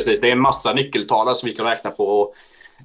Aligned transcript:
Precis, 0.00 0.20
det 0.20 0.28
är 0.28 0.32
en 0.32 0.40
massa 0.40 0.72
nyckeltal 0.72 1.36
som 1.36 1.46
vi 1.46 1.54
kan 1.54 1.66
räkna 1.66 1.90
på. 1.90 2.04
Och 2.04 2.34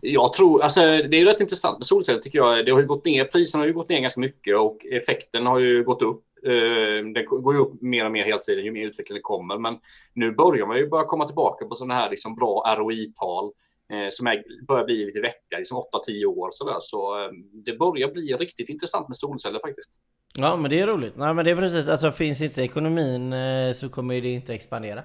jag 0.02 0.34
tror, 0.34 0.62
alltså 0.62 0.82
det 0.82 1.18
är 1.18 1.26
rätt 1.26 1.42
intressant 1.42 1.78
med 1.78 1.88
solceller 1.88 2.20
tycker 2.20 2.38
jag. 2.38 2.66
Det 2.66 2.72
har 2.72 2.80
ju 2.80 2.86
gått 2.86 3.06
ner, 3.06 3.26
priserna 3.26 3.62
har 3.62 3.68
ju 3.68 3.74
gått 3.74 3.90
ner 3.90 4.00
ganska 4.00 4.20
mycket 4.20 4.58
och 4.58 4.86
effekten 4.86 5.46
har 5.46 5.60
ju 5.60 5.84
gått 5.84 6.02
upp. 6.02 6.24
Eh, 6.46 7.06
den 7.14 7.26
går 7.26 7.54
ju 7.54 7.60
upp 7.60 7.82
mer 7.82 8.06
och 8.06 8.12
mer 8.12 8.24
hela 8.24 8.38
tiden 8.38 8.66
ju 8.66 8.72
mer 8.72 8.88
utvecklingen 8.88 9.22
kommer. 9.22 9.58
Men 9.58 9.78
nu 10.14 10.32
börjar 10.32 10.68
man 10.68 10.78
ju 10.78 10.90
börja 10.90 11.06
komma 11.06 11.26
tillbaka 11.26 11.66
på 11.66 11.76
sådana 11.76 11.94
här 11.94 12.10
liksom 12.10 12.36
bra 12.36 12.76
ROI-tal 12.78 13.46
eh, 13.94 14.10
som 14.12 14.28
är, 14.28 14.66
börjar 14.68 14.86
bli 14.86 15.06
lite 15.06 15.22
vettiga, 15.22 15.58
liksom 15.58 15.84
8-10 16.10 16.26
år 16.26 16.50
sådär. 16.52 16.78
Så 16.80 17.24
eh, 17.24 17.30
det 17.66 17.78
börjar 17.78 18.12
bli 18.12 18.34
riktigt 18.34 18.70
intressant 18.70 19.08
med 19.08 19.18
solceller 19.18 19.60
faktiskt. 19.60 19.92
Ja 20.38 20.56
men 20.56 20.70
det 20.70 20.80
är 20.80 20.88
roligt. 20.88 21.14
Nej 21.18 21.34
men 21.34 21.46
det 21.46 21.52
är 21.52 21.56
precis, 21.56 21.88
alltså 21.88 22.12
finns 22.12 22.42
inte 22.42 22.62
ekonomin 22.62 23.34
så 23.76 23.90
kommer 23.90 24.22
det 24.22 24.30
inte 24.30 24.54
expandera. 24.54 25.04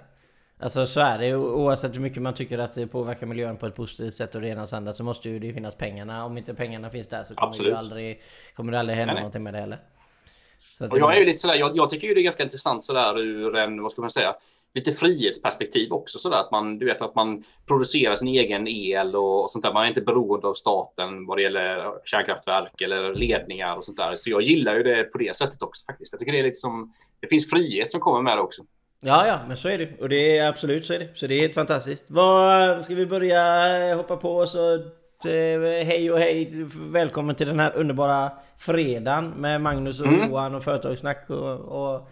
Alltså 0.62 0.86
så 0.86 1.00
är 1.00 1.18
det 1.18 1.34
oavsett 1.36 1.94
hur 1.94 2.00
mycket 2.00 2.22
man 2.22 2.34
tycker 2.34 2.58
att 2.58 2.74
det 2.74 2.86
påverkar 2.86 3.26
miljön 3.26 3.56
på 3.56 3.66
ett 3.66 3.74
positivt 3.74 4.14
sätt 4.14 4.34
och 4.34 4.40
det 4.40 4.48
ena 4.48 4.62
och 4.62 4.72
andra 4.72 4.92
så 4.92 5.04
måste 5.04 5.28
ju 5.28 5.38
det 5.38 5.52
finnas 5.52 5.74
pengarna. 5.74 6.24
Om 6.24 6.38
inte 6.38 6.54
pengarna 6.54 6.90
finns 6.90 7.08
där 7.08 7.22
så 7.22 7.34
kommer 7.34 7.48
Absolut. 7.48 7.72
det 7.72 7.78
aldrig, 7.78 8.22
kommer 8.56 8.72
det 8.72 8.78
aldrig 8.78 8.98
hända 8.98 9.14
nej, 9.14 9.22
någonting 9.22 9.42
med 9.42 9.54
det 9.54 9.60
heller. 9.60 9.78
Så 10.78 10.86
och 10.86 10.98
jag 10.98 11.14
är 11.14 11.18
ju 11.18 11.24
lite 11.24 11.38
sådär, 11.38 11.54
jag, 11.54 11.76
jag 11.76 11.90
tycker 11.90 12.08
ju 12.08 12.14
det 12.14 12.20
är 12.20 12.22
ganska 12.22 12.42
intressant 12.42 12.84
sådär 12.84 13.18
ur 13.18 13.56
en, 13.56 13.82
vad 13.82 13.92
ska 13.92 14.00
man 14.00 14.10
säga, 14.10 14.34
lite 14.74 14.92
frihetsperspektiv 14.92 15.92
också 15.92 16.18
sådär 16.18 16.36
att 16.36 16.50
man, 16.50 16.78
du 16.78 16.86
vet 16.86 17.02
att 17.02 17.14
man 17.14 17.44
producerar 17.66 18.16
sin 18.16 18.28
egen 18.28 18.68
el 18.68 19.16
och, 19.16 19.44
och 19.44 19.50
sånt 19.50 19.64
där. 19.64 19.72
Man 19.72 19.84
är 19.84 19.88
inte 19.88 20.00
beroende 20.00 20.46
av 20.46 20.54
staten 20.54 21.26
vad 21.26 21.38
det 21.38 21.42
gäller 21.42 21.92
kärnkraftverk 22.04 22.80
eller 22.80 23.14
ledningar 23.14 23.76
och 23.76 23.84
sånt 23.84 23.96
där. 23.96 24.16
Så 24.16 24.30
jag 24.30 24.42
gillar 24.42 24.74
ju 24.74 24.82
det 24.82 25.04
på 25.04 25.18
det 25.18 25.36
sättet 25.36 25.62
också 25.62 25.84
faktiskt. 25.84 26.12
Jag 26.12 26.20
tycker 26.20 26.32
det 26.32 26.38
är 26.38 26.42
lite 26.42 26.54
som, 26.54 26.92
det 27.20 27.28
finns 27.28 27.50
frihet 27.50 27.90
som 27.90 28.00
kommer 28.00 28.22
med 28.22 28.36
det 28.36 28.42
också. 28.42 28.62
Ja, 29.02 29.26
ja, 29.26 29.40
men 29.48 29.56
så 29.56 29.68
är 29.68 29.78
det. 29.78 30.00
Och 30.00 30.08
det 30.08 30.38
är 30.38 30.48
absolut 30.48 30.86
så 30.86 30.92
är 30.92 30.98
det. 30.98 31.08
Så 31.14 31.26
det 31.26 31.34
är 31.34 31.40
helt 31.40 31.54
fantastiskt. 31.54 32.04
Vad, 32.06 32.84
ska 32.84 32.94
vi 32.94 33.06
börja 33.06 33.94
hoppa 33.94 34.16
på 34.16 34.46
så 34.46 34.74
eh, 34.74 35.84
hej 35.86 36.10
och 36.12 36.18
hej, 36.18 36.50
välkommen 36.74 37.34
till 37.34 37.46
den 37.46 37.60
här 37.60 37.76
underbara 37.76 38.32
fredagen 38.58 39.30
med 39.30 39.60
Magnus 39.60 40.00
och 40.00 40.06
mm. 40.06 40.28
Johan 40.28 40.54
och 40.54 40.64
Företagssnack 40.64 41.30
och, 41.30 41.58
och 41.60 42.10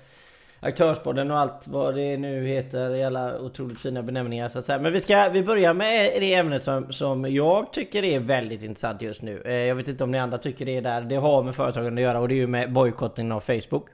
Aktörspodden 0.61 1.31
och 1.31 1.39
allt 1.39 1.69
vad 1.69 1.95
det 1.95 2.17
nu 2.17 2.47
heter 2.47 2.95
i 2.95 3.05
alla 3.05 3.41
otroligt 3.41 3.81
fina 3.81 4.03
benämningar 4.03 4.49
så 4.49 4.59
att 4.59 4.65
säga. 4.65 4.79
Men 4.79 4.93
vi 4.93 5.01
ska 5.01 5.29
vi 5.29 5.43
börjar 5.43 5.75
med 5.75 6.11
det 6.21 6.35
ämnet 6.35 6.63
som, 6.63 6.93
som 6.93 7.35
jag 7.35 7.73
tycker 7.73 8.05
är 8.05 8.21
väldigt 8.21 8.63
intressant 8.63 9.03
just 9.03 9.23
nu. 9.23 9.43
Eh, 9.45 9.53
jag 9.53 9.75
vet 9.75 9.89
inte 9.89 10.05
om 10.05 10.11
ni 10.11 10.19
andra 10.19 10.39
tycker 10.39 10.65
det 10.65 10.77
är 10.77 10.83
där. 10.83 11.01
Det 11.01 11.17
har 11.17 11.43
med 11.43 11.55
företagen 11.55 11.95
att 11.95 12.01
göra 12.01 12.21
och 12.21 12.29
det 12.29 12.35
är 12.35 12.37
ju 12.37 12.47
med 12.47 12.73
bojkottning 12.73 13.33
av 13.33 13.41
Facebook. 13.41 13.87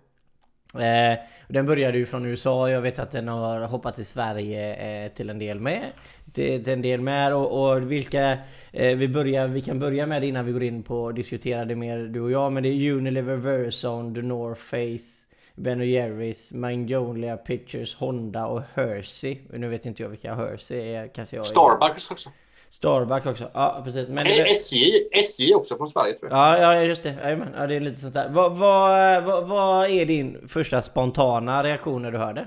Eh, 0.81 1.19
den 1.49 1.67
började 1.67 1.99
ju 1.99 2.07
från 2.07 2.27
USA, 2.27 2.71
jag 2.71 2.81
vet 2.81 2.99
att 2.99 3.11
den 3.11 3.29
har 3.29 3.61
hoppat 3.61 3.95
till 3.95 4.07
Sverige 4.07 4.75
eh, 4.75 5.13
till 5.13 5.31
en 5.31 5.39
del 5.39 5.61
med. 5.61 5.85
Till, 6.33 6.65
till 6.65 6.73
en 6.73 6.83
del 6.83 7.01
med 7.01 7.35
och, 7.35 7.71
och 7.71 7.93
vilka... 7.93 8.39
Eh, 8.73 8.97
vi, 8.97 9.09
börjar, 9.09 9.49
vi 9.49 9.61
kan 9.61 9.79
börja 9.79 10.07
med 10.07 10.23
det 10.23 10.29
innan 10.29 10.47
vi 10.47 10.53
går 10.53 10.63
in 10.63 10.83
på 10.83 11.09
att 11.09 11.17
diskutera 11.17 11.65
det 11.65 11.77
mer 11.77 11.99
du 11.99 12.21
och 12.21 12.31
jag. 12.31 12.53
Men 12.53 12.63
det 12.63 12.69
är 12.69 12.93
Unilever, 12.93 13.37
Verizon, 13.37 14.15
The 14.15 14.23
North 14.23 14.61
Face, 14.61 15.24
Ben 15.57 15.81
Jerrys, 15.81 16.53
Magnolia 16.53 17.37
Pictures, 17.37 17.95
Honda 17.95 18.47
och 18.47 18.63
Hersey. 18.75 19.39
Nu 19.51 19.69
vet 19.69 19.87
inte 19.87 20.03
jag 20.03 20.11
vilka 20.11 20.35
Hersey 20.35 20.95
är. 20.95 21.09
Kanske 21.09 21.37
jag 21.37 21.47
Starbucks 21.47 22.11
också. 22.11 22.31
Starbucks 22.71 23.27
också, 23.27 23.51
ja 23.55 23.83
precis. 23.85 24.09
Men 24.09 24.25
det... 24.25 24.51
SJ, 24.51 25.09
SJ 25.13 25.55
också 25.55 25.77
från 25.77 25.89
Sverige 25.89 26.15
tror 26.15 26.31
jag. 26.31 26.39
Ja, 26.39 26.75
ja 26.75 26.83
just 26.83 27.03
det. 27.03 27.17
Jajamän. 27.23 27.49
Ja, 27.57 27.67
det 27.67 27.75
är 27.75 27.81
lite 27.81 28.01
sånt 28.01 28.15
där. 28.15 28.29
Vad, 28.31 28.53
vad, 28.53 29.25
vad, 29.25 29.49
vad 29.49 29.91
är 29.91 30.07
din 30.07 30.49
första 30.49 30.83
spontana 30.83 31.63
reaktion 31.63 32.03
när 32.03 32.11
du 32.11 32.19
hörde? 32.19 32.47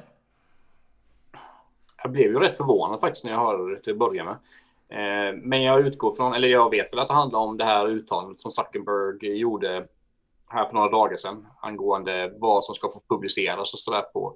Jag 2.03 2.11
blev 2.11 2.25
ju 2.25 2.39
rätt 2.39 2.57
förvånad 2.57 2.99
faktiskt 2.99 3.25
när 3.25 3.31
jag 3.31 3.39
hörde 3.39 3.75
det 3.75 3.81
till 3.81 3.93
att 3.93 3.99
börja 3.99 4.23
med. 4.23 4.35
Eh, 4.89 5.35
men 5.43 5.63
jag 5.63 5.87
utgår 5.87 6.15
från, 6.15 6.33
eller 6.33 6.47
jag 6.47 6.69
vet 6.69 6.93
väl 6.93 6.99
att 6.99 7.07
det 7.07 7.13
handlar 7.13 7.39
om 7.39 7.57
det 7.57 7.65
här 7.65 7.87
uttalandet 7.87 8.41
som 8.41 8.51
Zuckerberg 8.51 9.37
gjorde 9.37 9.87
här 10.49 10.65
för 10.65 10.73
några 10.73 10.89
dagar 10.89 11.17
sedan 11.17 11.47
angående 11.61 12.33
vad 12.39 12.63
som 12.63 12.75
ska 12.75 12.91
få 12.91 13.01
publiceras 13.09 13.73
och 13.73 13.79
sådär 13.79 14.01
på, 14.01 14.35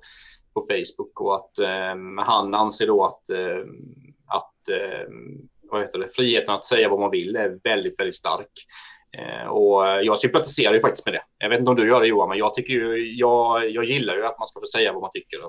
på 0.53 0.67
Facebook 0.69 1.21
och 1.21 1.35
att 1.35 1.59
eh, 1.59 2.23
han 2.25 2.53
anser 2.53 2.87
då 2.87 3.05
att, 3.05 3.29
eh, 3.29 3.65
att 4.27 4.69
eh, 4.71 5.07
vad 5.71 5.81
heter 5.81 5.99
det, 5.99 6.15
friheten 6.15 6.55
att 6.55 6.65
säga 6.65 6.89
vad 6.89 6.99
man 6.99 7.11
vill 7.11 7.35
är 7.35 7.59
väldigt, 7.63 7.99
väldigt 7.99 8.15
stark. 8.15 8.51
Eh, 9.17 9.47
och 9.47 9.85
jag 9.85 10.19
sympatiserar 10.19 10.73
ju 10.73 10.81
faktiskt 10.81 11.05
med 11.05 11.13
det. 11.13 11.21
Jag 11.37 11.49
vet 11.49 11.59
inte 11.59 11.69
om 11.69 11.77
du 11.77 11.87
gör 11.87 12.01
det 12.01 12.07
Johan, 12.07 12.29
men 12.29 12.37
jag 12.37 12.55
tycker 12.55 12.73
ju, 12.73 13.15
jag, 13.15 13.69
jag 13.69 13.83
gillar 13.83 14.15
ju 14.15 14.25
att 14.25 14.39
man 14.39 14.47
ska 14.47 14.59
få 14.59 14.65
säga 14.65 14.93
vad 14.93 15.01
man 15.01 15.11
tycker. 15.11 15.39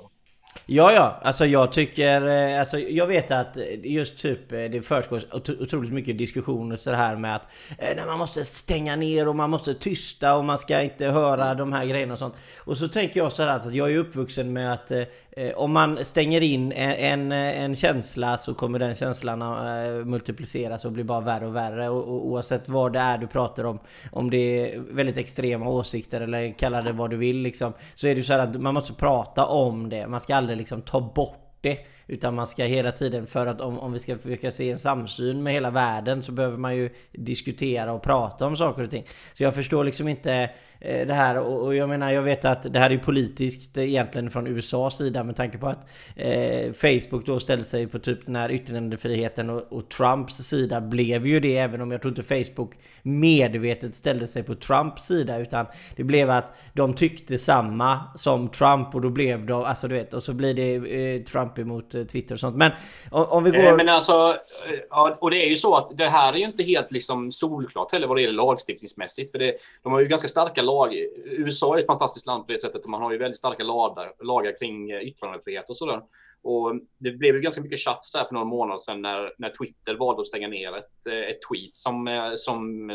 Ja, 0.67 0.93
ja. 0.93 1.21
Alltså 1.23 1.47
jag 1.47 1.73
tycker... 1.73 2.29
Eh, 2.29 2.61
alltså 2.61 2.79
jag 2.79 3.07
vet 3.07 3.31
att 3.31 3.57
just 3.83 4.19
typ 4.19 4.53
eh, 4.53 4.59
det 4.59 4.83
försiggår 4.83 5.23
otroligt 5.61 5.93
mycket 5.93 6.19
diskussioner 6.19 6.77
så 6.77 6.91
här 6.91 7.17
med 7.17 7.37
att 7.37 7.49
eh, 7.79 8.07
man 8.07 8.19
måste 8.19 8.45
stänga 8.45 8.97
ner 8.97 9.29
och 9.29 9.37
man 9.37 9.51
måste 9.51 9.75
tysta 9.75 10.37
och 10.37 10.45
man 10.45 10.59
ska 10.59 10.83
inte 10.83 11.07
höra 11.07 11.55
de 11.55 11.73
här 11.73 11.87
grejerna 11.87 12.13
och 12.13 12.19
sånt. 12.19 12.35
Och 12.59 12.79
så 12.79 12.89
tänker 12.89 13.21
jag 13.21 13.33
så 13.33 13.43
här 13.43 13.51
att 13.51 13.75
jag 13.75 13.91
är 13.91 13.97
uppvuxen 13.97 14.53
med 14.53 14.73
att 14.73 14.91
eh, 14.91 15.07
om 15.55 15.73
man 15.73 16.05
stänger 16.05 16.41
in 16.41 16.73
en, 16.73 17.33
en 17.33 17.77
känsla 17.77 18.39
så 18.39 18.55
kommer 18.55 18.79
den 18.79 18.95
känslan 18.95 19.43
att 19.43 20.07
multipliceras 20.07 20.84
och 20.84 20.93
bli 20.93 21.05
bara 21.05 21.21
värre 21.21 21.47
och 21.47 21.57
värre. 21.57 21.89
Och, 21.89 22.09
och, 22.09 22.27
oavsett 22.27 22.69
vad 22.69 22.93
det 22.93 22.99
är 22.99 23.19
du 23.19 23.27
pratar 23.27 23.65
om, 23.65 23.79
om 24.11 24.31
det 24.31 24.37
är 24.37 24.81
väldigt 24.81 25.19
extrema 25.19 25.69
åsikter 25.69 26.21
eller 26.21 26.59
kalla 26.59 26.83
det 26.83 26.93
vad 26.93 27.11
du 27.11 27.17
vill 27.17 27.39
liksom. 27.39 27.73
Så 27.95 28.07
är 28.07 28.15
det 28.15 28.23
så 28.23 28.33
här 28.33 28.41
att 28.41 28.61
man 28.61 28.75
måste 28.75 28.93
prata 28.93 29.47
om 29.47 29.89
det. 29.89 30.07
Man 30.07 30.21
ska 30.21 30.34
aldrig 30.42 30.58
liksom 30.58 30.82
ta 30.82 31.00
bort 31.00 31.58
det. 31.60 31.78
Utan 32.06 32.34
man 32.34 32.47
ska 32.47 32.64
hela 32.64 32.92
tiden, 32.92 33.26
för 33.26 33.47
att 33.47 33.60
om, 33.60 33.78
om 33.78 33.92
vi 33.92 33.98
ska 33.98 34.19
försöka 34.19 34.50
se 34.50 34.70
en 34.70 34.78
samsyn 34.78 35.42
med 35.42 35.53
hela 35.53 35.70
världen 35.70 36.22
så 36.22 36.32
behöver 36.32 36.56
man 36.56 36.76
ju 36.76 36.91
diskutera 37.12 37.92
och 37.92 38.03
prata 38.03 38.47
om 38.47 38.56
saker 38.56 38.82
och 38.82 38.91
ting. 38.91 39.06
Så 39.32 39.44
jag 39.44 39.54
förstår 39.54 39.84
liksom 39.84 40.08
inte 40.08 40.50
det 40.82 41.15
här 41.15 41.41
och, 41.41 41.75
jag 41.75 41.88
menar 41.88 42.10
jag 42.10 42.22
vet 42.22 42.44
att 42.44 42.72
det 42.72 42.78
här 42.78 42.91
är 42.91 42.98
politiskt 42.98 43.78
egentligen 43.78 44.31
från 44.31 44.47
USAs 44.47 44.97
sida 44.97 45.25
med 45.25 45.37
tanke 45.37 45.59
på 45.59 45.66
att 45.66 45.87
eh, 46.16 46.72
Facebook 46.72 47.26
då 47.26 47.41
ställde 47.41 47.65
sig 47.65 47.87
på 47.87 47.98
typ 47.98 48.26
den 48.26 48.37
här 48.37 48.50
yttrandefriheten 48.50 49.50
och, 49.50 49.72
och, 49.72 49.88
Trumps 49.88 50.34
sida 50.34 50.81
blev 50.81 51.26
ju 51.26 51.41
det 51.41 51.59
även 51.59 51.81
om 51.81 51.91
jag 51.91 52.03
tror 52.03 52.19
inte 52.19 52.22
Facebook 52.22 52.75
medvetet 53.03 53.94
ställde 53.94 54.28
sig 54.28 54.42
på 54.42 54.54
Trumps 54.54 55.03
sida 55.03 55.38
utan 55.38 55.66
det 55.97 56.04
blev 56.04 56.31
att 56.31 56.56
de 56.72 56.94
tyckte 56.94 57.38
samma 57.38 58.00
som 58.15 58.48
Trump 58.48 58.94
och 58.94 59.00
då 59.00 59.10
blev 59.10 59.47
de, 59.47 59.65
alltså 59.65 59.88
du 59.88 59.94
vet 59.94 60.15
och 60.15 60.22
så 60.22 60.34
blir 60.34 60.54
det 60.54 60.75
eh, 60.75 61.22
Trump 61.22 61.59
emot 61.59 61.94
eh, 61.94 62.03
Twitter 62.03 62.34
och 62.34 62.41
sånt. 62.41 62.56
Men 62.56 62.72
om, 63.10 63.25
om 63.25 63.44
vi 63.44 63.50
går... 63.50 63.59
Eh, 63.59 63.76
men 63.76 63.88
alltså, 63.88 64.37
ja, 64.91 65.16
och 65.21 65.31
det 65.31 65.44
är 65.44 65.48
ju 65.48 65.56
så 65.56 65.75
att 65.75 65.98
det 65.98 66.09
här 66.09 66.32
är 66.32 66.37
ju 66.37 66.44
inte 66.44 66.62
helt 66.62 66.91
liksom 66.91 67.32
solklart 67.32 67.92
heller 67.92 68.06
vad 68.06 68.16
det 68.16 68.21
gäller 68.21 68.34
lagstiftningsmässigt 68.34 69.32
för 69.32 69.38
det, 69.38 69.54
de 69.82 69.92
har 69.92 70.00
ju 70.00 70.06
ganska 70.06 70.28
starka 70.28 70.62
lag. 70.72 70.94
USA 71.25 71.77
är 71.77 71.81
ett 71.81 71.87
fantastiskt 71.87 72.27
land 72.27 72.47
på 72.47 72.53
det 72.53 72.60
sättet. 72.60 72.87
Man 72.87 73.03
har 73.03 73.12
ju 73.12 73.19
väldigt 73.19 73.37
starka 73.37 73.65
lagar, 73.65 74.12
lagar 74.21 74.59
kring 74.59 74.91
eh, 74.91 75.00
yttrandefrihet 75.00 75.71
och 75.71 75.77
sådär. 75.77 76.03
Och 76.43 76.75
det 76.99 77.10
blev 77.10 77.34
ju 77.34 77.41
ganska 77.41 77.62
mycket 77.62 77.78
tjafs 77.78 78.12
där 78.12 78.25
för 78.25 78.34
några 78.34 78.47
månader 78.47 78.78
sedan 78.78 79.03
när, 79.03 79.33
när 79.38 79.56
Twitter 79.56 79.94
valde 79.94 80.21
att 80.21 80.27
stänga 80.27 80.49
ner 80.49 80.77
ett, 80.77 81.06
eh, 81.06 81.31
ett 81.31 81.38
tweet 81.49 81.75
som, 81.75 82.09
eh, 82.09 82.33
som 82.34 82.88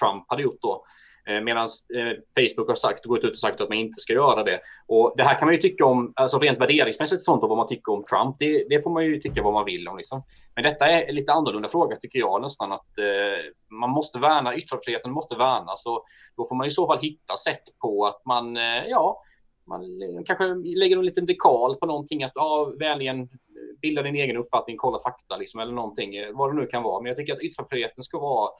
Trump 0.00 0.24
hade 0.28 0.42
gjort 0.42 0.60
då. 0.62 0.84
Eh, 1.28 1.40
medan 1.40 1.68
eh, 1.94 2.12
Facebook 2.36 2.68
har 2.68 2.74
sagt, 2.74 3.04
gått 3.04 3.24
ut 3.24 3.32
och 3.32 3.38
sagt 3.38 3.60
att 3.60 3.68
man 3.68 3.78
inte 3.78 4.00
ska 4.00 4.12
göra 4.12 4.42
det. 4.42 4.60
Och 4.86 5.14
det 5.16 5.22
här 5.22 5.38
kan 5.38 5.46
man 5.46 5.54
ju 5.54 5.60
tycka 5.60 5.84
om, 5.84 6.12
alltså 6.16 6.38
rent 6.38 6.60
värderingsmässigt 6.60 7.22
sånt 7.22 7.42
och 7.42 7.48
vad 7.48 7.58
man 7.58 7.68
tycker 7.68 7.92
om 7.92 8.04
Trump, 8.04 8.36
det, 8.38 8.66
det 8.68 8.82
får 8.82 8.90
man 8.90 9.04
ju 9.04 9.20
tycka 9.20 9.42
vad 9.42 9.52
man 9.52 9.64
vill 9.64 9.88
om. 9.88 9.96
Liksom. 9.96 10.22
Men 10.54 10.64
detta 10.64 10.86
är 10.86 11.08
en 11.08 11.14
lite 11.14 11.32
annorlunda 11.32 11.68
fråga 11.68 11.96
tycker 11.96 12.18
jag 12.18 12.42
nästan 12.42 12.72
att 12.72 12.98
eh, 12.98 13.52
man 13.70 13.90
måste 13.90 14.18
värna, 14.18 14.56
yttrandefriheten 14.56 15.12
måste 15.12 15.36
värnas 15.36 15.86
och 15.86 16.04
då 16.36 16.48
får 16.48 16.56
man 16.56 16.66
i 16.66 16.70
så 16.70 16.86
fall 16.86 16.98
hitta 17.02 17.36
sätt 17.36 17.62
på 17.82 18.06
att 18.06 18.24
man, 18.24 18.56
eh, 18.56 18.84
ja, 18.88 19.22
man 19.66 19.82
kanske 20.26 20.44
lägger 20.54 20.96
en 20.96 21.04
liten 21.04 21.26
dekal 21.26 21.76
på 21.76 21.86
någonting 21.86 22.24
att 22.24 22.32
ja, 22.34 22.72
vänligen 22.78 23.28
bilda 23.82 24.02
din 24.02 24.16
egen 24.16 24.36
uppfattning, 24.36 24.76
kolla 24.76 25.02
fakta 25.02 25.36
liksom, 25.36 25.60
eller 25.60 25.72
någonting, 25.72 26.16
eh, 26.16 26.32
vad 26.32 26.50
det 26.50 26.60
nu 26.60 26.66
kan 26.66 26.82
vara. 26.82 27.00
Men 27.00 27.08
jag 27.08 27.16
tycker 27.16 27.32
att 27.32 27.40
yttrandefriheten 27.40 28.04
ska 28.04 28.18
vara 28.18 28.50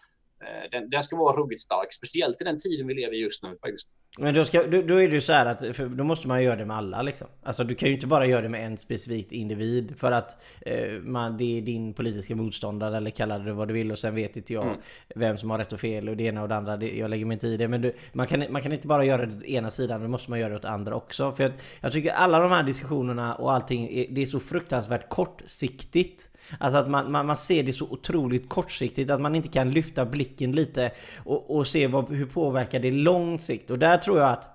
den, 0.70 0.90
den, 0.90 1.02
ska 1.02 1.16
vara 1.16 1.36
ruggigt 1.36 1.60
stark, 1.62 1.92
speciellt 1.92 2.40
i 2.40 2.44
den 2.44 2.58
tiden 2.58 2.86
vi 2.86 2.94
lever 2.94 3.14
i 3.14 3.20
just 3.20 3.42
nu 3.42 3.48
faktiskt. 3.60 3.88
Men 4.18 4.34
då, 4.34 4.44
ska, 4.44 4.62
då, 4.62 4.82
då 4.82 4.94
är 4.94 5.08
det 5.08 5.14
ju 5.14 5.20
så 5.20 5.32
här 5.32 5.46
att, 5.46 5.78
då 5.78 6.04
måste 6.04 6.28
man 6.28 6.42
göra 6.42 6.56
det 6.56 6.64
med 6.64 6.76
alla 6.76 7.02
liksom. 7.02 7.28
Alltså 7.42 7.64
du 7.64 7.74
kan 7.74 7.88
ju 7.88 7.94
inte 7.94 8.06
bara 8.06 8.26
göra 8.26 8.42
det 8.42 8.48
med 8.48 8.66
en 8.66 8.76
specifik 8.76 9.32
individ 9.32 9.94
för 9.98 10.12
att 10.12 10.42
eh, 10.60 10.92
man, 10.92 11.36
det 11.36 11.58
är 11.58 11.62
din 11.62 11.94
politiska 11.94 12.36
motståndare 12.36 12.96
eller 12.96 13.10
kalla 13.10 13.38
det 13.38 13.52
vad 13.52 13.68
du 13.68 13.74
vill 13.74 13.92
och 13.92 13.98
sen 13.98 14.14
vet 14.14 14.36
inte 14.36 14.52
jag 14.52 14.66
mm. 14.66 14.76
vem 15.14 15.36
som 15.36 15.50
har 15.50 15.58
rätt 15.58 15.72
och 15.72 15.80
fel 15.80 16.08
och 16.08 16.16
det 16.16 16.24
ena 16.24 16.42
och 16.42 16.48
det 16.48 16.56
andra. 16.56 16.76
Det, 16.76 16.96
jag 16.96 17.10
lägger 17.10 17.26
mig 17.26 17.34
inte 17.34 17.46
i 17.46 17.56
det. 17.56 17.68
Men 17.68 17.82
du, 17.82 17.94
man, 18.12 18.26
kan, 18.26 18.44
man 18.50 18.62
kan 18.62 18.72
inte 18.72 18.86
bara 18.86 19.04
göra 19.04 19.26
det 19.26 19.34
åt 19.34 19.44
ena 19.44 19.70
sidan, 19.70 20.02
då 20.02 20.08
måste 20.08 20.30
man 20.30 20.40
göra 20.40 20.50
det 20.50 20.56
åt 20.56 20.64
andra 20.64 20.94
också. 20.94 21.32
För 21.32 21.42
jag, 21.42 21.52
jag 21.80 21.92
tycker 21.92 22.12
alla 22.12 22.38
de 22.38 22.50
här 22.50 22.62
diskussionerna 22.62 23.34
och 23.34 23.52
allting, 23.52 24.06
det 24.10 24.22
är 24.22 24.26
så 24.26 24.40
fruktansvärt 24.40 25.08
kortsiktigt. 25.08 26.31
Alltså 26.58 26.78
att 26.78 26.88
man, 26.88 27.12
man, 27.12 27.26
man 27.26 27.36
ser 27.36 27.62
det 27.62 27.72
så 27.72 27.84
otroligt 27.84 28.48
kortsiktigt 28.48 29.10
att 29.10 29.20
man 29.20 29.34
inte 29.34 29.48
kan 29.48 29.70
lyfta 29.70 30.04
blicken 30.04 30.52
lite 30.52 30.90
och, 31.24 31.56
och 31.56 31.66
se 31.66 31.86
vad, 31.86 32.10
hur 32.10 32.26
påverkar 32.26 32.80
det 32.80 32.90
lång 32.90 33.38
sikt. 33.38 33.70
Och 33.70 33.78
där 33.78 33.96
tror 33.96 34.18
jag 34.18 34.28
att 34.28 34.48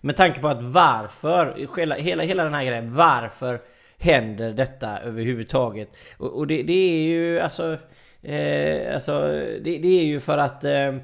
med 0.00 0.16
tanke 0.16 0.40
på 0.40 0.48
att 0.48 0.62
varför, 0.62 1.66
hela, 1.76 1.94
hela, 1.94 2.22
hela 2.22 2.44
den 2.44 2.54
här 2.54 2.64
grejen, 2.64 2.94
varför 2.94 3.60
händer 3.98 4.52
detta 4.52 4.98
överhuvudtaget. 4.98 5.88
Och, 6.18 6.38
och 6.38 6.46
det, 6.46 6.62
det, 6.62 6.72
är 6.72 7.02
ju 7.02 7.40
alltså... 7.40 7.78
Eh, 8.22 8.94
alltså 8.94 9.20
det, 9.62 9.78
det, 9.78 10.00
är 10.00 10.04
ju 10.04 10.20
för 10.20 10.38
att... 10.38 10.64
Eh, 10.64 10.70
Eh, 10.72 10.94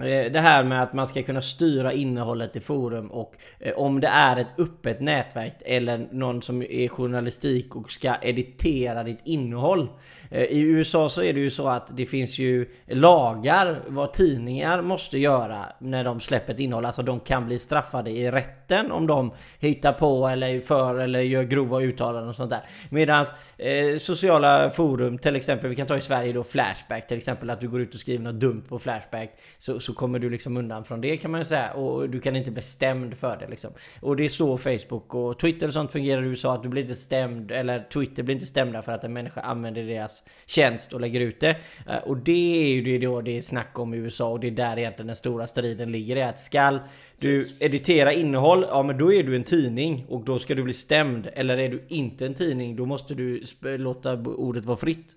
Eh, 0.00 0.32
det 0.32 0.40
här 0.40 0.64
med 0.64 0.82
att 0.82 0.92
man 0.92 1.06
ska 1.06 1.22
kunna 1.22 1.42
styra 1.42 1.92
innehållet 1.92 2.56
i 2.56 2.60
forum 2.60 3.10
och 3.10 3.34
eh, 3.58 3.74
om 3.74 4.00
det 4.00 4.08
är 4.08 4.36
ett 4.36 4.54
öppet 4.58 5.00
nätverk 5.00 5.54
eller 5.64 6.08
någon 6.10 6.42
som 6.42 6.62
är 6.62 6.88
journalistik 6.88 7.76
och 7.76 7.92
ska 7.92 8.14
editera 8.22 9.02
ditt 9.02 9.20
innehåll 9.24 9.88
Eh, 10.30 10.42
I 10.44 10.60
USA 10.60 11.08
så 11.08 11.22
är 11.22 11.32
det 11.32 11.40
ju 11.40 11.50
så 11.50 11.68
att 11.68 11.96
det 11.96 12.06
finns 12.06 12.38
ju 12.38 12.66
lagar 12.86 13.80
vad 13.86 14.12
tidningar 14.12 14.82
måste 14.82 15.18
göra 15.18 15.66
när 15.78 16.04
de 16.04 16.20
släpper 16.20 16.54
ett 16.54 16.60
innehåll. 16.60 16.84
Alltså 16.84 17.02
de 17.02 17.20
kan 17.20 17.46
bli 17.46 17.58
straffade 17.58 18.10
i 18.10 18.30
rätten 18.30 18.92
om 18.92 19.06
de 19.06 19.32
hittar 19.58 19.92
på 19.92 20.28
eller 20.28 20.60
för 20.60 20.98
eller 20.98 21.20
gör 21.20 21.42
grova 21.42 21.80
uttalanden 21.80 22.28
och 22.28 22.36
sånt 22.36 22.50
där. 22.50 22.62
Medan 22.90 23.24
eh, 23.58 23.98
sociala 23.98 24.70
forum, 24.70 25.18
till 25.18 25.36
exempel, 25.36 25.70
vi 25.70 25.76
kan 25.76 25.86
ta 25.86 25.96
i 25.96 26.00
Sverige 26.00 26.32
då 26.32 26.44
Flashback 26.44 27.06
till 27.06 27.16
exempel, 27.16 27.50
att 27.50 27.60
du 27.60 27.68
går 27.68 27.80
ut 27.80 27.94
och 27.94 28.00
skriver 28.00 28.24
något 28.24 28.40
dumt 28.40 28.64
på 28.68 28.78
Flashback 28.78 29.30
så, 29.58 29.80
så 29.80 29.94
kommer 29.94 30.18
du 30.18 30.30
liksom 30.30 30.56
undan 30.56 30.84
från 30.84 31.00
det 31.00 31.16
kan 31.16 31.30
man 31.30 31.40
ju 31.40 31.44
säga 31.44 31.72
och 31.72 32.10
du 32.10 32.20
kan 32.20 32.36
inte 32.36 32.50
bli 32.50 32.62
stämd 32.62 33.18
för 33.18 33.36
det 33.36 33.48
liksom. 33.48 33.70
Och 34.00 34.16
det 34.16 34.24
är 34.24 34.28
så 34.28 34.58
Facebook 34.58 35.14
och 35.14 35.38
Twitter 35.38 35.66
och 35.66 35.74
sånt 35.74 35.92
fungerar 35.92 36.22
i 36.22 36.26
USA 36.26 36.54
att 36.54 36.62
du 36.62 36.68
blir 36.68 36.82
inte 36.82 36.94
stämd 36.94 37.50
eller 37.50 37.88
Twitter 37.92 38.22
blir 38.22 38.34
inte 38.34 38.46
stämda 38.46 38.82
för 38.82 38.92
att 38.92 39.04
en 39.04 39.12
människa 39.12 39.40
använder 39.40 39.82
deras 39.82 40.19
tjänst 40.46 40.92
och 40.92 41.00
lägger 41.00 41.20
ut 41.20 41.40
det. 41.40 41.56
Eh, 41.88 41.98
och 41.98 42.16
det 42.16 42.64
är 42.64 42.74
ju 42.74 42.82
det 42.82 43.06
då 43.06 43.20
det 43.20 43.36
är 43.36 43.40
snack 43.40 43.78
om 43.78 43.94
i 43.94 43.96
USA 43.96 44.28
och 44.28 44.40
det 44.40 44.46
är 44.46 44.50
där 44.50 44.78
egentligen 44.78 45.06
den 45.06 45.16
stora 45.16 45.46
striden 45.46 45.92
ligger. 45.92 46.16
Är 46.16 46.26
att 46.26 46.38
skall 46.38 46.80
du 47.20 47.46
editera 47.58 48.12
innehåll, 48.12 48.66
ja 48.68 48.82
men 48.82 48.98
då 48.98 49.12
är 49.12 49.22
du 49.22 49.36
en 49.36 49.44
tidning 49.44 50.06
och 50.08 50.24
då 50.24 50.38
ska 50.38 50.54
du 50.54 50.62
bli 50.62 50.74
stämd. 50.74 51.28
Eller 51.32 51.58
är 51.58 51.68
du 51.68 51.84
inte 51.88 52.26
en 52.26 52.34
tidning, 52.34 52.76
då 52.76 52.86
måste 52.86 53.14
du 53.14 53.42
låta 53.62 54.12
ordet 54.14 54.64
vara 54.64 54.76
fritt. 54.76 55.16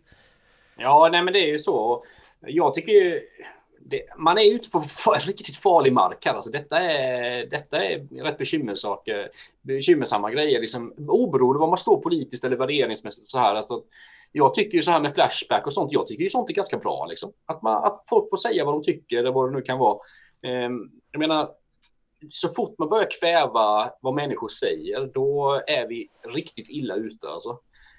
Ja, 0.78 1.10
nej 1.12 1.24
men 1.24 1.34
det 1.34 1.40
är 1.40 1.52
ju 1.52 1.60
så. 1.60 2.06
Jag 2.40 2.74
tycker 2.74 2.92
ju 2.92 3.22
det, 3.86 4.02
man 4.18 4.38
är 4.38 4.56
ute 4.56 4.70
på 4.70 4.84
riktigt 5.28 5.58
farlig 5.58 5.94
mark 5.94 6.26
här. 6.26 6.34
Alltså 6.34 6.52
detta, 6.52 6.80
är, 6.80 7.46
detta 7.46 7.86
är 7.86 8.24
rätt 8.24 8.38
bekymmersamma 9.62 10.32
grejer. 10.32 10.62
Liksom, 10.62 10.94
oberoende 10.98 11.60
vad 11.60 11.70
man 11.70 11.78
står 11.78 12.02
politiskt 12.02 12.44
eller 12.44 12.58
värderingsmässigt. 12.58 13.28
Så 13.28 13.40
här, 13.40 13.56
alltså, 13.56 13.82
jag 14.36 14.54
tycker 14.54 14.78
ju 14.78 14.84
så 14.84 14.92
här 14.92 15.00
med 15.00 15.14
Flashback 15.14 15.66
och 15.66 15.74
sånt. 15.74 15.92
Jag 15.94 16.08
tycker 16.08 16.24
ju 16.24 16.30
sånt 16.30 16.50
är 16.50 16.54
ganska 16.54 16.78
bra. 16.78 17.06
Liksom. 17.06 17.32
Att, 17.46 17.62
man, 17.62 17.84
att 17.84 18.04
folk 18.10 18.30
får 18.30 18.38
säga 18.38 18.66
vad 18.66 18.74
de 18.74 18.84
tycker 18.84 19.18
eller 19.18 19.32
vad 19.32 19.50
det 19.50 19.56
nu 19.56 19.62
kan 19.62 19.78
vara. 19.78 19.98
Ehm, 20.42 20.92
jag 21.12 21.20
menar, 21.20 21.52
så 22.30 22.50
fort 22.50 22.78
man 22.78 22.90
börjar 22.90 23.08
kväva 23.20 23.92
vad 24.02 24.14
människor 24.14 24.48
säger, 24.48 25.12
då 25.14 25.62
är 25.68 25.88
vi 25.88 26.10
riktigt 26.34 26.70
illa 26.70 26.96
ute. 26.96 27.30
Alltså. 27.30 27.50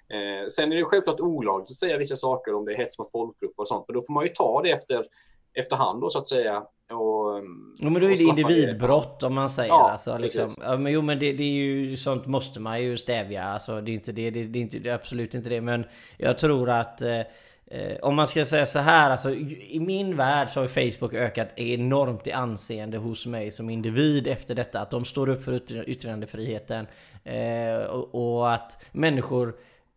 Eh, 0.09 0.49
sen 0.49 0.73
är 0.73 0.77
det 0.77 0.85
självklart 0.85 1.21
olagligt 1.21 1.71
att 1.71 1.77
säga 1.77 1.99
vissa 1.99 2.17
saker 2.17 2.55
om 2.55 2.65
det 2.65 2.73
är 2.73 2.77
hets 2.77 2.99
mot 2.99 3.11
folkgrupp 3.11 3.55
och 3.57 3.69
sånt, 3.69 3.85
men 3.89 3.95
då 3.95 4.03
får 4.07 4.13
man 4.15 4.25
ju 4.25 4.33
ta 4.35 4.63
det 4.63 4.71
efter 4.71 5.07
efterhand 5.55 6.01
då 6.01 6.11
så 6.11 6.19
att 6.19 6.27
säga. 6.27 6.67
Och, 6.95 7.43
jo 7.77 7.91
men 7.91 8.03
då 8.03 8.11
är 8.11 8.17
det 8.17 8.23
individbrott 8.23 9.23
om 9.23 9.35
man 9.35 9.51
säger 9.51 9.69
ja, 9.69 9.91
alltså, 9.91 10.19
liksom. 10.19 10.57
ja, 10.63 10.77
men, 10.77 10.93
Jo 10.93 11.03
men 11.03 11.19
det, 11.19 11.33
det, 11.33 11.45
är 11.45 11.53
ju 11.53 11.97
sånt 11.97 12.27
måste 12.27 12.61
man 12.61 12.83
ju 12.83 12.97
stävja. 12.97 13.45
Alltså, 13.45 13.81
det 13.81 13.91
är 13.91 13.95
inte 13.95 14.13
det, 14.13 14.31
det, 14.31 14.43
det 14.43 14.59
är 14.59 14.63
inte, 14.63 14.79
det 14.79 14.91
är 14.91 14.95
absolut 14.95 15.35
inte 15.35 15.49
det. 15.49 15.61
Men 15.61 15.85
jag 16.17 16.39
tror 16.39 16.71
att 16.71 17.03
eh, 17.03 17.19
eh, 17.67 17.97
om 18.03 18.17
man 18.17 18.29
ska 18.29 18.45
säga 18.45 18.67
så 18.67 18.79
här, 18.79 19.11
alltså 19.11 19.35
i 19.35 19.79
min 19.81 20.17
värld 20.17 20.49
så 20.49 20.61
har 20.61 20.69
Facebook 20.69 21.15
ökat 21.15 21.59
enormt 21.59 22.27
i 22.27 22.33
anseende 22.33 22.99
hos 22.99 23.27
mig 23.27 23.51
som 23.51 23.71
individ 23.71 24.27
efter 24.27 24.55
detta. 24.55 24.81
Att 24.81 24.91
de 24.91 25.05
står 25.05 25.29
upp 25.29 25.45
för 25.45 25.89
yttrandefriheten. 25.89 26.87
Eh, 27.25 27.85
och, 27.85 28.39
och 28.39 28.53
att 28.53 28.85
människor 28.93 29.55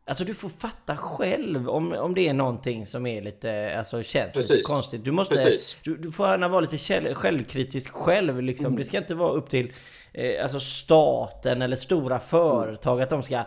Alltså 0.08 0.24
du 0.24 0.34
får 0.34 0.50
fatta 0.50 0.98
själv 0.98 1.70
om, 1.70 1.94
om 1.94 2.14
det 2.14 2.28
är 2.28 2.34
någonting 2.34 2.86
som 2.86 3.06
är 3.06 3.22
lite, 3.22 3.78
alltså 3.78 4.04
känns 4.04 4.34
Precis. 4.34 4.52
lite 4.52 4.64
konstigt. 4.64 5.06
Du 5.06 5.12
måste, 5.12 5.58
du, 5.84 5.98
du, 5.98 6.12
får 6.12 6.28
gärna 6.28 6.48
vara 6.48 6.62
lite 6.62 6.78
självkritisk 7.14 7.92
själv 7.92 8.42
liksom. 8.42 8.66
Mm. 8.66 8.78
Det 8.78 8.84
ska 8.84 8.98
inte 8.98 9.16
vara 9.16 9.32
upp 9.32 9.50
till 9.50 9.74
eh, 10.14 10.44
alltså 10.44 10.60
staten 10.60 11.62
eller 11.62 11.76
stora 11.76 12.20
företag 12.20 12.94
mm. 12.94 13.04
att 13.04 13.10
de 13.10 13.24
ska 13.24 13.40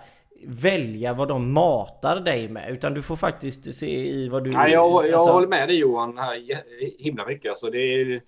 välja 0.47 1.15
vad 1.15 1.29
de 1.29 1.53
matar 1.53 2.21
dig 2.21 2.49
med. 2.49 2.71
Utan 2.71 2.95
du 2.95 3.03
får 3.03 3.17
faktiskt 3.17 3.75
se 3.75 4.09
i 4.09 4.29
vad 4.29 4.45
du... 4.45 4.51
Ja, 4.51 4.69
jag 4.69 5.07
jag 5.07 5.15
alltså... 5.15 5.33
håller 5.33 5.49
med 5.49 5.69
dig 5.69 5.79
Johan 5.79 6.19
här 6.19 6.63
himla 7.03 7.27
mycket. 7.27 7.51
Alltså, 7.51 7.71
det 7.71 7.79
är, 7.79 8.21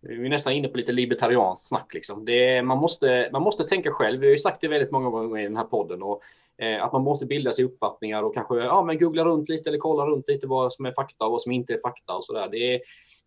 vi 0.00 0.26
är 0.26 0.30
nästan 0.30 0.52
inne 0.52 0.68
på 0.68 0.76
lite 0.76 0.92
libertarianskt 0.92 1.68
snack. 1.68 1.94
Liksom. 1.94 2.24
Det 2.24 2.56
är, 2.56 2.62
man, 2.62 2.78
måste, 2.78 3.28
man 3.32 3.42
måste 3.42 3.64
tänka 3.64 3.90
själv. 3.90 4.20
Vi 4.20 4.26
har 4.26 4.30
ju 4.32 4.38
sagt 4.38 4.60
det 4.60 4.68
väldigt 4.68 4.90
många 4.90 5.10
gånger 5.10 5.40
i 5.40 5.44
den 5.44 5.56
här 5.56 5.64
podden. 5.64 6.02
Och 6.02 6.22
Eh, 6.60 6.84
att 6.84 6.92
man 6.92 7.02
måste 7.02 7.26
bilda 7.26 7.52
sig 7.52 7.64
uppfattningar 7.64 8.22
och 8.22 8.34
kanske 8.34 8.56
ja, 8.56 8.84
men 8.84 8.98
googla 8.98 9.24
runt 9.24 9.48
lite 9.48 9.68
eller 9.68 9.78
kolla 9.78 10.06
runt 10.06 10.28
lite 10.28 10.46
vad 10.46 10.72
som 10.72 10.86
är 10.86 10.92
fakta 10.92 11.24
och 11.24 11.30
vad 11.30 11.42
som 11.42 11.52
inte 11.52 11.72
är 11.72 11.80
fakta 11.80 12.14
och 12.14 12.24
så 12.24 12.32
där. 12.32 12.48
Det 12.48 12.74
är, 12.74 12.80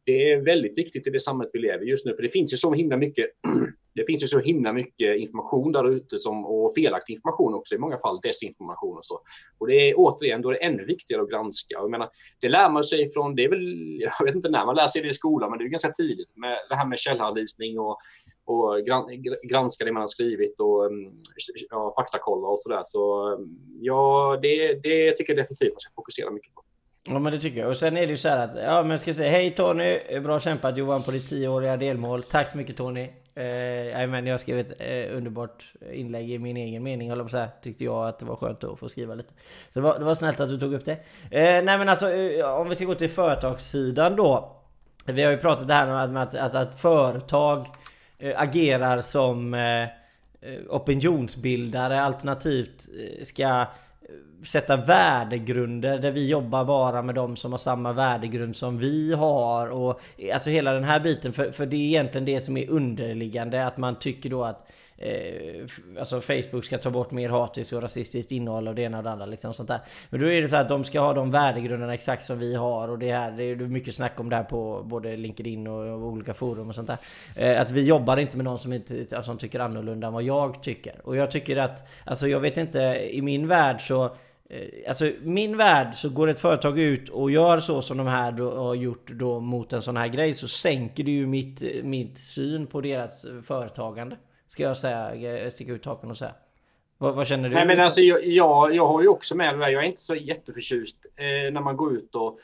det 0.05 0.31
är 0.31 0.41
väldigt 0.41 0.77
viktigt 0.77 1.07
i 1.07 1.09
det 1.09 1.19
samhället 1.19 1.51
vi 1.53 1.59
lever 1.59 1.85
just 1.85 2.05
nu, 2.05 2.15
för 2.15 2.23
det 2.23 2.29
finns 2.29 2.53
ju 2.53 2.57
så 2.57 2.73
himla 2.73 2.97
mycket. 2.97 3.25
Det 3.95 4.05
finns 4.05 4.23
ju 4.23 4.27
så 4.27 4.39
himla 4.39 4.73
mycket 4.73 5.19
information 5.19 5.71
där 5.71 5.89
ute 5.89 6.19
som 6.19 6.45
och 6.45 6.73
felaktig 6.75 7.13
information 7.13 7.53
också 7.53 7.75
i 7.75 7.77
många 7.77 7.97
fall 7.97 8.19
desinformation 8.23 8.97
och 8.97 9.05
så. 9.05 9.19
Och 9.57 9.67
det 9.67 9.75
är 9.75 9.93
återigen 9.97 10.41
då 10.41 10.49
är 10.49 10.53
det 10.53 10.63
ännu 10.63 10.85
viktigare 10.85 11.21
att 11.21 11.29
granska. 11.29 11.75
Jag 11.75 11.91
menar, 11.91 12.09
det 12.39 12.49
lär 12.49 12.69
man 12.69 12.83
sig 12.83 13.11
från. 13.11 13.35
Det 13.35 13.43
är 13.43 13.49
väl. 13.49 13.99
Jag 14.19 14.25
vet 14.25 14.35
inte 14.35 14.49
när 14.49 14.65
man 14.65 14.75
lär 14.75 14.87
sig 14.87 15.01
det 15.01 15.09
i 15.09 15.13
skolan, 15.13 15.49
men 15.49 15.59
det 15.59 15.65
är 15.65 15.69
ganska 15.69 15.91
tidigt 15.91 16.29
med 16.35 16.57
det 16.69 16.75
här 16.75 16.87
med 16.87 16.99
källhänvisning 16.99 17.79
och 17.79 17.97
och 18.45 18.85
granska 19.43 19.85
det 19.85 19.91
man 19.91 20.01
har 20.01 20.07
skrivit 20.07 20.59
och 20.59 20.85
mm, 20.85 21.13
ja, 21.69 21.93
faktakolla 21.97 22.47
och 22.47 22.59
sådär. 22.59 22.81
Så 22.83 23.33
mm, 23.35 23.49
ja, 23.81 24.39
det, 24.41 24.73
det 24.73 25.11
tycker 25.11 25.33
jag 25.33 25.43
definitivt 25.43 25.73
man 25.73 25.79
ska 25.79 25.93
fokusera 25.95 26.31
mycket 26.31 26.53
på. 26.55 26.63
Ja 27.05 27.19
men 27.19 27.33
det 27.33 27.39
tycker 27.39 27.59
jag. 27.59 27.69
Och 27.69 27.77
sen 27.77 27.97
är 27.97 28.01
det 28.01 28.11
ju 28.11 28.17
så 28.17 28.29
här 28.29 28.47
att, 28.47 28.63
ja 28.63 28.83
men 28.83 28.99
ska 28.99 29.09
jag 29.09 29.17
säga 29.17 29.31
hej 29.31 29.55
Tony, 29.55 30.19
bra 30.19 30.39
kämpat 30.39 30.77
Johan 30.77 31.03
på 31.03 31.11
ditt 31.11 31.29
tioåriga 31.29 31.77
delmål. 31.77 32.23
Tack 32.23 32.47
så 32.47 32.57
mycket 32.57 32.77
Tony. 32.77 33.09
Eh, 33.35 34.07
men 34.07 34.27
jag 34.27 34.39
skrev 34.39 34.57
ett 34.57 34.73
eh, 34.79 35.17
underbart 35.17 35.73
inlägg 35.93 36.31
i 36.31 36.39
min 36.39 36.57
egen 36.57 36.83
mening, 36.83 37.09
håller 37.09 37.23
på 37.23 37.29
så 37.29 37.37
här, 37.37 37.49
Tyckte 37.61 37.83
jag 37.83 38.07
att 38.07 38.19
det 38.19 38.25
var 38.25 38.35
skönt 38.35 38.63
att 38.63 38.79
få 38.79 38.89
skriva 38.89 39.15
lite. 39.15 39.33
Så 39.73 39.79
det 39.79 39.81
var, 39.81 39.99
det 39.99 40.05
var 40.05 40.15
snällt 40.15 40.39
att 40.39 40.49
du 40.49 40.59
tog 40.59 40.73
upp 40.73 40.85
det. 40.85 40.91
Eh, 41.31 41.63
nej 41.63 41.77
men 41.77 41.89
alltså, 41.89 42.11
eh, 42.11 42.59
om 42.59 42.69
vi 42.69 42.75
ska 42.75 42.85
gå 42.85 42.95
till 42.95 43.09
företagssidan 43.09 44.15
då. 44.15 44.59
Vi 45.05 45.23
har 45.23 45.31
ju 45.31 45.37
pratat 45.37 45.67
det 45.67 45.73
här 45.73 46.07
med 46.07 46.23
att, 46.23 46.35
att, 46.35 46.41
alltså, 46.41 46.57
att 46.57 46.81
företag 46.81 47.59
Eh, 47.59 47.82
Eh, 48.23 48.41
agerar 48.41 49.01
som 49.01 49.53
eh, 49.53 49.81
eh, 49.81 49.89
opinionsbildare 50.69 52.01
alternativt 52.01 52.87
ska 53.23 53.65
sätta 54.43 54.77
värdegrunder 54.77 55.99
där 55.99 56.11
vi 56.11 56.29
jobbar 56.29 56.65
bara 56.65 57.01
med 57.01 57.15
de 57.15 57.35
som 57.35 57.51
har 57.51 57.59
samma 57.59 57.93
värdegrund 57.93 58.55
som 58.55 58.77
vi 58.77 59.13
har 59.13 59.67
och 59.67 60.01
alltså 60.33 60.49
hela 60.49 60.71
den 60.71 60.83
här 60.83 60.99
biten. 60.99 61.33
För, 61.33 61.51
för 61.51 61.65
det 61.65 61.75
är 61.75 61.87
egentligen 61.87 62.25
det 62.25 62.41
som 62.41 62.57
är 62.57 62.69
underliggande 62.69 63.67
att 63.67 63.77
man 63.77 63.99
tycker 63.99 64.29
då 64.29 64.43
att 64.43 64.71
eh, 64.97 65.99
alltså 65.99 66.21
Facebook 66.21 66.65
ska 66.65 66.77
ta 66.77 66.89
bort 66.89 67.11
mer 67.11 67.29
hatiskt 67.29 67.73
och 67.73 67.81
rasistiskt 67.81 68.31
innehåll 68.31 68.67
och 68.67 68.75
det 68.75 68.81
ena 68.81 68.97
och 68.97 69.03
det 69.03 69.11
andra 69.11 69.25
liksom 69.25 69.53
sånt 69.53 69.69
där. 69.69 69.79
Men 70.09 70.19
då 70.19 70.31
är 70.31 70.41
det 70.41 70.47
så 70.47 70.55
att 70.55 70.69
de 70.69 70.83
ska 70.83 70.99
ha 70.99 71.13
de 71.13 71.31
värdegrunderna 71.31 71.93
exakt 71.93 72.23
som 72.23 72.39
vi 72.39 72.55
har 72.55 72.87
och 72.87 72.99
det 72.99 73.11
här, 73.11 73.31
det 73.31 73.43
är 73.43 73.55
mycket 73.55 73.95
snack 73.95 74.19
om 74.19 74.29
det 74.29 74.35
här 74.35 74.43
på 74.43 74.83
både 74.85 75.17
LinkedIn 75.17 75.67
och, 75.67 75.87
och 75.87 76.07
olika 76.07 76.33
forum 76.33 76.69
och 76.69 76.75
sånt 76.75 76.87
där. 76.87 76.97
Eh, 77.35 77.61
att 77.61 77.71
vi 77.71 77.83
jobbar 77.83 78.17
inte 78.17 78.37
med 78.37 78.43
någon 78.43 78.59
som, 78.59 78.73
inte, 78.73 78.93
alltså, 78.93 79.21
som 79.21 79.37
tycker 79.37 79.59
annorlunda 79.59 80.07
än 80.07 80.13
vad 80.13 80.23
jag 80.23 80.63
tycker. 80.63 80.95
Och 81.03 81.15
jag 81.15 81.31
tycker 81.31 81.57
att, 81.57 81.87
alltså 82.05 82.27
jag 82.27 82.39
vet 82.39 82.57
inte, 82.57 83.09
i 83.11 83.21
min 83.21 83.47
värld 83.47 83.81
så 83.87 84.03
eh, 84.03 84.09
Alltså 84.87 85.11
min 85.21 85.57
värld 85.57 85.95
så 85.95 86.09
går 86.09 86.27
ett 86.27 86.39
företag 86.39 86.79
ut 86.79 87.09
och 87.09 87.31
gör 87.31 87.59
så 87.59 87.81
som 87.81 87.97
de 87.97 88.07
här 88.07 88.31
då 88.31 88.57
har 88.57 88.75
gjort 88.75 89.11
då 89.11 89.39
mot 89.39 89.73
en 89.73 89.81
sån 89.81 89.97
här 89.97 90.07
grej 90.07 90.33
så 90.33 90.47
sänker 90.47 91.03
det 91.03 91.11
ju 91.11 91.27
mitt, 91.27 91.83
mitt 91.83 92.17
syn 92.17 92.67
på 92.67 92.81
deras 92.81 93.25
företagande. 93.43 94.17
Ska 94.53 94.63
jag 94.63 94.77
säga, 94.77 95.51
sticka 95.51 95.71
ut 95.71 95.83
taken 95.83 96.11
och 96.11 96.17
säga. 96.17 96.33
Vad, 96.97 97.15
vad, 97.15 97.27
känner 97.27 97.49
du? 97.49 97.55
Nej, 97.55 97.65
men 97.65 97.79
alltså, 97.79 98.01
jag, 98.01 98.25
jag, 98.25 98.75
jag 98.75 98.87
håller 98.87 99.03
ju 99.03 99.09
också 99.09 99.35
med 99.35 99.59
dig. 99.59 99.73
Jag 99.73 99.83
är 99.83 99.87
inte 99.87 100.01
så 100.01 100.15
jätteförtjust 100.15 100.97
eh, 101.15 101.53
när 101.53 101.61
man 101.61 101.77
går 101.77 101.93
ut 101.93 102.15
och... 102.15 102.39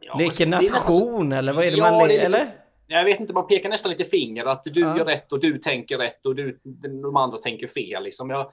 Ja, 0.00 0.14
Leker 0.18 0.46
nation 0.46 1.28
nästan, 1.28 1.32
eller 1.32 1.52
vad 1.52 1.64
är 1.64 1.70
det 1.70 1.76
ja, 1.76 1.90
man 1.90 2.08
leker? 2.08 2.20
Liksom, 2.20 2.40
eller? 2.40 2.54
Jag 2.86 3.04
vet 3.04 3.20
inte, 3.20 3.34
man 3.34 3.46
pekar 3.46 3.68
nästan 3.68 3.90
lite 3.90 4.04
finger 4.04 4.44
att 4.44 4.64
du 4.64 4.80
ja. 4.80 4.98
gör 4.98 5.04
rätt 5.04 5.32
och 5.32 5.40
du 5.40 5.58
tänker 5.58 5.98
rätt 5.98 6.26
och 6.26 6.34
du, 6.34 6.58
de 7.02 7.16
andra 7.16 7.38
tänker 7.38 7.68
fel. 7.68 8.02
Liksom. 8.02 8.30
Jag, 8.30 8.52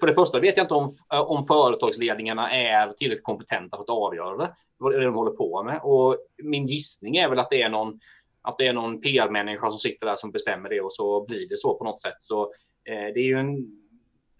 för 0.00 0.06
det 0.06 0.14
första 0.14 0.40
vet 0.40 0.56
jag 0.56 0.64
inte 0.64 0.74
om, 0.74 0.94
om 1.08 1.46
företagsledningarna 1.46 2.52
är 2.52 2.92
tillräckligt 2.92 3.24
kompetenta 3.24 3.76
för 3.76 3.82
att 3.82 3.90
avgöra 3.90 4.36
det, 4.36 4.54
vad 4.78 5.00
de 5.00 5.14
håller 5.14 5.32
på 5.32 5.62
med. 5.62 5.80
Och 5.82 6.16
min 6.42 6.66
gissning 6.66 7.16
är 7.16 7.28
väl 7.28 7.38
att 7.38 7.50
det 7.50 7.62
är 7.62 7.68
någon 7.68 8.00
att 8.46 8.58
det 8.58 8.66
är 8.66 8.72
någon 8.72 9.00
PR-människa 9.00 9.70
som 9.70 9.78
sitter 9.78 10.06
där 10.06 10.16
som 10.16 10.30
bestämmer 10.30 10.68
det 10.68 10.80
och 10.80 10.92
så 10.92 11.24
blir 11.24 11.48
det 11.48 11.56
så 11.56 11.74
på 11.74 11.84
något 11.84 12.00
sätt. 12.00 12.16
Så 12.18 12.42
eh, 12.88 13.14
det 13.14 13.20
är 13.20 13.26
ju 13.26 13.38
en 13.38 13.66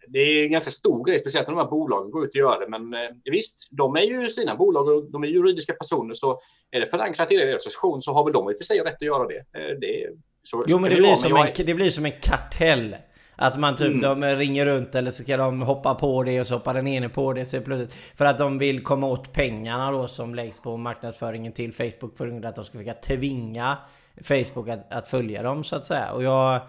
det 0.08 0.18
är 0.18 0.44
en 0.44 0.52
ganska 0.52 0.70
stor 0.70 1.04
grej, 1.04 1.18
speciellt 1.18 1.48
när 1.48 1.54
de 1.54 1.60
här 1.60 1.70
bolagen 1.70 2.10
går 2.10 2.25
ut 2.25 2.30
och 2.30 2.36
gör 2.36 2.60
det. 2.60 2.68
Men 2.68 2.94
eh, 2.94 3.10
visst, 3.25 3.68
de 3.70 3.96
är 3.96 4.02
ju 4.02 4.28
sina 4.28 4.56
bolag 4.56 4.88
och 4.88 5.10
de 5.10 5.25
är 5.25 5.28
juridiska 5.28 5.72
personer. 5.72 6.14
Så 6.14 6.40
är 6.70 6.80
det 6.80 6.86
förankrat 6.86 7.32
i 7.32 7.36
deras 7.36 7.46
organisation 7.46 8.02
så 8.02 8.12
har 8.12 8.25
väl 8.25 8.32
de 8.32 8.50
i 8.50 8.52
och 8.52 8.56
för 8.56 8.64
sig 8.64 8.80
rätt 8.80 8.94
att 8.94 9.02
göra 9.02 9.26
det. 9.26 9.38
Eh, 9.38 9.76
det 9.80 10.06
så, 10.42 10.64
jo, 10.66 10.78
men 10.78 10.90
det, 10.90 10.96
det 10.96 11.02
blir, 11.02 11.14
som 11.14 11.36
en, 11.36 11.52
jag... 11.56 11.66
det 11.66 11.75
blir 11.75 11.90
som 11.90 12.04
en 12.04 12.20
kartell. 12.20 12.96
Att 13.38 13.58
man 13.58 13.76
typ, 13.76 13.86
mm. 13.86 14.20
de 14.20 14.36
ringer 14.36 14.66
runt 14.66 14.94
eller 14.94 15.10
så 15.10 15.22
ska 15.22 15.36
de 15.36 15.62
hoppa 15.62 15.94
på 15.94 16.22
det 16.22 16.40
och 16.40 16.46
så 16.46 16.54
hoppar 16.54 16.75
den 16.75 16.86
ene 16.86 17.08
på 17.08 17.32
det 17.32 17.44
så 17.44 17.60
plötsligt. 17.60 17.92
För 17.92 18.25
att 18.25 18.38
de 18.38 18.58
vill 18.58 18.82
komma 18.82 19.06
åt 19.06 19.32
pengarna 19.32 19.90
då 19.90 20.08
som 20.08 20.34
läggs 20.34 20.58
på 20.58 20.76
marknadsföringen 20.76 21.52
till 21.52 21.72
Facebook 21.72 22.16
på 22.16 22.25
grund 22.25 22.44
av 22.44 22.48
att 22.48 22.56
de 22.56 22.64
ska 22.64 22.78
försöka 22.78 22.94
tvinga 22.94 23.76
Facebook 24.23 24.68
att, 24.68 24.92
att 24.92 25.06
följa 25.06 25.42
dem 25.42 25.64
så 25.64 25.76
att 25.76 25.87
säga. 25.87 26.12
Och 26.12 26.23
jag, 26.23 26.61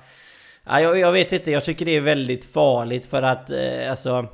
ja, 0.64 0.82
jag, 0.82 1.00
jag 1.00 1.12
vet 1.12 1.32
inte, 1.32 1.52
jag 1.52 1.64
tycker 1.64 1.86
det 1.86 1.96
är 1.96 2.02
väldigt 2.02 2.46
farligt 2.46 3.06
för 3.06 3.22
att 3.22 3.50
eh, 3.50 3.90
alltså 3.92 4.28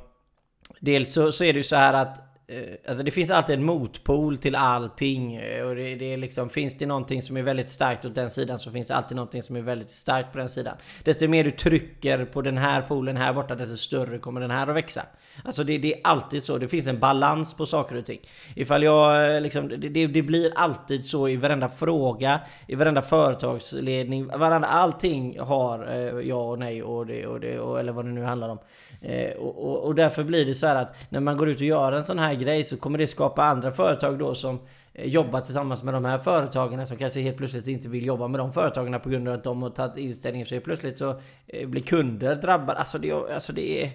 Dels 0.84 1.12
så, 1.12 1.32
så 1.32 1.44
är 1.44 1.52
det 1.52 1.56
ju 1.56 1.62
så 1.62 1.76
här 1.76 1.92
att 1.92 2.22
Eh, 2.46 2.74
alltså 2.88 3.04
det 3.04 3.10
finns 3.10 3.30
alltid 3.30 3.54
en 3.54 3.64
motpol 3.64 4.36
till 4.36 4.54
allting. 4.54 5.36
Eh, 5.36 5.64
och 5.64 5.74
det, 5.74 5.94
det, 5.94 6.12
är 6.12 6.16
liksom, 6.16 6.50
finns 6.50 6.78
det 6.78 6.86
någonting 6.86 7.22
som 7.22 7.36
är 7.36 7.42
väldigt 7.42 7.70
starkt 7.70 8.04
åt 8.04 8.14
den 8.14 8.30
sidan 8.30 8.58
så 8.58 8.70
finns 8.70 8.86
det 8.86 8.94
alltid 8.94 9.16
någonting 9.16 9.42
som 9.42 9.56
är 9.56 9.60
väldigt 9.60 9.90
starkt 9.90 10.32
på 10.32 10.38
den 10.38 10.48
sidan. 10.48 10.76
Desto 11.04 11.28
mer 11.28 11.44
du 11.44 11.50
trycker 11.50 12.24
på 12.24 12.42
den 12.42 12.58
här 12.58 12.82
polen 12.82 13.16
här 13.16 13.32
borta 13.32 13.54
desto 13.54 13.76
större 13.76 14.18
kommer 14.18 14.40
den 14.40 14.50
här 14.50 14.66
att 14.66 14.76
växa. 14.76 15.06
Alltså 15.44 15.64
det, 15.64 15.78
det 15.78 15.94
är 15.94 16.00
alltid 16.04 16.42
så. 16.42 16.58
Det 16.58 16.68
finns 16.68 16.86
en 16.86 16.98
balans 16.98 17.54
på 17.54 17.66
saker 17.66 17.96
och 17.96 18.06
ting. 18.06 18.20
Ifall 18.54 18.82
jag 18.82 19.34
eh, 19.34 19.40
liksom, 19.40 19.68
det, 19.68 19.76
det, 19.76 20.06
det 20.06 20.22
blir 20.22 20.52
alltid 20.54 21.06
så 21.06 21.28
i 21.28 21.36
varenda 21.36 21.68
fråga, 21.68 22.40
i 22.66 22.74
varenda 22.74 23.02
företagsledning, 23.02 24.26
varenda 24.26 24.68
allting 24.68 25.40
har 25.40 25.84
jag 26.20 26.50
och 26.50 26.58
nej 26.58 26.82
och 26.82 27.06
det 27.06 27.26
och 27.26 27.40
det 27.40 27.58
och, 27.58 27.80
eller 27.80 27.92
vad 27.92 28.04
det 28.04 28.10
nu 28.10 28.22
handlar 28.22 28.48
om. 28.48 28.58
Eh, 29.04 29.36
och, 29.36 29.64
och, 29.64 29.84
och, 29.84 29.94
därför 29.94 30.24
blir 30.24 30.46
det 30.46 30.54
så 30.54 30.66
här 30.66 30.76
att 30.76 30.96
när 31.08 31.20
man 31.20 31.36
går 31.36 31.48
ut 31.48 31.56
och 31.56 31.62
gör 31.62 31.92
en 31.92 32.04
sån 32.04 32.18
här 32.18 32.34
grej 32.34 32.64
så 32.64 32.76
kommer 32.76 32.98
det 32.98 33.06
skapa 33.06 33.44
andra 33.44 33.72
företag 33.72 34.18
då 34.18 34.34
som 34.34 34.60
eh, 34.94 35.06
jobbar 35.08 35.40
tillsammans 35.40 35.82
med 35.82 35.94
de 35.94 36.04
här 36.04 36.18
företagen 36.18 36.86
som 36.86 36.96
kanske 36.96 37.20
helt 37.20 37.36
plötsligt 37.36 37.66
inte 37.66 37.88
vill 37.88 38.06
jobba 38.06 38.28
med 38.28 38.40
de 38.40 38.52
företagen 38.52 39.00
på 39.00 39.08
grund 39.08 39.28
av 39.28 39.34
att 39.34 39.44
de 39.44 39.62
har 39.62 39.70
tagit 39.70 39.96
inställningen 39.96 40.46
så 40.46 40.54
helt 40.54 40.64
plötsligt 40.64 40.98
så 40.98 41.20
eh, 41.46 41.68
blir 41.68 41.82
kunder 41.82 42.34
drabbade. 42.34 42.78
Alltså 42.78 42.98
det, 42.98 43.12
alltså 43.12 43.52
det 43.52 43.82
är... 43.82 43.90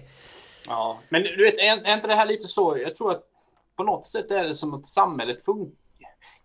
Ja, 0.66 0.98
men 1.08 1.22
du 1.22 1.44
vet, 1.44 1.58
är, 1.58 1.86
är 1.86 1.94
inte 1.94 2.08
det 2.08 2.14
här 2.14 2.26
lite 2.26 2.46
så? 2.46 2.78
Jag 2.78 2.94
tror 2.94 3.10
att 3.10 3.22
på 3.76 3.84
något 3.84 4.06
sätt 4.06 4.30
är 4.30 4.44
det 4.44 4.54
som 4.54 4.74
att 4.74 4.86
samhället 4.86 5.44
funkar 5.44 5.80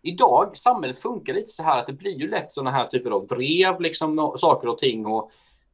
idag, 0.01 0.57
samhället 0.57 0.97
funkar 0.97 1.33
lite 1.33 1.51
så 1.51 1.63
här 1.63 1.79
att 1.79 1.87
det 1.87 1.93
blir 1.93 2.19
ju 2.19 2.29
lätt 2.29 2.51
sådana 2.51 2.71
här 2.71 2.87
typer 2.87 3.11
av 3.11 3.27
drev, 3.27 3.81
liksom 3.81 4.35
saker 4.37 4.67
och 4.67 4.77
ting 4.77 5.05
och 5.05 5.31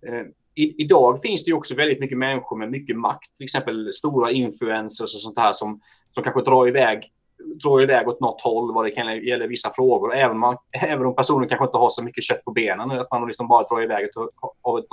eh, 0.08 0.26
i, 0.56 0.82
idag 0.82 1.22
finns 1.22 1.44
det 1.44 1.50
ju 1.50 1.58
också 1.58 1.76
väldigt 1.76 2.00
mycket 2.00 2.18
människor 2.18 2.58
med 2.58 2.72
mycket 2.72 2.98
makt, 2.98 3.38
till 3.38 3.44
exempel 3.44 3.94
stora 3.94 4.32
influencers 4.32 5.16
och 5.16 5.22
sånt 5.22 5.40
här 5.40 5.54
som, 5.54 5.82
som 6.14 6.24
kanske 6.24 6.42
drar 6.42 6.68
iväg, 6.68 7.12
drar 7.64 7.82
iväg 7.82 8.08
åt 8.08 8.20
något 8.20 8.42
håll 8.42 8.74
vad 8.74 8.86
det 8.86 8.92
kan 8.92 9.26
gäller 9.26 9.48
vissa 9.48 9.74
frågor. 9.74 10.16
Även, 10.16 10.38
man, 10.38 10.58
även 10.72 11.06
om 11.06 11.16
personen 11.16 11.50
kanske 11.50 11.66
inte 11.66 11.78
har 11.78 11.90
så 11.90 12.04
mycket 12.04 12.24
kött 12.24 12.46
på 12.46 12.52
benen, 12.52 12.92
att 12.92 13.12
man 13.12 13.28
liksom 13.28 13.48
bara 13.48 13.64
drar 13.64 13.84
iväg 13.84 14.10
åt, 14.16 14.30
av 14.62 14.80
ett, 14.80 14.86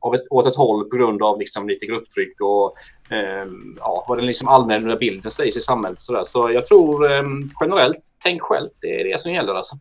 av 0.00 0.14
ett, 0.14 0.22
åt 0.30 0.46
ett 0.46 0.56
håll 0.56 0.90
på 0.90 0.96
grund 0.96 1.22
av 1.22 1.38
liksom 1.38 1.68
lite 1.68 1.86
grupptryck 1.86 2.40
och 2.40 2.74
eh, 3.14 3.46
ja, 3.78 4.04
vad 4.08 4.18
den 4.18 4.26
liksom 4.26 4.48
allmänna 4.48 4.96
bilden 4.96 5.30
sägs 5.30 5.56
i 5.56 5.60
samhället. 5.60 6.00
Så, 6.00 6.12
där. 6.12 6.24
så 6.24 6.50
jag 6.50 6.66
tror 6.66 7.12
eh, 7.12 7.22
generellt, 7.60 8.02
tänk 8.22 8.42
själv, 8.42 8.68
det 8.80 9.00
är 9.00 9.12
det 9.12 9.20
som 9.20 9.32
gäller 9.32 9.54
alltså. 9.54 9.76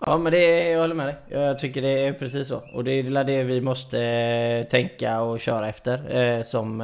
Ja 0.00 0.18
men 0.18 0.32
det, 0.32 0.70
jag 0.70 0.80
håller 0.80 0.94
med 0.94 1.06
dig. 1.06 1.16
Jag 1.28 1.58
tycker 1.58 1.82
det 1.82 2.06
är 2.06 2.12
precis 2.12 2.48
så. 2.48 2.62
Och 2.74 2.84
det 2.84 2.90
är 2.92 3.24
det 3.24 3.42
vi 3.42 3.60
måste 3.60 4.02
eh, 4.02 4.66
tänka 4.66 5.20
och 5.20 5.40
köra 5.40 5.68
efter 5.68 6.16
eh, 6.16 6.42
som, 6.42 6.80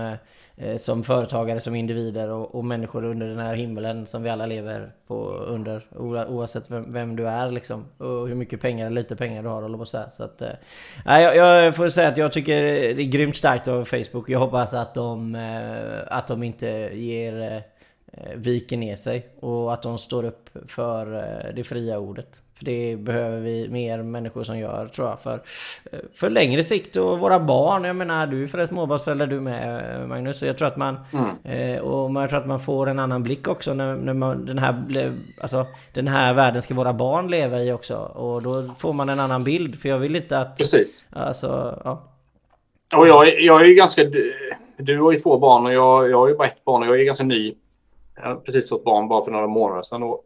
eh, 0.57 0.77
som 0.77 1.05
företagare, 1.05 1.61
som 1.61 1.75
individer 1.75 2.29
och, 2.29 2.55
och, 2.55 2.65
människor 2.65 3.05
under 3.05 3.27
den 3.27 3.39
här 3.39 3.55
himlen 3.55 4.07
som 4.07 4.23
vi 4.23 4.31
alla 4.31 4.47
lever 4.47 4.93
på 5.07 5.29
under. 5.29 5.87
Oavsett 6.29 6.71
vem, 6.71 6.93
vem 6.93 7.17
du 7.17 7.29
är 7.29 7.51
liksom. 7.51 7.85
Och 7.99 8.29
hur 8.29 8.35
mycket 8.35 8.61
pengar 8.61 8.87
eller 8.87 9.03
lite 9.03 9.17
pengar 9.17 9.43
du 9.43 9.49
har 9.49 9.63
eller 9.63 9.79
på 9.79 9.87
så 9.87 9.99
här. 9.99 10.11
Så 10.17 10.23
att, 10.23 10.43
eh, 10.43 10.53
jag, 11.05 11.37
jag 11.37 11.77
får 11.77 11.89
säga 11.89 12.09
att 12.09 12.19
jag 12.19 12.33
tycker 12.33 12.63
det 12.63 13.03
är 13.03 13.11
grymt 13.11 13.37
starkt 13.37 13.69
av 13.69 13.85
Facebook. 13.85 14.29
Jag 14.29 14.39
hoppas 14.39 14.75
att 14.75 14.95
de, 14.95 15.37
att 16.09 16.27
de 16.27 16.43
inte 16.43 16.69
ger 16.93 17.63
viker 18.35 18.77
ner 18.77 18.97
sig 18.97 19.27
och 19.41 19.73
att 19.73 19.83
de 19.83 19.99
står 19.99 20.25
upp 20.25 20.51
för 20.69 21.07
det 21.57 21.65
fria 21.65 21.99
ordet. 21.99 22.43
För 22.59 22.65
det 22.65 22.97
behöver 22.97 23.41
vi 23.41 23.69
mer 23.69 24.03
människor 24.03 24.45
som 24.45 24.59
gör 24.59 24.87
tror 24.87 25.09
jag. 25.09 25.21
För, 25.21 25.41
för 26.15 26.31
längre 26.31 26.65
sikt 26.65 26.97
och 26.97 27.19
våra 27.19 27.41
barn. 27.41 27.85
Jag 27.85 27.97
menar 27.97 28.27
du 28.27 28.43
är 28.43 28.47
förresten 28.47 28.77
småbarnsförälder 28.77 29.27
du 29.27 29.41
med 29.41 30.09
Magnus. 30.09 30.39
Så 30.39 30.47
jag 30.47 30.59
tror 30.59 30.69
att 30.69 30.77
man... 30.77 30.99
Mm. 31.13 31.75
Eh, 31.75 31.81
och 31.81 32.11
man 32.11 32.29
tror 32.29 32.39
att 32.39 32.47
man 32.47 32.61
får 32.61 32.89
en 32.89 32.99
annan 32.99 33.23
blick 33.23 33.49
också 33.49 33.75
när, 33.75 33.97
när 33.97 34.15
man, 34.15 34.45
den, 34.45 34.59
här, 34.59 35.13
alltså, 35.41 35.67
den 35.93 36.09
här 36.09 36.35
världen 36.35 36.63
ska 36.63 36.75
våra 36.75 36.93
barn 36.93 37.31
leva 37.31 37.61
i 37.61 37.73
också. 37.73 37.97
Och 37.97 38.43
då 38.43 38.75
får 38.79 38.93
man 38.93 39.09
en 39.09 39.21
annan 39.21 39.45
bild. 39.45 39.79
För 39.79 39.89
jag 39.89 39.99
vill 39.99 40.17
inte 40.17 40.39
att... 40.39 40.59
Precis. 40.59 41.05
Alltså, 41.11 41.81
ja. 41.85 42.03
Och 42.97 43.09
jag, 43.09 43.41
jag 43.41 43.61
är 43.61 43.67
ju 43.67 43.75
ganska... 43.75 44.03
Du 44.77 45.01
har 45.01 45.13
ju 45.13 45.21
två 45.21 45.39
barn 45.39 45.67
och 45.67 45.73
jag, 45.73 46.11
jag 46.11 46.19
har 46.19 46.29
ju 46.29 46.37
bara 46.37 46.49
ett 46.49 46.65
barn 46.65 46.83
och 46.83 46.89
jag 46.89 47.01
är 47.01 47.05
ganska 47.05 47.25
ny. 47.25 47.55
Jag 48.23 48.29
har 48.29 48.37
precis 48.37 48.69
fått 48.69 48.85
barn 48.85 49.09
bara 49.09 49.25
för 49.25 49.31
några 49.31 49.47
månader 49.47 49.83
sedan. 49.83 50.03
Och 50.03 50.25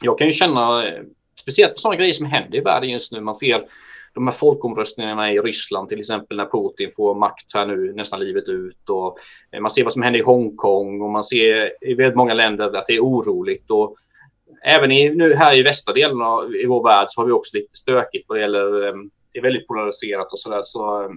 jag 0.00 0.18
kan 0.18 0.26
ju 0.26 0.32
känna 0.32 0.88
eh, 0.88 1.02
speciellt 1.40 1.74
på 1.74 1.78
sådana 1.78 1.96
grejer 1.96 2.12
som 2.12 2.26
händer 2.26 2.58
i 2.58 2.60
världen 2.60 2.90
just 2.90 3.12
nu. 3.12 3.20
Man 3.20 3.34
ser 3.34 3.64
de 4.14 4.26
här 4.26 4.34
folkomröstningarna 4.34 5.32
i 5.32 5.38
Ryssland 5.38 5.88
till 5.88 5.98
exempel 5.98 6.36
när 6.36 6.46
Putin 6.46 6.90
får 6.96 7.14
makt 7.14 7.54
här 7.54 7.66
nu 7.66 7.92
nästan 7.92 8.20
livet 8.20 8.48
ut 8.48 8.90
och 8.90 9.18
eh, 9.52 9.60
man 9.60 9.70
ser 9.70 9.84
vad 9.84 9.92
som 9.92 10.02
händer 10.02 10.20
i 10.20 10.22
Hongkong 10.22 11.02
och 11.02 11.10
man 11.10 11.24
ser 11.24 11.72
i 11.90 11.94
väldigt 11.94 12.16
många 12.16 12.34
länder 12.34 12.76
att 12.76 12.86
det 12.86 12.94
är 12.94 13.00
oroligt 13.00 13.70
och 13.70 13.96
även 14.64 14.92
i, 14.92 15.10
nu 15.10 15.34
här 15.34 15.56
i 15.56 15.62
västra 15.62 15.94
delen 15.94 16.22
av 16.22 16.54
i 16.54 16.66
vår 16.66 16.82
värld 16.82 17.06
så 17.08 17.20
har 17.20 17.26
vi 17.26 17.32
också 17.32 17.56
lite 17.56 17.76
stökigt 17.76 18.24
vad 18.28 18.38
det 18.38 18.42
gäller 18.42 18.88
eh, 18.88 18.94
det 19.32 19.38
är 19.38 19.42
väldigt 19.42 19.66
polariserat 19.66 20.32
och 20.32 20.38
sådär 20.38 20.60
så 20.62 21.02
eh, 21.02 21.10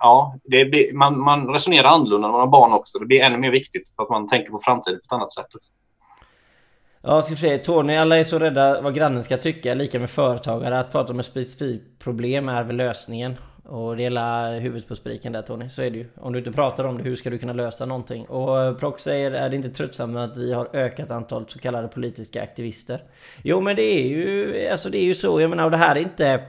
ja, 0.00 0.38
det 0.44 0.64
blir, 0.64 0.92
man, 0.92 1.20
man 1.20 1.48
resonerar 1.48 1.88
annorlunda 1.88 2.28
när 2.28 2.32
man 2.32 2.40
har 2.40 2.46
barn 2.46 2.72
också. 2.72 2.98
Det 2.98 3.06
blir 3.06 3.20
ännu 3.20 3.38
mer 3.38 3.50
viktigt 3.50 3.88
för 3.96 4.02
att 4.02 4.10
man 4.10 4.28
tänker 4.28 4.50
på 4.50 4.58
framtiden 4.58 5.00
på 5.00 5.04
ett 5.04 5.12
annat 5.12 5.32
sätt. 5.32 5.54
Också. 5.54 5.72
Ja, 7.02 7.22
ska 7.22 7.36
säga 7.36 7.58
Tony, 7.58 7.96
alla 7.96 8.18
är 8.18 8.24
så 8.24 8.38
rädda 8.38 8.80
vad 8.80 8.94
grannen 8.94 9.22
ska 9.22 9.36
tycka. 9.36 9.74
Lika 9.74 9.98
med 9.98 10.10
företagare. 10.10 10.78
Att 10.78 10.92
prata 10.92 11.12
om 11.12 11.20
ett 11.20 11.26
specifikt 11.26 11.98
problem 11.98 12.48
är 12.48 12.64
väl 12.64 12.76
lösningen. 12.76 13.36
Och 13.68 13.96
det 13.96 14.02
är 14.02 14.04
hela 14.04 14.50
huvudet 14.50 14.88
på 14.88 14.94
spiken 14.94 15.32
där 15.32 15.42
Tony. 15.42 15.68
Så 15.68 15.82
är 15.82 15.90
det 15.90 15.98
ju. 15.98 16.06
Om 16.16 16.32
du 16.32 16.38
inte 16.38 16.52
pratar 16.52 16.84
om 16.84 16.98
det, 16.98 17.04
hur 17.04 17.16
ska 17.16 17.30
du 17.30 17.38
kunna 17.38 17.52
lösa 17.52 17.86
någonting? 17.86 18.24
Och 18.24 18.62
eh, 18.62 18.74
Prox 18.74 19.02
säger, 19.02 19.30
är 19.30 19.50
det 19.50 19.56
inte 19.56 19.68
tröttsamt 19.68 20.16
att 20.16 20.36
vi 20.36 20.52
har 20.52 20.68
ökat 20.72 21.10
antalet 21.10 21.50
så 21.50 21.58
kallade 21.58 21.88
politiska 21.88 22.42
aktivister? 22.42 23.02
Jo 23.42 23.60
men 23.60 23.76
det 23.76 23.82
är 23.82 24.08
ju, 24.08 24.68
alltså 24.68 24.90
det 24.90 24.98
är 24.98 25.04
ju 25.04 25.14
så. 25.14 25.40
Jag 25.40 25.50
menar, 25.50 25.64
och 25.64 25.70
det 25.70 25.76
här 25.76 25.96
är 25.96 26.00
inte 26.00 26.44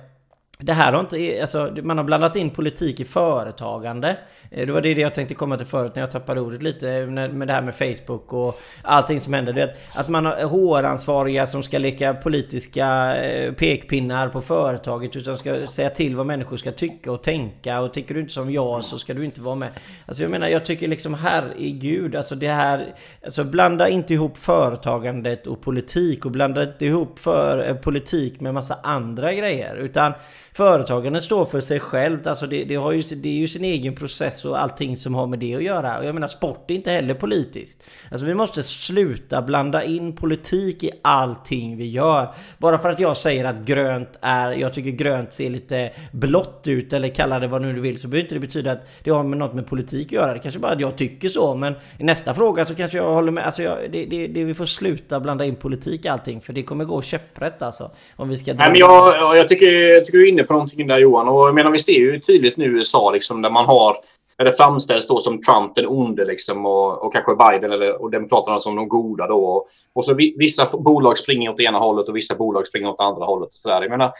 det 0.59 0.73
här 0.73 0.93
har 0.93 0.99
inte, 0.99 1.41
alltså, 1.41 1.75
man 1.83 1.97
har 1.97 2.05
blandat 2.05 2.35
in 2.35 2.49
politik 2.49 2.99
i 2.99 3.05
företagande. 3.05 4.17
Eh, 4.51 4.65
det 4.65 4.73
var 4.73 4.81
det 4.81 4.91
jag 4.91 5.13
tänkte 5.13 5.35
komma 5.35 5.57
till 5.57 5.65
förut 5.65 5.91
när 5.95 6.01
jag 6.01 6.11
tappade 6.11 6.41
ordet 6.41 6.63
lite 6.63 6.91
eh, 6.91 7.07
med 7.07 7.47
det 7.47 7.53
här 7.53 7.61
med 7.61 7.75
Facebook 7.75 8.33
och 8.33 8.59
allting 8.81 9.19
som 9.19 9.33
händer. 9.33 9.53
Det 9.53 9.75
att 9.93 10.09
man 10.09 10.25
har 10.25 10.33
HR-ansvariga 10.33 11.45
som 11.45 11.63
ska 11.63 11.77
leka 11.77 12.13
politiska 12.13 13.15
eh, 13.15 13.53
pekpinnar 13.53 14.29
på 14.29 14.41
företaget 14.41 15.15
utan 15.15 15.37
ska 15.37 15.67
säga 15.67 15.89
till 15.89 16.15
vad 16.15 16.25
människor 16.25 16.57
ska 16.57 16.71
tycka 16.71 17.11
och 17.11 17.23
tänka 17.23 17.81
och 17.81 17.93
tycker 17.93 18.13
du 18.13 18.19
inte 18.19 18.33
som 18.33 18.51
jag 18.51 18.83
så 18.83 18.99
ska 18.99 19.13
du 19.13 19.25
inte 19.25 19.41
vara 19.41 19.55
med. 19.55 19.69
Alltså 20.05 20.23
jag 20.23 20.31
menar, 20.31 20.47
jag 20.47 20.65
tycker 20.65 20.87
liksom 20.87 21.13
herregud, 21.13 22.15
alltså 22.15 22.35
det 22.35 22.47
här... 22.47 22.95
Alltså 23.23 23.43
blanda 23.43 23.89
inte 23.89 24.13
ihop 24.13 24.37
företagandet 24.37 25.47
och 25.47 25.61
politik 25.61 26.25
och 26.25 26.31
blanda 26.31 26.63
inte 26.63 26.85
ihop 26.85 27.19
för, 27.19 27.69
eh, 27.69 27.75
politik 27.75 28.41
med 28.41 28.53
massa 28.53 28.79
andra 28.83 29.33
grejer 29.33 29.75
utan 29.75 30.13
Företagande 30.57 31.21
står 31.21 31.45
för 31.45 31.61
sig 31.61 31.79
självt. 31.79 32.27
Alltså 32.27 32.47
det, 32.47 32.63
det, 32.63 32.75
har 32.75 32.91
ju, 32.91 33.01
det 33.01 33.29
är 33.29 33.33
ju 33.33 33.47
sin 33.47 33.63
egen 33.63 33.95
process 33.95 34.45
och 34.45 34.61
allting 34.61 34.97
som 34.97 35.15
har 35.15 35.27
med 35.27 35.39
det 35.39 35.55
att 35.55 35.63
göra. 35.63 35.97
Och 35.97 36.05
jag 36.05 36.13
menar 36.13 36.27
sport 36.27 36.71
är 36.71 36.75
inte 36.75 36.91
heller 36.91 37.13
politiskt. 37.13 37.83
Alltså 38.11 38.25
vi 38.25 38.33
måste 38.33 38.63
sluta 38.63 39.41
blanda 39.41 39.83
in 39.83 40.15
politik 40.15 40.83
i 40.83 40.91
allting 41.01 41.77
vi 41.77 41.89
gör. 41.89 42.27
Bara 42.57 42.79
för 42.79 42.89
att 42.89 42.99
jag 42.99 43.17
säger 43.17 43.45
att 43.45 43.59
grönt 43.59 44.19
är, 44.21 44.51
jag 44.51 44.73
tycker 44.73 44.89
grönt 44.89 45.33
ser 45.33 45.49
lite 45.49 45.91
blått 46.11 46.63
ut 46.67 46.93
eller 46.93 47.09
kalla 47.09 47.39
det 47.39 47.47
vad 47.47 47.61
nu 47.61 47.73
du 47.73 47.81
vill 47.81 47.99
så 47.99 48.07
behöver 48.07 48.23
inte 48.23 48.35
det 48.35 48.39
betyda 48.39 48.71
att 48.71 48.89
det 49.03 49.11
har 49.11 49.23
med 49.23 49.37
något 49.37 49.53
med 49.53 49.67
politik 49.67 50.07
att 50.07 50.11
göra. 50.11 50.33
Det 50.33 50.39
kanske 50.39 50.59
bara 50.59 50.71
att 50.71 50.81
jag 50.81 50.97
tycker 50.97 51.29
så 51.29 51.55
men 51.55 51.73
i 51.97 52.03
nästa 52.03 52.33
fråga 52.33 52.65
så 52.65 52.75
kanske 52.75 52.97
jag 52.97 53.13
håller 53.13 53.31
med. 53.31 53.45
Alltså 53.45 53.63
jag, 53.63 53.77
det, 53.91 54.05
det, 54.05 54.27
det, 54.27 54.43
vi 54.43 54.53
får 54.53 54.65
sluta 54.65 55.19
blanda 55.19 55.45
in 55.45 55.55
politik 55.55 56.05
i 56.05 56.07
allting 56.07 56.41
för 56.41 56.53
det 56.53 56.63
kommer 56.63 56.85
gå 56.85 57.01
käpprätt 57.01 57.61
alltså. 57.61 57.91
Om 58.15 58.29
vi 58.29 58.37
ska... 58.37 58.53
Nej, 58.53 58.69
men 58.69 58.79
jag, 58.79 59.37
jag, 59.37 59.47
tycker, 59.47 59.71
jag 59.71 60.05
tycker 60.05 60.17
du 60.17 60.27
är 60.27 60.29
inne 60.29 60.47
på 60.48 60.54
någonting 60.54 60.88
där 60.88 60.98
Johan. 60.98 61.27
Och 61.27 61.48
jag 61.48 61.56
menar, 61.56 61.72
vi 61.72 61.80
ser 61.80 61.94
ju 61.94 62.20
tydligt 62.20 62.58
nu 62.58 62.66
i 62.66 62.68
USA 62.68 63.12
liksom, 63.12 63.42
där 63.42 63.50
man 63.50 63.66
har 63.66 63.98
där 64.38 64.46
det 64.46 64.54
framställs 64.54 65.08
då 65.08 65.20
som 65.20 65.42
Trump 65.42 65.75
den 65.75 65.88
onde 65.88 66.25
liksom, 66.25 66.66
och, 66.66 67.06
och 67.06 67.13
kanske 67.13 67.36
Biden 67.36 67.72
eller, 67.72 68.01
och 68.01 68.12
Demokraterna 68.12 68.60
som 68.60 68.75
de 68.75 68.88
goda. 68.88 69.27
Då. 69.27 69.46
Och, 69.46 69.68
och 69.94 70.06
så 70.06 70.13
vissa 70.13 70.70
bolag 70.72 71.18
springer 71.18 71.50
åt 71.50 71.58
det 71.58 71.63
ena 71.63 71.80
hållet 71.80 72.08
och 72.08 72.16
vissa 72.16 72.36
bolag 72.36 72.68
springer 72.68 72.89
åt 72.89 72.98
det 72.98 73.04
andra 73.04 73.25
hållet. 73.25 73.48
Och 73.48 73.54
så 73.54 73.70
där. 73.70 73.82
Jag 73.82 73.89
menar, 73.89 74.12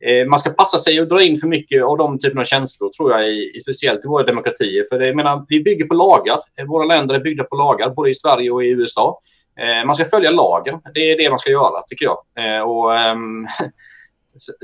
eh, 0.00 0.26
man 0.28 0.38
ska 0.38 0.50
passa 0.50 0.78
sig 0.78 1.00
och 1.00 1.08
dra 1.08 1.22
in 1.22 1.40
för 1.40 1.46
mycket 1.46 1.84
av 1.84 1.98
de 1.98 2.18
typerna 2.18 2.40
av 2.40 2.44
känslor, 2.44 2.88
tror 2.88 3.10
jag, 3.10 3.28
i, 3.28 3.60
speciellt 3.62 4.04
i 4.04 4.08
våra 4.08 4.22
demokratier. 4.22 4.86
För 4.90 4.98
det, 4.98 5.06
jag 5.06 5.16
menar, 5.16 5.46
vi 5.48 5.62
bygger 5.62 5.86
på 5.86 5.94
lagar. 5.94 6.38
Eh, 6.58 6.66
våra 6.66 6.84
länder 6.84 7.14
är 7.14 7.20
byggda 7.20 7.44
på 7.44 7.56
lagar, 7.56 7.90
både 7.90 8.10
i 8.10 8.14
Sverige 8.14 8.50
och 8.50 8.64
i 8.64 8.68
USA. 8.68 9.20
Eh, 9.60 9.86
man 9.86 9.94
ska 9.94 10.04
följa 10.04 10.30
lagen. 10.30 10.80
Det 10.94 11.10
är 11.10 11.16
det 11.16 11.30
man 11.30 11.38
ska 11.38 11.50
göra, 11.50 11.82
tycker 11.88 12.04
jag. 12.04 12.18
Eh, 12.36 12.62
och, 12.62 12.96
ehm, 12.98 13.46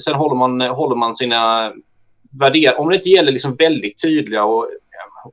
Sen 0.05 0.15
håller 0.15 0.35
man, 0.35 0.61
håller 0.61 0.97
man 0.97 1.15
sina 1.15 1.73
värderingar. 2.41 2.81
om 2.81 2.89
det 2.89 2.97
inte 2.97 3.09
gäller 3.09 3.33
liksom 3.33 3.57
väldigt 3.57 4.03
tydliga 4.03 4.45
och 4.45 4.69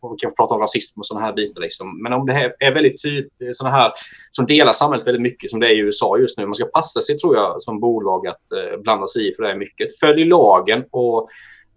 och 0.01 0.13
vi 0.13 0.17
kan 0.17 0.35
prata 0.35 0.53
om 0.53 0.61
rasism 0.61 0.99
och 0.99 1.05
sådana 1.05 1.25
här 1.25 1.33
bitar. 1.33 1.61
Liksom. 1.61 2.03
Men 2.03 2.13
om 2.13 2.25
det 2.25 2.33
här 2.33 2.55
är 2.59 2.73
väldigt 2.73 3.01
tydligt, 3.01 3.33
sådana 3.51 3.75
här 3.75 3.91
som 4.31 4.45
delar 4.45 4.73
samhället 4.73 5.07
väldigt 5.07 5.21
mycket 5.21 5.49
som 5.51 5.59
det 5.59 5.67
är 5.67 5.71
i 5.71 5.79
USA 5.79 6.17
just 6.17 6.37
nu. 6.37 6.45
Man 6.45 6.55
ska 6.55 6.65
passa 6.65 7.01
sig 7.01 7.17
tror 7.17 7.35
jag 7.35 7.61
som 7.61 7.79
bolag 7.79 8.27
att 8.27 8.51
eh, 8.51 8.79
blanda 8.81 9.07
sig 9.07 9.31
i 9.31 9.35
för 9.35 9.43
det 9.43 9.51
är 9.51 9.55
mycket. 9.55 9.99
Följ 9.99 10.25
lagen 10.25 10.83
och, 10.91 11.29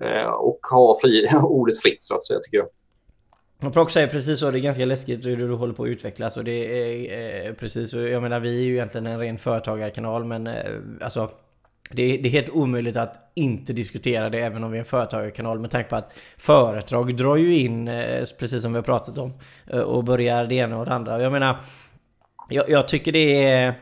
eh, 0.02 0.26
och 0.26 0.58
ha 0.70 0.98
fri, 1.00 1.28
ordet 1.42 1.82
fritt 1.82 2.02
så 2.02 2.14
att 2.14 2.26
säga 2.26 2.40
tycker 2.40 2.56
jag. 2.56 2.68
Och 3.64 3.72
Prox 3.72 3.92
säger 3.92 4.06
precis 4.06 4.40
så, 4.40 4.50
det 4.50 4.58
är 4.58 4.60
ganska 4.60 4.84
läskigt 4.84 5.26
hur 5.26 5.36
du 5.36 5.54
håller 5.54 5.74
på 5.74 5.82
att 5.82 5.88
utvecklas 5.88 6.36
och 6.36 6.44
det 6.44 6.52
är 6.52 7.48
eh, 7.48 7.52
precis, 7.54 7.92
jag 7.92 8.22
menar 8.22 8.40
vi 8.40 8.60
är 8.60 8.64
ju 8.64 8.72
egentligen 8.72 9.06
en 9.06 9.18
ren 9.18 9.38
företagarkanal 9.38 10.24
men 10.24 10.46
eh, 10.46 10.54
alltså 11.00 11.30
det 11.90 12.02
är, 12.02 12.22
det 12.22 12.28
är, 12.28 12.30
helt 12.30 12.48
omöjligt 12.48 12.96
att 12.96 13.32
inte 13.34 13.72
diskutera 13.72 14.30
det 14.30 14.38
även 14.38 14.64
om 14.64 14.70
vi 14.70 14.78
är 14.78 14.80
en 14.80 14.86
företagarkanal 14.86 15.58
med 15.58 15.70
tanke 15.70 15.90
på 15.90 15.96
att 15.96 16.12
företag 16.36 17.16
drar 17.16 17.36
ju 17.36 17.56
in, 17.58 17.88
eh, 17.88 18.24
precis 18.38 18.62
som 18.62 18.72
vi 18.72 18.78
har 18.78 18.82
pratat 18.82 19.18
om, 19.18 19.32
eh, 19.66 19.80
och 19.80 20.04
börjar 20.04 20.46
det 20.46 20.54
ena 20.54 20.78
och 20.78 20.84
det 20.84 20.92
andra. 20.92 21.22
Jag 21.22 21.32
menar, 21.32 21.56
jag, 22.48 22.70
jag 22.70 22.88
tycker 22.88 23.12
det 23.12 23.44
är 23.44 23.74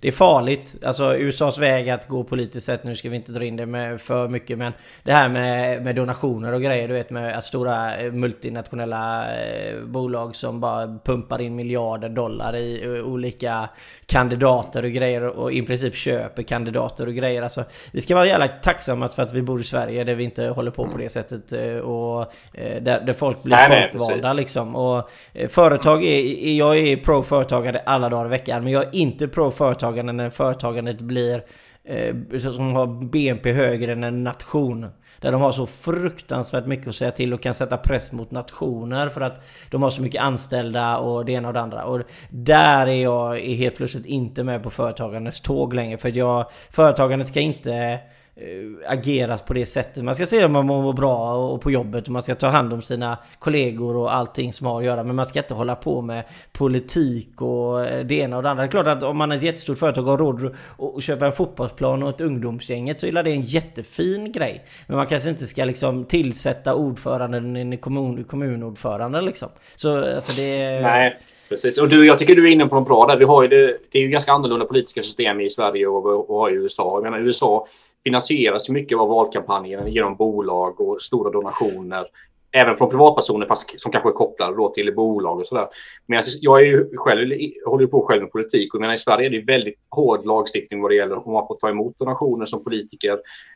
det 0.00 0.08
är 0.08 0.12
farligt. 0.12 0.76
Alltså 0.84 1.16
USAs 1.16 1.58
väg 1.58 1.90
att 1.90 2.08
gå 2.08 2.24
politiskt 2.24 2.66
sett, 2.66 2.84
nu 2.84 2.96
ska 2.96 3.10
vi 3.10 3.16
inte 3.16 3.32
dra 3.32 3.44
in 3.44 3.56
det 3.56 3.66
med 3.66 4.00
för 4.00 4.28
mycket, 4.28 4.58
men 4.58 4.72
det 5.02 5.12
här 5.12 5.28
med, 5.28 5.82
med 5.82 5.96
donationer 5.96 6.52
och 6.52 6.62
grejer, 6.62 6.88
du 6.88 6.94
vet 6.94 7.10
med 7.10 7.44
stora 7.44 7.96
eh, 7.96 8.12
multinationella 8.12 9.26
eh, 9.40 9.80
bolag 9.82 10.36
som 10.36 10.60
bara 10.60 10.98
pumpar 11.04 11.40
in 11.40 11.56
miljarder 11.56 12.08
dollar 12.08 12.56
i 12.56 12.84
eh, 12.84 13.12
olika 13.12 13.68
kandidater 14.06 14.82
och 14.82 14.90
grejer 14.90 15.22
och 15.22 15.52
i 15.52 15.62
princip 15.62 15.94
köper 15.94 16.42
kandidater 16.42 17.06
och 17.06 17.14
grejer. 17.14 17.42
Alltså, 17.42 17.64
vi 17.92 18.00
ska 18.00 18.14
vara 18.14 18.26
jävla 18.26 18.48
tacksamma 18.48 19.08
för 19.08 19.22
att 19.22 19.32
vi 19.32 19.42
bor 19.42 19.60
i 19.60 19.64
Sverige 19.64 20.04
där 20.04 20.14
vi 20.14 20.24
inte 20.24 20.44
håller 20.44 20.70
på 20.70 20.88
på 20.88 20.98
det 20.98 21.08
sättet 21.08 21.52
och 21.82 22.32
där, 22.80 23.00
där 23.06 23.12
folk 23.12 23.42
blir 23.42 23.56
nej, 23.56 23.90
folkvalda 23.92 24.28
nej, 24.28 24.36
liksom. 24.36 24.76
Och 24.76 25.10
företag 25.48 26.04
är, 26.04 26.52
jag 26.52 26.78
är 26.78 26.96
pro-företagare 26.96 27.82
alla 27.86 28.08
dagar 28.08 28.26
i 28.26 28.28
veckan, 28.28 28.64
men 28.64 28.72
jag 28.72 28.82
är 28.82 28.96
inte 28.96 29.28
pro-företagare 29.28 29.87
företagande 29.88 30.12
när 30.12 30.30
företagandet 30.30 31.00
blir 31.00 31.44
eh, 31.84 32.38
som 32.38 32.74
har 32.74 32.86
BNP 32.86 33.52
högre 33.52 33.92
än 33.92 34.04
en 34.04 34.24
nation. 34.24 34.86
Där 35.20 35.32
de 35.32 35.40
har 35.40 35.52
så 35.52 35.66
fruktansvärt 35.66 36.66
mycket 36.66 36.88
att 36.88 36.94
säga 36.94 37.10
till 37.10 37.34
och 37.34 37.42
kan 37.42 37.54
sätta 37.54 37.76
press 37.76 38.12
mot 38.12 38.30
nationer 38.30 39.08
för 39.08 39.20
att 39.20 39.40
de 39.70 39.82
har 39.82 39.90
så 39.90 40.02
mycket 40.02 40.22
anställda 40.22 40.98
och 40.98 41.24
det 41.24 41.32
ena 41.32 41.48
och 41.48 41.54
det 41.54 41.60
andra. 41.60 41.84
Och 41.84 42.02
där 42.30 42.86
är 42.86 43.02
jag 43.02 43.36
helt 43.38 43.76
plötsligt 43.76 44.06
inte 44.06 44.44
med 44.44 44.62
på 44.62 44.70
företagandets 44.70 45.40
tåg 45.40 45.74
längre. 45.74 45.98
För 45.98 46.08
att 46.08 46.16
jag, 46.16 46.46
företagandet 46.70 47.28
ska 47.28 47.40
inte 47.40 48.00
Eh, 48.40 48.92
ageras 48.92 49.42
på 49.42 49.54
det 49.54 49.66
sättet. 49.66 50.04
Man 50.04 50.14
ska 50.14 50.26
se 50.26 50.44
om 50.44 50.52
man 50.52 50.66
mår 50.66 50.92
bra 50.92 51.34
och 51.34 51.60
på 51.60 51.70
jobbet 51.70 52.06
och 52.06 52.12
man 52.12 52.22
ska 52.22 52.34
ta 52.34 52.46
hand 52.46 52.72
om 52.72 52.82
sina 52.82 53.18
kollegor 53.38 53.96
och 53.96 54.14
allting 54.14 54.52
som 54.52 54.66
har 54.66 54.78
att 54.78 54.84
göra. 54.84 55.04
Men 55.04 55.16
man 55.16 55.26
ska 55.26 55.38
inte 55.38 55.54
hålla 55.54 55.74
på 55.74 56.02
med 56.02 56.24
politik 56.52 57.42
och 57.42 57.86
eh, 57.86 58.04
det 58.04 58.14
ena 58.14 58.36
och 58.36 58.42
det 58.42 58.50
andra. 58.50 58.62
Det 58.62 58.68
är 58.68 58.70
klart 58.70 58.86
att 58.86 59.02
om 59.02 59.16
man 59.16 59.32
är 59.32 59.36
ett 59.36 59.42
jättestort 59.42 59.78
företag 59.78 60.04
och 60.04 60.10
har 60.10 60.18
råd 60.18 60.56
att 60.96 61.02
köpa 61.02 61.26
en 61.26 61.32
fotbollsplan 61.32 62.02
och 62.02 62.08
ett 62.08 62.20
ungdomsgänget 62.20 63.00
så 63.00 63.06
är 63.06 63.22
det 63.22 63.30
en 63.30 63.42
jättefin 63.42 64.32
grej. 64.32 64.64
Men 64.86 64.96
man 64.96 65.06
kanske 65.06 65.30
inte 65.30 65.46
ska 65.46 65.64
liksom 65.64 66.04
tillsätta 66.04 66.74
ordföranden 66.74 67.72
i 67.72 67.76
kommun, 67.76 68.24
kommunordförande 68.24 69.20
liksom. 69.20 69.48
Så 69.76 70.14
alltså 70.14 70.32
det... 70.32 70.80
Nej. 70.80 71.18
Precis. 71.48 71.78
Och 71.78 71.88
du, 71.88 72.06
jag 72.06 72.18
tycker 72.18 72.36
du 72.36 72.48
är 72.48 72.52
inne 72.52 72.66
på 72.66 72.74
något 72.74 72.88
bra 72.88 73.06
där. 73.06 73.16
Vi 73.16 73.24
har 73.24 73.42
ju 73.42 73.48
det, 73.48 73.78
det 73.90 73.98
är 73.98 74.02
ju 74.02 74.08
ganska 74.08 74.32
annorlunda 74.32 74.66
politiska 74.66 75.02
system 75.02 75.40
i 75.40 75.50
Sverige 75.50 75.86
och, 75.86 76.30
och 76.30 76.50
i 76.50 76.54
USA. 76.54 76.92
Jag 76.94 77.02
menar, 77.02 77.18
USA 77.18 77.66
finansieras 78.08 78.68
mycket 78.68 78.98
av 78.98 79.08
valkampanjen 79.08 79.88
genom 79.88 80.16
bolag 80.16 80.80
och 80.80 81.00
stora 81.00 81.30
donationer. 81.30 82.06
Även 82.52 82.76
från 82.76 82.90
privatpersoner 82.90 83.46
fast 83.46 83.80
som 83.80 83.92
kanske 83.92 84.10
är 84.10 84.12
kopplade 84.12 84.56
då 84.56 84.68
till 84.68 84.94
bolag 84.94 85.38
och 85.38 85.46
sådär. 85.46 85.68
Men 86.06 86.16
alltså, 86.16 86.38
jag 86.40 86.60
är 86.60 86.64
ju 86.64 86.96
själv, 86.96 87.32
håller 87.66 87.84
ju 87.84 87.90
på 87.90 88.06
själv 88.06 88.22
med 88.22 88.32
politik 88.32 88.74
och 88.74 88.80
menar, 88.80 88.94
i 88.94 88.96
Sverige 88.96 89.26
är 89.26 89.30
det 89.30 89.40
väldigt 89.40 89.74
hård 89.90 90.26
lagstiftning 90.26 90.82
vad 90.82 90.90
det 90.90 90.94
gäller 90.94 91.26
om 91.26 91.32
man 91.32 91.46
får 91.46 91.56
ta 91.56 91.68
emot 91.68 91.98
donationer 91.98 92.46
som 92.46 92.64
politiker. 92.64 93.12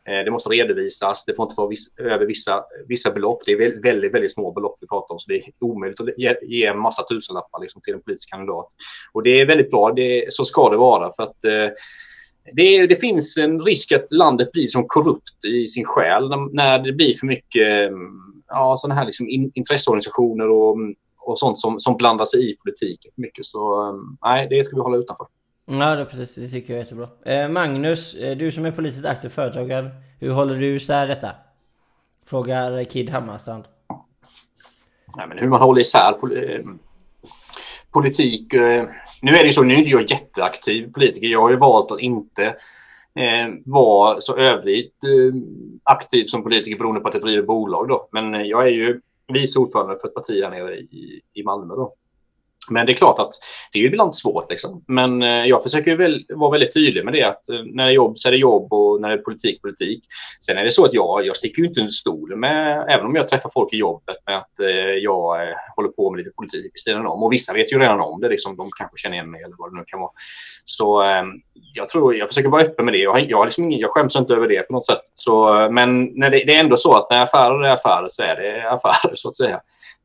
Eh, 0.08 0.24
det 0.24 0.30
måste 0.30 0.50
redovisas, 0.50 1.24
det 1.24 1.34
får 1.34 1.42
inte 1.42 1.54
vara 1.56 1.68
viss, 1.68 1.98
över 1.98 2.26
vissa, 2.26 2.64
vissa 2.88 3.10
belopp. 3.10 3.42
Det 3.46 3.52
är 3.52 3.58
väldigt, 3.58 3.84
väldigt, 3.84 4.14
väldigt 4.14 4.32
små 4.32 4.52
belopp 4.52 4.76
vi 4.80 4.86
pratar 4.86 5.12
om 5.14 5.18
så 5.18 5.30
det 5.30 5.36
är 5.36 5.44
omöjligt 5.60 6.00
att 6.00 6.18
ge, 6.18 6.34
ge 6.42 6.66
en 6.66 6.78
massa 6.78 7.02
tusenlappar 7.02 7.60
liksom, 7.60 7.80
till 7.82 7.94
en 7.94 8.02
politisk 8.02 8.30
kandidat. 8.30 8.68
Och 9.12 9.22
det 9.22 9.40
är 9.40 9.46
väldigt 9.46 9.70
bra, 9.70 9.92
det, 9.92 10.26
så 10.28 10.44
ska 10.44 10.70
det 10.70 10.76
vara 10.76 11.12
för 11.16 11.22
att 11.22 11.44
eh, 11.44 11.68
det, 12.52 12.86
det, 12.86 12.96
finns 12.96 13.38
en 13.38 13.60
risk 13.60 13.92
att 13.92 14.06
landet 14.10 14.52
blir 14.52 14.66
som 14.66 14.84
korrupt 14.86 15.44
i 15.44 15.66
sin 15.66 15.84
själ 15.84 16.28
när 16.52 16.78
det 16.78 16.92
blir 16.92 17.14
för 17.14 17.26
mycket 17.26 17.90
ja, 18.48 18.76
sådana 18.76 18.94
här 18.94 19.06
liksom 19.06 19.28
in, 19.28 19.50
intresseorganisationer 19.54 20.50
och, 20.50 20.76
och 21.18 21.38
sånt 21.38 21.58
som, 21.58 21.80
som 21.80 21.96
blandar 21.96 22.24
sig 22.24 22.50
i 22.50 22.56
politiken 22.56 23.12
mycket. 23.14 23.46
Så 23.46 23.92
nej, 24.22 24.46
det 24.50 24.64
ska 24.64 24.76
vi 24.76 24.82
hålla 24.82 24.96
utanför. 24.96 25.26
Ja, 25.66 25.96
det, 25.96 26.04
precis. 26.04 26.34
Det 26.34 26.48
tycker 26.48 26.72
jag 26.72 26.80
är 26.80 26.84
jättebra. 26.84 27.08
Eh, 27.24 27.48
Magnus, 27.48 28.14
eh, 28.14 28.36
du 28.36 28.52
som 28.52 28.64
är 28.64 28.70
politiskt 28.70 29.06
aktiv 29.06 29.28
företagare, 29.28 29.90
hur 30.20 30.30
håller 30.30 30.54
du 30.54 30.74
isär 30.74 31.06
detta? 31.06 31.30
Frågar 32.26 32.84
Kid 32.84 33.10
Hammarstrand. 33.10 33.64
Nej, 35.16 35.28
men 35.28 35.38
hur 35.38 35.48
man 35.48 35.60
håller 35.60 35.80
isär 35.80 36.12
eh, 36.36 36.64
politik. 37.90 38.54
Nu 39.24 39.32
är 39.32 39.44
det 39.44 39.52
så, 39.52 39.62
nu 39.62 39.74
är 39.74 39.78
inte 39.78 39.90
jag 39.90 40.10
jätteaktiv 40.10 40.92
politiker. 40.92 41.26
Jag 41.26 41.40
har 41.40 41.50
ju 41.50 41.56
valt 41.56 41.92
att 41.92 42.00
inte 42.00 42.46
eh, 43.14 43.48
vara 43.64 44.20
så 44.20 44.36
övrigt 44.36 45.04
eh, 45.04 45.34
aktiv 45.82 46.26
som 46.26 46.42
politiker 46.42 46.78
beroende 46.78 47.00
på 47.00 47.08
att 47.08 47.14
jag 47.14 47.22
driver 47.22 47.42
bolag. 47.42 47.88
Då. 47.88 48.08
Men 48.12 48.34
eh, 48.34 48.42
jag 48.42 48.62
är 48.62 48.70
ju 48.72 49.00
vice 49.32 49.58
ordförande 49.58 49.98
för 50.00 50.08
ett 50.08 50.14
parti 50.14 50.42
här 50.42 50.50
nere 50.50 50.76
i, 50.76 51.20
i 51.34 51.42
Malmö. 51.42 51.74
Då. 51.74 51.94
Men 52.70 52.86
det 52.86 52.92
är 52.92 52.96
klart 52.96 53.18
att 53.18 53.30
det 53.72 53.78
är 53.78 53.84
ibland 53.84 54.14
svårt. 54.14 54.50
Liksom. 54.50 54.84
Men 54.88 55.22
eh, 55.22 55.28
jag 55.28 55.62
försöker 55.62 55.96
väl 55.96 56.24
vara 56.28 56.50
väldigt 56.50 56.74
tydlig 56.74 57.04
med 57.04 57.14
det 57.14 57.22
att 57.22 57.48
eh, 57.48 57.62
när 57.64 57.84
det 57.84 57.90
är 57.90 57.94
jobb 57.94 58.18
så 58.18 58.28
är 58.28 58.32
det 58.32 58.38
jobb 58.38 58.72
och 58.72 59.00
när 59.00 59.08
det 59.08 59.14
är 59.14 59.18
politik 59.18 59.62
politik. 59.62 60.04
Sen 60.46 60.58
är 60.58 60.64
det 60.64 60.70
så 60.70 60.84
att 60.84 60.94
jag, 60.94 61.26
jag 61.26 61.36
sticker 61.36 61.62
ju 61.62 61.68
inte 61.68 61.80
en 61.80 61.88
stol 61.88 62.36
med, 62.36 62.86
även 62.88 63.06
om 63.06 63.14
jag 63.14 63.28
träffar 63.28 63.50
folk 63.54 63.72
i 63.72 63.76
jobbet 63.76 64.16
med 64.26 64.38
att 64.38 64.60
eh, 64.60 64.68
jag 65.02 65.54
håller 65.76 65.88
på 65.88 66.10
med 66.10 66.18
lite 66.18 66.30
politik 66.30 66.70
vid 66.74 66.80
sidan 66.80 67.06
om. 67.06 67.22
Och 67.22 67.32
vissa 67.32 67.52
vet 67.52 67.72
ju 67.72 67.78
redan 67.78 68.00
om 68.00 68.20
det, 68.20 68.28
liksom, 68.28 68.56
de 68.56 68.70
kanske 68.78 68.96
känner 68.96 69.16
igen 69.16 69.30
mig 69.30 69.42
eller 69.42 69.54
vad 69.58 69.72
det 69.72 69.78
nu 69.78 69.84
kan 69.86 70.00
vara. 70.00 70.12
Så 70.64 71.02
ehm, 71.02 71.26
jag 71.74 71.88
tror, 71.88 72.16
jag 72.16 72.28
försöker 72.28 72.48
vara 72.48 72.62
öppen 72.62 72.84
med 72.84 72.94
det. 72.94 72.98
Jag, 72.98 73.30
jag, 73.30 73.44
liksom 73.44 73.70
jag 73.70 73.90
skäms 73.90 74.16
inte 74.16 74.34
över 74.34 74.48
det 74.48 74.62
på 74.62 74.72
något 74.72 74.86
sätt. 74.86 75.02
Så, 75.14 75.68
men 75.70 76.04
när 76.04 76.30
det, 76.30 76.36
det 76.36 76.54
är 76.54 76.60
ändå 76.60 76.76
så 76.76 76.94
att 76.94 77.10
när 77.10 77.20
affärer 77.22 77.64
är 77.64 77.70
affärer 77.70 78.08
så 78.10 78.22
är 78.22 78.36
det 78.36 78.70
affärer 78.70 79.14
så 79.14 79.28
att 79.28 79.36
säga. 79.36 79.60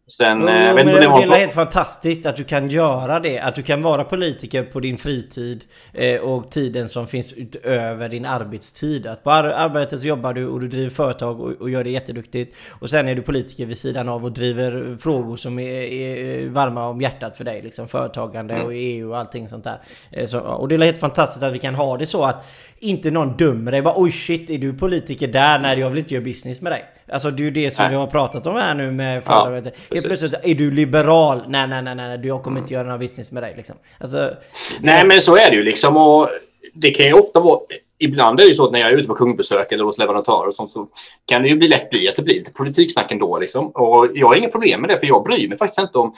Sen, 0.10 0.42
jo, 0.42 0.48
eh, 0.48 0.76
men 0.76 0.86
det, 0.86 0.92
är 0.92 1.38
helt 1.38 1.54
fantastiskt 1.54 2.26
att 2.26 2.36
du 2.36 2.44
kan 2.44 2.70
göra 2.70 3.20
det. 3.20 3.40
Att 3.40 3.56
du 3.56 3.64
kan 3.64 3.82
vara 3.82 4.04
politiker 4.04 4.64
på 4.64 4.80
din 4.80 4.98
fritid 4.98 5.64
eh, 5.94 6.22
och 6.22 6.52
tiden 6.52 6.90
som 6.90 7.08
finns 7.08 7.34
utöver 7.34 8.10
din 8.10 8.26
arbetstid. 8.26 9.08
Att 9.08 9.24
på 9.24 9.32
ar 9.32 9.44
arbetet 9.44 10.00
så 10.00 10.08
jobbar 10.08 10.34
du 10.34 10.48
och 10.48 10.60
du 10.60 10.68
driver 10.68 10.90
företag 10.90 11.42
och, 11.42 11.52
och, 11.52 11.70
gör 11.70 11.84
det 11.84 11.90
jätteduktigt. 11.90 12.56
Och 12.70 12.90
sen 12.90 13.08
är 13.08 13.16
du 13.16 13.22
politiker 13.22 13.66
vid 13.66 13.78
sidan 13.78 14.10
av 14.10 14.26
och 14.26 14.32
driver 14.32 14.98
frågor 15.00 15.38
som 15.38 15.60
är, 15.60 15.82
är 15.82 16.50
varma 16.50 16.88
om 16.88 17.02
hjärtat 17.02 17.38
för 17.38 17.44
dig. 17.44 17.62
Liksom 17.62 17.88
företagande 17.88 18.54
mm. 18.54 18.66
och 18.66 18.74
EU 18.74 19.10
och 19.10 19.18
allting 19.18 19.48
sånt 19.48 19.64
där. 19.64 19.82
Eh, 20.12 20.26
så, 20.26 20.40
och 20.40 20.68
det 20.68 20.76
är 20.76 20.80
helt 20.80 21.00
fantastiskt 21.00 21.44
att 21.44 21.54
vi 21.54 21.60
kan 21.60 21.76
ha 21.76 21.98
det 21.98 22.08
så 22.08 22.24
att 22.24 22.46
inte 22.80 23.12
någon 23.12 23.38
dömer 23.38 23.72
dig. 23.72 23.82
Bara 23.82 23.94
oj 23.98 24.12
shit, 24.12 24.50
är 24.50 24.58
du 24.58 24.74
politiker 24.74 25.28
där? 25.28 25.60
Nej, 25.60 25.80
jag 25.80 25.90
vill 25.90 26.00
inte 26.00 26.14
göra 26.14 26.24
business 26.24 26.62
med 26.62 26.72
dig. 26.72 26.86
Alltså 27.12 27.32
det 27.32 27.42
är 27.42 27.46
ju 27.46 27.52
det 27.52 27.72
som 27.72 27.90
vi 27.90 27.96
har 27.96 28.08
pratat 28.08 28.48
om 28.48 28.56
här 28.56 28.76
nu 28.76 28.92
med 28.92 29.24
företagare. 29.24 29.72
Ja, 29.90 30.02
plötsligt, 30.04 30.34
är 30.44 30.56
du 30.56 30.72
liberal? 30.72 31.44
Nej, 31.48 31.68
nej, 31.68 31.82
nej, 31.82 31.96
nej, 31.96 32.20
jag 32.24 32.44
kommer 32.44 32.58
mm. 32.58 32.64
inte 32.64 32.74
göra 32.74 32.88
någon 32.88 33.00
business 33.00 33.32
med 33.32 33.44
dig 33.44 33.54
liksom. 33.58 33.76
Alltså, 33.98 34.34
nej, 34.80 35.06
men 35.06 35.22
så 35.22 35.36
är 35.36 35.50
det 35.50 35.56
ju 35.56 35.64
liksom. 35.64 35.98
Och 35.98 36.30
det 36.74 36.92
kan 36.92 37.06
ju 37.06 37.14
ofta 37.14 37.40
vara 37.40 37.60
ibland 38.00 38.40
är 38.40 38.44
det 38.44 38.50
ju 38.50 38.56
så 38.56 38.66
att 38.66 38.72
när 38.72 38.80
jag 38.80 38.90
är 38.90 38.96
ute 38.96 39.08
på 39.08 39.14
kungbesök 39.14 39.72
eller 39.72 39.84
hos 39.84 39.98
leverantörer 39.98 40.48
och 40.48 40.56
sånt 40.56 40.72
så 40.72 40.88
kan 41.26 41.42
det 41.42 41.50
ju 41.50 41.56
bli 41.56 41.68
lätt 41.68 41.90
bli 41.90 42.10
att 42.10 42.16
det 42.16 42.24
blir 42.24 42.36
lite 42.36 42.54
politiksnack 42.54 43.12
ändå 43.12 43.40
liksom. 43.40 43.68
Och 43.68 44.08
jag 44.14 44.28
har 44.28 44.36
inga 44.36 44.50
problem 44.50 44.82
med 44.82 44.90
det 44.90 45.00
för 45.00 45.08
jag 45.08 45.24
bryr 45.24 45.48
mig 45.48 45.58
faktiskt 45.58 45.80
inte 45.80 45.98
om 45.98 46.14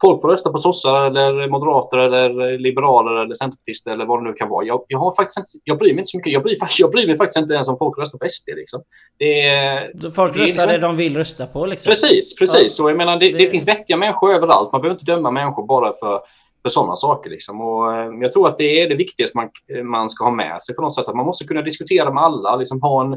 folk 0.00 0.22
får 0.22 0.28
rösta 0.28 0.50
på 0.50 0.58
sossar 0.58 1.04
eller 1.06 1.48
moderater 1.48 1.98
eller 1.98 2.58
liberaler 2.58 3.22
eller 3.22 3.34
centerpartister 3.34 3.90
eller 3.90 4.06
vad 4.06 4.20
det 4.20 4.28
nu 4.28 4.32
kan 4.32 4.48
vara. 4.48 4.66
Jag, 4.66 4.84
jag, 4.88 4.98
har 4.98 5.14
faktiskt 5.14 5.38
inte, 5.38 5.50
jag 5.64 5.78
bryr 5.78 5.94
mig 5.94 5.98
inte 6.00 6.10
så 6.10 6.16
mycket. 6.16 6.32
Jag 6.32 6.42
bryr, 6.42 6.56
jag 6.78 6.90
bryr 6.90 7.06
mig 7.06 7.16
faktiskt 7.16 7.38
inte 7.38 7.54
ens 7.54 7.68
om 7.68 7.78
folk 7.78 7.98
röstar 7.98 8.18
på 8.18 8.28
SD. 8.28 8.48
Liksom. 8.56 8.82
Det, 9.18 10.14
folk 10.14 10.36
röstar 10.36 10.46
liksom, 10.46 10.68
det 10.68 10.78
de 10.78 10.96
vill 10.96 11.16
rösta 11.16 11.46
på. 11.46 11.66
Liksom. 11.66 11.90
Precis, 11.90 12.36
precis. 12.36 12.62
Ja. 12.62 12.68
Så 12.68 12.90
jag 12.90 12.96
menar, 12.96 13.16
det, 13.16 13.32
det, 13.32 13.38
det, 13.38 13.50
finns 13.50 13.68
vettiga 13.68 13.96
människor 13.96 14.34
överallt. 14.34 14.72
Man 14.72 14.80
behöver 14.80 15.00
inte 15.00 15.12
döma 15.12 15.30
människor 15.30 15.66
bara 15.66 15.92
för, 16.00 16.20
för 16.62 16.68
sådana 16.68 16.96
saker. 16.96 17.30
Liksom. 17.30 17.60
Och, 17.60 17.94
eh, 17.94 18.10
jag 18.20 18.32
tror 18.32 18.48
att 18.48 18.58
det 18.58 18.80
är 18.82 18.88
det 18.88 18.96
viktigaste 18.96 19.38
man, 19.38 19.50
man 19.90 20.10
ska 20.10 20.24
ha 20.24 20.30
med 20.30 20.62
sig 20.62 20.74
på 20.74 20.82
något 20.82 20.94
sätt. 20.94 21.08
Att 21.08 21.16
man 21.16 21.26
måste 21.26 21.44
kunna 21.44 21.62
diskutera 21.62 22.12
med 22.12 22.22
alla. 22.22 22.56
Liksom, 22.56 22.82
ha 22.82 23.04
en, 23.04 23.16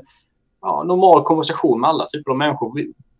ja, 0.61 0.83
normal 0.83 1.23
konversation 1.23 1.81
med 1.81 1.89
alla 1.89 2.05
typer 2.05 2.31
av 2.31 2.37
människor 2.37 2.71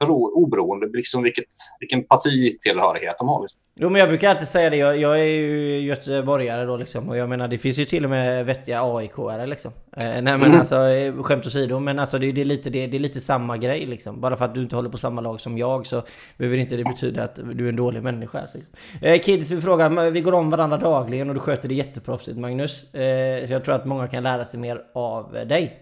oberoende 0.09 0.87
liksom 0.87 1.23
vilket, 1.23 1.45
vilken 1.79 2.03
partitillhörighet 2.03 3.15
de 3.19 3.29
har. 3.29 3.41
Liksom. 3.41 3.59
Jo 3.75 3.89
men 3.89 3.99
jag 3.99 4.09
brukar 4.09 4.29
alltid 4.29 4.47
säga 4.47 4.69
det, 4.69 4.77
jag, 4.77 4.97
jag 4.97 5.19
är 5.19 5.23
ju 5.23 5.79
göteborgare 5.79 6.65
då 6.65 6.77
liksom 6.77 7.09
och 7.09 7.17
jag 7.17 7.29
menar 7.29 7.47
det 7.47 7.57
finns 7.57 7.77
ju 7.77 7.85
till 7.85 8.03
och 8.03 8.09
med 8.09 8.45
vettiga 8.45 8.81
AIK-are 8.81 9.45
liksom. 9.45 9.71
Eh, 9.91 10.07
nej 10.07 10.21
men 10.23 10.43
mm. 10.43 10.59
alltså 10.59 10.75
eh, 10.75 11.23
skämt 11.23 11.45
åsido 11.45 11.79
men 11.79 11.99
alltså 11.99 12.17
det, 12.17 12.31
det, 12.31 12.41
är 12.41 12.45
lite, 12.45 12.69
det, 12.69 12.87
det, 12.87 12.97
är 12.97 12.99
lite 13.01 13.19
samma 13.19 13.57
grej 13.57 13.85
liksom. 13.85 14.21
Bara 14.21 14.37
för 14.37 14.45
att 14.45 14.55
du 14.55 14.61
inte 14.61 14.75
håller 14.75 14.89
på 14.89 14.97
samma 14.97 15.21
lag 15.21 15.41
som 15.41 15.57
jag 15.57 15.87
så 15.87 16.01
behöver 16.37 16.57
inte 16.57 16.75
det 16.75 16.83
betyda 16.83 17.23
att 17.23 17.39
du 17.53 17.65
är 17.65 17.69
en 17.69 17.75
dålig 17.75 18.03
människa. 18.03 18.39
Alltså. 18.39 18.57
Eh, 19.01 19.19
Kids 19.19 19.51
vi 19.51 19.61
frågar, 19.61 20.11
vi 20.11 20.21
går 20.21 20.33
om 20.33 20.49
varandra 20.49 20.77
dagligen 20.77 21.29
och 21.29 21.35
du 21.35 21.41
sköter 21.41 21.69
det 21.69 21.75
jätteproffsigt 21.75 22.37
Magnus. 22.37 22.93
Eh, 22.93 23.47
så 23.47 23.53
jag 23.53 23.65
tror 23.65 23.75
att 23.75 23.85
många 23.85 24.07
kan 24.07 24.23
lära 24.23 24.45
sig 24.45 24.59
mer 24.59 24.81
av 24.93 25.33
dig. 25.33 25.80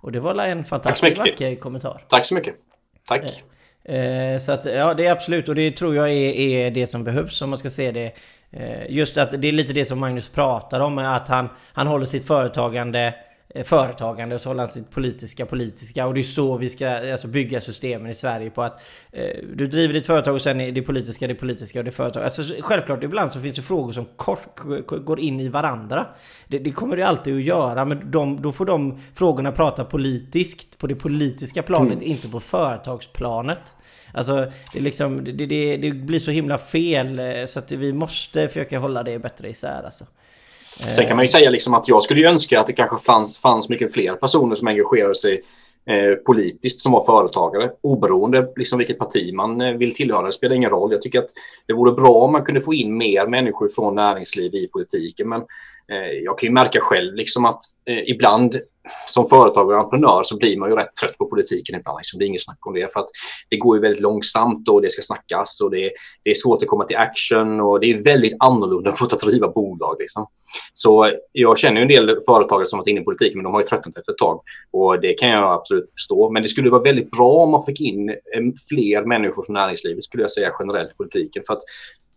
Och 0.00 0.12
det 0.12 0.20
var 0.20 0.34
en 0.34 0.64
fantastisk 0.64 1.18
vacker 1.18 1.56
kommentar. 1.56 2.04
Tack 2.08 2.26
så 2.26 2.34
mycket. 2.34 2.54
Tack. 3.08 3.44
Eh, 3.84 4.38
så 4.38 4.52
att, 4.52 4.64
ja, 4.64 4.94
det 4.94 5.06
är 5.06 5.12
absolut, 5.12 5.48
och 5.48 5.54
det 5.54 5.70
tror 5.70 5.94
jag 5.94 6.10
är, 6.10 6.32
är 6.32 6.70
det 6.70 6.86
som 6.86 7.04
behövs 7.04 7.42
om 7.42 7.50
man 7.50 7.58
ska 7.58 7.70
se 7.70 7.92
det. 7.92 8.12
Eh, 8.50 8.90
just 8.90 9.18
att 9.18 9.42
det 9.42 9.48
är 9.48 9.52
lite 9.52 9.72
det 9.72 9.84
som 9.84 10.00
Magnus 10.00 10.28
pratar 10.28 10.80
om, 10.80 10.98
att 10.98 11.28
han, 11.28 11.48
han 11.72 11.86
håller 11.86 12.06
sitt 12.06 12.26
företagande 12.26 13.06
Eh, 13.06 13.27
företagande 13.64 14.34
och 14.34 14.40
så 14.40 14.50
håller 14.50 14.62
han 14.62 14.72
sitt 14.72 14.90
politiska 14.90 15.46
politiska. 15.46 16.06
Och 16.06 16.14
det 16.14 16.20
är 16.20 16.22
så 16.22 16.56
vi 16.56 16.70
ska 16.70 17.12
alltså, 17.12 17.28
bygga 17.28 17.60
systemen 17.60 18.10
i 18.10 18.14
Sverige 18.14 18.50
på 18.50 18.62
att 18.62 18.80
eh, 19.12 19.44
du 19.54 19.66
driver 19.66 19.94
ditt 19.94 20.06
företag 20.06 20.34
och 20.34 20.42
sen 20.42 20.60
är 20.60 20.72
det 20.72 20.82
politiska 20.82 21.26
det 21.26 21.34
politiska 21.34 21.78
och 21.78 21.84
det 21.84 21.90
företag. 21.90 22.24
Alltså, 22.24 22.42
självklart 22.60 23.04
ibland 23.04 23.32
så 23.32 23.40
finns 23.40 23.56
det 23.56 23.62
frågor 23.62 23.92
som 23.92 24.04
kort, 24.16 24.58
går 24.86 25.20
in 25.20 25.40
i 25.40 25.48
varandra. 25.48 26.06
Det, 26.46 26.58
det 26.58 26.72
kommer 26.72 26.96
det 26.96 27.02
alltid 27.02 27.36
att 27.36 27.42
göra 27.42 27.84
men 27.84 28.10
de, 28.10 28.42
då 28.42 28.52
får 28.52 28.66
de 28.66 29.00
frågorna 29.14 29.52
prata 29.52 29.84
politiskt 29.84 30.78
på 30.78 30.86
det 30.86 30.94
politiska 30.94 31.62
planet, 31.62 31.92
mm. 31.92 32.04
inte 32.04 32.28
på 32.28 32.40
företagsplanet. 32.40 33.74
Alltså 34.12 34.52
det, 34.72 34.80
liksom, 34.80 35.24
det, 35.24 35.32
det, 35.32 35.76
det, 35.76 35.90
blir 35.90 36.18
så 36.18 36.30
himla 36.30 36.58
fel 36.58 37.18
eh, 37.18 37.44
så 37.46 37.58
att 37.58 37.72
vi 37.72 37.92
måste 37.92 38.48
försöka 38.48 38.78
hålla 38.78 39.02
det 39.02 39.18
bättre 39.18 39.50
isär 39.50 39.82
alltså. 39.84 40.04
Sen 40.78 41.06
kan 41.06 41.16
man 41.16 41.24
ju 41.24 41.28
säga 41.28 41.50
liksom 41.50 41.74
att 41.74 41.88
jag 41.88 42.02
skulle 42.02 42.20
ju 42.20 42.26
önska 42.26 42.60
att 42.60 42.66
det 42.66 42.72
kanske 42.72 42.98
fanns, 42.98 43.38
fanns 43.38 43.68
mycket 43.68 43.92
fler 43.92 44.14
personer 44.14 44.54
som 44.54 44.68
engagerade 44.68 45.14
sig 45.14 45.42
eh, 45.86 46.14
politiskt 46.14 46.80
som 46.80 46.92
var 46.92 47.04
företagare. 47.04 47.70
Oberoende 47.80 48.52
liksom 48.56 48.78
vilket 48.78 48.98
parti 48.98 49.34
man 49.34 49.60
eh, 49.60 49.72
vill 49.72 49.94
tillhöra, 49.94 50.26
det 50.26 50.32
spelar 50.32 50.56
ingen 50.56 50.70
roll. 50.70 50.92
Jag 50.92 51.02
tycker 51.02 51.18
att 51.18 51.30
det 51.66 51.72
vore 51.72 51.92
bra 51.92 52.12
om 52.12 52.32
man 52.32 52.44
kunde 52.44 52.60
få 52.60 52.74
in 52.74 52.96
mer 52.96 53.26
människor 53.26 53.68
från 53.68 53.94
näringsliv 53.94 54.54
i 54.54 54.68
politiken. 54.68 55.28
Men 55.28 55.42
Eh, 55.92 56.12
jag 56.24 56.38
kan 56.38 56.46
ju 56.46 56.52
märka 56.52 56.80
själv 56.80 57.14
liksom 57.14 57.44
att 57.44 57.60
eh, 57.86 58.10
ibland 58.10 58.60
som 59.08 59.28
företagare 59.28 59.76
och 59.76 59.84
entreprenör 59.84 60.22
så 60.22 60.36
blir 60.36 60.56
man 60.56 60.70
ju 60.70 60.76
rätt 60.76 60.96
trött 61.00 61.18
på 61.18 61.26
politiken 61.26 61.80
ibland. 61.80 61.98
Liksom. 61.98 62.18
Det 62.18 62.24
är 62.24 62.26
inget 62.26 62.44
snack 62.44 62.66
om 62.66 62.74
det. 62.74 62.92
För 62.92 63.00
att 63.00 63.08
det 63.50 63.56
går 63.56 63.76
ju 63.76 63.82
väldigt 63.82 64.00
långsamt 64.00 64.68
och 64.68 64.82
det 64.82 64.90
ska 64.90 65.02
snackas 65.02 65.60
och 65.60 65.70
det, 65.70 65.90
det 66.22 66.30
är 66.30 66.34
svårt 66.34 66.62
att 66.62 66.68
komma 66.68 66.84
till 66.84 66.96
action 66.96 67.60
och 67.60 67.80
det 67.80 67.90
är 67.92 68.02
väldigt 68.02 68.36
annorlunda 68.38 68.94
mot 69.00 69.12
att 69.12 69.20
driva 69.20 69.48
bolag. 69.48 69.96
Liksom. 69.98 70.26
Så 70.74 71.12
jag 71.32 71.58
känner 71.58 71.76
ju 71.76 71.82
en 71.82 71.88
del 71.88 72.20
företagare 72.26 72.66
som 72.66 72.78
varit 72.78 72.88
inne 72.88 73.00
i 73.00 73.04
politiken 73.04 73.38
men 73.38 73.44
de 73.44 73.52
har 73.52 73.60
ju 73.60 73.66
tröttnat 73.66 73.98
efter 73.98 74.12
ett 74.12 74.18
tag. 74.18 74.40
Och 74.70 75.00
det 75.00 75.14
kan 75.14 75.28
jag 75.28 75.52
absolut 75.52 75.92
förstå. 75.92 76.30
Men 76.30 76.42
det 76.42 76.48
skulle 76.48 76.70
vara 76.70 76.82
väldigt 76.82 77.10
bra 77.10 77.32
om 77.32 77.50
man 77.50 77.64
fick 77.64 77.80
in 77.80 78.08
eh, 78.08 78.16
fler 78.68 79.04
människor 79.04 79.42
från 79.42 79.54
näringslivet 79.54 80.04
skulle 80.04 80.22
jag 80.22 80.30
säga 80.30 80.52
generellt 80.58 80.90
i 80.90 80.94
politiken. 80.94 81.42
För 81.46 81.52
att 81.52 81.62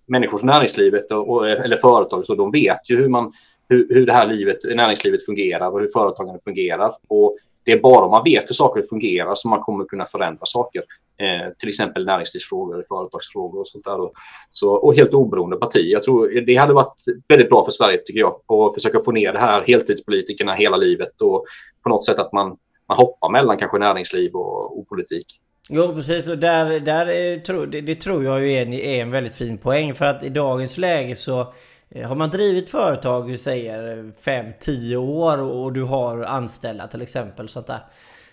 människor 0.07 0.37
från 0.37 0.47
näringslivet 0.47 1.11
och, 1.11 1.49
eller 1.49 1.77
företag 1.77 2.25
så 2.25 2.35
de 2.35 2.51
vet 2.51 2.89
ju 2.89 2.97
hur 2.97 3.09
man 3.09 3.33
hur, 3.71 3.87
hur 3.89 4.05
det 4.05 4.13
här 4.13 4.27
livet, 4.27 4.57
näringslivet 4.63 5.25
fungerar 5.25 5.71
och 5.71 5.79
hur 5.79 5.87
företagandet 5.93 6.43
fungerar. 6.43 6.93
Och 7.07 7.37
det 7.63 7.71
är 7.71 7.79
bara 7.79 8.05
om 8.05 8.11
man 8.11 8.23
vet 8.23 8.49
hur 8.49 8.53
saker 8.53 8.81
fungerar 8.81 9.35
som 9.35 9.49
man 9.49 9.59
kommer 9.59 9.85
kunna 9.85 10.05
förändra 10.05 10.45
saker. 10.45 10.83
Eh, 11.21 11.53
till 11.59 11.69
exempel 11.69 12.05
näringslivsfrågor, 12.05 12.85
företagsfrågor 12.87 13.59
och 13.59 13.67
sånt 13.67 13.85
där. 13.85 13.99
Och, 14.01 14.13
så, 14.51 14.71
och 14.71 14.95
helt 14.95 15.13
oberoende 15.13 15.57
parti. 15.57 15.81
Jag 15.83 16.03
tror 16.03 16.41
det 16.41 16.55
hade 16.55 16.73
varit 16.73 16.93
väldigt 17.27 17.49
bra 17.49 17.65
för 17.65 17.71
Sverige 17.71 17.97
tycker 17.97 18.19
jag. 18.19 18.35
att 18.47 18.73
försöka 18.73 18.99
få 18.99 19.11
ner 19.11 19.33
det 19.33 19.39
här 19.39 19.63
heltidspolitikerna 19.67 20.53
hela 20.53 20.77
livet 20.77 21.21
och 21.21 21.45
på 21.83 21.89
något 21.89 22.05
sätt 22.05 22.19
att 22.19 22.33
man, 22.33 22.57
man 22.87 22.97
hoppar 22.97 23.29
mellan 23.29 23.57
kanske 23.57 23.77
näringsliv 23.77 24.31
och, 24.33 24.79
och 24.79 24.87
politik. 24.87 25.25
Jo 25.69 25.93
precis 25.93 26.29
och 26.29 26.37
där, 26.37 26.79
där 26.79 27.05
är, 27.05 27.65
det, 27.67 27.81
det 27.81 27.95
tror 27.95 28.23
jag 28.23 28.47
är 28.49 28.61
en, 28.61 28.73
är 28.73 29.01
en 29.01 29.11
väldigt 29.11 29.33
fin 29.33 29.57
poäng 29.57 29.93
för 29.93 30.05
att 30.05 30.23
i 30.23 30.29
dagens 30.29 30.77
läge 30.77 31.15
så 31.15 31.53
Eh, 31.95 32.07
har 32.07 32.15
man 32.15 32.29
drivit 32.29 32.69
företag, 32.69 33.21
vi 33.21 33.37
säger 33.37 34.11
5-10 34.21 34.95
år 34.95 35.37
och 35.41 35.73
du 35.73 35.83
har 35.83 36.23
anställda 36.23 36.87
till 36.87 37.01
exempel 37.01 37.49
sånt 37.49 37.67
där 37.67 37.79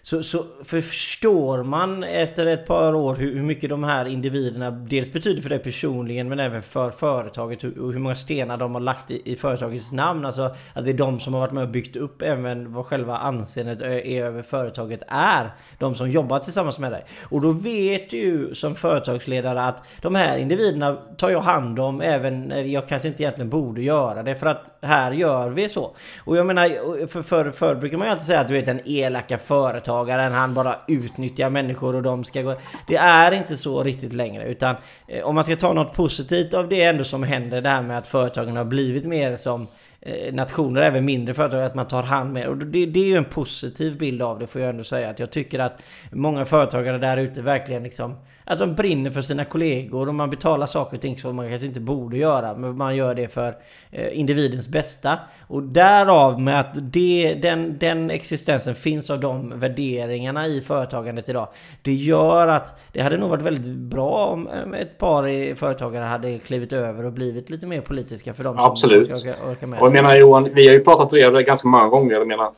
så, 0.03 0.23
så 0.23 0.45
förstår 0.65 1.63
man 1.63 2.05
efter 2.05 2.47
ett 2.47 2.67
par 2.67 2.95
år 2.95 3.15
hur, 3.15 3.35
hur, 3.35 3.43
mycket 3.43 3.71
de 3.71 3.85
här 3.85 4.05
individerna 4.05 4.71
dels 4.71 5.13
betyder 5.13 5.43
för 5.43 5.49
dig 5.49 5.59
personligen 5.59 6.29
men 6.29 6.41
även 6.41 6.63
för 6.63 6.91
företaget 6.91 7.65
och 7.65 7.93
hur 7.93 7.99
många 7.99 8.15
stenar 8.15 8.57
de 8.57 8.75
har 8.75 8.81
lagt 8.81 9.11
i, 9.11 9.33
i 9.33 9.37
företagets 9.37 9.93
namn. 9.93 10.25
Alltså 10.25 10.55
att 10.73 10.85
det 10.85 10.91
är 10.91 10.95
de 10.95 11.21
som 11.21 11.35
har 11.35 11.41
varit 11.41 11.53
med 11.53 11.63
och 11.63 11.69
byggt 11.69 11.97
upp 11.97 12.23
även 12.23 12.73
vad 12.73 12.87
själva 12.87 13.17
anseendet 13.17 13.81
över 13.81 14.43
företaget 14.43 15.03
är. 15.09 15.51
De 15.79 15.95
som 15.95 16.11
jobbar 16.11 16.39
tillsammans 16.39 16.79
med 16.79 16.93
dig. 16.93 17.05
Och 17.23 17.41
då 17.41 17.53
vet 17.53 18.11
du 18.11 18.17
ju 18.17 18.55
som 18.55 18.75
företagsledare 18.75 19.63
att 19.63 19.83
de 20.03 20.15
här 20.15 20.39
individerna 20.39 20.93
tar 21.17 21.31
jag 21.31 21.41
hand 21.41 21.79
om 21.79 22.01
även 22.01 22.43
när 22.43 22.63
jag 22.63 22.89
kanske 22.89 23.09
inte 23.09 23.23
egentligen 23.23 23.51
borde 23.51 23.83
göra 23.83 24.23
det. 24.23 24.35
För 24.35 24.47
att 24.47 24.79
här 24.83 25.13
gör 25.13 25.49
vi 25.49 25.69
så. 25.69 25.97
Och 26.25 26.37
jag 26.37 26.47
menar, 26.47 27.07
för 27.07 27.23
förr 27.23 27.51
för, 27.51 27.75
brukar 27.75 27.99
man 27.99 28.07
ju 28.07 28.11
alltid 28.11 28.27
säga 28.27 28.41
att 28.41 28.49
du 28.49 28.55
vet 28.55 28.67
den 28.67 28.81
elaka 28.85 29.39
företag 29.39 29.88
företagaren, 29.89 30.33
han 30.33 30.55
bara 30.55 30.77
utnyttjar 30.87 31.51
människor 31.51 31.95
och 31.95 32.03
de 32.03 32.25
ska 32.25 32.43
gå... 32.43 32.55
Det 32.87 32.97
är 32.97 33.33
inte 33.33 33.57
så 33.57 33.83
riktigt 33.83 34.13
längre 34.13 34.45
utan 34.45 34.77
eh, 35.07 35.25
om 35.25 35.35
man 35.35 35.45
ska 35.45 35.57
ta 35.57 35.73
något 35.73 35.95
positivt 35.95 36.55
av 36.55 36.69
det 36.69 36.83
ändå 36.83 37.05
som 37.05 37.23
händer, 37.23 37.63
det 37.63 37.69
här 37.69 37.83
med 37.83 37.99
att 37.99 38.07
företagen 38.07 38.57
har 38.57 38.65
blivit 38.65 39.05
mer 39.05 39.37
som 39.37 39.67
eh, 40.01 40.35
nationer, 40.35 40.83
även 40.83 41.05
mindre 41.05 41.35
företag, 41.35 41.63
att 41.63 41.75
man 41.75 41.89
tar 41.89 42.03
hand 42.03 42.33
med. 42.33 42.49
Och 42.49 42.57
det, 42.57 42.87
det, 42.87 43.01
är 43.01 43.05
ju 43.05 43.17
en 43.17 43.25
positiv 43.25 43.99
bild 43.99 44.23
av 44.23 44.39
det 44.39 44.47
får 44.47 44.61
jag 44.61 44.71
ändå 44.71 44.85
säga. 44.85 45.11
Att 45.11 45.19
jag 45.19 45.31
tycker 45.31 45.59
att 45.59 45.83
många 46.13 46.45
företagare 46.45 46.99
där 46.99 47.17
ute 47.17 47.43
verkligen 47.43 47.83
liksom 47.83 48.17
att 48.51 48.59
de 48.59 48.75
brinner 48.75 49.11
för 49.11 49.21
sina 49.21 49.45
kollegor 49.45 50.09
och 50.09 50.15
man 50.15 50.31
betalar 50.31 50.67
saker 50.67 50.97
och 50.97 51.01
ting 51.01 51.19
som 51.19 51.37
man 51.37 51.49
kanske 51.49 51.67
inte 51.67 51.81
borde 51.81 52.17
göra. 52.17 52.55
Men 52.55 52.77
man 52.77 52.97
gör 52.97 53.15
det 53.15 53.29
för 53.29 53.57
eh, 53.91 54.19
individens 54.19 54.69
bästa. 54.69 55.19
Och 55.47 55.63
därav 55.63 56.41
med 56.41 56.61
att 56.61 56.93
det, 56.93 57.35
den, 57.43 57.79
den 57.79 58.11
existensen 58.11 58.75
finns 58.75 59.11
av 59.11 59.21
de 59.21 59.61
värderingarna 59.61 60.47
i 60.47 60.61
företagandet 60.61 61.29
idag. 61.29 61.49
Det 61.83 61.93
gör 61.93 62.49
att 62.49 62.81
det 62.93 63.01
hade 63.01 63.17
nog 63.17 63.31
varit 63.31 63.43
väldigt 63.43 63.77
bra 63.77 64.27
om 64.27 64.75
ett 64.75 64.99
par 64.99 65.55
företagare 65.55 66.05
hade 66.05 66.39
klivit 66.39 66.73
över 66.73 67.05
och 67.05 67.13
blivit 67.13 67.51
lite 67.51 67.67
mer 67.67 67.81
politiska 67.81 68.35
för 68.35 68.45
dem 68.45 68.57
Absolut. 68.59 69.17
som 69.17 69.29
orkar, 69.31 69.51
orkar 69.51 69.67
med. 69.67 69.81
Och 69.81 69.87
jag 69.87 69.93
menar 69.93 70.17
Johan, 70.17 70.49
vi 70.55 70.67
har 70.67 70.75
ju 70.75 70.81
pratat 70.81 71.13
om 71.13 71.35
det 71.35 71.43
ganska 71.43 71.69
många 71.69 71.89
gånger. 71.89 72.15
Jag 72.15 72.29
menar, 72.29 72.51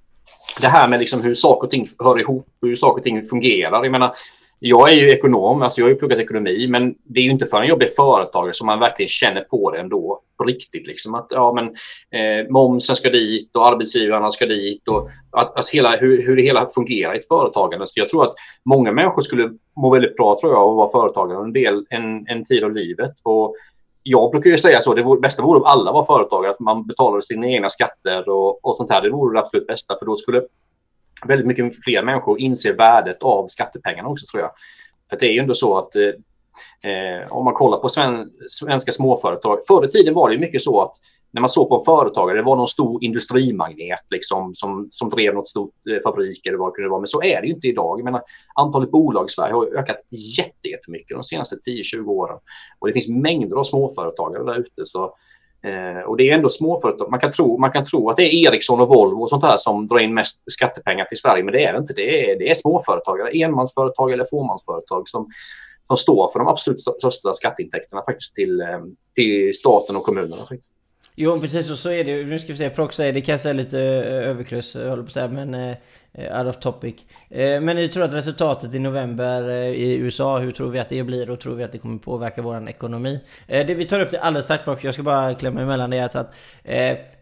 det 0.60 0.68
här 0.68 0.88
med 0.88 0.98
liksom 0.98 1.22
hur 1.22 1.34
saker 1.34 1.66
och 1.66 1.70
ting 1.70 1.88
hör 1.98 2.20
ihop, 2.20 2.46
hur 2.62 2.76
saker 2.76 3.00
och 3.00 3.04
ting 3.04 3.28
fungerar. 3.28 3.84
Jag 3.84 3.92
menar, 3.92 4.14
jag 4.58 4.92
är 4.92 4.96
ju 4.96 5.10
ekonom, 5.10 5.62
alltså 5.62 5.80
jag 5.80 5.86
har 5.86 5.90
ju 5.90 5.96
pluggat 5.96 6.18
ekonomi, 6.18 6.66
men 6.68 6.94
det 7.02 7.20
är 7.20 7.24
ju 7.24 7.30
inte 7.30 7.46
förrän 7.46 7.68
jag 7.68 7.78
blir 7.78 7.88
företagare 7.96 8.54
som 8.54 8.66
man 8.66 8.80
verkligen 8.80 9.08
känner 9.08 9.40
på 9.40 9.70
det 9.70 9.78
ändå 9.78 10.20
på 10.38 10.44
riktigt. 10.44 10.86
Liksom 10.86 11.14
att 11.14 11.26
ja, 11.30 11.52
men, 11.52 11.66
eh, 12.20 12.50
momsen 12.50 12.96
ska 12.96 13.10
dit 13.10 13.56
och 13.56 13.66
arbetsgivarna 13.66 14.30
ska 14.30 14.46
dit 14.46 14.88
och 14.88 15.10
att, 15.30 15.58
att 15.58 15.68
hela, 15.68 15.96
hur, 15.96 16.26
hur 16.26 16.36
det 16.36 16.42
hela 16.42 16.68
fungerar 16.68 17.14
i 17.14 17.18
ett 17.18 17.28
företagande. 17.28 17.86
Så 17.86 18.00
jag 18.00 18.08
tror 18.08 18.22
att 18.22 18.34
många 18.64 18.92
människor 18.92 19.22
skulle 19.22 19.50
må 19.76 19.90
väldigt 19.90 20.16
bra 20.16 20.38
tror 20.40 20.52
jag 20.52 20.62
av 20.62 20.70
att 20.70 20.76
vara 20.76 21.02
företagare 21.02 21.44
en, 21.44 21.52
del, 21.52 21.86
en, 21.90 22.28
en 22.28 22.44
tid 22.44 22.64
av 22.64 22.72
livet. 22.72 23.12
Och 23.22 23.54
jag 24.02 24.30
brukar 24.30 24.50
ju 24.50 24.58
säga 24.58 24.80
så, 24.80 24.94
det 24.94 25.02
vore, 25.02 25.20
bästa 25.20 25.42
vore 25.42 25.60
om 25.60 25.64
alla 25.64 25.92
var 25.92 26.04
företagare, 26.04 26.50
att 26.50 26.60
man 26.60 26.86
betalade 26.86 27.22
sina 27.22 27.46
egna 27.46 27.68
skatter 27.68 28.28
och, 28.28 28.64
och 28.64 28.76
sånt 28.76 28.90
här. 28.90 29.02
Det 29.02 29.10
vore 29.10 29.36
det 29.36 29.40
absolut 29.40 29.66
bästa, 29.66 29.98
för 29.98 30.06
då 30.06 30.16
skulle 30.16 30.42
väldigt 31.24 31.46
mycket 31.46 31.84
fler 31.84 32.02
människor 32.02 32.40
inser 32.40 32.72
värdet 32.72 33.22
av 33.22 33.46
skattepengarna 33.48 34.08
också 34.08 34.26
tror 34.32 34.42
jag. 34.42 34.50
För 35.10 35.16
det 35.16 35.26
är 35.26 35.32
ju 35.32 35.40
ändå 35.40 35.54
så 35.54 35.78
att 35.78 35.96
eh, 35.96 36.92
eh, 36.92 37.32
om 37.32 37.44
man 37.44 37.54
kollar 37.54 37.78
på 37.78 37.88
sven, 37.88 38.30
svenska 38.50 38.92
småföretag. 38.92 39.58
Förr 39.68 39.84
i 39.84 39.88
tiden 39.88 40.14
var 40.14 40.30
det 40.30 40.38
mycket 40.38 40.62
så 40.62 40.82
att 40.82 40.92
när 41.30 41.40
man 41.40 41.48
såg 41.48 41.68
på 41.68 41.78
en 41.78 41.84
företagare, 41.84 42.36
det 42.36 42.42
var 42.42 42.56
någon 42.56 42.68
stor 42.68 43.04
industrimagnet 43.04 44.00
liksom, 44.10 44.54
som, 44.54 44.88
som 44.92 45.10
drev 45.10 45.34
något 45.34 45.48
stort 45.48 45.74
eh, 45.90 46.02
fabrik 46.02 46.46
eller 46.46 46.58
vad 46.58 46.68
det 46.68 46.74
kunde 46.74 46.90
vara. 46.90 47.00
Men 47.00 47.06
så 47.06 47.22
är 47.22 47.40
det 47.40 47.46
ju 47.46 47.52
inte 47.52 47.68
idag. 47.68 47.98
Jag 47.98 48.04
menar, 48.04 48.22
antalet 48.54 48.90
bolag 48.90 49.24
i 49.24 49.28
Sverige 49.28 49.54
har 49.54 49.78
ökat 49.78 49.96
jättemycket 50.38 51.16
de 51.16 51.22
senaste 51.22 51.56
10-20 51.56 52.06
åren. 52.06 52.38
Och 52.78 52.86
det 52.86 52.92
finns 52.92 53.08
mängder 53.08 53.56
av 53.56 53.62
småföretagare 53.62 54.44
där 54.44 54.58
ute. 54.58 54.86
Så 54.86 55.16
Eh, 55.62 56.00
och 56.00 56.16
det 56.16 56.30
är 56.30 56.34
ändå 56.34 56.48
småföretag. 56.48 57.10
Man 57.10 57.20
kan, 57.20 57.32
tro, 57.32 57.58
man 57.58 57.70
kan 57.70 57.84
tro 57.84 58.10
att 58.10 58.16
det 58.16 58.22
är 58.22 58.48
Ericsson 58.48 58.80
och 58.80 58.88
Volvo 58.88 59.22
och 59.22 59.30
sånt 59.30 59.44
här 59.44 59.56
som 59.56 59.86
drar 59.86 59.98
in 59.98 60.14
mest 60.14 60.42
skattepengar 60.50 61.04
till 61.04 61.18
Sverige, 61.18 61.44
men 61.44 61.52
det 61.52 61.64
är 61.64 61.72
det 61.72 61.78
inte. 61.78 61.92
Det 61.92 62.30
är, 62.30 62.38
det 62.38 62.50
är 62.50 62.54
småföretagare, 62.54 63.30
enmansföretag 63.30 64.12
eller 64.12 64.26
fåmansföretag 64.30 65.08
som, 65.08 65.28
som 65.86 65.96
står 65.96 66.28
för 66.32 66.38
de 66.38 66.48
absolut 66.48 66.80
största 66.80 67.34
skatteintäkterna 67.34 68.02
faktiskt 68.06 68.34
till, 68.34 68.60
eh, 68.60 68.80
till 69.14 69.54
staten 69.54 69.96
och 69.96 70.04
kommunerna. 70.04 70.42
Jo 71.14 71.40
precis 71.40 71.70
och 71.70 71.78
så 71.78 71.90
är 71.90 72.04
det 72.04 72.24
Nu 72.24 72.38
ska 72.38 72.52
vi 72.52 72.58
se, 72.58 72.70
Prox 72.70 73.00
är 73.00 73.12
det 73.12 73.20
kanske 73.20 73.50
är 73.50 73.54
lite 73.54 73.80
eh, 73.80 74.30
överkryss, 74.30 74.76
eh, 74.76 74.82
jag 74.82 74.90
håller 74.90 75.02
på 75.02 75.06
att 75.06 75.12
säga, 75.12 75.28
men 75.28 75.54
Eh, 75.54 75.76
Eh, 76.18 76.38
out 76.38 76.46
of 76.46 76.58
topic. 76.60 76.94
Eh, 77.30 77.60
men 77.60 77.76
ni 77.76 77.88
tror 77.88 78.04
att 78.04 78.14
resultatet 78.14 78.74
i 78.74 78.78
november 78.78 79.48
eh, 79.48 79.68
i 79.68 79.96
USA, 79.96 80.38
hur 80.38 80.50
tror 80.50 80.70
vi 80.70 80.78
att 80.78 80.88
det 80.88 81.02
blir 81.02 81.30
och 81.30 81.40
tror 81.40 81.54
vi 81.54 81.64
att 81.64 81.72
det 81.72 81.78
kommer 81.78 81.98
påverka 81.98 82.42
vår 82.42 82.68
ekonomi? 82.68 83.20
Det 83.46 83.74
vi 83.74 83.84
tar 83.84 84.00
upp 84.00 84.10
det 84.10 84.20
alldeles 84.20 84.44
strax 84.44 84.84
jag 84.84 84.94
ska 84.94 85.02
bara 85.02 85.34
klämma 85.34 85.60
emellan 85.60 85.90
det 85.90 86.12
så 86.12 86.18
att 86.18 86.34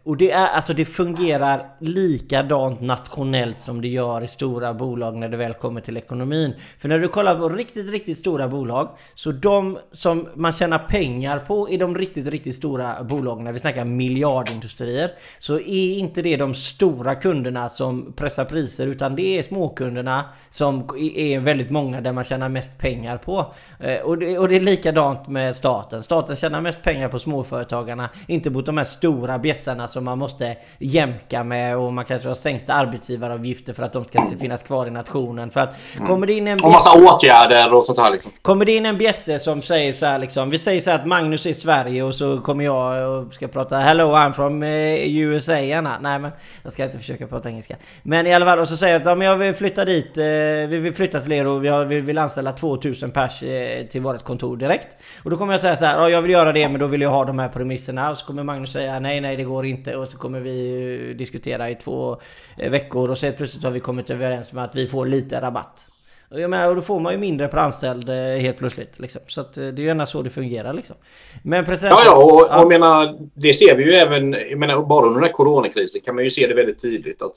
och 0.05 0.17
det 0.17 0.31
är 0.31 0.47
alltså 0.47 0.73
det 0.73 0.85
fungerar 0.85 1.61
likadant 1.79 2.81
nationellt 2.81 3.59
som 3.59 3.81
det 3.81 3.87
gör 3.87 4.21
i 4.21 4.27
stora 4.27 4.73
bolag 4.73 5.15
när 5.15 5.29
det 5.29 5.37
väl 5.37 5.53
kommer 5.53 5.81
till 5.81 5.97
ekonomin. 5.97 6.53
För 6.79 6.89
när 6.89 6.99
du 6.99 7.07
kollar 7.07 7.35
på 7.35 7.49
riktigt, 7.49 7.89
riktigt 7.89 8.17
stora 8.17 8.47
bolag 8.47 8.89
så 9.13 9.31
de 9.31 9.77
som 9.91 10.27
man 10.35 10.53
tjänar 10.53 10.79
pengar 10.79 11.39
på 11.39 11.69
i 11.69 11.77
de 11.77 11.97
riktigt, 11.97 12.27
riktigt 12.27 12.55
stora 12.55 13.03
bolagen, 13.03 13.43
när 13.43 13.53
vi 13.53 13.59
snackar 13.59 13.85
miljardindustrier, 13.85 15.11
så 15.39 15.59
är 15.59 15.99
inte 15.99 16.21
det 16.21 16.37
de 16.37 16.53
stora 16.53 17.15
kunderna 17.15 17.69
som 17.69 18.13
pressar 18.13 18.45
priser 18.45 18.87
utan 18.87 19.15
det 19.15 19.37
är 19.37 19.43
småkunderna 19.43 20.25
som 20.49 20.89
är 21.15 21.39
väldigt 21.39 21.71
många 21.71 22.01
där 22.01 22.13
man 22.13 22.23
tjänar 22.23 22.49
mest 22.49 22.77
pengar 22.77 23.17
på. 23.17 23.53
Eh, 23.79 23.97
och 23.97 24.17
det, 24.17 24.37
och 24.37 24.49
det 24.49 24.55
är 24.55 24.59
likadant 24.59 25.27
med 25.27 25.55
staten. 25.55 26.03
Staten 26.03 26.35
tjänar 26.35 26.61
mest 26.61 26.83
pengar 26.83 27.09
på 27.09 27.19
småföretagarna, 27.19 28.09
inte 28.27 28.49
mot 28.49 28.65
de 28.65 28.77
här 28.77 28.85
stora 28.85 29.39
bjässarna 29.39 29.87
som 29.95 30.05
man 30.05 30.17
måste 30.17 30.55
jämka 30.79 31.43
med 31.43 31.77
och 31.77 31.93
man 31.93 32.05
kanske 32.05 32.27
har 32.27 32.35
sänkta 32.35 32.73
arbetsgivaravgifter 32.73 33.73
för 33.73 33.83
att 33.83 33.93
de 33.93 34.03
ska 34.03 34.37
finnas 34.39 34.63
kvar 34.63 34.87
i 34.87 34.91
nationen. 34.91 35.49
För 35.51 35.59
att 35.59 35.75
mm. 35.95 36.07
kommer 36.07 36.27
det 36.27 36.33
in 36.33 36.47
en... 36.47 36.63
Och 36.63 36.71
massa 36.71 36.99
åtgärder 36.99 37.73
och 37.73 37.85
sånt 37.85 37.99
här 37.99 38.11
liksom. 38.11 38.31
Kommer 38.41 38.65
det 38.65 38.71
in 38.71 38.85
en 38.85 38.97
bjässe 38.97 39.39
som 39.39 39.61
säger 39.61 39.93
så 39.93 40.05
här 40.05 40.19
liksom. 40.19 40.49
Vi 40.49 40.59
säger 40.59 40.81
så 40.81 40.89
här 40.89 40.99
att 40.99 41.05
Magnus 41.05 41.45
är 41.45 41.49
i 41.49 41.53
Sverige 41.53 42.03
och 42.03 42.15
så 42.15 42.39
kommer 42.39 42.63
jag 42.63 43.09
och 43.09 43.33
ska 43.33 43.47
prata 43.47 43.77
Hello 43.77 44.03
I'm 44.03 44.33
from 44.33 44.63
eh, 44.63 45.17
USA 45.17 45.59
gärna. 45.59 45.97
Nej 46.01 46.19
men 46.19 46.31
jag 46.63 46.73
ska 46.73 46.83
inte 46.83 46.97
försöka 46.97 47.27
prata 47.27 47.49
engelska. 47.49 47.75
Men 48.03 48.27
i 48.27 48.33
alla 48.33 48.45
fall 48.45 48.59
och 48.59 48.67
så 48.67 48.77
säger 48.77 48.93
jag 48.93 49.01
att 49.01 49.07
ja, 49.07 49.15
men 49.15 49.27
jag 49.27 49.35
vill 49.35 49.53
flytta 49.53 49.85
dit. 49.85 50.17
Eh, 50.17 50.23
vi 50.69 50.79
vill 50.83 50.93
flytta 50.93 51.19
till 51.19 51.31
er 51.31 51.47
och 51.47 51.91
vi 51.91 52.01
vill 52.01 52.17
anställa 52.17 52.51
2000 52.51 53.11
pers 53.11 53.43
eh, 53.43 53.85
till 53.85 54.01
vårt 54.01 54.23
kontor 54.23 54.57
direkt. 54.57 54.97
Och 55.23 55.29
då 55.29 55.37
kommer 55.37 55.53
jag 55.53 55.61
säga 55.61 55.75
så 55.75 55.85
här. 55.85 55.97
Ja 55.97 56.09
jag 56.09 56.21
vill 56.21 56.31
göra 56.31 56.51
det 56.53 56.69
men 56.69 56.79
då 56.79 56.87
vill 56.87 57.01
jag 57.01 57.09
ha 57.09 57.25
de 57.25 57.39
här 57.39 57.49
premisserna. 57.49 58.11
Och 58.11 58.17
så 58.17 58.25
kommer 58.25 58.43
Magnus 58.43 58.71
säga 58.71 58.99
nej 58.99 59.21
nej 59.21 59.35
det 59.35 59.43
går 59.43 59.65
inte 59.65 59.84
och 59.87 60.07
så 60.07 60.17
kommer 60.17 60.39
vi 60.39 61.13
diskutera 61.17 61.69
i 61.69 61.75
två 61.75 62.21
eh, 62.57 62.71
veckor 62.71 63.11
och 63.11 63.17
så 63.17 63.31
plötsligt 63.31 63.63
har 63.63 63.71
vi 63.71 63.79
kommit 63.79 64.09
överens 64.09 64.53
med 64.53 64.63
att 64.63 64.75
vi 64.75 64.87
får 64.87 65.05
lite 65.05 65.41
rabatt. 65.41 65.89
Och 66.31 66.41
jag 66.41 66.49
menar, 66.49 66.69
och 66.69 66.75
då 66.75 66.81
får 66.81 66.99
man 66.99 67.13
ju 67.13 67.19
mindre 67.19 67.47
per 67.47 67.57
anställd 67.57 68.09
eh, 68.09 68.15
helt 68.15 68.57
plötsligt. 68.57 68.99
Liksom. 68.99 69.21
Så 69.27 69.41
att, 69.41 69.57
eh, 69.57 69.63
det 69.63 69.79
är 69.79 69.81
ju 69.81 69.85
gärna 69.85 70.05
så 70.05 70.21
det 70.21 70.29
fungerar. 70.29 70.73
Liksom. 70.73 70.95
Men 71.43 71.65
president... 71.65 71.99
Ja, 72.05 72.11
ja, 72.11 72.23
och, 72.23 72.61
och. 72.61 72.67
Menar, 72.67 73.17
det 73.33 73.53
ser 73.53 73.75
vi 73.75 73.83
ju 73.83 73.91
även, 73.91 74.33
jag 74.33 74.59
menar, 74.59 74.81
bara 74.81 75.05
under 75.05 75.19
den 75.19 75.27
här 75.27 75.33
coronakrisen 75.33 76.01
kan 76.01 76.15
man 76.15 76.23
ju 76.23 76.29
se 76.29 76.47
det 76.47 76.53
väldigt 76.53 76.81
tydligt 76.81 77.21
att 77.21 77.33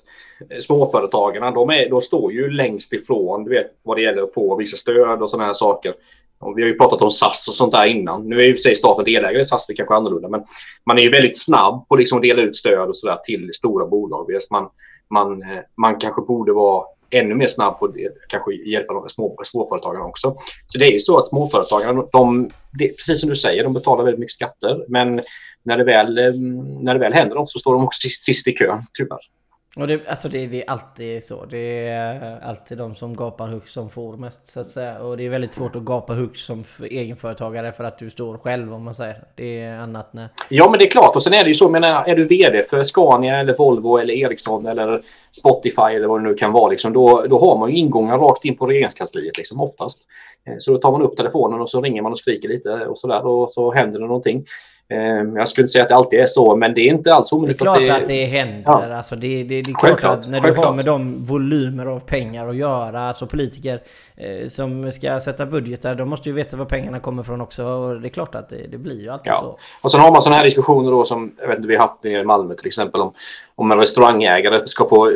småföretagarna, 0.62 1.50
de, 1.50 1.70
är, 1.70 1.90
de 1.90 2.00
står 2.00 2.32
ju 2.32 2.50
längst 2.50 2.92
ifrån, 2.92 3.44
du 3.44 3.50
vet, 3.50 3.70
vad 3.82 3.96
det 3.96 4.02
gäller 4.02 4.22
att 4.22 4.34
få 4.34 4.56
vissa 4.56 4.76
stöd 4.76 5.22
och 5.22 5.30
sådana 5.30 5.46
här 5.46 5.54
saker. 5.54 5.94
Och 6.40 6.58
vi 6.58 6.62
har 6.62 6.68
ju 6.68 6.78
pratat 6.78 7.02
om 7.02 7.10
SAS 7.10 7.48
och 7.48 7.54
sånt 7.54 7.72
där 7.72 7.86
innan. 7.86 8.28
Nu 8.28 8.40
är 8.40 8.44
ju 8.44 8.56
sig 8.56 8.74
staten 8.74 9.04
delägare 9.04 9.40
i 9.40 9.44
SAS, 9.44 9.66
det 9.66 9.72
är 9.72 9.76
kanske 9.76 9.94
annorlunda, 9.94 10.28
men 10.28 10.44
man 10.86 10.98
är 10.98 11.02
ju 11.02 11.10
väldigt 11.10 11.42
snabb 11.42 11.88
på 11.88 11.96
liksom 11.96 12.18
att 12.18 12.22
dela 12.22 12.42
ut 12.42 12.56
stöd 12.56 12.88
och 12.88 12.96
sådär 12.96 13.18
till 13.24 13.50
stora 13.52 13.86
bolag. 13.86 14.26
Man, 14.50 14.68
man, 15.10 15.42
eh, 15.42 15.58
man 15.76 15.98
kanske 15.98 16.22
borde 16.22 16.52
vara 16.52 16.84
ännu 17.10 17.34
mer 17.34 17.46
snabb 17.46 17.78
på 17.78 17.84
att 17.84 17.94
kanske 18.28 18.54
hjälpa 18.54 18.94
de 18.94 19.08
små, 19.08 19.36
småföretagarna 19.44 20.04
också. 20.04 20.34
Så 20.68 20.78
det 20.78 20.84
är 20.84 20.92
ju 20.92 21.00
så 21.00 21.18
att 21.18 21.26
småföretagarna, 21.26 22.04
de, 22.12 22.50
det, 22.78 22.88
precis 22.88 23.20
som 23.20 23.28
du 23.28 23.34
säger, 23.34 23.64
de 23.64 23.72
betalar 23.72 24.04
väldigt 24.04 24.20
mycket 24.20 24.32
skatter. 24.32 24.84
Men 24.88 25.22
när 25.62 25.78
det 25.78 25.84
väl, 25.84 26.18
eh, 26.18 26.32
när 26.80 26.94
det 26.94 27.00
väl 27.00 27.12
händer 27.12 27.34
något 27.36 27.50
så 27.50 27.58
står 27.58 27.72
de 27.72 27.84
också 27.84 28.00
sist, 28.00 28.24
sist 28.24 28.48
i 28.48 28.52
kön, 28.52 28.80
tyvärr. 28.94 29.37
Och 29.78 29.86
det, 29.86 30.08
alltså 30.08 30.28
det, 30.28 30.46
det, 30.46 30.62
är 30.62 30.70
alltid 30.70 31.24
så. 31.24 31.44
Det 31.44 31.88
är 31.88 32.40
alltid 32.42 32.78
de 32.78 32.94
som 32.94 33.14
gapar 33.16 33.48
högst 33.48 33.72
som 33.72 33.90
får 33.90 34.16
mest 34.16 34.48
så 34.48 34.60
att 34.60 34.66
säga. 34.66 34.98
Och 34.98 35.16
det 35.16 35.26
är 35.26 35.30
väldigt 35.30 35.52
svårt 35.52 35.76
att 35.76 35.82
gapa 35.82 36.14
högst 36.14 36.46
som 36.46 36.64
egenföretagare 36.90 37.72
för 37.72 37.84
att 37.84 37.98
du 37.98 38.10
står 38.10 38.38
själv 38.38 38.74
om 38.74 38.84
man 38.84 38.94
säger. 38.94 39.24
Det 39.34 39.60
är 39.60 39.78
annat 39.78 40.12
när... 40.12 40.28
Ja 40.48 40.70
men 40.70 40.78
det 40.78 40.84
är 40.86 40.90
klart 40.90 41.16
och 41.16 41.22
sen 41.22 41.32
är 41.32 41.44
det 41.44 41.48
ju 41.48 41.54
så. 41.54 41.68
Men 41.68 41.84
är 41.84 42.16
du 42.16 42.24
VD 42.24 42.64
för 42.70 42.84
Scania 42.84 43.40
eller 43.40 43.56
Volvo 43.56 43.96
eller 43.96 44.14
Ericsson 44.14 44.66
eller 44.66 45.02
Spotify 45.38 45.94
eller 45.96 46.06
vad 46.06 46.20
det 46.20 46.28
nu 46.28 46.34
kan 46.34 46.52
vara. 46.52 46.70
Liksom, 46.70 46.92
då, 46.92 47.26
då 47.30 47.38
har 47.38 47.56
man 47.56 47.70
ju 47.70 47.76
ingångar 47.76 48.18
rakt 48.18 48.44
in 48.44 48.56
på 48.56 48.66
regeringskansliet 48.66 49.36
liksom, 49.36 49.60
oftast. 49.60 49.98
Eh, 50.46 50.54
så 50.58 50.72
då 50.72 50.78
tar 50.78 50.92
man 50.92 51.02
upp 51.02 51.16
telefonen 51.16 51.60
och 51.60 51.70
så 51.70 51.82
ringer 51.82 52.02
man 52.02 52.12
och 52.12 52.18
skriker 52.18 52.48
lite 52.48 52.70
och 52.70 52.98
så 52.98 53.06
där 53.06 53.26
och 53.26 53.50
så 53.50 53.72
händer 53.72 54.00
det 54.00 54.06
någonting. 54.06 54.44
Ehm, 54.90 55.36
jag 55.36 55.48
skulle 55.48 55.62
inte 55.62 55.72
säga 55.72 55.82
att 55.82 55.88
det 55.88 55.94
alltid 55.94 56.20
är 56.20 56.26
så, 56.26 56.56
men 56.56 56.74
det 56.74 56.80
är 56.80 56.92
inte 56.92 57.14
alls 57.14 57.32
omöjligt. 57.32 57.58
Det 57.58 57.62
är 57.62 57.64
klart 57.64 57.78
att 57.78 57.86
det, 57.86 57.96
att 57.96 58.06
det 58.06 58.24
händer. 58.24 58.62
Ja. 58.66 58.96
Alltså 58.96 59.16
det, 59.16 59.42
det, 59.42 59.62
det 59.62 59.70
är 59.70 59.74
klart 59.74 60.04
att 60.04 60.28
när 60.28 60.40
du 60.40 60.52
har 60.52 60.72
med 60.72 60.84
de 60.84 61.24
volymer 61.24 61.86
av 61.86 62.00
pengar 62.00 62.48
att 62.48 62.56
göra, 62.56 63.00
alltså 63.00 63.26
politiker 63.26 63.82
eh, 64.16 64.48
som 64.48 64.92
ska 64.92 65.20
sätta 65.20 65.46
budgetar, 65.46 65.94
de 65.94 66.08
måste 66.08 66.28
ju 66.28 66.34
veta 66.34 66.56
var 66.56 66.64
pengarna 66.64 67.00
kommer 67.00 67.22
från 67.22 67.40
också. 67.40 67.64
Och 67.64 68.00
det 68.00 68.08
är 68.08 68.10
klart 68.10 68.34
att 68.34 68.48
det, 68.48 68.66
det 68.70 68.78
blir 68.78 69.00
ju 69.00 69.08
alltid 69.08 69.32
ja. 69.32 69.36
så. 69.40 69.58
Och 69.82 69.90
sen 69.90 70.00
har 70.00 70.12
man 70.12 70.22
sådana 70.22 70.36
här 70.36 70.44
diskussioner 70.44 70.90
då 70.90 71.04
som 71.04 71.32
jag 71.40 71.48
vet 71.48 71.56
inte, 71.56 71.68
vi 71.68 71.76
har 71.76 71.88
haft 71.88 72.04
i 72.04 72.24
Malmö 72.24 72.54
till 72.54 72.66
exempel 72.66 73.00
om, 73.00 73.12
om 73.54 73.72
en 73.72 73.78
restaurangägare 73.78 74.68
ska 74.68 74.88
få 74.88 75.10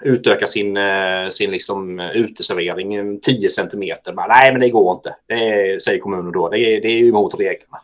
utöka 0.00 0.46
sin, 0.46 0.76
eh, 0.76 1.28
sin 1.30 1.50
liksom 1.50 2.00
uteservering 2.00 3.20
10 3.20 3.50
centimeter. 3.50 4.14
Nej, 4.28 4.52
men 4.52 4.60
det 4.60 4.68
går 4.68 4.94
inte. 4.94 5.14
Det 5.26 5.82
säger 5.82 5.98
kommunen 6.00 6.32
då. 6.32 6.48
Det 6.48 6.58
är, 6.58 6.80
det 6.80 6.88
är 6.88 7.08
emot 7.08 7.40
reglerna 7.40 7.78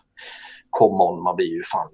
come 0.79 1.05
on, 1.05 1.23
man 1.23 1.37
blir 1.37 1.47
ju 1.47 1.63
fan 1.63 1.89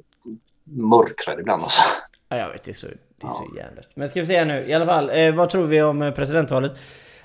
mörkrädd 0.64 1.40
ibland 1.40 1.62
alltså. 1.62 1.82
Ja, 2.28 2.36
jag 2.36 2.50
vet, 2.50 2.64
det 2.64 2.70
är 2.70 2.74
så, 2.74 2.86
det 2.86 3.26
är 3.26 3.28
så 3.28 3.50
ja. 3.54 3.62
jävligt. 3.62 3.88
Men 3.94 4.08
ska 4.08 4.20
vi 4.20 4.26
se 4.26 4.44
nu, 4.44 4.68
i 4.68 4.74
alla 4.74 4.86
fall, 4.86 5.10
eh, 5.10 5.34
vad 5.34 5.50
tror 5.50 5.66
vi 5.66 5.82
om 5.82 6.02
eh, 6.02 6.10
presidentvalet? 6.10 6.72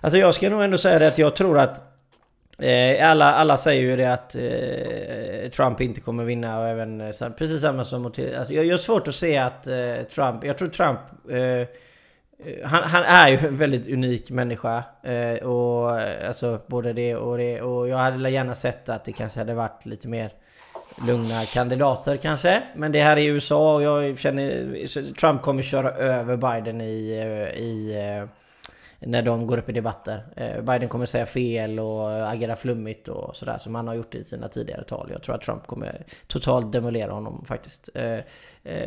Alltså 0.01 0.17
jag 0.17 0.35
ska 0.35 0.49
nog 0.49 0.63
ändå 0.63 0.77
säga 0.77 0.99
det 0.99 1.07
att 1.07 1.17
jag 1.17 1.35
tror 1.35 1.59
att 1.59 1.81
eh, 2.59 3.11
alla, 3.11 3.33
alla 3.33 3.57
säger 3.57 3.81
ju 3.81 3.95
det 3.95 4.13
att 4.13 4.35
eh, 4.35 5.49
Trump 5.49 5.81
inte 5.81 6.01
kommer 6.01 6.23
vinna 6.23 6.59
och 6.59 6.67
även 6.67 7.01
eh, 7.01 7.29
precis 7.37 7.61
samma 7.61 7.85
som. 7.85 8.05
Alltså 8.05 8.53
jag, 8.53 8.65
jag 8.65 8.73
har 8.73 8.77
svårt 8.77 9.07
att 9.07 9.15
se 9.15 9.37
att 9.37 9.67
eh, 9.67 9.95
Trump... 10.15 10.43
Jag 10.43 10.57
tror 10.57 10.67
Trump... 10.67 10.99
Han, 12.63 12.83
han, 12.83 13.03
är 13.03 13.29
ju 13.29 13.37
en 13.37 13.57
väldigt 13.57 13.87
unik 13.87 14.29
människa. 14.29 14.83
och 15.43 15.91
alltså 16.27 16.61
både 16.67 16.93
det 16.93 17.15
och 17.15 17.37
det. 17.37 17.61
Och 17.61 17.87
jag 17.87 17.97
hade 17.97 18.29
gärna 18.29 18.55
sett 18.55 18.89
att 18.89 19.05
det 19.05 19.13
kanske 19.13 19.39
hade 19.39 19.53
varit 19.53 19.85
lite 19.85 20.07
mer 20.07 20.31
lugna 21.01 21.45
kandidater 21.45 22.17
kanske. 22.17 22.63
Men 22.75 22.91
det 22.91 23.01
här 23.01 23.17
är 23.17 23.29
USA 23.29 23.75
och 23.75 23.83
jag 23.83 24.17
känner 24.17 25.13
Trump 25.13 25.41
kommer 25.41 25.61
köra 25.61 25.91
över 25.91 26.37
Biden 26.37 26.81
i, 26.81 27.11
eh, 27.11 27.61
i 27.61 27.93
eh, 27.95 28.29
när 28.99 29.21
de 29.21 29.47
går 29.47 29.57
upp 29.57 29.69
i 29.69 29.71
debatter. 29.71 30.23
Eh, 30.35 30.61
Biden 30.61 30.89
kommer 30.89 31.05
säga 31.05 31.25
fel 31.25 31.79
och 31.79 32.31
agera 32.31 32.55
flummigt 32.55 33.07
och 33.07 33.35
sådär 33.35 33.57
som 33.57 33.75
han 33.75 33.87
har 33.87 33.95
gjort 33.95 34.15
i 34.15 34.23
sina 34.23 34.47
tidigare 34.47 34.83
tal. 34.83 35.09
Jag 35.11 35.23
tror 35.23 35.35
att 35.35 35.41
Trump 35.41 35.67
kommer 35.67 36.05
totalt 36.27 36.71
demolera 36.71 37.11
honom 37.11 37.45
faktiskt. 37.47 37.89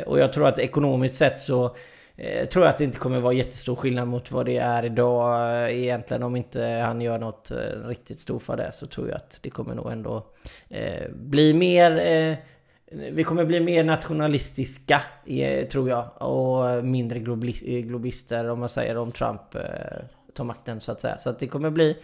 Och 0.05 0.19
jag 0.19 0.33
tror 0.33 0.47
att 0.47 0.59
ekonomiskt 0.59 1.15
sett 1.15 1.39
så 1.39 1.75
Eh, 2.21 2.47
tror 2.47 2.65
jag 2.65 2.69
att 2.69 2.77
det 2.77 2.83
inte 2.83 2.99
kommer 2.99 3.19
vara 3.19 3.33
jättestor 3.33 3.75
skillnad 3.75 4.07
mot 4.07 4.31
vad 4.31 4.45
det 4.45 4.57
är 4.57 4.85
idag 4.85 5.51
eh, 5.65 5.79
egentligen. 5.79 6.23
Om 6.23 6.35
inte 6.35 6.63
han 6.63 7.01
gör 7.01 7.19
något 7.19 7.51
eh, 7.51 7.57
riktigt 7.85 8.19
stort 8.19 8.43
för 8.43 8.57
det 8.57 8.71
så 8.71 8.85
tror 8.85 9.07
jag 9.07 9.15
att 9.15 9.39
det 9.41 9.49
kommer 9.49 9.75
nog 9.75 9.91
ändå 9.91 10.25
eh, 10.69 11.09
bli 11.11 11.53
mer... 11.53 11.97
Eh, 11.97 12.37
vi 13.11 13.23
kommer 13.23 13.45
bli 13.45 13.59
mer 13.59 13.83
nationalistiska, 13.83 15.01
eh, 15.25 15.67
tror 15.67 15.89
jag. 15.89 16.21
Och 16.21 16.85
mindre 16.85 17.19
eh, 17.19 17.23
globister 17.81 18.49
om 18.49 18.59
man 18.59 18.69
säger 18.69 18.97
om 18.97 19.11
Trump 19.11 19.55
eh, 19.55 19.61
tar 20.33 20.43
makten 20.43 20.81
så 20.81 20.91
att 20.91 21.01
säga. 21.01 21.17
Så 21.17 21.29
att 21.29 21.39
det 21.39 21.47
kommer 21.47 21.69
bli 21.69 21.97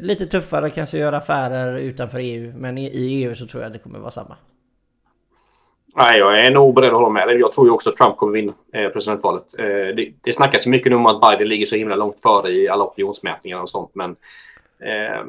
lite 0.00 0.26
tuffare 0.26 0.70
kanske 0.70 0.96
att 0.96 1.00
göra 1.00 1.16
affärer 1.16 1.76
utanför 1.78 2.18
EU. 2.18 2.52
Men 2.56 2.78
i 2.78 2.90
EU 2.94 3.34
så 3.34 3.46
tror 3.46 3.62
jag 3.62 3.66
att 3.66 3.72
det 3.72 3.78
kommer 3.78 3.98
vara 3.98 4.10
samma. 4.10 4.36
Nej, 5.96 6.18
jag 6.18 6.40
är 6.40 6.50
nog 6.50 6.74
beredd 6.74 6.88
att 6.88 6.94
hålla 6.94 7.08
med 7.08 7.28
dig. 7.28 7.38
Jag 7.38 7.52
tror 7.52 7.66
ju 7.66 7.72
också 7.72 7.90
att 7.90 7.96
Trump 7.96 8.16
kommer 8.16 8.32
vinna 8.32 8.52
eh, 8.72 8.88
presidentvalet. 8.88 9.58
Eh, 9.58 9.66
det, 9.96 10.12
det 10.22 10.32
snackas 10.32 10.66
mycket 10.66 10.90
nu 10.90 10.96
om 10.96 11.06
att 11.06 11.20
Biden 11.20 11.48
ligger 11.48 11.66
så 11.66 11.76
himla 11.76 11.96
långt 11.96 12.20
före 12.22 12.50
i 12.50 12.68
alla 12.68 12.84
opinionsmätningar 12.84 13.62
och 13.62 13.70
sånt. 13.70 13.90
Men 13.94 14.16
eh, 14.80 15.24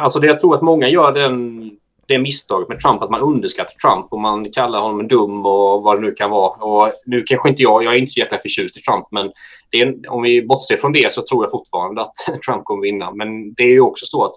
alltså 0.00 0.20
det, 0.20 0.26
jag 0.26 0.40
tror 0.40 0.54
att 0.54 0.62
många 0.62 0.88
gör 0.88 1.12
den, 1.12 1.70
det 2.06 2.18
misstaget 2.18 2.68
med 2.68 2.80
Trump 2.80 3.02
att 3.02 3.10
man 3.10 3.20
underskattar 3.20 3.74
Trump 3.74 4.12
och 4.12 4.20
man 4.20 4.52
kallar 4.52 4.80
honom 4.80 5.08
dum 5.08 5.46
och 5.46 5.82
vad 5.82 5.96
det 5.96 6.00
nu 6.00 6.12
kan 6.12 6.30
vara. 6.30 6.64
Och 6.64 6.92
nu 7.06 7.22
kanske 7.22 7.48
inte 7.48 7.62
jag, 7.62 7.84
jag 7.84 7.94
är 7.94 7.98
inte 7.98 8.12
så 8.12 8.20
jäkla 8.20 8.38
förtjust 8.38 8.76
i 8.76 8.80
Trump, 8.80 9.06
men 9.10 9.32
är, 9.70 10.10
om 10.10 10.22
vi 10.22 10.42
bortser 10.42 10.76
från 10.76 10.92
det 10.92 11.12
så 11.12 11.22
tror 11.22 11.44
jag 11.44 11.50
fortfarande 11.50 12.02
att 12.02 12.14
Trump 12.46 12.64
kommer 12.64 12.82
vinna. 12.82 13.10
Men 13.10 13.54
det 13.54 13.62
är 13.62 13.72
ju 13.72 13.80
också 13.80 14.06
så 14.06 14.24
att 14.24 14.34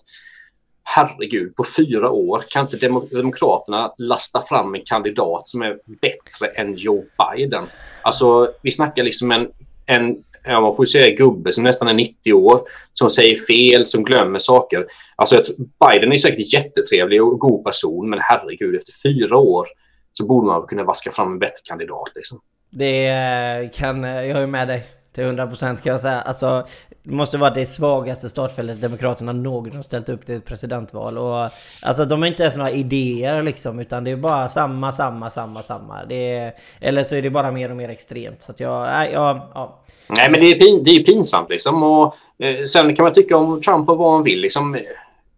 herregud, 0.84 1.56
på 1.56 1.66
fyra 1.78 2.10
år 2.10 2.44
kan 2.50 2.66
inte 2.66 2.88
Demokraterna 3.12 3.94
lasta 3.98 4.42
fram 4.42 4.76
en 4.76 4.82
kandidat 4.86 5.48
som 5.48 5.62
är 5.62 5.80
bättre 6.02 6.48
än 6.62 6.76
Joe 6.76 7.04
Biden? 7.18 7.64
Alltså, 8.02 8.54
vi 8.62 8.72
snackar 8.72 9.04
liksom 9.04 9.32
en, 9.32 9.48
en 9.86 10.24
ja, 10.44 10.62
man 10.62 10.76
får 10.76 10.86
säga 10.86 11.16
gubbe 11.16 11.52
som 11.52 11.64
nästan 11.64 11.88
är 11.88 11.94
90 11.94 12.34
år, 12.34 12.62
som 12.94 13.10
säger 13.10 13.46
fel, 13.46 13.86
som 13.86 14.04
glömmer 14.04 14.40
saker. 14.40 14.86
Alltså, 15.16 15.44
Biden 15.58 16.12
är 16.12 16.18
säkert 16.18 16.54
jättetrevlig 16.54 17.24
och 17.24 17.40
god 17.40 17.64
person, 17.64 18.10
men 18.10 18.20
herregud, 18.22 18.76
efter 18.76 18.94
fyra 19.04 19.38
år 19.38 19.68
så 20.14 20.26
borde 20.26 20.48
man 20.48 20.68
kunna 20.68 20.84
vaska 20.84 21.12
fram 21.12 21.32
en 21.32 21.40
bättre 21.40 21.62
kandidat. 21.64 22.12
Liksom. 22.16 22.40
Det 22.70 23.74
kan, 23.74 24.04
jag 24.04 24.42
är 24.42 24.48
med 24.48 24.68
dig. 24.68 25.01
Till 25.16 25.24
100% 25.24 25.60
kan 25.60 25.92
jag 25.92 26.02
säga. 26.02 26.22
Alltså, 26.22 26.68
det 27.04 27.14
måste 27.14 27.38
vara 27.38 27.50
det 27.50 27.66
svagaste 27.66 28.30
startfältet 28.30 28.82
Demokraterna 28.82 29.32
någonsin 29.32 29.76
har 29.76 29.84
ställt 29.84 30.10
upp 30.10 30.26
till 30.26 30.36
ett 30.36 30.46
presidentval. 30.46 31.18
Och, 31.18 31.50
alltså 31.82 32.06
de 32.06 32.22
har 32.22 32.28
inte 32.28 32.44
ens 32.44 32.56
några 32.56 32.72
idéer 32.72 33.44
liksom, 33.44 33.80
utan 33.80 34.04
det 34.04 34.12
är 34.12 34.16
bara 34.16 34.50
samma, 34.50 34.92
samma, 34.92 35.30
samma, 35.30 35.62
samma. 35.62 36.06
Det 36.06 36.32
är, 36.32 36.54
eller 36.80 37.04
så 37.04 37.16
är 37.16 37.22
det 37.22 37.30
bara 37.30 37.52
mer 37.52 37.70
och 37.70 37.78
mer 37.78 37.90
extremt. 37.90 38.44
Så 38.44 38.52
att 38.52 38.60
jag, 38.60 38.88
nej, 38.88 39.12
jag 39.14 39.42
ja. 39.54 39.80
Nej, 40.18 40.32
men 40.32 40.42
det 40.42 40.52
är, 40.52 40.60
pin, 40.60 40.84
det 40.84 40.92
är 40.92 41.04
pinsamt 41.04 41.50
liksom. 41.50 41.84
Och, 41.84 42.16
eh, 42.40 42.64
sen 42.64 42.96
kan 42.96 43.04
man 43.04 43.14
tycka 43.14 43.38
om 43.38 43.62
Trump 43.62 43.90
och 43.90 43.98
vad 43.98 44.14
han 44.14 44.24
vill. 44.24 44.40
Liksom, 44.40 44.78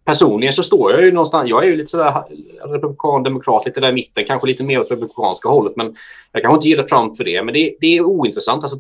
personligen 0.05 0.53
så 0.53 0.63
står 0.63 0.91
jag 0.91 1.01
ju 1.01 1.11
någonstans, 1.11 1.49
jag 1.49 1.63
är 1.63 1.67
ju 1.67 1.75
lite 1.75 1.89
sådär 1.89 2.23
republikan, 2.65 3.23
demokrat, 3.23 3.65
lite 3.65 3.81
där 3.81 3.89
i 3.89 3.93
mitten, 3.93 4.25
kanske 4.25 4.47
lite 4.47 4.63
mer 4.63 4.79
åt 4.79 4.91
republikanska 4.91 5.49
hållet, 5.49 5.75
men 5.75 5.95
jag 6.31 6.41
kanske 6.41 6.55
inte 6.55 6.69
gillar 6.69 6.83
Trump 6.83 7.17
för 7.17 7.23
det. 7.23 7.43
Men 7.43 7.53
det, 7.53 7.75
det 7.79 7.97
är 7.97 8.01
ointressant. 8.01 8.63
Alltså, 8.63 8.77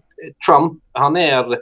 Trump, 0.47 0.73
han 0.91 1.17
är, 1.17 1.57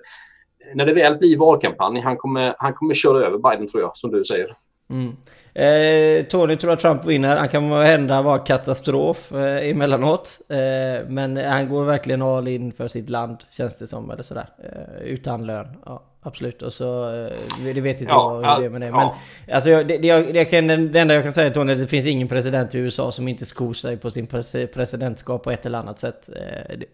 när 0.74 0.86
det 0.86 0.94
väl 0.94 1.18
blir 1.18 1.38
valkampanj, 1.38 2.00
han 2.00 2.18
kommer, 2.18 2.56
han 2.58 2.74
kommer 2.74 2.94
köra 2.94 3.26
över 3.26 3.38
Biden 3.38 3.68
tror 3.68 3.84
jag, 3.84 3.98
som 3.98 4.12
du 4.12 4.26
säger. 4.26 4.56
Mm. 4.90 5.16
Eh, 5.54 6.26
Tony 6.26 6.58
tror 6.58 6.72
att 6.72 6.80
Trump 6.80 7.06
vinner. 7.06 7.38
Han 7.38 7.50
kan 7.50 7.72
hända 7.72 8.22
vara 8.22 8.40
katastrof 8.40 9.32
eh, 9.32 9.70
emellanåt. 9.70 10.40
Eh, 10.50 11.08
men 11.08 11.38
han 11.38 11.70
går 11.70 11.84
verkligen 11.84 12.22
all 12.22 12.48
in 12.48 12.72
för 12.72 12.88
sitt 12.88 13.10
land, 13.10 13.38
känns 13.52 13.80
det 13.80 13.88
som. 13.88 14.12
Eller 14.12 14.24
sådär. 14.24 14.50
Eh, 14.64 15.04
utan 15.04 15.46
lön. 15.46 15.68
Ja, 15.86 16.04
absolut. 16.22 16.62
Och 16.62 16.74
så, 16.74 17.14
eh, 17.14 17.74
det 17.74 17.82
vet 17.82 18.02
inte 18.02 18.14
ja, 18.14 18.42
jag 18.44 18.56
hur 18.56 18.62
det 18.62 18.66
är 18.66 18.70
med 18.70 18.82
det. 18.82 18.88
Ja. 18.88 19.16
Men 19.46 19.56
alltså, 19.56 19.70
det, 19.70 19.98
det, 19.98 20.22
det, 20.22 20.46
kan, 20.46 20.68
det 20.68 21.00
enda 21.00 21.14
jag 21.14 21.24
kan 21.24 21.34
säga 21.34 21.50
Tony, 21.50 21.72
är 21.72 21.76
att 21.76 21.82
det 21.82 21.88
finns 21.88 22.06
ingen 22.06 22.28
president 22.28 22.76
i 22.76 22.78
USA 22.78 23.12
som 23.12 23.28
inte 23.28 23.46
skor 23.46 23.74
sig 23.74 23.98
på 23.98 24.12
sin 24.12 24.28
presidentskap 24.74 25.44
på 25.44 25.52
ett 25.52 25.66
eller 25.66 25.80
annat 25.80 26.00
sätt. 26.00 26.30
Eh, 26.30 26.78
det, 26.78 26.86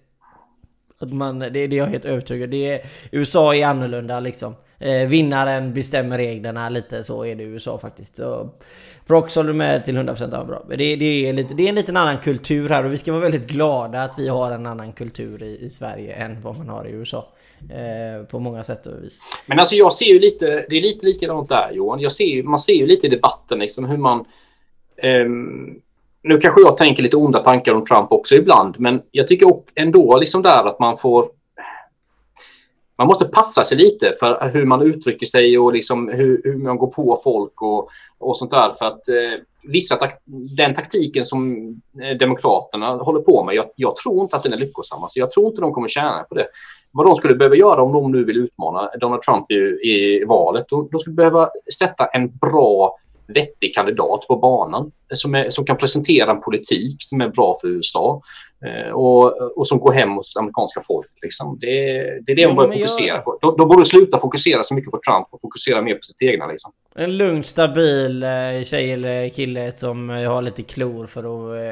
att 1.00 1.14
man, 1.14 1.40
det, 1.40 1.50
det 1.50 1.60
är 1.60 1.74
jag 1.74 1.86
helt 1.86 2.06
övertygad 2.06 2.50
det 2.50 2.72
är, 2.72 2.82
USA 3.12 3.56
är 3.56 3.66
annorlunda 3.66 4.20
liksom. 4.20 4.56
Eh, 4.80 5.08
vinnaren 5.08 5.74
bestämmer 5.74 6.18
reglerna 6.18 6.70
lite, 6.70 7.04
så 7.04 7.26
är 7.26 7.36
det 7.36 7.44
i 7.44 7.46
USA 7.46 7.80
faktiskt. 7.80 8.16
Så, 8.16 8.50
Prox 9.08 9.36
håller 9.36 9.54
med 9.54 9.86
till 9.86 9.98
100% 9.98 10.30
ja, 10.32 10.44
bra. 10.44 10.64
Det, 10.70 10.76
det, 10.96 11.30
är 11.30 11.34
lite, 11.34 11.54
det 11.54 11.64
är 11.64 11.70
en 11.70 11.76
liten 11.76 11.98
annan 11.98 12.18
kultur 12.18 12.70
här 12.70 12.84
och 12.84 12.94
vi 12.94 12.98
ska 12.98 13.12
vara 13.12 13.22
väldigt 13.22 13.48
glada 13.48 14.04
att 14.04 14.20
vi 14.20 14.28
har 14.28 14.52
en 14.52 14.68
annan 14.68 14.94
kultur 14.94 15.44
i, 15.44 15.66
i 15.66 15.70
Sverige 15.70 16.14
än 16.14 16.42
vad 16.42 16.58
man 16.58 16.70
har 16.70 16.88
i 16.88 16.92
USA. 16.92 17.34
Eh, 17.70 18.26
på 18.26 18.40
många 18.40 18.64
sätt 18.64 18.88
och 18.88 19.04
vis. 19.04 19.44
Men 19.46 19.60
alltså 19.60 19.76
jag 19.76 19.94
ser 19.94 20.06
ju 20.06 20.20
lite, 20.20 20.66
det 20.70 20.78
är 20.78 20.82
lite 20.82 21.06
likadant 21.06 21.50
där 21.50 21.72
Johan. 21.72 22.00
Jag 22.00 22.12
ser, 22.12 22.44
man 22.44 22.60
ser 22.60 22.74
ju 22.74 22.88
lite 22.88 23.08
i 23.08 23.10
debatten 23.10 23.60
liksom 23.60 23.86
hur 23.86 23.98
man... 23.98 24.26
Um, 25.04 25.82
nu 26.24 26.38
kanske 26.38 26.62
jag 26.62 26.78
tänker 26.78 27.04
lite 27.04 27.18
onda 27.18 27.40
tankar 27.40 27.74
om 27.74 27.86
Trump 27.86 28.12
också 28.12 28.36
ibland, 28.36 28.80
men 28.80 29.02
jag 29.12 29.28
tycker 29.28 29.54
ändå 29.76 30.18
liksom 30.18 30.42
där 30.42 30.66
att 30.68 30.80
man 30.80 30.98
får 30.98 31.30
man 32.98 33.08
måste 33.08 33.28
passa 33.28 33.64
sig 33.64 33.78
lite 33.78 34.14
för 34.20 34.50
hur 34.50 34.66
man 34.66 34.82
uttrycker 34.82 35.26
sig 35.26 35.60
och 35.60 35.74
liksom 35.74 36.10
hur, 36.10 36.42
hur 36.44 36.58
man 36.58 36.78
går 36.78 36.88
på 36.88 37.22
folk 37.24 37.62
och, 37.62 37.90
och 38.18 38.38
sånt 38.38 38.52
där. 38.52 38.74
För 38.80 38.86
att 38.86 39.10
eh, 39.10 39.40
vissa 39.68 39.96
tak 39.96 40.22
den 40.58 40.74
taktiken 40.74 41.26
som 41.26 41.70
eh, 42.02 42.18
Demokraterna 42.18 42.96
håller 42.96 43.22
på 43.22 43.44
med, 43.44 43.56
jag, 43.56 43.66
jag, 43.76 43.96
tror 43.96 44.22
inte 44.22 44.36
att 44.36 44.44
den 44.44 44.54
är 44.54 44.58
lyckosam. 44.58 45.04
Alltså, 45.04 45.20
jag 45.20 45.32
tror 45.32 45.48
inte 45.48 45.62
de 45.62 45.74
kommer 45.74 45.88
tjäna 45.88 46.24
på 46.30 46.36
det. 46.36 46.48
Vad 46.92 47.06
de 47.06 47.16
skulle 47.16 47.36
behöva 47.36 47.56
göra 47.56 47.84
om 47.84 47.94
de 47.94 48.12
nu 48.12 48.24
vill 48.24 48.38
utmana 48.38 48.90
Donald 49.00 49.22
Trump 49.22 49.52
i, 49.52 49.56
i 49.90 50.26
valet, 50.28 50.66
då, 50.70 50.88
de 50.92 51.00
skulle 51.00 51.16
behöva 51.16 51.50
sätta 51.80 52.06
en 52.06 52.38
bra 52.38 52.98
vettig 53.28 53.76
kandidat 53.76 54.28
på 54.28 54.36
banan 54.36 54.92
som, 55.14 55.36
är, 55.36 55.50
som 55.50 55.66
kan 55.66 55.78
presentera 55.78 56.32
en 56.32 56.42
politik 56.42 56.96
som 57.00 57.22
är 57.22 57.30
bra 57.30 57.58
för 57.62 57.68
USA. 57.68 58.22
Eh, 58.66 58.92
och, 58.92 59.58
och 59.58 59.68
som 59.68 59.80
går 59.80 59.92
hem 59.92 60.12
hos 60.12 60.38
amerikanska 60.38 60.82
folk. 60.88 61.12
Liksom. 61.22 61.58
Det, 61.62 61.68
det 62.26 62.32
är 62.32 62.36
det 62.36 62.42
ja, 62.42 62.48
de 62.48 62.56
bör 62.56 62.68
fokusera 62.68 63.16
jag... 63.16 63.26
på. 63.26 63.38
De, 63.42 63.58
de 63.58 63.68
borde 63.68 63.86
sluta 63.86 64.20
fokusera 64.20 64.64
så 64.64 64.76
mycket 64.76 64.92
på 64.92 65.00
Trump 65.08 65.28
och 65.32 65.42
fokusera 65.42 65.82
mer 65.82 65.94
på 65.94 66.02
sitt 66.02 66.22
egna. 66.22 66.48
Liksom. 66.48 66.72
En 66.96 67.18
lugn, 67.18 67.44
stabil 67.44 68.24
eh, 68.24 68.30
tjej 68.66 68.92
eller 68.92 69.30
kille 69.30 69.72
som 69.72 70.10
eh, 70.10 70.32
har 70.32 70.42
lite 70.42 70.64
klor 70.64 71.06
för 71.06 71.24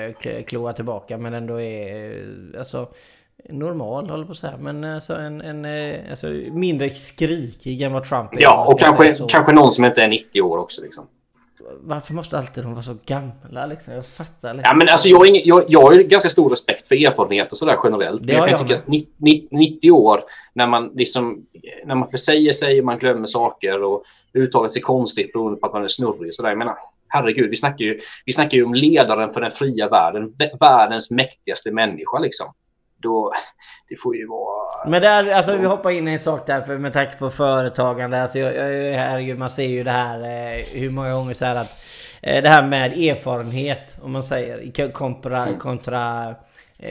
att 0.10 0.48
kloa 0.48 0.74
tillbaka 0.74 1.18
men 1.18 1.34
ändå 1.34 1.62
är 1.62 2.26
alltså, 2.58 2.88
normal, 3.50 4.10
håller 4.10 4.26
på 4.26 4.32
att 4.32 4.38
säga. 4.38 4.58
Men 4.60 4.84
alltså, 4.84 5.14
en, 5.14 5.42
en, 5.42 5.66
alltså, 6.10 6.28
mindre 6.52 6.90
skrikig 6.90 7.82
än 7.82 7.94
vad 7.94 8.04
Trump 8.04 8.34
är. 8.34 8.42
Ja, 8.42 8.66
och 8.68 8.80
kanske, 8.80 9.14
kanske 9.30 9.54
någon 9.54 9.74
som 9.74 9.86
inte 9.86 10.02
är 10.02 10.08
90 10.08 10.42
år 10.42 10.58
också. 10.58 10.82
Liksom 10.82 11.08
varför 11.82 12.14
måste 12.14 12.38
alltid 12.38 12.64
de 12.64 12.74
vara 12.74 12.84
så 12.84 12.98
gamla 13.06 13.66
liksom? 13.66 13.94
Jag 13.94 14.06
fattar 14.06 14.54
liksom. 14.54 14.70
Ja, 14.70 14.76
men 14.76 14.90
alltså, 14.90 15.08
jag, 15.08 15.18
har 15.18 15.26
ingen, 15.26 15.42
jag, 15.46 15.64
jag 15.68 15.82
har 15.82 15.94
ganska 15.94 16.30
stor 16.30 16.50
respekt 16.50 16.88
för 16.88 16.96
erfarenhet 16.96 17.52
och 17.52 17.58
sådär 17.58 17.78
generellt. 17.84 18.28
Det 18.28 18.34
jag 18.34 18.50
jag 18.50 18.60
tycka 18.60 18.78
att 18.78 18.88
90, 18.88 19.48
90 19.52 19.92
år 19.92 20.22
när 20.54 20.68
man 20.68 20.92
liksom 20.96 21.46
när 21.86 21.96
man 21.96 22.12
försäger 22.12 22.54
sig 22.54 22.80
och 22.80 22.86
man 22.86 23.00
glömmer 23.00 23.26
saker 23.26 23.84
och 23.84 24.04
uttalar 24.34 24.70
sig 24.70 24.82
konstigt 24.82 25.34
beroende 25.34 25.60
på 25.60 25.68
att 25.68 25.74
man 25.74 25.84
är 25.84 25.88
snurrig 25.88 26.28
och 26.28 26.36
sådär. 26.36 26.50
Jag 26.50 26.58
menar, 26.58 26.78
herregud, 27.08 27.50
vi 27.50 27.56
snackar, 27.56 27.86
ju, 27.86 28.00
vi 28.26 28.34
snackar 28.34 28.58
ju 28.58 28.66
om 28.66 28.74
ledaren 28.74 29.34
för 29.34 29.42
den 29.42 29.52
fria 29.52 29.90
världen, 29.90 30.34
världens 30.60 31.12
mäktigaste 31.12 31.72
människa 31.72 32.20
liksom. 32.20 32.54
Då, 32.98 33.34
det 33.90 33.96
får 33.96 34.16
ju 34.16 34.28
vara... 34.28 34.65
Men 34.88 35.02
där, 35.02 35.32
alltså 35.32 35.58
vi 35.58 35.66
hoppar 35.66 35.90
in 35.90 36.08
i 36.08 36.12
en 36.12 36.20
sak 36.20 36.48
där 36.48 36.62
för 36.62 36.78
med 36.78 36.94
tanke 36.94 37.18
på 37.18 37.30
företagande. 37.30 38.22
Alltså, 38.22 38.40
jag, 38.40 38.56
jag, 38.56 38.94
herregud, 38.94 39.40
man 39.40 39.50
ser 39.50 39.68
ju 39.68 39.84
det 39.84 39.92
här 39.92 40.20
eh, 40.20 40.66
hur 40.66 40.90
många 40.90 41.14
gånger 41.14 41.34
så 41.34 41.46
här 41.46 41.56
att 41.56 41.78
eh, 42.22 42.44
det 42.44 42.50
här 42.50 42.68
med 42.68 42.94
erfarenhet 42.94 43.98
om 44.02 44.12
man 44.12 44.24
säger 44.24 44.92
kontra, 44.92 45.44
mm. 45.44 45.60
kontra 45.60 46.36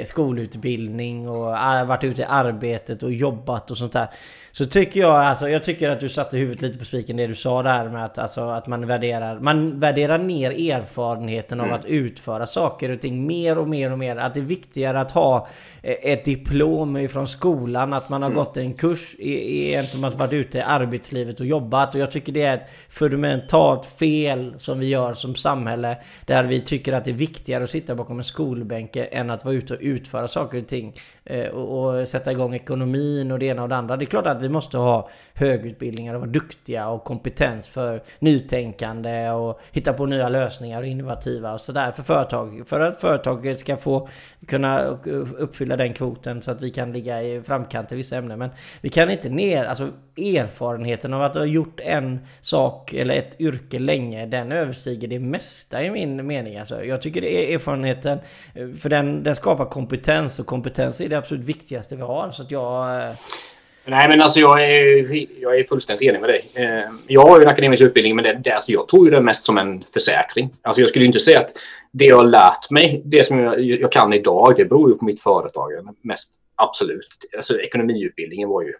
skolutbildning 0.05 1.29
och 1.29 1.49
uh, 1.49 1.85
varit 1.87 2.05
ute 2.05 2.23
i 2.23 2.25
arbetet 2.29 3.03
och 3.03 3.13
jobbat 3.13 3.71
och 3.71 3.79
sånt 3.79 3.93
där. 3.93 4.09
Så 4.57 4.65
tycker 4.65 5.01
jag 5.01 5.15
alltså, 5.15 5.49
jag 5.49 5.65
tycker 5.65 5.89
att 5.89 6.01
du 6.01 6.09
satte 6.09 6.37
huvudet 6.37 6.63
lite 6.63 6.79
på 6.79 6.85
spiken 6.85 7.17
det 7.17 7.27
du 7.27 7.35
sa 7.35 7.63
där 7.63 7.89
med 7.89 8.05
att, 8.05 8.19
alltså, 8.19 8.41
att 8.41 8.67
man 8.67 8.87
värderar, 8.87 9.41
man 9.41 9.81
värderar 9.81 10.19
ner 10.19 10.51
erfarenheten 10.51 11.61
av 11.61 11.67
mm. 11.67 11.79
att 11.79 11.85
utföra 11.85 12.47
saker 12.47 12.91
och 12.91 13.01
ting 13.01 13.27
mer 13.27 13.59
och 13.59 13.69
mer 13.69 13.93
och 13.93 13.99
mer. 13.99 14.17
Att 14.17 14.35
det 14.35 14.41
är 14.41 14.45
viktigare 14.45 15.01
att 15.01 15.11
ha 15.11 15.49
eh, 15.83 16.13
ett 16.13 16.25
diplom 16.25 17.09
från 17.09 17.29
skolan, 17.29 17.93
att 17.93 18.09
man 18.09 18.23
har 18.23 18.31
mm. 18.31 18.39
gått 18.39 18.57
en 18.57 18.75
kurs 18.75 19.15
egentligen 19.19 20.05
att 20.05 20.15
varit 20.15 20.33
ute 20.33 20.59
i 20.59 20.63
arbetslivet 20.63 21.41
och 21.41 21.47
jobbat. 21.47 21.95
Och 21.95 22.01
jag 22.01 22.11
tycker 22.11 22.33
det 22.33 22.43
är 22.43 22.55
ett 22.55 22.69
fundamentalt 22.89 23.87
fel 23.87 24.55
som 24.59 24.79
vi 24.79 24.87
gör 24.87 25.15
som 25.15 25.35
samhälle. 25.35 25.97
Där 26.27 26.45
vi 26.45 26.61
tycker 26.61 26.93
att 26.93 27.05
det 27.05 27.11
är 27.11 27.15
viktigare 27.15 27.65
att 27.65 27.71
sitta 27.71 27.95
bakom 27.95 28.19
en 28.19 28.25
skolbänk 28.25 28.97
än 28.97 29.31
att 29.31 29.45
vara 29.45 29.55
ute 29.55 29.74
och 29.75 29.81
utföra 29.83 30.29
saker 30.29 30.59
och 30.59 30.67
ting. 30.67 30.95
Eh, 31.25 31.47
och, 31.47 31.99
och 31.99 32.09
sätta 32.09 32.33
igång 32.33 32.55
ekonomin 32.55 33.31
och 33.31 33.39
det 33.39 33.47
ena 33.47 33.63
och 33.63 33.69
det 33.69 33.77
andra. 33.77 33.97
Det 33.97 34.05
är 34.05 34.07
klart 34.07 34.27
att 34.27 34.43
vi 34.43 34.49
måste 34.49 34.79
ha 34.79 35.09
högutbildningar 35.35 36.15
och 36.15 36.21
vara 36.21 36.31
duktiga 36.31 36.89
och 36.89 37.05
kompetens 37.05 37.69
för 37.69 38.03
nytänkande 38.19 39.31
och 39.31 39.61
hitta 39.73 39.93
på 39.93 40.07
nya 40.07 40.29
lösningar 40.29 40.81
och 40.81 40.87
innovativa 40.87 41.53
och 41.53 41.61
sådär 41.61 41.93
för 41.93 42.03
företag. 42.03 42.63
För 42.67 42.81
att 42.81 43.01
företaget 43.01 43.59
ska 43.59 43.77
få 43.77 44.09
kunna 44.47 44.81
uppfylla 45.39 45.77
den 45.77 45.93
kvoten 45.93 46.43
så 46.43 46.51
att 46.51 46.63
vi 46.63 46.71
kan 46.71 46.93
ligga 46.93 47.23
i 47.23 47.43
framkant 47.43 47.93
i 47.93 47.97
vissa 47.97 48.17
ämnen. 48.17 48.39
Men 48.39 48.51
vi 48.81 48.89
kan 48.89 49.11
inte 49.11 49.29
ner, 49.29 49.65
alltså 49.65 49.89
erfarenheten 50.17 51.15
av 51.15 51.23
att 51.23 51.35
ha 51.35 51.45
gjort 51.45 51.81
en 51.81 52.21
sak 52.41 52.93
eller 52.93 53.15
ett 53.15 53.41
yrke 53.41 53.79
länge, 53.79 54.27
den 54.27 54.53
överstiger 54.53 55.09
det 55.09 55.19
mesta 55.19 55.85
i 55.85 55.91
min 55.91 56.27
mening. 56.27 56.59
Alltså, 56.59 56.85
jag 56.85 57.03
tycker 57.03 57.21
det 57.21 57.53
är 57.53 57.55
erfarenheten, 57.55 58.19
eh, 58.55 58.69
för 58.81 58.89
den, 58.89 59.23
den 59.23 59.37
skapar 59.37 59.65
kompetens 59.65 60.39
och 60.39 60.47
kompetens 60.47 61.01
är 61.01 61.09
det 61.09 61.19
absolut 61.19 61.45
viktigaste 61.45 61.97
vi 61.97 62.03
har. 62.03 62.31
Så 62.31 62.43
att 62.43 62.51
jag 62.51 63.03
eh, 63.03 63.15
Nej, 63.87 64.09
men 64.09 64.21
alltså 64.21 64.41
jag 64.41 64.65
är, 64.65 65.41
jag 65.41 65.59
är 65.59 65.65
fullständigt 65.65 66.09
enig 66.09 66.21
med 66.21 66.31
dig. 66.31 66.51
Eh, 66.55 66.91
jag 67.07 67.21
har 67.21 67.39
ju 67.39 67.43
en 67.43 67.49
akademisk 67.49 67.83
utbildning, 67.83 68.17
men 68.17 68.25
det, 68.25 68.41
det, 68.45 68.51
alltså 68.51 68.73
jag 68.73 68.89
tror 68.89 69.05
ju 69.05 69.11
det 69.11 69.21
mest 69.21 69.45
som 69.45 69.59
en 69.59 69.85
försäkring. 69.93 70.51
Alltså 70.63 70.81
jag 70.81 70.89
skulle 70.89 71.05
inte 71.05 71.21
säga 71.21 71.41
att 71.41 71.51
det 71.93 72.05
jag 72.05 72.17
har 72.17 72.25
lärt 72.25 72.71
mig, 72.71 73.03
det 73.05 73.27
som 73.27 73.39
jag, 73.39 73.61
jag 73.61 73.93
kan 73.93 74.13
idag, 74.13 74.55
det 74.57 74.65
beror 74.65 74.91
ju 74.91 74.97
på 74.97 75.05
mitt 75.05 75.23
företag. 75.23 75.71
Mest 76.03 76.35
absolut. 76.57 77.09
Alltså 77.37 77.61
ekonomiutbildningen 77.61 78.49
var 78.49 78.63
ju 78.63 78.73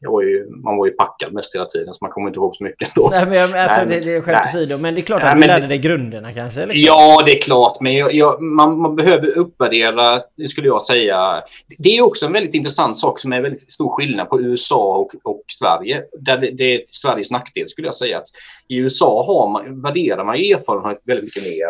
jag 0.00 0.10
var 0.10 0.22
ju, 0.22 0.50
man 0.50 0.76
var 0.76 0.86
ju 0.86 0.92
packad 0.92 1.32
mest 1.32 1.54
hela 1.54 1.64
tiden 1.64 1.94
så 1.94 2.04
man 2.04 2.10
kommer 2.10 2.28
inte 2.28 2.38
ihåg 2.38 2.56
så 2.56 2.64
mycket 2.64 2.96
ändå. 2.96 3.08
Nej, 3.10 3.26
men, 3.26 3.42
alltså, 3.42 3.84
nej, 3.84 4.00
det, 4.00 4.06
det 4.06 4.14
är 4.14 4.20
skämt 4.20 4.46
åsido. 4.46 4.78
Men 4.78 4.94
det 4.94 5.00
är 5.00 5.02
klart 5.02 5.22
att 5.22 5.38
nej, 5.38 5.42
du 5.42 5.46
lärde 5.46 5.66
dig 5.66 5.78
grunderna 5.78 6.32
kanske? 6.32 6.66
Liksom. 6.66 6.84
Ja, 6.86 7.22
det 7.26 7.32
är 7.32 7.40
klart. 7.40 7.80
Men 7.80 7.94
jag, 7.94 8.14
jag, 8.14 8.42
man, 8.42 8.78
man, 8.78 8.96
behöver 8.96 9.38
uppvärdera, 9.38 10.22
skulle 10.48 10.66
jag 10.66 10.82
säga. 10.82 11.42
Det 11.78 11.96
är 11.96 12.04
också 12.04 12.26
en 12.26 12.32
väldigt 12.32 12.54
intressant 12.54 12.98
sak 12.98 13.20
som 13.20 13.32
är 13.32 13.40
väldigt 13.40 13.72
stor 13.72 13.90
skillnad 13.90 14.28
på 14.28 14.40
USA 14.40 14.96
och, 14.96 15.14
och 15.24 15.42
Sverige. 15.60 16.02
Där 16.20 16.38
det, 16.38 16.50
det 16.50 16.74
är 16.74 16.82
Sveriges 16.90 17.30
nackdel 17.30 17.68
skulle 17.68 17.86
jag 17.86 17.94
säga. 17.94 18.18
att 18.18 18.28
I 18.68 18.76
USA 18.76 19.24
har 19.26 19.48
man, 19.48 19.82
värderar 19.82 20.24
man 20.24 20.34
erfarenhet 20.34 21.02
väldigt 21.04 21.24
mycket 21.24 21.42
mer. 21.42 21.68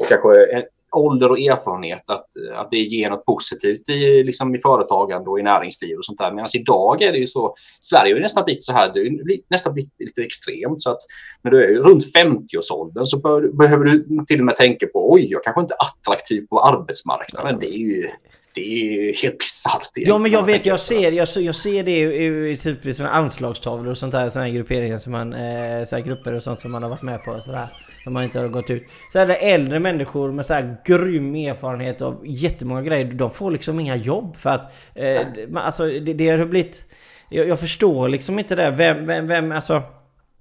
Och 0.00 0.08
kanske 0.08 0.64
ålder 0.96 1.30
och 1.30 1.38
erfarenhet 1.38 2.10
att, 2.10 2.26
att 2.54 2.70
det 2.70 2.76
ger 2.76 3.10
något 3.10 3.24
positivt 3.24 3.88
i, 3.88 4.22
liksom 4.22 4.54
i 4.54 4.58
företagande 4.58 5.30
och 5.30 5.38
i 5.38 5.42
näringsliv 5.42 5.96
och 5.96 6.04
sånt 6.04 6.18
där. 6.18 6.32
Medan 6.32 6.48
idag 6.54 7.02
är 7.02 7.12
det 7.12 7.18
ju 7.18 7.26
så, 7.26 7.54
Sverige 7.82 8.14
har 8.14 8.20
nästan 8.20 8.44
blivit 8.44 8.64
så 8.64 8.72
här, 8.72 8.92
det 8.94 9.00
är 9.00 9.40
nästan 9.50 9.74
blivit 9.74 9.92
lite 9.98 10.22
extremt 10.22 10.82
så 10.82 10.90
att 10.90 11.00
när 11.42 11.50
du 11.50 11.64
är 11.64 11.82
runt 11.82 12.04
50-årsåldern 12.16 13.06
så 13.06 13.20
bör, 13.20 13.48
behöver 13.58 13.84
du 13.84 14.24
till 14.26 14.38
och 14.38 14.46
med 14.46 14.56
tänka 14.56 14.86
på 14.86 15.12
oj, 15.12 15.26
jag 15.30 15.44
kanske 15.44 15.60
inte 15.60 15.74
är 15.74 15.86
attraktiv 15.86 16.46
på 16.46 16.60
arbetsmarknaden. 16.60 17.58
Det 17.60 17.66
är 17.66 17.78
ju 17.78 18.10
det 18.54 18.60
är 18.60 19.22
helt 19.22 19.38
bisarrt. 19.38 19.90
Ja, 19.94 20.18
men 20.18 20.30
jag 20.30 20.46
vet, 20.46 20.66
jag 20.66 20.80
ser, 20.80 21.12
jag, 21.12 21.28
jag 21.36 21.54
ser 21.54 21.82
det 21.82 22.00
i, 22.00 22.50
i 22.50 22.56
typ 22.56 23.00
anslagstavlor 23.00 23.90
och 23.90 23.98
sånt 23.98 24.12
där, 24.12 24.28
såna 24.28 24.44
här 24.44 24.52
grupperingar 24.52 24.98
som 24.98 25.12
man, 25.12 25.32
eh, 25.32 25.84
så 25.84 25.98
grupper 25.98 26.34
och 26.34 26.42
sånt 26.42 26.60
som 26.60 26.72
man 26.72 26.82
har 26.82 26.90
varit 26.90 27.02
med 27.02 27.24
på 27.24 27.40
sådär. 27.40 27.68
Som 28.04 28.12
man 28.12 28.24
inte 28.24 28.40
har 28.40 28.48
gått 28.48 28.70
ut. 28.70 28.90
Så 29.12 29.24
det 29.24 29.34
äldre 29.34 29.80
människor 29.80 30.32
med 30.32 30.46
så 30.46 30.54
här 30.54 30.76
grym 30.84 31.34
erfarenhet 31.34 32.02
av 32.02 32.22
jättemånga 32.24 32.82
grejer. 32.82 33.04
De 33.04 33.30
får 33.30 33.50
liksom 33.50 33.80
inga 33.80 33.96
jobb 33.96 34.36
för 34.36 34.50
att, 34.50 34.72
eh, 34.94 35.20
alltså 35.54 35.84
det, 35.86 36.12
det 36.14 36.28
har 36.28 36.46
blivit... 36.46 36.86
Jag, 37.28 37.48
jag, 37.48 37.60
förstår 37.60 38.08
liksom 38.08 38.38
inte 38.38 38.54
det. 38.56 38.70
Vem, 38.70 39.06
vem, 39.06 39.26
vem, 39.26 39.52
alltså... 39.52 39.82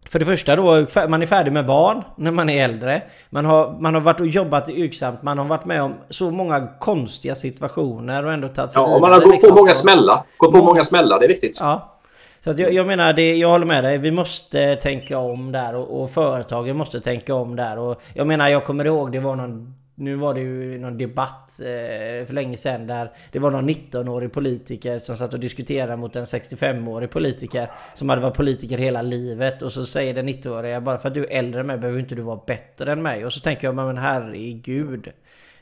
För 0.10 0.20
det 0.20 0.26
första 0.26 0.56
då, 0.56 0.86
man 1.10 1.22
är 1.22 1.26
färdig 1.26 1.54
med 1.54 1.66
barn 1.66 2.04
när 2.18 2.32
man 2.32 2.50
är 2.50 2.64
äldre. 2.64 3.02
Man 3.30 3.46
har, 3.46 3.78
man 3.80 3.94
har 3.94 4.02
varit 4.02 4.20
och 4.20 4.28
jobbat 4.28 4.70
yrksamt, 4.70 5.24
man 5.24 5.38
har 5.38 5.46
varit 5.46 5.66
med 5.66 5.82
om 5.82 5.96
så 6.10 6.32
många 6.32 6.68
konstiga 6.80 7.36
situationer 7.36 8.26
och 8.26 8.34
ändå 8.34 8.48
tagit 8.48 8.72
sig 8.72 8.82
Ja, 8.82 8.96
och 8.96 9.02
man 9.02 9.12
har 9.12 9.20
gått 9.20 9.32
liksom. 9.32 9.50
på 9.50 9.56
många 9.56 9.74
smällar. 9.74 10.24
Gått 10.38 10.52
på 10.52 10.64
många 10.64 10.84
smällar, 10.84 11.20
det 11.20 11.26
är 11.26 11.30
viktigt. 11.30 11.58
Ja. 11.60 11.99
Så 12.44 12.50
att 12.50 12.60
jag, 12.60 12.74
jag 12.74 12.88
menar, 12.88 13.14
det, 13.14 13.38
jag 13.38 13.50
håller 13.50 13.66
med 13.66 13.84
dig. 13.84 13.98
Vi 13.98 14.12
måste 14.12 14.76
tänka 14.76 15.18
om 15.18 15.52
där 15.52 15.76
och, 15.76 16.04
och 16.04 16.12
företagen 16.12 16.78
måste 16.78 17.00
tänka 17.00 17.36
om 17.36 17.56
där. 17.56 17.78
Och 17.78 18.02
jag 18.14 18.28
menar, 18.28 18.50
jag 18.50 18.66
kommer 18.66 18.86
ihåg 18.86 19.12
det 19.12 19.20
var 19.20 19.36
någon 19.36 19.76
nu 20.00 20.16
var 20.16 20.34
det 20.34 20.40
ju 20.40 20.80
någon 20.80 20.98
debatt 20.98 21.60
eh, 21.60 22.26
för 22.26 22.34
länge 22.34 22.58
sedan 22.58 22.88
där 22.88 23.12
det 23.32 23.40
var 23.40 23.52
någon 23.52 23.70
19-årig 23.70 24.32
politiker 24.32 25.00
som 25.00 25.18
satt 25.18 25.34
och 25.34 25.40
diskuterade 25.40 25.98
mot 25.98 26.16
en 26.16 26.24
65-årig 26.24 27.10
politiker 27.10 27.72
som 27.94 28.10
hade 28.10 28.22
varit 28.22 28.36
politiker 28.36 28.78
hela 28.78 29.02
livet 29.02 29.62
och 29.62 29.72
så 29.72 29.86
säger 29.86 30.14
den 30.14 30.30
19-åriga 30.30 30.82
bara 30.82 30.98
för 30.98 31.08
att 31.08 31.14
du 31.14 31.26
är 31.26 31.30
äldre 31.40 31.60
än 31.60 31.68
mig 31.68 31.78
behöver 31.78 32.00
inte 32.00 32.16
du 32.16 32.22
vara 32.22 32.40
bättre 32.48 32.92
än 32.92 33.02
mig 33.02 33.26
och 33.26 33.34
så 33.34 33.40
tänker 33.40 33.68
jag 33.68 33.76
men 33.76 33.98
herregud 33.98 35.12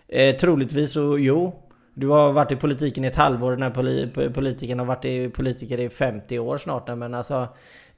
eh, 0.08 0.36
Troligtvis 0.36 0.92
så 0.92 1.18
jo 1.20 1.67
du 2.00 2.08
har 2.08 2.32
varit 2.32 2.52
i 2.52 2.56
politiken 2.56 3.04
i 3.04 3.08
ett 3.08 3.16
halvår, 3.16 3.52
den 3.52 3.62
här 3.62 3.70
poli 3.70 4.10
politikern 4.34 4.80
har 4.80 4.86
varit 4.86 5.06
i 5.06 5.30
politiker 5.30 5.80
i 5.80 5.90
50 5.90 6.40
år 6.40 6.58
snart. 6.58 6.98
Men 6.98 7.14
alltså, 7.14 7.48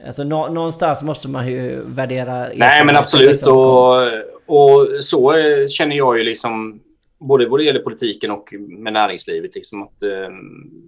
alltså 0.07 0.23
nå 0.23 0.47
någonstans 0.47 1.03
måste 1.03 1.27
man 1.27 1.47
ju 1.47 1.81
värdera... 1.85 2.47
Nej 2.55 2.85
men 2.85 2.95
absolut 2.95 3.47
och, 3.47 3.97
och 4.45 5.03
så 5.03 5.33
känner 5.69 5.95
jag 5.95 6.17
ju 6.17 6.23
liksom 6.23 6.79
både 7.19 7.47
vad 7.47 7.59
det 7.59 7.63
gäller 7.63 7.79
politiken 7.79 8.31
och 8.31 8.53
med 8.69 8.93
näringslivet. 8.93 9.55
Liksom 9.55 9.83
att, 9.83 10.03
eh, 10.03 10.29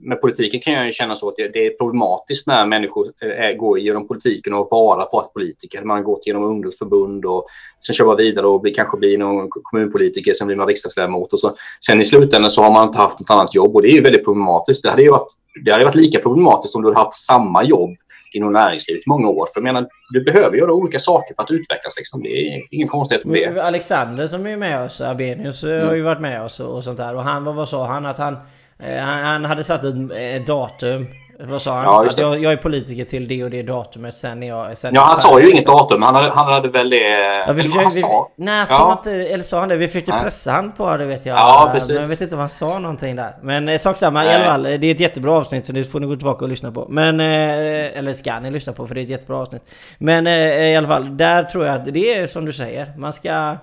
med 0.02 0.22
politiken 0.22 0.60
kan 0.60 0.74
jag 0.74 0.86
ju 0.86 0.92
känna 0.92 1.16
så 1.16 1.30
att 1.30 1.36
det 1.36 1.66
är 1.66 1.70
problematiskt 1.70 2.48
när 2.48 2.66
människor 2.66 3.08
eh, 3.22 3.30
är, 3.30 3.54
går 3.54 3.80
genom 3.80 4.08
politiken 4.08 4.54
och 4.54 4.68
bara 4.70 5.08
varit 5.12 5.34
politiker. 5.34 5.84
Man 5.84 5.98
har 5.98 6.04
gått 6.04 6.28
genom 6.28 6.44
ungdomsförbund 6.44 7.26
och 7.26 7.46
sen 7.88 7.94
kör 7.94 8.06
man 8.06 8.18
vidare 8.18 8.48
och 8.48 8.62
blir, 8.62 8.74
kanske 8.74 8.98
blir 8.98 9.18
någon 9.18 9.50
kommunpolitiker, 9.50 10.34
sen 10.34 10.48
blir 10.48 10.58
man 10.58 10.68
riksdagsledamot 10.68 11.34
och 11.34 11.40
så. 11.40 11.56
Sen 11.86 12.02
i 12.02 12.06
slutändan 12.06 12.52
så 12.52 12.62
har 12.62 12.72
man 12.72 12.88
inte 12.88 13.00
haft 13.00 13.20
något 13.20 13.30
annat 13.30 13.56
jobb 13.56 13.76
och 13.76 13.82
det 13.82 13.90
är 13.90 13.96
ju 13.96 14.02
väldigt 14.02 14.26
problematiskt. 14.26 14.84
Det 14.84 14.90
hade 14.90 15.04
ju 15.04 15.12
varit, 15.12 15.32
det 15.66 15.72
hade 15.72 15.86
varit 15.86 15.96
lika 15.96 16.20
problematiskt 16.20 16.76
om 16.76 16.82
du 16.82 16.88
hade 16.88 17.00
haft 17.00 17.26
samma 17.26 17.64
jobb 17.64 17.90
inom 18.32 18.54
näringslivet 18.54 19.02
i 19.08 19.10
många 19.10 19.28
år. 19.28 19.46
För 19.54 19.62
jag 19.62 19.64
menar, 19.64 19.88
du 20.10 20.24
behöver 20.24 20.58
göra 20.58 20.74
olika 20.74 21.00
saker 21.00 21.36
för 21.36 21.44
att 21.44 21.52
utvecklas. 21.52 21.98
Liksom. 21.98 22.24
Det 22.24 22.30
är 22.30 22.62
ingen 22.72 22.88
konstighet 22.88 23.26
med 23.26 23.54
det. 23.54 23.64
Alexander 23.64 24.28
som 24.28 24.46
är 24.48 24.58
med 24.58 24.86
oss, 24.86 25.02
Abenius, 25.02 25.64
mm. 25.64 25.88
har 25.88 25.96
ju 25.96 26.02
varit 26.02 26.22
med 26.22 26.42
oss 26.42 26.60
och, 26.60 26.76
och 26.76 26.84
sånt 26.84 26.98
där. 26.98 27.16
Och 27.16 27.24
han, 27.24 27.44
vad 27.56 27.70
sa 27.70 27.88
han? 27.88 28.06
Att 28.06 28.18
han, 28.18 28.38
eh, 28.80 28.98
han, 28.98 29.24
han 29.24 29.46
hade 29.46 29.64
satt 29.64 29.84
ett, 29.84 30.12
ett 30.12 30.48
datum 30.48 31.08
vad 31.48 31.62
sa 31.62 31.76
han? 31.76 31.84
Ja, 31.84 32.06
att 32.06 32.18
jag, 32.18 32.44
jag, 32.44 32.54
är 32.54 32.58
politiker 32.58 33.06
till 33.06 33.28
det 33.28 33.44
och 33.44 33.50
det 33.50 33.64
datumet 33.64 34.18
sen 34.18 34.44
jag... 34.44 34.78
Sen 34.78 34.96
ja, 34.96 35.02
han 35.02 35.16
sa 35.16 35.40
ju 35.40 35.50
inget 35.50 35.66
datum. 35.66 36.02
Han 36.02 36.16
hade, 36.16 36.30
han 36.30 36.54
hade 36.54 36.70
väl 36.70 36.90
det... 36.90 37.44
Ja, 37.48 37.54
vi 37.54 37.64
försökte, 37.64 37.98
vi. 37.98 38.04
Nej, 38.36 38.68
sa 38.68 38.74
ja. 38.74 38.92
inte, 38.92 39.12
eller 39.12 39.44
sa 39.44 39.60
han 39.60 39.70
det? 39.70 39.76
Vi 39.76 39.88
försökte 39.88 40.12
pressa 40.12 40.52
han 40.52 40.72
på 40.72 40.98
det 40.98 41.06
vet 41.06 41.26
jag. 41.26 41.38
Ja, 41.38 41.70
precis. 41.74 41.90
Men 41.90 42.02
jag 42.02 42.10
vet 42.10 42.22
inte 42.22 42.36
om 42.36 42.40
han 42.40 42.50
sa 42.50 42.80
någonting 42.80 43.16
där. 43.16 43.36
Men 43.42 43.70
eh, 43.70 43.78
sak 43.78 43.98
samma, 43.98 44.26
i 44.26 44.34
alla 44.34 44.46
fall. 44.46 44.64
Det 44.64 44.70
är 44.70 44.92
ett 44.92 45.00
jättebra 45.00 45.32
avsnitt 45.32 45.66
så 45.66 45.74
det 45.74 45.84
får 45.84 46.00
ni 46.00 46.08
gå 46.08 46.16
tillbaka 46.16 46.46
och 46.46 46.50
lyssna 46.50 46.72
på. 46.72 46.88
Men... 46.90 47.20
Eh, 47.20 47.98
eller 47.98 48.14
ska 48.14 48.40
ni 48.40 48.52
lyssna 48.52 48.74
på 48.74 48.88
för 48.88 48.96
det 48.96 49.02
är 49.02 49.04
ett 49.04 49.10
jättebra 49.10 49.38
avsnitt. 49.38 49.62
Men 49.98 50.28
eh, 50.28 50.72
i 50.72 50.76
alla 50.76 50.88
fall, 50.88 51.18
där 51.18 51.44
tror 51.44 51.66
jag 51.66 51.76
att 51.76 51.94
det 51.94 52.14
är 52.14 52.28
som 52.28 52.46
du 52.46 52.54
säger. 52.54 52.94
Man 52.98 53.14
ska... 53.14 53.58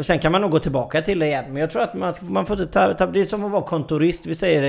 Sen 0.00 0.18
kan 0.18 0.32
man 0.32 0.40
nog 0.40 0.50
gå 0.50 0.58
tillbaka 0.58 1.02
till 1.02 1.18
det 1.18 1.26
igen. 1.26 1.44
Men 1.48 1.56
jag 1.56 1.70
tror 1.70 1.82
att 1.82 1.94
man, 1.94 2.14
man 2.22 2.46
får 2.46 2.60
inte 2.60 2.72
ta, 2.72 2.94
ta... 2.94 3.06
Det 3.06 3.20
är 3.20 3.24
som 3.24 3.44
att 3.44 3.50
vara 3.50 3.62
kontorist. 3.62 4.26
Vi 4.26 4.34
säger 4.34 4.62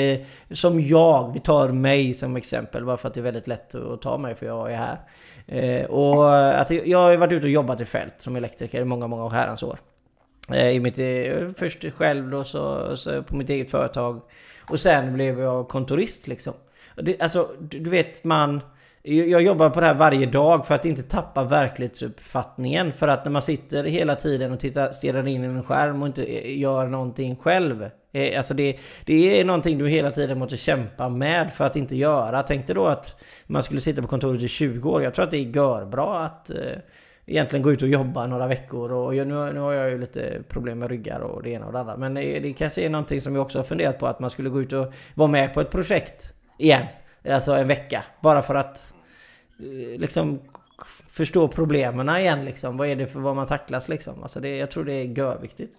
det 0.47 0.55
som 0.55 0.81
jag. 0.81 1.33
Vi 1.33 1.39
tar 1.39 1.69
mig 1.69 2.13
som 2.13 2.35
exempel. 2.35 2.85
Bara 2.85 2.97
för 2.97 3.07
att 3.07 3.13
det 3.13 3.19
är 3.19 3.23
väldigt 3.23 3.47
lätt 3.47 3.75
att 3.75 4.01
ta 4.01 4.17
mig 4.17 4.35
för 4.35 4.45
jag 4.45 4.71
är 4.71 4.77
här. 4.77 4.99
Eh, 5.47 5.85
och 5.85 6.29
alltså, 6.33 6.73
jag 6.73 6.99
har 6.99 7.17
varit 7.17 7.33
ute 7.33 7.47
och 7.47 7.51
jobbat 7.51 7.81
i 7.81 7.85
fält 7.85 8.13
som 8.17 8.35
elektriker 8.35 8.81
i 8.81 8.85
många, 8.85 9.07
många 9.07 9.29
herrans 9.29 9.63
år. 9.63 9.79
Eh, 10.51 10.69
I 10.69 10.79
mitt, 10.79 10.99
eh, 10.99 11.49
först 11.57 11.85
själv 11.93 12.29
då, 12.29 12.43
så, 12.43 12.97
så, 12.97 13.23
på 13.23 13.35
mitt 13.35 13.49
eget 13.49 13.71
företag. 13.71 14.21
Och 14.69 14.79
sen 14.79 15.13
blev 15.13 15.39
jag 15.39 15.67
kontorist 15.67 16.27
liksom. 16.27 16.53
Det, 16.95 17.21
alltså, 17.21 17.49
du, 17.59 17.79
du 17.79 17.89
vet 17.89 18.23
man... 18.23 18.61
Jag 19.05 19.41
jobbar 19.41 19.69
på 19.69 19.79
det 19.79 19.85
här 19.85 19.93
varje 19.93 20.25
dag 20.25 20.67
för 20.67 20.75
att 20.75 20.85
inte 20.85 21.03
tappa 21.03 21.43
verklighetsuppfattningen. 21.43 22.93
För 22.93 23.07
att 23.07 23.25
när 23.25 23.31
man 23.31 23.41
sitter 23.41 23.83
hela 23.83 24.15
tiden 24.15 24.51
och 24.51 24.59
tittar, 24.59 24.91
stirrar 24.91 25.27
in 25.27 25.43
i 25.43 25.47
en 25.47 25.63
skärm 25.63 26.01
och 26.01 26.07
inte 26.07 26.23
eh, 26.23 26.59
gör 26.59 26.87
någonting 26.87 27.35
själv. 27.35 27.89
Eh, 28.13 28.37
alltså 28.37 28.53
det, 28.53 28.79
det 29.05 29.39
är 29.39 29.45
någonting 29.45 29.77
du 29.77 29.89
hela 29.89 30.11
tiden 30.11 30.39
måste 30.39 30.57
kämpa 30.57 31.09
med 31.09 31.53
för 31.53 31.65
att 31.65 31.75
inte 31.75 31.95
göra. 31.95 32.43
Tänk 32.43 32.67
dig 32.67 32.75
då 32.75 32.85
att 32.85 33.21
man 33.45 33.63
skulle 33.63 33.81
sitta 33.81 34.01
på 34.01 34.07
kontoret 34.07 34.41
i 34.41 34.47
20 34.47 34.89
år. 34.89 35.03
Jag 35.03 35.13
tror 35.13 35.25
att 35.25 35.31
det 35.31 35.37
är 35.37 35.55
görbra 35.55 36.25
att 36.25 36.49
eh, 36.49 36.55
egentligen 37.25 37.63
gå 37.63 37.71
ut 37.71 37.81
och 37.81 37.89
jobba 37.89 38.27
några 38.27 38.47
veckor. 38.47 38.91
Och 38.91 39.15
jag, 39.15 39.27
nu, 39.27 39.53
nu 39.53 39.59
har 39.59 39.73
jag 39.73 39.89
ju 39.89 39.97
lite 39.97 40.43
problem 40.49 40.79
med 40.79 40.89
ryggar 40.89 41.19
och 41.19 41.43
det 41.43 41.49
ena 41.49 41.65
och 41.65 41.73
det 41.73 41.79
andra. 41.79 41.97
Men 41.97 42.13
det, 42.13 42.39
det 42.39 42.53
kanske 42.53 42.81
är 42.81 42.89
någonting 42.89 43.21
som 43.21 43.35
jag 43.35 43.41
också 43.41 43.59
har 43.59 43.63
funderat 43.63 43.99
på. 43.99 44.07
Att 44.07 44.19
man 44.19 44.29
skulle 44.29 44.49
gå 44.49 44.61
ut 44.61 44.73
och 44.73 44.93
vara 45.13 45.29
med 45.29 45.53
på 45.53 45.61
ett 45.61 45.71
projekt 45.71 46.33
igen. 46.57 46.85
Alltså 47.29 47.51
en 47.51 47.67
vecka. 47.67 48.03
Bara 48.21 48.41
för 48.41 48.55
att 48.55 48.93
eh, 49.59 49.99
liksom 49.99 50.39
förstå 51.09 51.47
problemen 51.47 52.09
igen 52.09 52.45
liksom. 52.45 52.77
Vad 52.77 52.87
är 52.87 52.95
det 52.95 53.07
för 53.07 53.19
vad 53.19 53.35
man 53.35 53.47
tacklas 53.47 53.89
liksom? 53.89 54.23
Alltså 54.23 54.39
det, 54.39 54.57
jag 54.57 54.71
tror 54.71 54.83
det 54.83 54.93
är 54.93 55.03
görviktigt. 55.03 55.73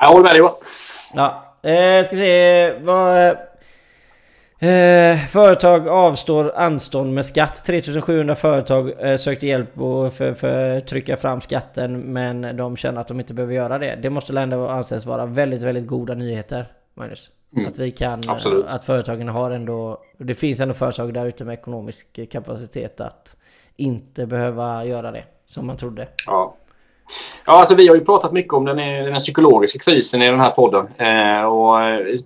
Jag 0.00 0.08
håller 0.08 0.22
med 0.22 0.32
dig 0.32 0.38
Johan. 0.38 0.54
Ja. 1.14 1.54
Eh, 1.62 2.04
ska 2.04 2.16
vi 2.16 2.22
se. 2.22 2.78
Vad... 2.78 3.36
Eh, 4.60 5.18
företag 5.28 5.88
avstår 5.88 6.52
anstånd 6.56 7.14
med 7.14 7.26
skatt. 7.26 7.64
3700 7.64 8.34
företag 8.34 8.92
eh, 9.00 9.16
sökte 9.16 9.46
hjälp 9.46 9.74
för 10.14 10.76
att 10.76 10.86
trycka 10.86 11.16
fram 11.16 11.40
skatten 11.40 12.00
men 12.00 12.56
de 12.56 12.76
känner 12.76 13.00
att 13.00 13.08
de 13.08 13.20
inte 13.20 13.34
behöver 13.34 13.54
göra 13.54 13.78
det. 13.78 13.98
Det 14.02 14.10
måste 14.10 14.40
ändå 14.40 14.68
anses 14.68 15.06
vara 15.06 15.26
väldigt, 15.26 15.62
väldigt 15.62 15.86
goda 15.86 16.14
nyheter, 16.14 16.72
Magnus. 16.94 17.30
Mm. 17.56 17.68
Att 17.68 17.78
vi 17.78 17.90
kan, 17.90 18.22
Absolut. 18.28 18.66
att 18.66 18.84
företagen 18.84 19.28
har 19.28 19.50
ändå, 19.50 19.98
det 20.18 20.34
finns 20.34 20.60
ändå 20.60 20.74
företag 20.74 21.14
där 21.14 21.26
ute 21.26 21.44
med 21.44 21.54
ekonomisk 21.54 22.30
kapacitet 22.30 23.00
att 23.00 23.36
inte 23.76 24.26
behöva 24.26 24.84
göra 24.84 25.10
det 25.10 25.24
som 25.46 25.66
man 25.66 25.76
trodde. 25.76 26.08
Ja. 26.26 26.54
Ja, 27.46 27.52
alltså 27.52 27.74
vi 27.74 27.88
har 27.88 27.94
ju 27.94 28.04
pratat 28.04 28.32
mycket 28.32 28.52
om 28.52 28.64
den, 28.64 28.76
den 28.76 29.18
psykologiska 29.18 29.78
krisen 29.78 30.22
i 30.22 30.26
den 30.26 30.40
här 30.40 30.50
podden. 30.50 30.88
Eh, 30.96 31.42
och 31.42 31.78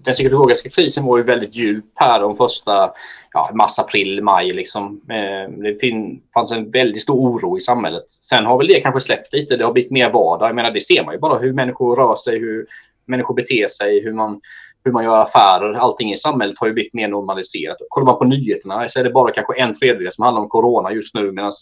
den 0.02 0.12
psykologiska 0.12 0.70
krisen 0.70 1.04
var 1.04 1.18
ju 1.18 1.22
väldigt 1.22 1.54
djup 1.54 1.84
här 1.94 2.20
de 2.20 2.36
första 2.36 2.90
ja, 3.32 3.50
mars, 3.54 3.78
april, 3.78 4.22
maj. 4.22 4.52
Liksom. 4.52 5.00
Eh, 5.10 5.52
det 5.62 5.80
fin, 5.80 6.22
fanns 6.34 6.52
en 6.52 6.70
väldigt 6.70 7.02
stor 7.02 7.18
oro 7.18 7.56
i 7.56 7.60
samhället. 7.60 8.10
Sen 8.10 8.46
har 8.46 8.58
väl 8.58 8.66
det 8.66 8.80
kanske 8.80 9.00
släppt 9.00 9.32
lite. 9.32 9.56
Det 9.56 9.64
har 9.64 9.72
blivit 9.72 9.90
mer 9.90 10.10
vardag. 10.10 10.48
Jag 10.48 10.56
menar, 10.56 10.70
det 10.70 10.80
ser 10.80 11.04
man 11.04 11.14
ju 11.14 11.20
bara 11.20 11.38
hur 11.38 11.52
människor 11.52 11.96
rör 11.96 12.16
sig, 12.16 12.38
hur 12.38 12.66
människor 13.06 13.34
beter 13.34 13.66
sig, 13.66 14.04
hur 14.04 14.12
man 14.12 14.40
hur 14.84 14.92
man 14.92 15.04
gör 15.04 15.22
affärer. 15.22 15.74
Allting 15.74 16.12
i 16.12 16.16
samhället 16.16 16.58
har 16.58 16.66
ju 16.66 16.72
blivit 16.72 16.94
mer 16.94 17.08
normaliserat. 17.08 17.76
Kollar 17.88 18.06
man 18.06 18.18
på 18.18 18.24
nyheterna 18.24 18.88
så 18.88 19.00
är 19.00 19.04
det 19.04 19.10
bara 19.10 19.32
kanske 19.32 19.60
en 19.60 19.74
tredjedel 19.74 20.12
som 20.12 20.24
handlar 20.24 20.42
om 20.42 20.48
corona 20.48 20.92
just 20.92 21.14
nu 21.14 21.32
medan 21.32 21.52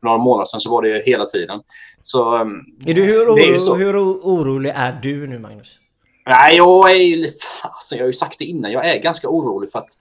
för 0.00 0.06
några 0.06 0.18
månader 0.18 0.44
sedan 0.44 0.60
så 0.60 0.70
var 0.70 0.82
det 0.82 1.02
hela 1.06 1.24
tiden. 1.24 1.60
Så, 2.02 2.36
ehm, 2.36 2.60
är 2.86 2.94
du, 2.94 3.04
hur, 3.04 3.26
oro, 3.26 3.38
är 3.38 3.58
så... 3.58 3.74
hur 3.74 3.96
orolig 3.98 4.72
är 4.76 4.98
du 5.02 5.26
nu 5.26 5.38
Magnus? 5.38 5.78
Nej, 6.26 6.56
jag 6.56 6.90
är 6.90 7.02
ju 7.04 7.16
lite... 7.16 7.44
Alltså, 7.62 7.94
jag 7.94 8.02
har 8.02 8.06
ju 8.06 8.12
sagt 8.12 8.38
det 8.38 8.44
innan. 8.44 8.72
Jag 8.72 8.88
är 8.88 8.98
ganska 8.98 9.28
orolig 9.28 9.72
för 9.72 9.78
att... 9.78 9.96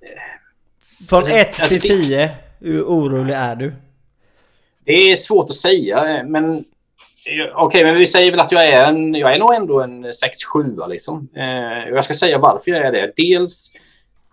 Eh, 0.00 1.08
Från 1.08 1.26
1 1.26 1.52
till 1.52 1.80
10, 1.80 2.30
hur 2.60 2.82
orolig 2.82 3.34
är 3.34 3.56
du? 3.56 3.72
Det 4.84 4.92
är 4.92 5.16
svårt 5.16 5.50
att 5.50 5.56
säga, 5.56 6.24
men 6.26 6.64
Eh, 7.26 7.52
okej, 7.54 7.64
okay, 7.66 7.84
men 7.84 7.94
vi 7.94 8.06
säger 8.06 8.30
väl 8.30 8.40
att 8.40 8.52
jag 8.52 8.64
är 8.64 8.82
en, 8.82 9.14
jag 9.14 9.34
är 9.34 9.38
nog 9.38 9.54
ändå 9.54 9.80
en 9.80 10.06
6-7 10.06 10.88
liksom. 10.88 11.28
Eh, 11.36 11.88
jag 11.94 12.04
ska 12.04 12.14
säga 12.14 12.38
varför 12.38 12.70
jag 12.70 12.86
är 12.86 12.92
det. 12.92 13.12
Dels 13.16 13.70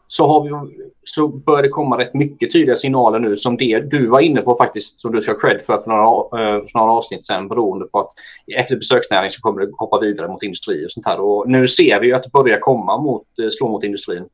så, 0.08 0.28
har 0.28 0.44
vi, 0.44 0.78
så 1.04 1.28
börjar 1.28 1.64
det 1.64 1.70
komma 1.70 1.98
rätt 1.98 2.14
mycket 2.14 2.52
tydliga 2.52 2.76
signaler 2.76 3.20
nu 3.20 3.38
som 3.38 3.58
det 3.58 3.80
du 3.80 4.08
var 4.08 4.20
inne 4.20 4.42
på 4.42 4.56
faktiskt, 4.56 5.00
som 5.00 5.12
du 5.12 5.22
ska 5.22 5.32
ha 5.32 5.40
cred 5.40 5.62
för 5.62 5.82
för 5.82 5.90
några, 5.90 6.04
eh, 6.44 6.62
för 6.68 6.80
några 6.80 6.92
avsnitt 6.92 7.26
sen 7.26 7.48
beroende 7.48 7.86
på 7.86 8.00
att 8.00 8.12
efter 8.56 8.76
besöksnäring 8.76 9.30
så 9.30 9.42
kommer 9.42 9.62
det 9.62 9.72
hoppa 9.78 10.00
vidare 10.00 10.28
mot 10.28 10.44
industri 10.44 10.86
och 10.86 10.92
sånt 10.92 11.06
här. 11.06 11.20
Och 11.20 11.50
nu 11.50 11.68
ser 11.68 12.00
vi 12.00 12.08
ju 12.08 12.14
att 12.14 12.24
det 12.24 12.30
börjar 12.30 12.60
komma 12.60 12.98
mot, 12.98 13.40
eh, 13.42 13.50
slå 13.50 13.68
mot 13.68 13.84
industrin. 13.84 14.26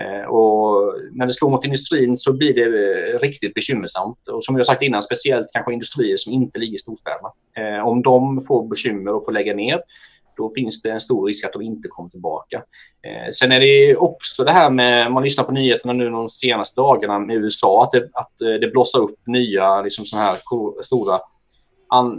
Eh, 0.00 0.28
och 0.28 0.94
när 1.12 1.26
det 1.26 1.32
slår 1.32 1.50
mot 1.50 1.64
industrin 1.64 2.16
så 2.16 2.32
blir 2.32 2.54
det 2.54 2.64
eh, 2.64 3.18
riktigt 3.18 3.54
bekymmersamt. 3.54 4.28
Och 4.28 4.44
som 4.44 4.56
jag 4.56 4.66
sagt 4.66 4.82
innan, 4.82 5.02
speciellt 5.02 5.46
kanske 5.52 5.72
industrier 5.72 6.16
som 6.16 6.32
inte 6.32 6.58
ligger 6.58 6.74
i 6.74 6.78
storstäderna. 6.78 7.28
Eh, 7.56 7.86
om 7.86 8.02
de 8.02 8.40
får 8.40 8.68
bekymmer 8.68 9.14
och 9.14 9.24
får 9.24 9.32
lägga 9.32 9.54
ner, 9.54 9.80
då 10.36 10.52
finns 10.54 10.82
det 10.82 10.90
en 10.90 11.00
stor 11.00 11.26
risk 11.26 11.44
att 11.44 11.52
de 11.52 11.62
inte 11.62 11.88
kommer 11.88 12.10
tillbaka. 12.10 12.62
Sen 13.32 13.52
är 13.52 13.60
det 13.60 13.96
också 13.96 14.44
det 14.44 14.52
här 14.52 14.70
med, 14.70 15.12
man 15.12 15.22
lyssnar 15.22 15.44
på 15.44 15.52
nyheterna 15.52 15.92
nu 15.92 16.10
de 16.10 16.28
senaste 16.28 16.80
dagarna 16.80 17.18
med 17.18 17.36
USA, 17.36 17.84
att 17.84 17.92
det, 17.92 18.08
att 18.12 18.60
det 18.60 18.72
blossar 18.72 19.00
upp 19.00 19.16
nya 19.26 19.82
liksom 19.82 20.06
såna 20.06 20.22
här 20.22 20.36
stora 20.82 21.20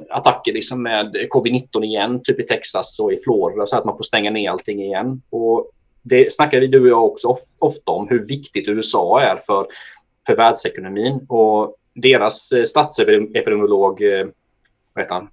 attacker 0.10 0.54
liksom 0.54 0.84
med 0.84 1.16
covid-19 1.36 1.84
igen, 1.84 2.22
typ 2.24 2.40
i 2.40 2.44
Texas 2.44 3.00
och 3.00 3.14
i 3.14 3.18
Florida, 3.18 3.66
så 3.66 3.78
att 3.78 3.86
man 3.86 3.98
får 3.98 4.04
stänga 4.04 4.32
ner 4.32 4.50
allting 4.50 4.82
igen. 4.82 5.22
Och 5.30 5.72
det 6.02 6.34
snackar 6.34 6.60
vi 6.60 6.68
du 6.68 6.82
och 6.82 6.88
jag 6.88 7.06
också 7.06 7.38
ofta 7.60 7.92
om, 7.92 8.08
hur 8.08 8.28
viktigt 8.28 8.68
USA 8.68 9.22
är 9.22 9.36
för, 9.36 9.68
för 10.28 10.36
världsekonomin. 10.36 11.26
Och 11.30 11.76
deras 11.94 12.52
eh, 12.52 12.64
statsepidemiolog, 12.64 14.02
eh, 14.02 14.28
vad 14.94 15.04
heter 15.04 15.16
han? 15.16 15.28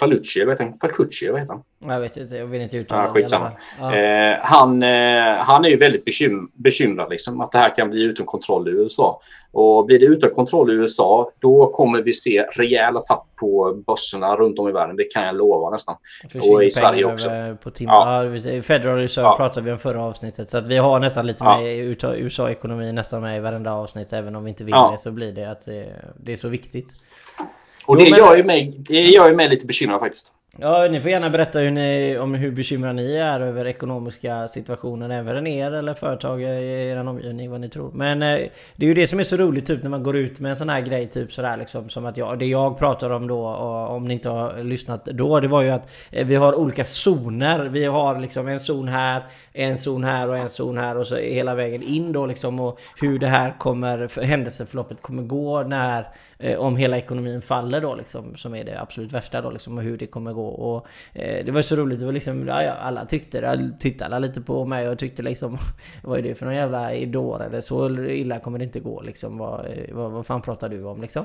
Falucci, 0.00 0.44
vad 0.44 0.54
heter 0.54 0.64
han? 0.64 0.74
Falcucci, 0.74 1.28
vad 1.28 1.40
heter 1.40 1.52
han? 1.52 1.92
Jag 1.92 2.00
vet 2.00 2.16
inte, 2.16 2.36
jag 2.36 2.46
vill 2.46 2.60
inte 2.60 2.76
uttala 2.76 3.02
ja, 3.02 3.08
skitsamma. 3.08 3.52
Ja. 3.80 3.96
Eh, 3.96 4.38
han, 4.40 4.82
eh, 4.82 5.34
han 5.36 5.64
är 5.64 5.68
ju 5.68 5.76
väldigt 5.76 6.04
bekym 6.04 6.50
bekymrad 6.54 7.10
liksom, 7.10 7.40
att 7.40 7.52
det 7.52 7.58
här 7.58 7.76
kan 7.76 7.90
bli 7.90 8.02
utom 8.02 8.26
kontroll 8.26 8.68
i 8.68 8.70
USA. 8.70 9.20
Och 9.52 9.86
blir 9.86 9.98
det 9.98 10.06
utom 10.06 10.30
kontroll 10.30 10.70
i 10.70 10.74
USA, 10.74 11.30
då 11.38 11.72
kommer 11.72 12.02
vi 12.02 12.12
se 12.12 12.42
rejäla 12.42 13.00
tapp 13.00 13.26
på 13.40 13.82
börserna 13.86 14.36
runt 14.36 14.58
om 14.58 14.68
i 14.68 14.72
världen. 14.72 14.96
Det 14.96 15.04
kan 15.04 15.24
jag 15.24 15.36
lova 15.36 15.70
nästan. 15.70 15.96
Och 16.42 16.64
i 16.64 16.70
Sverige 16.70 17.04
också. 17.04 17.28
På 17.62 17.70
ja. 17.78 18.24
ja. 18.24 18.62
Federal 18.62 18.96
Reserve 18.96 19.28
ja. 19.28 19.36
pratade 19.36 19.66
vi 19.66 19.72
om 19.72 19.78
förra 19.78 20.02
avsnittet. 20.02 20.50
Så 20.50 20.58
att 20.58 20.66
vi 20.66 20.76
har 20.76 21.00
nästan 21.00 21.26
lite 21.26 21.44
ja. 21.44 21.60
med 21.60 21.96
USA-ekonomi 22.20 22.92
nästan 22.92 23.22
med 23.22 23.36
i 23.36 23.40
varenda 23.40 23.74
avsnitt. 23.74 24.12
Även 24.12 24.36
om 24.36 24.44
vi 24.44 24.50
inte 24.50 24.64
vill 24.64 24.74
ja. 24.74 24.90
det 24.92 24.98
så 24.98 25.10
blir 25.10 25.32
det 25.32 25.50
att 25.50 25.64
det, 25.64 25.86
det 26.16 26.32
är 26.32 26.36
så 26.36 26.48
viktigt. 26.48 26.88
Och 27.86 27.96
det, 27.96 28.04
jo, 28.04 28.10
men... 28.10 28.18
gör 28.18 28.36
ju 28.36 28.44
mig, 28.44 28.74
det 28.78 29.00
gör 29.00 29.28
ju 29.28 29.36
mig 29.36 29.48
lite 29.48 29.66
bekymrad 29.66 30.00
faktiskt. 30.00 30.26
Ja, 30.58 30.88
ni 30.90 31.00
får 31.00 31.10
gärna 31.10 31.30
berätta 31.30 31.58
hur 31.58 31.70
ni, 31.70 32.18
om 32.18 32.34
hur 32.34 32.50
bekymrade 32.50 32.92
ni 32.92 33.16
är 33.16 33.40
över 33.40 33.66
ekonomiska 33.66 34.48
situationen, 34.48 35.10
även 35.10 35.46
er 35.46 35.72
eller 35.72 35.94
företag 35.94 36.42
i 36.42 36.44
er 36.90 37.08
omgivning, 37.08 37.50
vad 37.50 37.60
ni 37.60 37.68
tror. 37.68 37.90
Men 37.92 38.22
eh, 38.22 38.38
det 38.76 38.86
är 38.86 38.88
ju 38.88 38.94
det 38.94 39.06
som 39.06 39.18
är 39.18 39.22
så 39.22 39.36
roligt 39.36 39.66
typ 39.66 39.82
när 39.82 39.90
man 39.90 40.02
går 40.02 40.16
ut 40.16 40.40
med 40.40 40.50
en 40.50 40.56
sån 40.56 40.68
här 40.68 40.80
grej, 40.80 41.06
typ 41.06 41.32
sådär 41.32 41.56
liksom 41.56 41.88
som 41.88 42.06
att 42.06 42.16
jag, 42.16 42.38
det 42.38 42.46
jag 42.46 42.78
pratar 42.78 43.10
om 43.10 43.26
då, 43.26 43.46
och 43.46 43.96
om 43.96 44.04
ni 44.04 44.14
inte 44.14 44.28
har 44.28 44.62
lyssnat 44.64 45.04
då, 45.04 45.40
det 45.40 45.48
var 45.48 45.62
ju 45.62 45.70
att 45.70 45.90
eh, 46.10 46.26
vi 46.26 46.34
har 46.34 46.54
olika 46.54 46.84
zoner. 46.84 47.68
Vi 47.68 47.84
har 47.84 48.20
liksom 48.20 48.48
en 48.48 48.60
zon 48.60 48.88
här, 48.88 49.22
en 49.52 49.78
zon 49.78 50.04
här 50.04 50.28
och 50.28 50.36
en 50.36 50.48
zon 50.48 50.78
här 50.78 50.96
och 50.96 51.06
så 51.06 51.16
hela 51.16 51.54
vägen 51.54 51.82
in 51.82 52.12
då 52.12 52.26
liksom 52.26 52.60
och 52.60 52.80
hur 53.00 53.18
det 53.18 53.26
här 53.26 53.54
kommer, 53.58 54.24
händelseförloppet 54.24 55.02
kommer 55.02 55.22
gå 55.22 55.62
när 55.62 56.06
Eh, 56.42 56.58
om 56.58 56.76
hela 56.76 56.98
ekonomin 56.98 57.42
faller 57.42 57.80
då 57.80 57.94
liksom, 57.94 58.36
som 58.36 58.54
är 58.54 58.64
det 58.64 58.80
absolut 58.80 59.12
värsta 59.12 59.40
då 59.40 59.50
liksom, 59.50 59.78
och 59.78 59.84
hur 59.84 59.96
det 59.96 60.06
kommer 60.06 60.32
gå. 60.32 60.41
Och, 60.48 60.86
eh, 61.12 61.44
det 61.44 61.52
var 61.52 61.62
så 61.62 61.76
roligt, 61.76 62.00
det 62.00 62.06
var 62.06 62.12
liksom, 62.12 62.46
ja, 62.46 62.70
alla 62.70 63.04
tyckte 63.04 63.40
det, 63.40 63.72
tittade 63.78 64.18
lite 64.18 64.40
på 64.40 64.64
mig 64.64 64.88
och 64.88 64.98
tyckte 64.98 65.22
liksom, 65.22 65.58
vad 66.02 66.18
är 66.18 66.22
det 66.22 66.34
för 66.34 66.46
någon 66.46 66.54
jävla 66.54 66.94
idol? 66.94 67.40
Eller 67.40 67.60
så 67.60 67.90
illa 68.04 68.38
kommer 68.38 68.58
det 68.58 68.64
inte 68.64 68.80
gå 68.80 69.02
liksom, 69.02 69.38
vad, 69.38 69.66
eh, 69.66 69.94
vad, 69.94 70.10
vad 70.10 70.26
fan 70.26 70.42
pratar 70.42 70.68
du 70.68 70.84
om 70.84 71.00
liksom? 71.00 71.24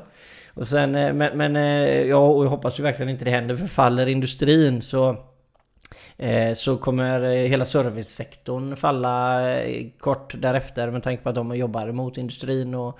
Och 0.53 0.67
sen, 0.67 0.95
eh, 0.95 1.13
men, 1.13 1.37
men 1.37 1.55
eh, 1.55 2.07
ja, 2.07 2.27
och 2.27 2.45
jag 2.45 2.49
hoppas 2.49 2.79
ju 2.79 2.83
verkligen 2.83 3.09
inte 3.09 3.25
det 3.25 3.31
händer, 3.31 3.55
för 3.55 3.67
faller 3.67 4.07
industrin 4.07 4.81
så 4.81 5.17
Eh, 6.19 6.53
så 6.53 6.77
kommer 6.77 7.21
eh, 7.21 7.29
hela 7.29 7.65
servicesektorn 7.65 8.75
falla 8.75 9.41
eh, 9.59 9.87
kort 9.99 10.35
därefter 10.37 10.91
med 10.91 11.03
tanke 11.03 11.23
på 11.23 11.29
att 11.29 11.35
de 11.35 11.55
jobbar 11.55 11.91
mot 11.91 12.17
industrin. 12.17 12.75
Och, 12.75 12.99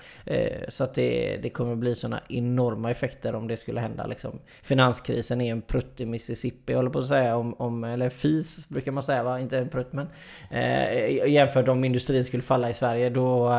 så 0.68 0.84
att 0.84 0.94
det, 0.94 1.38
det 1.42 1.50
kommer 1.50 1.74
bli 1.74 1.94
sådana 1.94 2.20
enorma 2.28 2.90
effekter 2.90 3.34
om 3.34 3.48
det 3.48 3.56
skulle 3.56 3.80
hända. 3.80 4.06
Liksom. 4.06 4.38
Finanskrisen 4.62 5.40
är 5.40 5.50
en 5.50 5.62
prutt 5.62 6.00
i 6.00 6.06
Mississippi, 6.06 6.72
håller 6.72 6.90
på 6.90 6.98
att 6.98 7.08
säga. 7.08 7.36
Om, 7.36 7.54
om, 7.54 7.84
eller 7.84 8.10
FIS 8.10 8.68
brukar 8.68 8.92
man 8.92 9.02
säga, 9.02 9.22
va? 9.22 9.40
inte 9.40 9.58
en 9.58 9.68
prutt 9.68 9.92
men. 9.92 10.08
Eh, 10.50 11.26
jämfört 11.32 11.68
om 11.68 11.84
industrin 11.84 12.24
skulle 12.24 12.42
falla 12.42 12.70
i 12.70 12.74
Sverige, 12.74 13.10
då, 13.10 13.54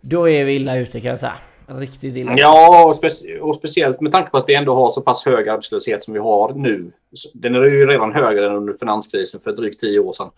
då 0.00 0.28
är 0.28 0.44
vi 0.44 0.56
illa 0.56 0.76
ute 0.76 1.00
kan 1.00 1.10
jag 1.10 1.18
säga. 1.18 1.38
Riktigt 1.68 2.16
illa. 2.16 2.34
Ja, 2.36 2.84
och, 2.84 2.96
specie 2.96 3.40
och, 3.40 3.56
speciellt 3.56 4.00
med 4.00 4.12
tanke 4.12 4.30
på 4.30 4.36
att 4.36 4.48
vi 4.48 4.54
ändå 4.54 4.74
har 4.74 4.90
så 4.90 5.00
pass 5.00 5.26
hög 5.26 5.48
arbetslöshet 5.48 6.04
som 6.04 6.14
vi 6.14 6.20
har 6.20 6.52
nu. 6.54 6.92
Den 7.34 7.54
är 7.54 7.64
ju 7.64 7.86
redan 7.86 8.12
högre 8.12 8.46
än 8.46 8.54
under 8.54 8.74
finanskrisen 8.74 9.40
för 9.44 9.52
drygt 9.52 9.80
tio 9.80 9.98
år 9.98 10.12
sedan. 10.12 10.30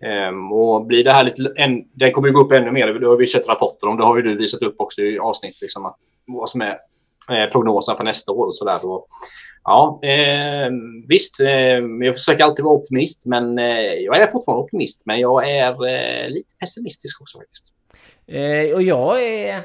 Ehm, 0.00 0.52
och 0.52 0.86
blir 0.86 1.04
det 1.04 1.12
här 1.12 1.24
lite, 1.24 1.52
en, 1.56 1.84
den 1.92 2.12
kommer 2.12 2.28
ju 2.28 2.34
gå 2.34 2.40
upp 2.40 2.52
ännu 2.52 2.72
mer. 2.72 2.86
Det 2.86 3.06
har 3.06 3.16
vi 3.16 3.26
sett 3.26 3.48
rapporter 3.48 3.86
om. 3.86 3.96
Det 3.96 4.04
har 4.04 4.16
ju 4.16 4.22
du 4.22 4.36
visat 4.36 4.62
upp 4.62 4.74
också 4.78 5.00
i 5.00 5.18
avsnitt. 5.18 5.60
Liksom, 5.60 5.86
att, 5.86 5.96
vad 6.26 6.50
som 6.50 6.60
är 6.60 6.78
eh, 7.30 7.50
prognosen 7.52 7.96
för 7.96 8.04
nästa 8.04 8.32
år 8.32 8.46
och 8.46 8.56
sådär. 8.56 8.80
Ja, 9.64 10.00
eh, 10.02 10.70
visst. 11.08 11.40
Eh, 11.40 12.06
jag 12.06 12.14
försöker 12.14 12.44
alltid 12.44 12.64
vara 12.64 12.74
optimist, 12.74 13.26
men 13.26 13.58
eh, 13.58 13.94
jag 13.94 14.20
är 14.20 14.30
fortfarande 14.30 14.64
optimist. 14.64 15.02
Men 15.04 15.20
jag 15.20 15.50
är 15.50 15.86
eh, 15.86 16.28
lite 16.28 16.54
pessimistisk 16.60 17.20
också 17.20 17.38
faktiskt. 17.38 17.72
Eh, 18.26 18.74
och 18.74 18.82
jag 18.82 19.22
är 19.22 19.62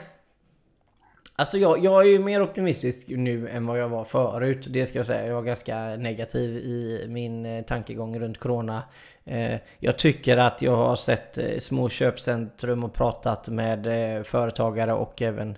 Alltså 1.35 1.57
jag, 1.57 1.85
jag 1.85 2.01
är 2.01 2.09
ju 2.09 2.19
mer 2.19 2.41
optimistisk 2.41 3.07
nu 3.07 3.49
än 3.49 3.65
vad 3.65 3.79
jag 3.79 3.89
var 3.89 4.03
förut. 4.03 4.65
Det 4.69 4.85
ska 4.85 4.99
jag 4.99 5.05
säga. 5.05 5.27
Jag 5.27 5.35
var 5.35 5.41
ganska 5.41 5.95
negativ 5.95 6.57
i 6.57 7.05
min 7.07 7.45
eh, 7.45 7.63
tankegång 7.63 8.19
runt 8.19 8.37
Corona. 8.37 8.83
Eh, 9.25 9.55
jag 9.79 9.97
tycker 9.97 10.37
att 10.37 10.61
jag 10.61 10.75
har 10.75 10.95
sett 10.95 11.37
eh, 11.37 11.59
små 11.59 11.89
köpcentrum 11.89 12.83
och 12.83 12.93
pratat 12.93 13.47
med 13.47 13.87
företagare 14.27 14.93
och 14.93 15.21
även 15.21 15.57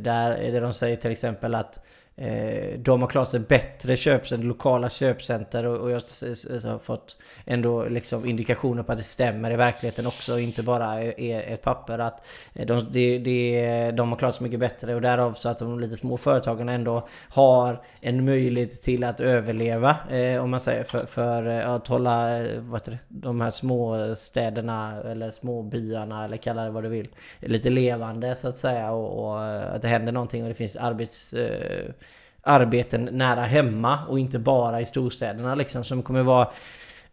där, 0.00 0.52
där 0.52 0.60
de 0.60 0.72
säger 0.72 0.96
till 0.96 1.10
exempel 1.10 1.54
att 1.54 1.86
Eh, 2.16 2.78
de 2.78 3.02
har 3.02 3.08
klarat 3.08 3.28
sig 3.28 3.40
bättre 3.40 3.96
köpcenter, 3.96 4.46
lokala 4.46 4.90
köpcenter 4.90 5.64
och, 5.64 5.90
jag 5.90 5.94
alltså 5.96 6.68
har 6.68 6.78
fått 6.78 7.16
ändå 7.44 7.84
liksom 7.84 8.26
indikationer 8.26 8.82
på 8.82 8.92
att 8.92 8.98
det 8.98 9.04
stämmer 9.04 9.50
i 9.50 9.56
verkligheten 9.56 10.06
också, 10.06 10.38
inte 10.38 10.62
bara 10.62 11.02
är 11.02 11.52
ett 11.52 11.62
papper. 11.62 11.98
Att 11.98 12.26
eh, 12.54 12.66
de, 12.66 12.86
de, 12.90 13.18
de, 13.18 13.92
de 13.96 14.08
har 14.08 14.18
klarat 14.18 14.36
sig 14.36 14.44
mycket 14.44 14.60
bättre 14.60 14.94
och 14.94 15.00
därav 15.00 15.32
så 15.32 15.48
att 15.48 15.58
de 15.58 15.80
lite 15.80 15.96
små 15.96 16.16
företagen 16.16 16.68
ändå 16.68 17.08
har 17.28 17.82
en 18.00 18.24
möjlighet 18.24 18.82
till 18.82 19.04
att 19.04 19.20
överleva, 19.20 19.96
eh, 20.10 20.42
om 20.42 20.50
man 20.50 20.60
säger, 20.60 20.84
för, 20.84 21.06
för 21.06 21.46
eh, 21.46 21.70
att 21.70 21.88
hålla 21.88 22.42
vad 22.58 22.84
det, 22.84 22.98
de 23.08 23.40
här 23.40 23.50
små 23.50 24.14
städerna 24.14 25.02
eller 25.04 25.30
små 25.30 25.62
byarna 25.62 26.24
eller 26.24 26.36
kalla 26.36 26.64
det 26.64 26.70
vad 26.70 26.82
du 26.82 26.88
vill, 26.88 27.08
lite 27.40 27.70
levande 27.70 28.34
så 28.34 28.48
att 28.48 28.58
säga 28.58 28.92
och, 28.92 29.24
och 29.24 29.44
att 29.44 29.82
det 29.82 29.88
händer 29.88 30.12
någonting 30.12 30.42
och 30.42 30.48
det 30.48 30.54
finns 30.54 30.76
arbets 30.76 31.32
eh, 31.32 31.92
arbeten 32.42 33.08
nära 33.12 33.42
hemma 33.42 33.98
och 34.08 34.18
inte 34.18 34.38
bara 34.38 34.80
i 34.80 34.86
storstäderna 34.86 35.54
liksom 35.54 35.84
som 35.84 36.02
kommer 36.02 36.22
vara 36.22 36.48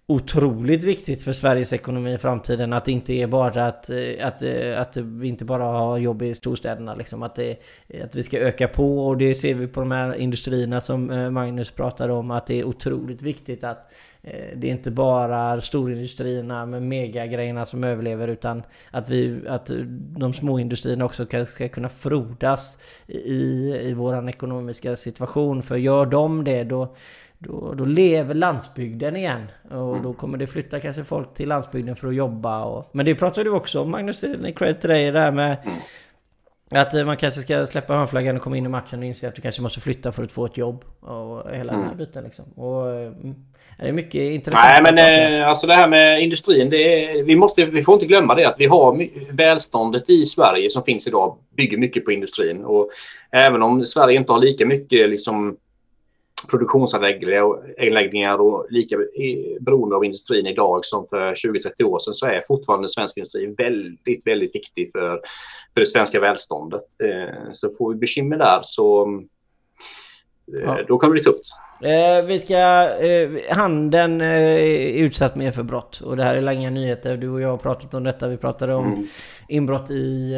otroligt 0.10 0.84
viktigt 0.84 1.22
för 1.22 1.32
Sveriges 1.34 1.74
ekonomi 1.74 2.14
i 2.14 2.18
framtiden. 2.18 2.74
Att 2.74 2.86
det 2.86 2.92
inte 2.92 3.14
är 3.14 3.28
bara 3.28 3.66
att, 3.66 3.90
eh, 3.90 4.28
att, 4.28 4.42
eh, 4.42 4.82
att 4.82 4.98
vi 4.98 5.28
inte 5.28 5.46
bara 5.46 5.64
har 5.64 5.98
jobb 5.98 6.22
i 6.22 6.34
storstäderna. 6.34 6.96
Liksom. 6.96 7.24
Att, 7.24 7.36
det, 7.36 7.58
att 8.04 8.16
vi 8.16 8.24
ska 8.24 8.38
öka 8.38 8.68
på 8.68 9.08
och 9.08 9.18
det 9.18 9.36
ser 9.36 9.56
vi 9.56 9.68
på 9.68 9.80
de 9.80 9.92
här 9.92 10.16
industrierna 10.16 10.82
som 10.82 11.10
eh, 11.10 11.30
Magnus 11.30 11.72
pratade 11.72 12.14
om. 12.14 12.32
Att 12.32 12.48
det 12.48 12.60
är 12.60 12.64
otroligt 12.64 13.22
viktigt 13.22 13.64
att 13.64 13.92
det 14.56 14.68
är 14.68 14.72
inte 14.72 14.92
bara 14.92 15.62
storindustrierna 15.62 16.66
med 16.66 16.84
megagrejerna 16.84 17.66
som 17.66 17.84
överlever 17.84 18.28
utan 18.28 18.64
att, 18.92 19.10
vi, 19.10 19.42
att 19.48 19.72
de 20.18 20.34
små 20.34 20.60
industrierna 20.60 21.06
också 21.06 21.26
ska 21.46 21.70
kunna 21.70 21.90
frodas 21.90 22.78
i, 23.08 23.74
i 23.82 23.94
våran 23.94 24.30
ekonomiska 24.30 24.96
situation. 24.96 25.64
För 25.64 25.76
gör 25.76 26.06
de 26.06 26.44
det 26.44 26.64
då, 26.64 26.96
då, 27.40 27.74
då 27.74 27.86
lever 27.86 28.34
landsbygden 28.34 29.16
igen. 29.16 29.52
Och 29.70 29.92
mm. 29.92 30.04
då 30.04 30.14
kommer 30.14 30.38
det 30.38 30.48
flytta 30.48 30.80
kanske 30.80 31.04
folk 31.04 31.34
till 31.34 31.50
landsbygden 31.50 31.96
för 31.96 32.08
att 32.08 32.16
jobba. 32.16 32.64
Och, 32.64 32.90
men 32.92 33.06
det 33.06 33.16
pratade 33.16 33.50
du 33.50 33.54
också 33.56 33.82
om 33.82 33.92
Magnus, 33.92 34.26
cred 34.56 34.82
till 34.82 34.90
dig 34.90 35.12
det 35.12 35.20
här 35.20 35.32
med 35.32 35.58
mm. 35.64 36.82
att 36.82 37.06
man 37.06 37.18
kanske 37.18 37.42
ska 37.42 37.66
släppa 37.66 37.94
hörnflaggan 37.94 38.36
och 38.36 38.42
komma 38.42 38.58
in 38.58 38.66
i 38.66 38.70
matchen 38.70 39.00
och 39.00 39.06
inse 39.06 39.28
att 39.28 39.36
du 39.36 39.42
kanske 39.42 39.62
måste 39.62 39.80
flytta 39.80 40.12
för 40.12 40.24
att 40.24 40.32
få 40.32 40.46
ett 40.46 40.58
jobb. 40.58 40.86
Och 41.00 41.52
hela 41.52 41.54
mm. 41.54 41.66
den 41.66 41.76
här 41.76 41.94
mm. 41.94 41.98
biten 41.98 42.24
liksom. 42.24 42.46
Och, 42.46 42.92
mm. 42.92 43.36
Det 43.80 43.88
är 43.88 43.92
mycket 43.92 44.22
intressant. 44.22 44.66
Nej, 44.70 44.82
men 44.84 44.96
saker. 44.96 45.40
Eh, 45.40 45.48
alltså 45.48 45.68
det 45.68 45.74
här 45.74 45.88
med 45.88 46.22
industrin. 46.22 46.70
Det 46.70 47.06
är, 47.06 47.24
vi, 47.24 47.36
måste, 47.36 47.66
vi 47.66 47.84
får 47.84 47.94
inte 47.94 48.06
glömma 48.06 48.36
det 48.36 48.46
att 48.46 48.56
vi 48.58 48.66
har 48.66 49.08
välståndet 49.34 50.10
i 50.10 50.26
Sverige 50.26 50.70
som 50.70 50.84
finns 50.84 51.08
idag 51.08 51.38
bygger 51.58 51.78
mycket 51.78 52.06
på 52.06 52.12
industrin. 52.12 52.66
Och 52.66 52.90
även 53.32 53.62
om 53.62 53.86
Sverige 53.86 54.20
inte 54.20 54.32
har 54.32 54.40
lika 54.40 54.66
mycket 54.66 55.10
liksom, 55.10 55.58
produktionsanläggningar 56.48 58.42
och 58.42 58.68
lika 58.70 58.98
beroende 59.60 59.96
av 59.96 60.06
industrin 60.06 60.46
idag 60.46 60.86
som 60.86 61.08
för 61.08 61.34
20-30 61.34 61.84
år 61.84 62.00
sedan 62.00 62.14
så 62.14 62.28
är 62.28 62.44
fortfarande 62.48 62.90
svensk 62.90 63.18
industri 63.18 63.56
väldigt, 63.58 64.28
väldigt 64.28 64.56
viktig 64.56 64.92
för, 64.92 65.22
för 65.74 65.82
det 65.82 65.86
svenska 65.86 66.20
välståndet. 66.20 66.84
Eh, 67.04 67.52
så 67.52 67.72
får 67.78 67.94
vi 67.94 68.00
bekymmer 68.00 68.38
där 68.38 68.60
så 68.64 69.06
ja. 70.64 70.80
då 70.88 70.98
kan 70.98 71.10
det 71.10 71.14
bli 71.14 71.24
tufft. 71.24 71.44
Eh, 71.82 72.26
vi 72.26 72.40
ska... 72.40 72.90
Eh, 73.00 73.58
handeln 73.58 74.22
eh, 74.22 74.28
är 74.28 75.04
utsatt 75.04 75.36
mer 75.36 75.52
för 75.52 75.64
brott. 75.64 76.02
Och 76.02 76.18
det 76.18 76.24
här 76.24 76.36
är 76.36 76.42
långa 76.42 76.70
nyheter. 76.70 77.18
Du 77.18 77.30
och 77.30 77.42
jag 77.42 77.50
har 77.50 77.58
pratat 77.58 77.94
om 77.94 78.04
detta. 78.04 78.28
Vi 78.28 78.38
pratade 78.38 78.76
om 78.76 78.94
mm. 78.94 79.08
inbrott 79.48 79.92
i, 79.92 80.36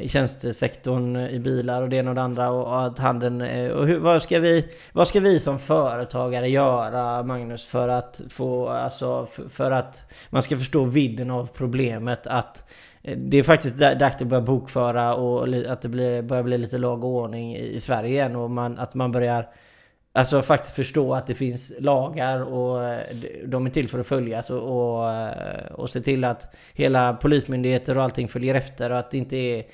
i 0.00 0.08
tjänstesektorn, 0.08 1.16
i 1.16 1.38
bilar 1.38 1.82
och 1.82 1.88
det 1.88 1.96
ena 1.96 2.10
och 2.10 2.14
det 2.14 2.22
andra 2.22 2.50
och 2.50 2.84
att 2.84 2.98
handeln... 2.98 3.40
Och 3.72 3.86
hur, 3.86 3.98
vad, 3.98 4.22
ska 4.22 4.38
vi, 4.38 4.68
vad 4.92 5.08
ska 5.08 5.20
vi 5.20 5.40
som 5.40 5.58
företagare 5.58 6.48
göra, 6.48 7.22
Magnus, 7.22 7.64
för 7.64 7.88
att 7.88 8.20
få... 8.30 8.68
Alltså, 8.68 9.26
för, 9.26 9.48
för 9.48 9.70
att 9.70 10.12
man 10.30 10.42
ska 10.42 10.58
förstå 10.58 10.84
vidden 10.84 11.30
av 11.30 11.48
problemet 11.54 12.26
att 12.26 12.64
Eh, 13.02 13.18
det 13.18 13.36
är 13.36 13.42
faktiskt 13.42 13.76
dags 13.76 14.22
att 14.22 14.28
börja 14.28 14.42
bokföra 14.42 15.14
och 15.14 15.48
att 15.66 15.82
det 15.82 15.88
blir, 15.88 16.22
börjar 16.22 16.42
bli 16.42 16.58
lite 16.58 16.78
lag 16.78 17.04
och 17.04 17.10
ordning 17.10 17.56
i 17.56 17.80
Sverige 17.80 18.10
igen 18.10 18.36
och 18.36 18.50
man, 18.50 18.78
att 18.78 18.94
man 18.94 19.12
börjar 19.12 19.48
Alltså 20.14 20.42
faktiskt 20.42 20.74
förstå 20.74 21.14
att 21.14 21.26
det 21.26 21.34
finns 21.34 21.72
lagar 21.78 22.42
och 22.42 22.84
eh, 22.84 23.16
de 23.46 23.66
är 23.66 23.70
till 23.70 23.88
för 23.88 23.98
att 23.98 24.06
följas 24.06 24.50
och, 24.50 24.62
och, 24.62 25.10
eh, 25.10 25.72
och 25.72 25.90
se 25.90 26.00
till 26.00 26.24
att 26.24 26.56
hela 26.74 27.14
polismyndigheter 27.14 27.98
och 27.98 28.04
allting 28.04 28.28
följer 28.28 28.54
efter 28.54 28.90
och 28.90 28.98
att 28.98 29.10
det 29.10 29.18
inte 29.18 29.36
är 29.36 29.64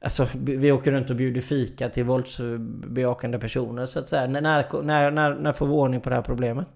Alltså 0.00 0.28
vi 0.34 0.72
åker 0.72 0.92
runt 0.92 1.10
och 1.10 1.16
bjuder 1.16 1.40
fika 1.40 1.88
till 1.88 2.04
våldsbejakande 2.04 3.38
personer 3.38 3.86
så 3.86 3.98
att 3.98 4.08
säga. 4.08 4.26
När, 4.26 4.40
när, 4.82 5.10
när, 5.10 5.34
när 5.34 5.52
får 5.52 5.66
vi 5.66 5.72
ordning 5.72 6.00
på 6.00 6.08
det 6.08 6.14
här 6.14 6.22
problemet? 6.22 6.66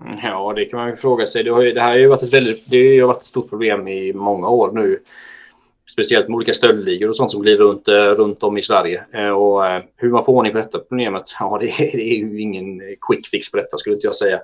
Mm, 0.00 0.18
ja, 0.22 0.52
det 0.56 0.64
kan 0.64 0.80
man 0.80 0.90
ju 0.90 0.96
fråga 0.96 1.26
sig. 1.26 1.44
Det, 1.44 1.50
har 1.50 1.62
ju, 1.62 1.72
det 1.72 1.80
här 1.80 1.90
har 1.90 1.96
ju 1.96 2.06
varit 2.06 2.22
ett, 2.22 2.34
väldigt, 2.34 2.62
det 2.66 3.00
har 3.00 3.08
varit 3.08 3.20
ett 3.20 3.26
stort 3.26 3.48
problem 3.48 3.88
i 3.88 4.12
många 4.12 4.48
år 4.48 4.72
nu. 4.72 5.02
Speciellt 5.92 6.28
med 6.28 6.36
olika 6.36 6.52
stöldligor 6.52 7.08
och 7.08 7.16
sånt 7.16 7.30
som 7.30 7.42
glider 7.42 7.64
runt, 7.64 7.88
eh, 7.88 7.94
runt 7.94 8.42
om 8.42 8.58
i 8.58 8.62
Sverige. 8.62 9.04
Eh, 9.12 9.30
och 9.30 9.66
eh, 9.66 9.82
hur 9.96 10.10
man 10.10 10.24
får 10.24 10.32
ordning 10.32 10.52
på 10.52 10.58
detta 10.58 10.78
problemet, 10.78 11.22
ja 11.40 11.58
det 11.60 11.66
är, 11.66 11.96
det 11.96 12.02
är 12.02 12.16
ju 12.16 12.40
ingen 12.40 12.80
quick 13.08 13.26
fix 13.26 13.50
på 13.50 13.56
detta 13.56 13.76
skulle 13.76 13.94
inte 13.94 14.06
jag 14.06 14.16
säga. 14.16 14.40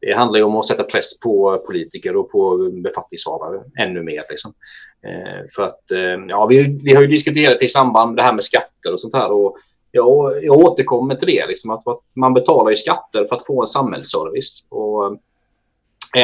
Det 0.00 0.12
handlar 0.12 0.38
ju 0.38 0.44
om 0.44 0.56
att 0.56 0.66
sätta 0.66 0.82
press 0.82 1.20
på 1.20 1.58
politiker 1.66 2.16
och 2.16 2.30
på 2.30 2.70
befattningshavare 2.72 3.60
ännu 3.78 4.02
mer. 4.02 4.22
Liksom. 4.30 4.52
För 5.56 5.62
att, 5.62 5.82
ja, 6.28 6.46
vi, 6.46 6.80
vi 6.82 6.94
har 6.94 7.02
ju 7.02 7.06
diskuterat 7.06 7.62
i 7.62 7.68
samband 7.68 8.10
med 8.10 8.16
det 8.16 8.22
här 8.22 8.32
med 8.32 8.44
skatter 8.44 8.92
och 8.92 9.00
sånt 9.00 9.14
här. 9.14 9.32
Och 9.32 9.56
jag, 9.92 10.44
jag 10.44 10.58
återkommer 10.58 11.14
till 11.14 11.28
det, 11.28 11.46
liksom, 11.46 11.70
att, 11.70 11.88
att 11.88 12.02
man 12.16 12.34
betalar 12.34 12.70
ju 12.70 12.76
skatter 12.76 13.24
för 13.24 13.36
att 13.36 13.46
få 13.46 13.60
en 13.60 13.66
samhällsservice. 13.66 14.64
Och 14.68 15.04
eh, 15.04 15.12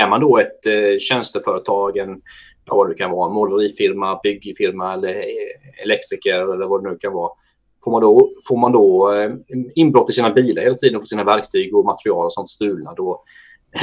är 0.02 0.08
man 0.08 0.20
då 0.20 0.38
ett 0.38 0.66
eh, 0.66 0.98
tjänsteföretag, 0.98 1.96
en 1.96 2.22
ja, 2.64 2.76
vad 2.76 2.88
det 2.88 2.94
kan 2.94 3.10
vara, 3.10 3.32
målerifirma, 3.32 4.20
byggfirma 4.22 4.92
eller 4.92 5.08
eh, 5.08 5.82
elektriker 5.84 6.54
eller 6.54 6.66
vad 6.66 6.84
det 6.84 6.90
nu 6.90 6.96
kan 6.96 7.12
vara. 7.12 7.30
Får 7.84 7.90
man 7.90 8.02
då, 8.02 8.30
får 8.48 8.56
man 8.56 8.72
då 8.72 9.14
eh, 9.14 9.30
inbrott 9.74 10.10
i 10.10 10.12
sina 10.12 10.30
bilar 10.30 10.62
hela 10.62 10.74
tiden 10.74 10.96
och 10.96 11.02
får 11.02 11.06
sina 11.06 11.24
verktyg 11.24 11.76
och 11.76 11.84
material 11.84 12.26
och 12.26 12.32
sånt 12.32 12.50
stulna, 12.50 12.94
då, 12.94 13.22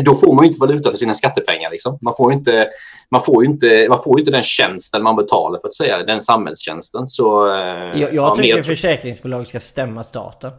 då 0.01 0.15
får 0.15 0.33
man 0.33 0.45
inte 0.45 0.59
valuta 0.59 0.91
för 0.91 0.97
sina 0.97 1.13
skattepengar. 1.13 1.71
Liksom. 1.71 1.97
Man, 2.01 2.15
får 2.17 2.33
inte, 2.33 2.69
man, 3.09 3.21
får 3.21 3.45
inte, 3.45 3.87
man 3.89 4.03
får 4.03 4.19
inte 4.19 4.31
den 4.31 4.43
tjänsten 4.43 5.03
man 5.03 5.15
betalar 5.15 5.59
för 5.59 5.67
att 5.67 5.75
säga, 5.75 6.03
den 6.03 6.21
samhällstjänsten. 6.21 7.07
Så, 7.07 7.55
eh, 7.55 7.55
jag, 7.55 7.99
jag 7.99 8.13
ja, 8.13 8.35
tycker 8.35 8.61
försäkringsbolag 8.61 9.47
ska 9.47 9.59
stämma 9.59 10.03
staten. 10.03 10.51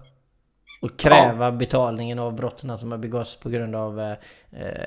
Och 0.83 0.99
kräva 0.99 1.45
ja. 1.45 1.51
betalningen 1.51 2.19
av 2.19 2.35
brotten 2.35 2.79
som 2.79 2.91
har 2.91 2.99
begåtts 2.99 3.37
på 3.37 3.49
grund 3.49 3.77
av 3.77 4.01
eh, 4.01 4.17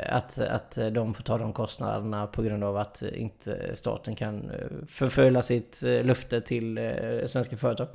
att, 0.10 0.40
att 0.40 0.78
de 0.92 1.14
får 1.14 1.24
ta 1.24 1.38
de 1.38 1.54
kostnaderna 1.54 2.28
på 2.28 2.42
grund 2.42 2.64
av 2.64 2.78
att 2.78 3.02
inte 3.02 3.76
staten 3.76 4.16
kan 4.16 4.50
eh, 4.50 4.86
förfölja 4.88 5.42
sitt 5.42 5.84
eh, 5.84 6.06
löfte 6.06 6.42
till 6.42 6.78
eh, 6.78 7.28
svenska 7.28 7.58
företag. 7.58 7.88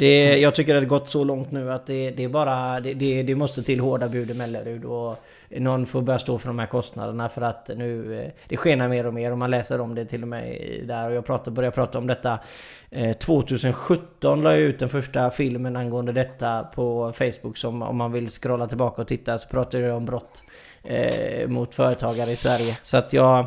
Det, 0.00 0.38
jag 0.38 0.54
tycker 0.54 0.74
det 0.74 0.80
har 0.80 0.86
gått 0.86 1.08
så 1.08 1.24
långt 1.24 1.50
nu 1.50 1.72
att 1.72 1.86
det, 1.86 2.10
det 2.10 2.24
är 2.24 2.28
bara... 2.28 2.80
Det, 2.80 2.94
det, 2.94 3.22
det, 3.22 3.34
måste 3.34 3.62
till 3.62 3.80
hårda 3.80 4.08
bud 4.08 4.30
i 4.30 4.34
Mellerud 4.34 4.84
och 4.84 5.16
någon 5.48 5.86
får 5.86 6.02
börja 6.02 6.18
stå 6.18 6.38
för 6.38 6.46
de 6.46 6.58
här 6.58 6.66
kostnaderna 6.66 7.28
för 7.28 7.42
att 7.42 7.70
nu... 7.76 8.20
Eh, 8.20 8.30
det 8.48 8.56
skenar 8.56 8.88
mer 8.88 9.06
och 9.06 9.14
mer 9.14 9.32
och 9.32 9.38
man 9.38 9.50
läser 9.50 9.80
om 9.80 9.94
det 9.94 10.04
till 10.04 10.22
och 10.22 10.28
med 10.28 10.58
där 10.84 11.08
och 11.08 11.16
jag 11.16 11.26
pratar, 11.26 11.52
börjar 11.52 11.70
prata 11.70 11.98
om 11.98 12.06
detta 12.06 12.38
eh, 12.90 13.16
2017 13.16 14.42
la 14.42 14.50
jag 14.50 14.60
ut 14.60 14.78
den 14.78 14.88
första 14.88 15.30
filmen 15.30 15.76
angående 15.76 16.12
detta 16.12 16.62
på 16.62 17.12
Facebook 17.12 17.56
som 17.56 17.82
om 17.82 17.96
man 17.96 18.12
vill 18.12 18.28
scrolla 18.28 18.66
tillbaka 18.66 19.02
och 19.02 19.08
titta 19.08 19.38
så 19.38 19.48
pratar 19.48 19.78
jag 19.78 19.96
om 19.96 20.04
brott 20.04 20.44
eh, 20.84 21.48
mot 21.48 21.74
företagare 21.74 22.30
i 22.30 22.36
Sverige. 22.36 22.78
Så 22.82 22.96
att 22.96 23.12
jag... 23.12 23.46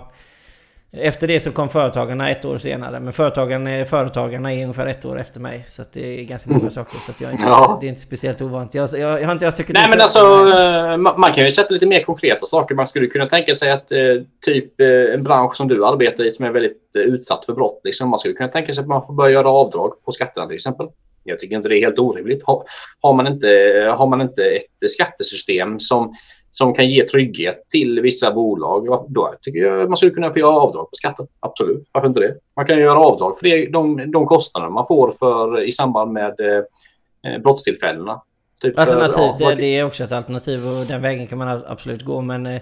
Efter 0.98 1.28
det 1.28 1.39
så 1.39 1.52
kom 1.52 1.70
Företagarna 1.70 2.30
ett 2.30 2.46
år 2.46 2.58
senare. 2.58 3.00
Men 3.00 3.14
Företagarna, 3.14 3.86
företagarna 3.86 4.54
är 4.54 4.62
ungefär 4.62 4.86
ett 4.86 5.06
år 5.06 5.20
efter 5.20 5.39
mig. 5.39 5.64
Så 5.68 5.84
det 5.94 6.20
är 6.20 6.24
ganska 6.24 6.50
många 6.50 6.60
mm. 6.60 6.72
saker. 6.72 6.98
Så 6.98 7.24
jag 7.24 7.32
inte, 7.32 7.44
ja. 7.46 7.78
det 7.82 7.88
är 7.88 7.89
inte 7.89 8.02
speciellt 8.02 8.41
ovanligt. 8.41 8.74
Jag, 8.74 8.89
jag, 8.94 9.22
jag 9.22 9.26
har 9.26 9.32
inte 9.34 9.46
jag 9.46 9.56
tycker 9.56 9.74
Nej 9.74 9.89
men 9.89 10.02
alltså 10.02 10.20
eh, 10.20 10.98
man 10.98 11.34
kan 11.34 11.46
ju 11.46 11.52
sätta 11.52 11.74
lite 11.74 11.86
mer 11.86 12.04
konkreta 12.04 12.46
saker. 12.46 12.76
Man 12.76 12.88
skulle 12.88 13.08
kunna 13.08 13.26
tänka 13.26 13.56
sig 13.56 13.72
att 13.72 13.91
eh, 13.91 13.98
typ 14.46 14.80
eh, 14.82 14.88
en 14.88 15.24
bransch 15.24 15.56
som 15.56 15.68
du 15.68 15.86
arbetar 15.86 16.26
i 16.26 16.32
som 16.32 16.46
är 16.46 16.52
väldigt 16.52 16.91
utsatt 16.94 17.46
för 17.46 17.54
brott. 17.54 17.82
Liksom, 17.84 18.10
man 18.10 18.20
skulle 18.20 18.34
kunna 18.34 18.50
tänka 18.50 18.74
sig 18.74 18.82
att 18.82 18.88
man 18.88 19.06
får 19.06 19.14
börja 19.14 19.32
göra 19.32 19.50
avdrag 19.50 19.94
på 20.06 20.12
skatterna 20.12 20.48
till 20.48 20.56
exempel. 20.56 20.88
Jag 21.24 21.39
tycker 21.39 21.56
inte 21.56 21.70
det 21.70 21.78
är 21.78 21.86
helt 21.86 22.00
orimligt. 22.00 22.44
Har, 22.44 22.64
har, 23.02 23.14
man, 23.14 23.28
inte, 23.28 23.48
har 23.98 24.08
man 24.08 24.22
inte 24.22 24.44
ett 24.46 24.91
skattesystem 24.91 25.80
som 25.80 26.14
som 26.56 26.74
kan 26.74 26.88
ge 26.88 27.08
trygghet 27.08 27.70
till 27.70 28.01
vissa 28.01 28.32
bolag, 28.32 29.06
då 29.10 29.34
tycker 29.41 29.60
jag 29.60 29.89
man 29.89 29.97
skulle 29.97 30.12
kunna 30.12 30.34
få 30.34 30.39
göra 30.39 30.56
avdrag 30.56 30.89
på 30.89 30.95
skatten. 30.95 31.28
Absolut, 31.39 31.88
varför 31.91 32.08
inte 32.08 32.20
det? 32.20 32.36
Man 32.56 32.66
kan 32.66 32.80
göra 32.80 32.99
avdrag 32.99 33.39
för 33.39 33.43
det, 33.43 33.70
de, 33.72 34.12
de 34.12 34.26
kostnader 34.26 34.70
man 34.70 34.88
får 34.88 35.12
för, 35.20 35.64
i 35.64 35.72
samband 35.72 36.12
med 36.12 36.39
eh, 36.39 37.41
brottstillfällena. 37.41 38.22
Typ 38.62 38.80
Alternativt, 38.80 39.39
ja, 39.39 39.56
det 39.56 39.78
är 39.78 39.86
också 39.86 40.04
ett 40.04 40.12
alternativ 40.12 40.68
och 40.68 40.86
den 40.86 41.01
vägen 41.01 41.28
kan 41.28 41.38
man 41.38 41.64
absolut 41.68 42.01
gå 42.01 42.22
men 42.22 42.45
eh, 42.45 42.62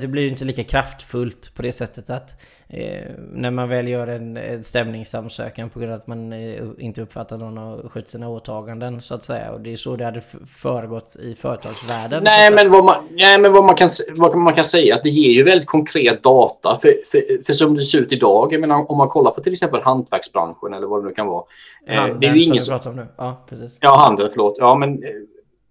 det 0.00 0.08
blir 0.08 0.28
inte 0.28 0.44
lika 0.44 0.64
kraftfullt 0.64 1.54
på 1.54 1.62
det 1.62 1.72
sättet 1.72 2.10
att 2.10 2.42
eh, 2.72 3.10
när 3.32 3.50
man 3.50 3.68
väl 3.68 3.88
gör 3.88 4.06
en, 4.06 4.36
en 4.36 4.64
stämningsansökan 4.64 5.70
på 5.70 5.78
grund 5.78 5.92
av 5.92 5.98
att 5.98 6.06
man 6.06 6.32
eh, 6.32 6.62
inte 6.78 7.02
uppfattar 7.02 7.36
någon 7.36 7.56
har 7.56 7.88
skött 7.88 8.08
sina 8.08 8.28
åtaganden 8.28 9.00
så 9.00 9.14
att 9.14 9.24
säga 9.24 9.52
och 9.52 9.60
det 9.60 9.72
är 9.72 9.76
så 9.76 9.96
det 9.96 10.04
hade 10.04 10.20
föregått 10.46 11.16
i 11.22 11.34
företagsvärlden. 11.34 12.24
Nej 12.24 12.52
men, 12.52 12.70
vad 12.70 12.84
man, 12.84 12.94
nej, 13.10 13.38
men 13.38 13.52
vad 13.52 13.64
man, 13.64 13.74
kan, 13.74 13.88
vad 14.16 14.36
man 14.36 14.54
kan 14.54 14.64
säga 14.64 14.94
att 14.94 15.02
det 15.02 15.10
ger 15.10 15.32
ju 15.32 15.42
väldigt 15.42 15.68
konkret 15.68 16.22
data 16.22 16.78
för, 16.82 16.94
för, 17.10 17.44
för 17.46 17.52
som 17.52 17.76
det 17.76 17.84
ser 17.84 17.98
ut 17.98 18.12
idag, 18.12 18.52
jag 18.52 18.60
menar, 18.60 18.90
om 18.90 18.98
man 18.98 19.08
kollar 19.08 19.30
på 19.30 19.40
till 19.40 19.52
exempel 19.52 19.80
hantverksbranschen 19.82 20.74
eller 20.74 20.86
vad 20.86 21.02
det 21.02 21.08
nu 21.08 21.14
kan 21.14 21.26
vara. 21.26 21.44
Handeln, 21.86 22.20
det 22.20 22.26
är 22.26 22.34
ju 22.34 22.42
ingen 22.42 22.62
som... 22.62 22.72
Pratar 22.72 22.90
om 22.90 22.96
nu. 22.96 23.06
Ja, 23.16 23.44
precis. 23.48 23.78
Ja, 23.80 23.96
handeln, 23.96 24.30
förlåt. 24.32 24.56
Ja, 24.58 24.74
men 24.74 25.02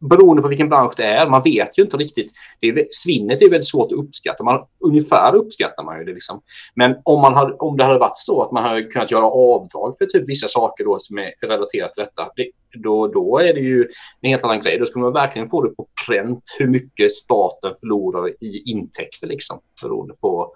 beroende 0.01 0.41
på 0.41 0.47
vilken 0.47 0.69
bransch 0.69 0.93
det 0.97 1.03
är. 1.03 1.27
Man 1.27 1.43
vet 1.43 1.77
ju 1.77 1.83
inte 1.83 1.97
riktigt. 1.97 2.31
Det 2.59 2.67
är, 2.67 2.87
svinnet 2.91 3.41
är 3.41 3.49
väldigt 3.49 3.67
svårt 3.67 3.91
att 3.91 3.97
uppskatta. 3.97 4.43
Man, 4.43 4.65
ungefär 4.79 5.35
uppskattar 5.35 5.83
man 5.83 5.99
ju 5.99 6.05
det. 6.05 6.13
Liksom. 6.13 6.41
Men 6.75 6.95
om, 7.03 7.21
man 7.21 7.33
hade, 7.33 7.53
om 7.53 7.77
det 7.77 7.83
hade 7.83 7.99
varit 7.99 8.17
så 8.17 8.41
att 8.41 8.51
man 8.51 8.63
hade 8.63 8.83
kunnat 8.83 9.11
göra 9.11 9.25
avdrag 9.25 9.95
för 9.97 10.05
typ 10.05 10.29
vissa 10.29 10.47
saker 10.47 10.85
då 10.85 10.99
som 10.99 11.17
är 11.17 11.31
relaterat 11.41 11.93
till 11.93 12.03
detta. 12.03 12.29
Det, 12.35 12.51
då, 12.83 13.07
då 13.07 13.37
är 13.39 13.53
det 13.53 13.59
ju 13.59 13.87
en 14.21 14.29
helt 14.29 14.43
annan 14.43 14.61
grej. 14.61 14.77
Då 14.79 14.85
skulle 14.85 15.03
man 15.03 15.13
verkligen 15.13 15.49
få 15.49 15.63
det 15.63 15.75
på 15.75 15.87
pränt 16.07 16.43
hur 16.59 16.67
mycket 16.67 17.11
staten 17.11 17.73
förlorar 17.79 18.29
i 18.29 18.63
intäkter 18.65 19.27
liksom, 19.27 19.59
beroende 19.83 20.13
på 20.13 20.51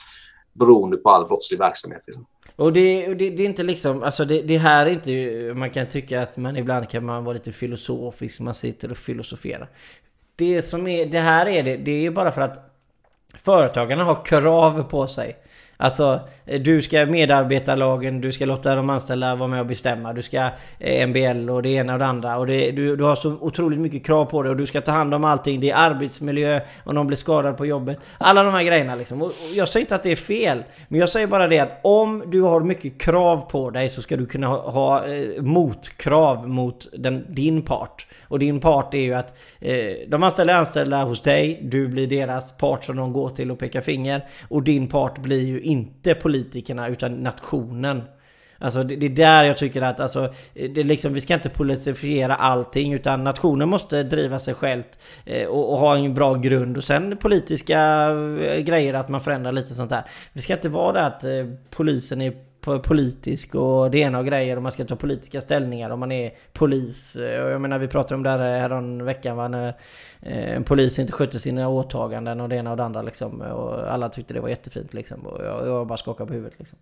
beroende 0.60 0.98
på 0.98 1.10
all 1.10 1.28
brottslig 1.28 1.60
verksamhet. 1.60 2.04
Liksom. 2.08 2.26
Och 2.56 2.74
det, 2.74 3.14
det, 3.14 3.30
det, 3.30 3.44
är 3.44 3.48
inte 3.48 3.64
liksom, 3.64 4.04
alltså 4.04 4.26
det, 4.26 4.42
det, 4.42 4.58
här 4.58 4.86
är 4.86 4.90
inte, 4.90 5.54
man 5.60 5.70
kan 5.70 5.88
tycka 5.88 6.22
att 6.22 6.38
man 6.38 6.58
ibland 6.58 6.90
kan 6.90 7.06
man 7.06 7.24
vara 7.24 7.34
lite 7.34 7.52
filosofisk, 7.52 8.40
man 8.40 8.54
sitter 8.54 8.92
och 8.92 8.98
filosoferar. 8.98 9.70
Det 10.36 10.62
som 10.62 10.88
är, 10.88 11.06
det 11.06 11.20
här 11.20 11.46
är 11.46 11.64
det, 11.64 11.78
det 11.78 12.06
är 12.06 12.12
bara 12.12 12.32
för 12.32 12.42
att 12.42 12.72
företagarna 13.44 14.04
har 14.04 14.26
krav 14.26 14.84
på 14.84 15.08
sig. 15.08 15.36
Alltså, 15.78 16.20
eh, 16.46 16.62
du 16.62 16.82
ska 16.82 17.06
medarbetarlagen, 17.06 18.22
du 18.22 18.32
ska 18.32 18.46
låta 18.46 18.76
de 18.76 18.90
anställda 18.90 19.36
vara 19.36 19.48
med 19.48 19.60
och 19.60 19.66
bestämma. 19.66 20.14
Du 20.14 20.22
ska 20.22 20.50
eh, 20.80 21.08
MBL 21.08 21.50
och 21.50 21.64
det 21.64 21.70
ena 21.70 21.94
och 21.94 22.00
det 22.00 22.06
andra. 22.06 22.38
Och 22.38 22.48
det, 22.48 22.72
du, 22.72 22.96
du 22.96 23.04
har 23.04 23.16
så 23.16 23.32
otroligt 23.32 23.80
mycket 23.80 24.06
krav 24.06 24.26
på 24.26 24.44
dig 24.44 24.50
och 24.50 24.58
du 24.58 24.66
ska 24.66 24.82
ta 24.82 24.92
hand 24.92 25.14
om 25.14 25.24
allting. 25.24 25.60
Det 25.60 25.72
är 25.72 25.76
arbetsmiljö, 25.76 26.62
om 26.84 26.96
någon 26.96 27.08
blir 27.08 27.18
skadad 27.18 27.58
på 27.58 27.66
jobbet. 27.66 28.00
Alla 28.18 28.44
de 28.44 28.54
här 28.54 28.64
grejerna 28.64 28.96
liksom. 28.96 29.22
Och 29.22 29.32
jag 29.54 29.70
säger 29.70 29.84
inte 29.84 29.96
att 29.96 30.04
det 30.04 30.12
är 30.12 30.16
fel. 30.16 30.64
Men 30.88 31.00
jag 31.00 31.10
säger 31.10 31.28
bara 31.28 31.48
det 31.48 31.60
att 31.60 31.80
om 31.82 32.24
du 32.28 32.42
har 32.42 32.62
mycket 32.62 33.02
krav 33.02 33.50
på 33.50 33.70
dig 33.70 33.90
så 33.90 34.02
ska 34.02 34.18
du 34.18 34.26
kunna 34.26 34.48
ha, 34.48 34.70
ha 34.70 35.06
eh, 35.08 35.42
motkrav 35.42 36.50
mot 36.50 36.88
den, 36.94 37.26
din 37.30 37.62
part. 37.62 38.08
Och 38.28 38.40
din 38.40 38.60
part 38.60 38.94
är 38.94 38.98
ju 38.98 39.14
att 39.14 39.38
eh, 39.60 39.76
de 40.08 40.24
anställda 40.24 40.54
är 40.54 40.58
anställda 40.58 41.04
hos 41.04 41.22
dig, 41.22 41.60
du 41.64 41.88
blir 41.88 42.08
deras 42.08 42.58
part 42.58 42.84
som 42.84 42.96
de 42.96 43.14
går 43.14 43.30
till 43.30 43.52
och 43.52 43.60
pekar 43.60 43.82
finger. 43.82 44.28
Och 44.48 44.64
din 44.64 44.88
part 44.88 45.18
blir 45.18 45.42
ju 45.42 45.65
inte 45.66 46.16
politikerna 46.16 46.88
utan 46.88 47.24
nationen. 47.24 48.02
Alltså 48.60 48.84
det, 48.84 48.96
det, 48.96 49.06
är 49.06 49.10
där 49.10 49.44
jag 49.44 49.58
tycker 49.58 49.82
att 49.82 50.00
alltså, 50.00 50.34
det 50.54 50.84
liksom, 50.84 51.14
vi 51.14 51.22
ska 51.22 51.34
inte 51.34 51.50
politifiera 51.50 52.36
allting 52.36 52.94
utan 52.94 53.24
nationen 53.24 53.70
måste 53.70 54.04
driva 54.04 54.40
sig 54.40 54.54
själv 54.54 54.84
eh, 55.26 55.48
och, 55.48 55.72
och, 55.72 55.78
ha 55.78 55.98
en 55.98 56.14
bra 56.14 56.36
grund 56.36 56.78
och 56.78 56.84
sen 56.84 57.18
politiska 57.18 58.10
eh, 58.42 58.64
grejer 58.64 58.94
att 58.94 59.10
man 59.10 59.22
förändrar 59.22 59.52
lite 59.52 59.74
sånt 59.74 59.90
där. 59.90 60.04
Det 60.34 60.42
ska 60.42 60.54
inte 60.54 60.70
vara 60.70 60.94
det 60.94 61.06
att 61.06 61.24
eh, 61.24 61.30
polisen 61.70 62.22
är 62.22 62.34
politisk 62.84 63.56
och 63.56 63.92
det 63.92 63.98
ena 64.00 64.20
och 64.20 64.26
grejer 64.26 64.56
och 64.56 64.64
man 64.64 64.72
ska 64.72 64.84
ta 64.84 64.96
politiska 64.96 65.42
ställningar 65.42 65.90
om 65.90 66.00
man 66.00 66.12
är 66.12 66.32
polis. 66.54 67.16
Jag 67.16 67.62
menar 67.62 67.80
vi 67.80 67.88
pratade 67.88 68.16
om 68.16 68.24
det 68.24 68.30
här 68.30 68.60
härom 68.60 69.06
veckan 69.06 69.38
va, 69.38 69.48
när 69.48 69.74
en 70.20 70.64
polis 70.64 71.00
inte 71.00 71.14
skötte 71.14 71.40
sina 71.40 71.70
åtaganden 71.70 72.42
och 72.42 72.50
det 72.50 72.56
ena 72.56 72.72
och 72.72 72.78
det 72.78 72.84
andra 72.84 73.02
liksom. 73.02 73.42
Och 73.42 73.94
alla 73.94 74.10
tyckte 74.10 74.34
det 74.34 74.40
var 74.40 74.50
jättefint 74.50 74.94
liksom. 74.94 75.26
Och 75.26 75.46
jag, 75.46 75.68
jag 75.68 75.88
bara 75.88 75.98
skakade 75.98 76.28
på 76.28 76.34
huvudet 76.34 76.60
liksom. 76.60 76.78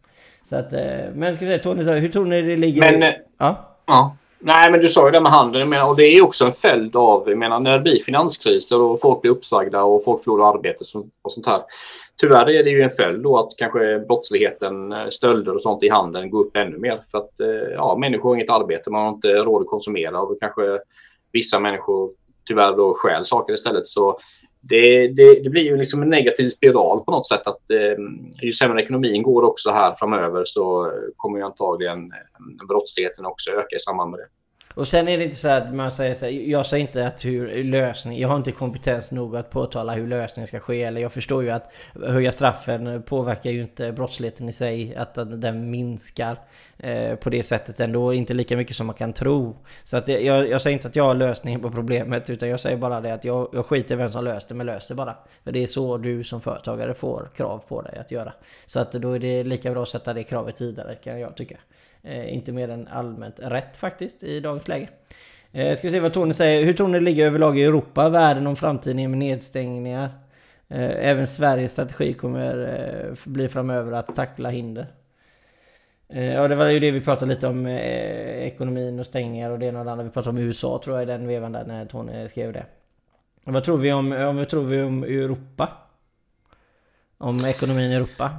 Så 0.49 0.55
att, 0.55 0.71
men 1.13 1.35
ska 1.35 1.45
vi 1.45 1.51
säga 1.51 1.63
Tony, 1.63 1.99
hur 1.99 2.09
tror 2.09 2.25
ni 2.25 2.41
det 2.41 2.57
ligger? 2.57 2.97
Men, 2.97 3.13
ja? 3.37 3.75
ja. 3.85 4.15
Nej, 4.45 4.71
men 4.71 4.79
du 4.79 4.89
sa 4.89 5.05
ju 5.05 5.11
det 5.11 5.21
med 5.21 5.31
handeln 5.31 5.73
och 5.89 5.95
det 5.95 6.03
är 6.03 6.23
också 6.23 6.45
en 6.45 6.53
följd 6.53 6.95
av, 6.95 7.29
jag 7.29 7.37
menar, 7.37 7.59
när 7.59 7.71
det 7.71 7.79
blir 7.79 8.03
finanskriser 8.03 8.81
och 8.81 9.01
folk 9.01 9.21
blir 9.21 9.31
uppsagda 9.31 9.83
och 9.83 10.03
folk 10.03 10.23
förlorar 10.23 10.53
arbetet 10.53 10.87
och 11.21 11.31
sånt 11.31 11.45
här. 11.45 11.61
Tyvärr 12.21 12.49
är 12.49 12.63
det 12.63 12.69
ju 12.69 12.81
en 12.81 12.89
följd 12.89 13.23
då 13.23 13.37
att 13.37 13.57
kanske 13.57 13.99
brottsligheten, 13.99 14.91
eh, 14.91 15.07
stölder 15.07 15.55
och 15.55 15.61
sånt 15.61 15.83
i 15.83 15.89
handeln 15.89 16.29
går 16.29 16.45
upp 16.45 16.57
ännu 16.57 16.77
mer 16.77 17.03
för 17.11 17.17
att 17.17 17.39
eh, 17.39 17.71
ja, 17.73 17.97
människor 17.97 18.29
har 18.29 18.35
inget 18.35 18.49
arbete, 18.49 18.89
man 18.89 19.01
har 19.05 19.13
inte 19.13 19.27
råd 19.27 19.61
att 19.61 19.67
konsumera 19.67 20.21
och 20.21 20.39
kanske 20.39 20.79
vissa 21.31 21.59
människor 21.59 22.11
tyvärr 22.45 22.77
då 22.77 22.93
stjäl 22.93 23.25
saker 23.25 23.53
istället. 23.53 23.87
Så 23.87 24.19
det, 24.61 25.07
det, 25.07 25.43
det, 25.43 25.49
blir 25.49 25.63
ju 25.63 25.77
liksom 25.77 26.01
en 26.01 26.09
negativ 26.09 26.49
spiral 26.49 27.03
på 27.03 27.11
något 27.11 27.27
sätt 27.27 27.47
att 27.47 27.71
eh, 27.71 27.97
ju 28.41 28.51
sämre 28.51 28.81
ekonomin 28.81 29.23
går 29.23 29.43
också 29.43 29.71
här 29.71 29.95
framöver 29.99 30.43
så 30.45 30.91
kommer 31.17 31.37
ju 31.37 31.45
antagligen 31.45 32.11
eh, 32.11 32.67
brottsligheten 32.67 33.25
också 33.25 33.51
öka 33.51 33.75
i 33.75 33.79
samband 33.79 34.11
med 34.11 34.19
det. 34.19 34.27
Och 34.75 34.87
sen 34.87 35.07
är 35.07 35.17
det 35.17 35.23
inte 35.23 35.35
så 35.35 35.47
att 35.47 35.73
man 35.75 35.91
säger 35.91 36.13
så 36.13 36.25
här, 36.25 36.31
jag 36.31 36.65
säger 36.65 36.81
inte 36.81 37.07
att 37.07 37.25
hur 37.25 37.63
lösning, 37.63 38.19
jag 38.19 38.27
har 38.27 38.35
inte 38.35 38.51
kompetens 38.51 39.11
nog 39.11 39.35
att 39.35 39.49
påtala 39.49 39.93
hur 39.93 40.07
lösningen 40.07 40.47
ska 40.47 40.59
ske. 40.59 40.83
Eller 40.83 41.01
jag 41.01 41.11
förstår 41.11 41.43
ju 41.43 41.49
att 41.49 41.73
höja 42.07 42.31
straffen 42.31 43.03
påverkar 43.03 43.51
ju 43.51 43.61
inte 43.61 43.91
brottsligheten 43.91 44.49
i 44.49 44.51
sig, 44.51 44.95
att 44.95 45.15
den 45.41 45.69
minskar 45.69 46.39
eh, 46.77 47.15
på 47.15 47.29
det 47.29 47.43
sättet 47.43 47.79
ändå. 47.79 48.13
Inte 48.13 48.33
lika 48.33 48.57
mycket 48.57 48.75
som 48.75 48.87
man 48.87 48.95
kan 48.95 49.13
tro. 49.13 49.57
Så 49.83 49.97
att 49.97 50.07
jag, 50.07 50.49
jag 50.49 50.61
säger 50.61 50.73
inte 50.73 50.87
att 50.87 50.95
jag 50.95 51.03
har 51.03 51.15
lösningen 51.15 51.61
på 51.61 51.71
problemet, 51.71 52.29
utan 52.29 52.49
jag 52.49 52.59
säger 52.59 52.77
bara 52.77 53.01
det 53.01 53.13
att 53.13 53.23
jag, 53.23 53.49
jag 53.53 53.65
skiter 53.65 53.95
i 53.95 53.97
vem 53.97 54.09
som 54.09 54.23
löser 54.23 54.49
det, 54.49 54.55
men 54.55 54.65
löser 54.65 54.95
bara. 54.95 55.15
För 55.43 55.51
det 55.51 55.63
är 55.63 55.67
så 55.67 55.97
du 55.97 56.23
som 56.23 56.41
företagare 56.41 56.93
får 56.93 57.29
krav 57.35 57.63
på 57.67 57.81
dig 57.81 57.97
att 57.97 58.11
göra. 58.11 58.33
Så 58.65 58.79
att 58.79 58.91
då 58.91 59.11
är 59.11 59.19
det 59.19 59.43
lika 59.43 59.71
bra 59.71 59.81
att 59.83 59.89
sätta 59.89 60.13
det 60.13 60.23
kravet 60.23 60.55
tidigare, 60.55 60.95
kan 60.95 61.19
jag 61.19 61.37
tycka. 61.37 61.57
Eh, 62.03 62.33
inte 62.33 62.51
mer 62.51 62.69
än 62.69 62.87
allmänt 62.87 63.39
rätt 63.39 63.77
faktiskt 63.77 64.23
i 64.23 64.39
dagens 64.39 64.67
läge. 64.67 64.89
Eh, 65.51 65.77
ska 65.77 65.87
vi 65.87 65.91
se 65.91 65.99
vad 65.99 66.13
Tony 66.13 66.33
säger. 66.33 66.65
Hur 66.65 66.73
tror 66.73 66.87
ni 66.87 66.99
det 66.99 67.05
ligger 67.05 67.25
överlag 67.25 67.59
i 67.59 67.63
Europa, 67.63 68.09
världen 68.09 68.47
om 68.47 68.55
framtiden 68.55 69.09
med 69.11 69.17
nedstängningar? 69.17 70.09
Eh, 70.67 71.09
även 71.09 71.27
Sveriges 71.27 71.71
strategi 71.71 72.13
kommer 72.13 72.79
eh, 73.07 73.31
bli 73.31 73.49
framöver 73.49 73.91
att 73.91 74.15
tackla 74.15 74.49
hinder. 74.49 74.87
Eh, 76.09 76.33
ja, 76.33 76.47
det 76.47 76.55
var 76.55 76.67
ju 76.67 76.79
det 76.79 76.91
vi 76.91 77.01
pratade 77.01 77.33
lite 77.33 77.47
om, 77.47 77.65
eh, 77.65 78.47
ekonomin 78.47 78.99
och 78.99 79.05
stängningar 79.05 79.49
och 79.49 79.59
det 79.59 79.65
ena 79.65 79.79
och 79.79 79.85
det 79.85 79.91
andra. 79.91 80.03
Vi 80.03 80.09
pratade 80.09 80.29
om 80.29 80.45
USA 80.45 80.81
tror 80.83 80.95
jag 80.95 81.03
i 81.03 81.05
den 81.05 81.27
vevan 81.27 81.51
där 81.51 81.65
när 81.65 81.85
Tony 81.85 82.27
skrev 82.27 82.53
det. 82.53 82.65
Vad 83.43 83.63
tror 83.63 83.77
vi 83.77 83.93
om, 83.93 84.11
om, 84.11 84.37
vad 84.37 84.49
tror 84.49 84.63
vi 84.63 84.81
om 84.81 85.03
Europa? 85.03 85.69
Om 87.17 87.45
ekonomin 87.45 87.91
i 87.91 87.95
Europa? 87.95 88.31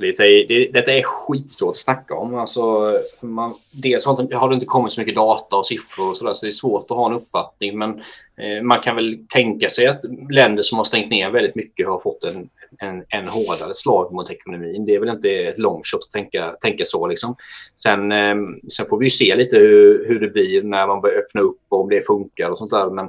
Lite, 0.00 0.22
det, 0.22 0.70
detta 0.72 0.92
är 0.92 1.02
skitsvårt 1.02 1.70
att 1.70 1.76
snacka 1.76 2.14
om. 2.14 2.34
Alltså, 2.34 2.94
man, 3.20 3.54
dels 3.82 4.06
har 4.06 4.48
det 4.48 4.54
inte 4.54 4.66
kommit 4.66 4.92
så 4.92 5.00
mycket 5.00 5.14
data 5.14 5.56
och 5.56 5.66
siffror 5.66 6.10
och 6.10 6.16
så, 6.16 6.24
där, 6.24 6.34
så 6.34 6.46
det 6.46 6.50
är 6.50 6.52
svårt 6.52 6.90
att 6.90 6.96
ha 6.96 7.06
en 7.06 7.16
uppfattning. 7.16 7.78
Men 7.78 7.90
eh, 8.36 8.62
man 8.62 8.80
kan 8.80 8.96
väl 8.96 9.18
tänka 9.28 9.68
sig 9.68 9.86
att 9.86 10.00
länder 10.30 10.62
som 10.62 10.78
har 10.78 10.84
stängt 10.84 11.10
ner 11.10 11.30
väldigt 11.30 11.54
mycket 11.54 11.88
har 11.88 12.00
fått 12.00 12.24
en, 12.24 12.48
en, 12.78 13.04
en 13.08 13.28
hårdare 13.28 13.74
slag 13.74 14.12
mot 14.12 14.30
ekonomin. 14.30 14.86
Det 14.86 14.94
är 14.94 15.00
väl 15.00 15.08
inte 15.08 15.30
ett 15.30 15.58
long 15.58 15.80
shot 15.84 16.04
att 16.04 16.10
tänka, 16.10 16.50
tänka 16.60 16.84
så. 16.84 17.06
Liksom. 17.06 17.36
Sen, 17.74 18.12
eh, 18.12 18.36
sen 18.68 18.86
får 18.86 18.98
vi 18.98 19.10
se 19.10 19.36
lite 19.36 19.56
hur, 19.56 20.08
hur 20.08 20.20
det 20.20 20.28
blir 20.28 20.62
när 20.62 20.86
man 20.86 21.00
börjar 21.00 21.18
öppna 21.18 21.40
upp 21.40 21.60
och 21.68 21.80
om 21.80 21.88
det 21.88 22.06
funkar 22.06 22.50
och 22.50 22.58
sånt 22.58 22.70
där. 22.70 22.90
Men 22.90 23.06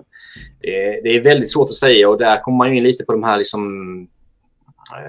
det, 0.61 1.01
det 1.03 1.15
är 1.17 1.23
väldigt 1.23 1.51
svårt 1.51 1.69
att 1.69 1.73
säga 1.73 2.09
och 2.09 2.17
där 2.17 2.41
kommer 2.41 2.57
man 2.57 2.73
in 2.73 2.83
lite 2.83 3.03
på 3.03 3.11
de 3.11 3.23
här 3.23 3.37
liksom, 3.37 4.07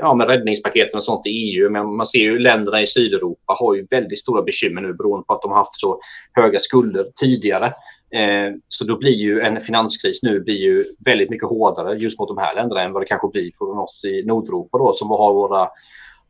ja, 0.00 0.14
med 0.14 0.26
räddningspaketen 0.26 0.96
och 0.96 1.04
sånt 1.04 1.26
i 1.26 1.30
EU. 1.30 1.70
Men 1.70 1.96
man 1.96 2.06
ser 2.06 2.18
ju 2.18 2.38
länderna 2.38 2.80
i 2.80 2.86
Sydeuropa 2.86 3.56
har 3.58 3.74
ju 3.74 3.86
väldigt 3.90 4.18
stora 4.18 4.42
bekymmer 4.42 4.80
nu 4.80 4.94
beroende 4.94 5.24
på 5.26 5.32
att 5.32 5.42
de 5.42 5.50
har 5.50 5.58
haft 5.58 5.80
så 5.80 6.00
höga 6.32 6.58
skulder 6.58 7.06
tidigare. 7.20 7.66
Eh, 8.14 8.54
så 8.68 8.84
då 8.84 8.98
blir 8.98 9.12
ju 9.12 9.40
en 9.40 9.60
finanskris 9.60 10.22
nu 10.22 10.40
blir 10.40 10.60
ju 10.60 10.84
väldigt 11.04 11.30
mycket 11.30 11.48
hårdare 11.48 11.96
just 11.96 12.18
mot 12.18 12.28
de 12.28 12.38
här 12.38 12.54
länderna 12.54 12.82
än 12.82 12.92
vad 12.92 13.02
det 13.02 13.06
kanske 13.06 13.28
blir 13.28 13.50
för 13.58 13.78
oss 13.78 14.04
i 14.04 14.22
Nordeuropa 14.26 14.78
då 14.78 14.92
som 14.92 15.10
har 15.10 15.32
våra, 15.34 15.68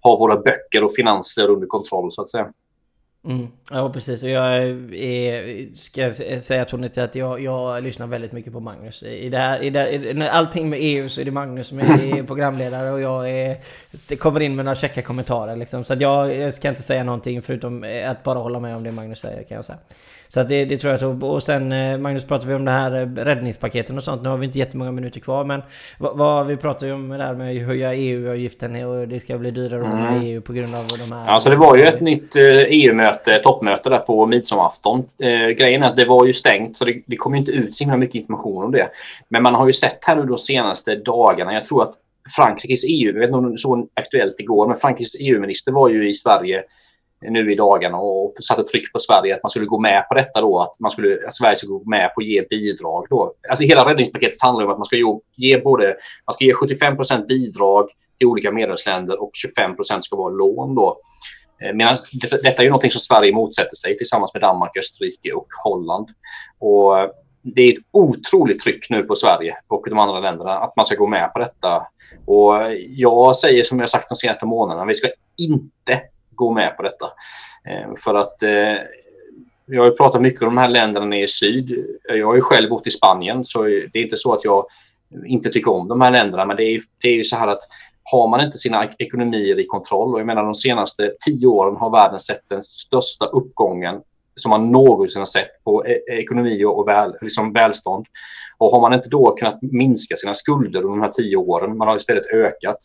har 0.01 0.19
våra 0.19 0.37
böcker 0.37 0.85
och 0.85 0.95
finanser 0.95 1.49
under 1.49 1.67
kontroll 1.67 2.13
så 2.13 2.23
att 2.23 2.29
säga. 2.29 2.53
Mm. 3.25 3.49
Ja 3.71 3.93
precis, 3.93 4.23
och 4.23 4.29
jag 4.29 4.57
är, 4.57 5.77
ska 5.77 6.11
säga 6.41 6.65
Tony 6.65 6.89
att 6.97 7.15
jag, 7.15 7.41
jag 7.41 7.83
lyssnar 7.83 8.07
väldigt 8.07 8.33
mycket 8.33 8.53
på 8.53 8.61
Magnus. 8.61 9.03
I 9.03 9.29
det 9.29 9.39
här, 9.39 9.63
i 9.63 9.71
det, 9.71 10.15
när 10.15 10.29
allting 10.29 10.71
med 10.71 10.79
EU 10.83 11.09
så 11.09 11.21
är 11.21 11.25
det 11.25 11.31
Magnus 11.31 11.67
som 11.67 11.79
är 11.79 12.23
programledare 12.27 12.91
och 12.91 13.01
jag 13.01 13.31
är, 13.31 14.17
kommer 14.17 14.41
in 14.41 14.57
med 14.57 14.65
några 14.65 14.77
käcka 14.77 15.03
kommentarer 15.03 15.57
liksom. 15.57 15.85
Så 15.85 15.95
jag, 15.99 16.37
jag 16.37 16.55
ska 16.55 16.69
inte 16.69 16.83
säga 16.83 17.05
någonting 17.05 17.43
förutom 17.43 17.85
att 18.07 18.23
bara 18.23 18.39
hålla 18.39 18.61
med 18.61 18.77
om 18.77 18.83
det 18.83 18.93
Magnus 18.93 19.19
säger 19.19 19.43
kan 19.43 19.57
jag 19.57 19.65
säga. 19.65 19.79
Så 20.35 20.41
att 20.41 20.49
det, 20.49 20.65
det 20.65 20.77
tror 20.77 20.91
jag 20.91 21.01
så. 21.01 21.27
Och 21.27 21.43
sen 21.43 21.73
eh, 21.73 21.99
Magnus 21.99 22.25
pratade 22.25 22.49
vi 22.49 22.55
om 22.55 22.65
det 22.65 22.71
här 22.71 23.03
eh, 23.03 23.25
räddningspaketen 23.25 23.97
och 23.97 24.03
sånt. 24.03 24.23
Nu 24.23 24.29
har 24.29 24.37
vi 24.37 24.47
inte 24.47 24.59
jättemånga 24.59 24.93
minuter 24.93 25.21
kvar 25.21 25.45
men 25.45 25.63
vad, 25.99 26.19
vad 26.19 26.47
vi 26.47 26.57
pratade 26.57 26.87
ju 26.87 26.93
om 26.93 27.09
det 27.09 27.25
här 27.25 27.35
med 27.35 27.57
att 27.57 27.67
höja 27.67 27.95
EU-avgiften 27.95 28.85
och 28.85 29.09
det 29.09 29.21
ska 29.21 29.39
bli 29.39 29.51
dyrare 29.51 29.83
att 29.83 30.11
mm. 30.11 30.23
EU 30.23 30.41
på 30.41 30.53
grund 30.53 30.75
av 30.75 30.85
de 30.99 31.15
här... 31.15 31.27
Alltså 31.27 31.51
det 31.51 31.57
var 31.57 31.77
ju 31.77 31.83
ett 31.83 32.01
nytt 32.01 32.37
EU-möte, 32.69 33.35
eh, 33.35 33.43
toppmöte 33.43 33.89
där 33.89 33.99
på 33.99 34.27
midsommarafton. 34.27 35.05
Eh, 35.23 35.49
grejen 35.49 35.83
är 35.83 35.89
att 35.89 35.97
det 35.97 36.05
var 36.05 36.27
ju 36.27 36.33
stängt 36.33 36.77
så 36.77 36.85
det, 36.85 37.03
det 37.07 37.17
kom 37.17 37.35
inte 37.35 37.51
ut 37.51 37.77
så 37.77 37.85
himla 37.85 37.97
mycket 37.97 38.15
information 38.15 38.65
om 38.65 38.73
det. 38.73 38.89
Men 39.29 39.43
man 39.43 39.55
har 39.55 39.67
ju 39.67 39.73
sett 39.73 40.05
här 40.07 40.17
nu 40.17 40.23
de 40.23 40.39
senaste 40.39 40.95
dagarna, 40.95 41.55
jag 41.55 41.65
tror 41.65 41.83
att 41.83 41.95
Frankrikes 42.37 42.85
EU, 42.89 43.13
jag 43.13 43.21
vet 43.21 43.29
inte 43.29 43.39
om 43.39 43.53
det 43.53 43.59
så 43.59 43.87
aktuellt 43.95 44.41
igår, 44.41 44.69
men 44.69 44.79
Frankrikes 44.79 45.21
EU-minister 45.21 45.73
var 45.73 45.89
ju 45.89 46.11
i 46.11 46.15
Sverige 46.15 46.63
nu 47.31 47.53
i 47.53 47.55
dagarna 47.55 47.99
och 47.99 48.35
satte 48.41 48.63
tryck 48.63 48.93
på 48.93 48.99
Sverige 48.99 49.35
att 49.35 49.43
man 49.43 49.51
skulle 49.51 49.67
gå 49.67 49.79
med 49.79 50.09
på 50.09 50.15
detta 50.15 50.41
då, 50.41 50.59
att, 50.59 50.81
man 50.81 50.91
skulle, 50.91 51.19
att 51.27 51.35
Sverige 51.35 51.57
skulle 51.57 51.73
gå 51.73 51.91
med 51.91 52.15
på 52.15 52.21
att 52.21 52.27
ge 52.27 52.43
bidrag 52.51 53.07
då. 53.11 53.35
Alltså 53.49 53.65
hela 53.65 53.91
räddningspaketet 53.91 54.43
handlar 54.43 54.65
om 54.65 54.71
att 54.71 54.79
man 54.79 54.85
ska 54.85 54.97
ge, 55.37 55.59
både, 55.59 55.87
man 56.27 56.35
ska 56.35 56.45
ge 56.45 56.53
75% 56.53 57.27
bidrag 57.27 57.89
till 58.19 58.27
olika 58.27 58.53
medlemsländer 58.53 59.23
och 59.23 59.31
25% 59.59 60.01
ska 60.01 60.17
vara 60.17 60.33
lån 60.33 60.75
då. 60.75 60.99
Eh, 61.63 61.75
medan 61.75 61.97
detta 62.43 62.63
är 62.63 62.63
ju 62.63 62.69
någonting 62.69 62.91
som 62.91 63.01
Sverige 63.01 63.35
motsätter 63.35 63.77
sig 63.77 63.97
tillsammans 63.99 64.35
med 64.35 64.43
Danmark, 64.43 64.77
Österrike 64.79 65.33
och 65.33 65.47
Holland. 65.65 66.09
Och 66.59 66.99
eh, 67.01 67.11
det 67.43 67.63
är 67.63 67.73
ett 67.73 67.85
otroligt 67.93 68.61
tryck 68.61 68.91
nu 68.91 69.03
på 69.03 69.15
Sverige 69.15 69.57
och 69.69 69.85
de 69.89 69.99
andra 69.99 70.21
länderna 70.21 70.59
att 70.59 70.77
man 70.77 70.87
ska 70.87 70.97
gå 70.97 71.07
med 71.07 71.33
på 71.33 71.39
detta. 71.39 71.87
Och 72.27 72.63
eh, 72.63 72.73
jag 72.89 73.37
säger 73.37 73.63
som 73.63 73.79
jag 73.79 73.89
sagt 73.89 74.09
de 74.09 74.17
senaste 74.17 74.47
månaderna, 74.47 74.85
vi 74.85 74.95
ska 74.95 75.09
inte 75.39 76.01
gå 76.35 76.53
med 76.53 76.77
på 76.77 76.83
detta. 76.83 77.07
Eh, 77.69 77.95
för 77.99 78.15
att 78.15 78.35
vi 79.67 79.77
jag 79.77 79.83
har 79.83 79.91
pratat 79.91 80.23
mycket 80.23 80.43
om 80.43 80.47
de 80.47 80.59
här 80.59 80.69
länderna 80.69 81.07
nere 81.07 81.23
i 81.23 81.29
syd. 81.29 81.87
Jag 82.09 82.27
har 82.27 82.35
ju 82.35 82.41
själv 82.41 82.71
bott 82.71 82.87
i 82.87 82.91
Spanien 82.91 83.45
så 83.45 83.63
det 83.63 83.99
är 83.99 84.03
inte 84.03 84.17
så 84.17 84.33
att 84.33 84.45
jag 84.45 84.67
inte 85.27 85.51
tycker 85.51 85.71
om 85.71 85.89
de 85.89 86.01
här 86.01 86.11
länderna. 86.11 86.45
Men 86.45 86.57
det 86.57 86.63
är, 86.63 86.83
det 87.03 87.09
är 87.09 87.15
ju 87.15 87.25
så 87.25 87.37
här 87.37 87.49
att 87.49 87.63
har 88.05 88.29
man 88.29 88.41
inte 88.41 88.59
sina 88.59 88.89
ekonomier 88.99 89.59
i 89.59 89.67
kontroll 89.67 90.15
och 90.15 90.21
jag 90.21 90.27
menar 90.27 90.45
de 90.45 90.55
senaste 90.55 91.15
tio 91.27 91.47
åren 91.47 91.77
har 91.77 91.91
världen 91.91 92.21
sett 92.21 92.49
den 92.49 92.63
största 92.63 93.27
uppgången 93.27 94.01
som 94.35 94.51
man 94.51 94.71
någonsin 94.71 95.21
har 95.21 95.27
sett 95.27 95.65
på 95.65 95.85
eh, 95.85 96.19
ekonomi 96.19 96.65
och 96.65 96.89
väl, 96.89 97.15
liksom 97.21 97.53
välstånd. 97.53 98.07
Och 98.59 98.71
har 98.71 98.81
man 98.81 98.95
inte 98.95 99.09
då 99.09 99.37
kunnat 99.37 99.63
minska 99.63 100.17
sina 100.17 100.35
skulder 100.35 100.81
under 100.81 100.97
de 100.97 101.01
här 101.01 101.09
tio 101.09 101.37
åren, 101.37 101.77
man 101.77 101.89
har 101.89 101.97
istället 101.97 102.27
ökat, 102.33 102.79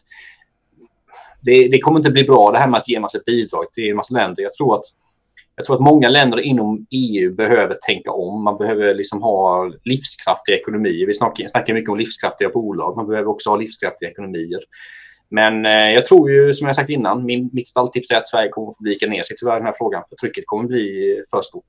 det, 1.42 1.68
det, 1.68 1.80
kommer 1.80 2.00
inte 2.00 2.12
bli 2.12 2.24
bra 2.24 2.52
det 2.52 2.60
här 2.60 2.68
med 2.68 2.80
att 2.80 2.90
ge 2.90 2.96
en 2.96 3.02
massa 3.02 3.20
bidrag 3.26 3.74
till 3.74 3.90
en 3.90 3.96
massa 3.96 4.14
länder. 4.14 4.44
Jag 4.44 4.54
tror 4.54 4.76
att, 4.76 4.84
jag 5.56 5.66
tror 5.66 5.76
att 5.76 5.82
många 5.82 6.10
länder 6.10 6.40
inom 6.40 6.86
EU 6.92 7.36
behöver 7.36 7.78
tänka 7.88 8.12
om. 8.12 8.44
Man 8.44 8.58
behöver 8.58 8.94
liksom 8.94 9.22
ha 9.22 9.72
livskraftiga 9.84 10.58
ekonomier. 10.58 11.08
Vi 11.08 11.14
snackar, 11.14 11.48
snackar 11.48 11.74
mycket 11.74 11.90
om 11.90 11.98
livskraftiga 11.98 12.50
bolag. 12.50 12.96
Man 12.96 13.08
behöver 13.08 13.30
också 13.30 13.50
ha 13.50 13.58
livskraftiga 13.58 14.10
ekonomier. 14.10 14.60
Men 15.30 15.66
eh, 15.66 15.92
jag 15.94 16.06
tror 16.06 16.32
ju, 16.32 16.54
som 16.54 16.68
jag 16.68 16.76
sagt 16.76 16.90
innan, 16.90 17.26
min, 17.26 17.50
mitt 17.54 17.68
stalltips 17.68 18.12
är 18.12 18.18
att 18.18 18.28
Sverige 18.28 18.50
kommer 18.50 18.70
att 18.70 18.78
vika 18.80 19.08
ner 19.08 19.22
sig 19.22 19.38
tyvärr 19.40 19.56
i 19.56 19.60
den 19.60 19.66
här 19.66 19.76
frågan. 19.78 20.04
För 20.10 20.16
trycket 20.16 20.44
kommer 20.48 20.64
att 20.64 20.70
bli 20.70 21.24
för 21.32 21.42
stort. 21.42 21.64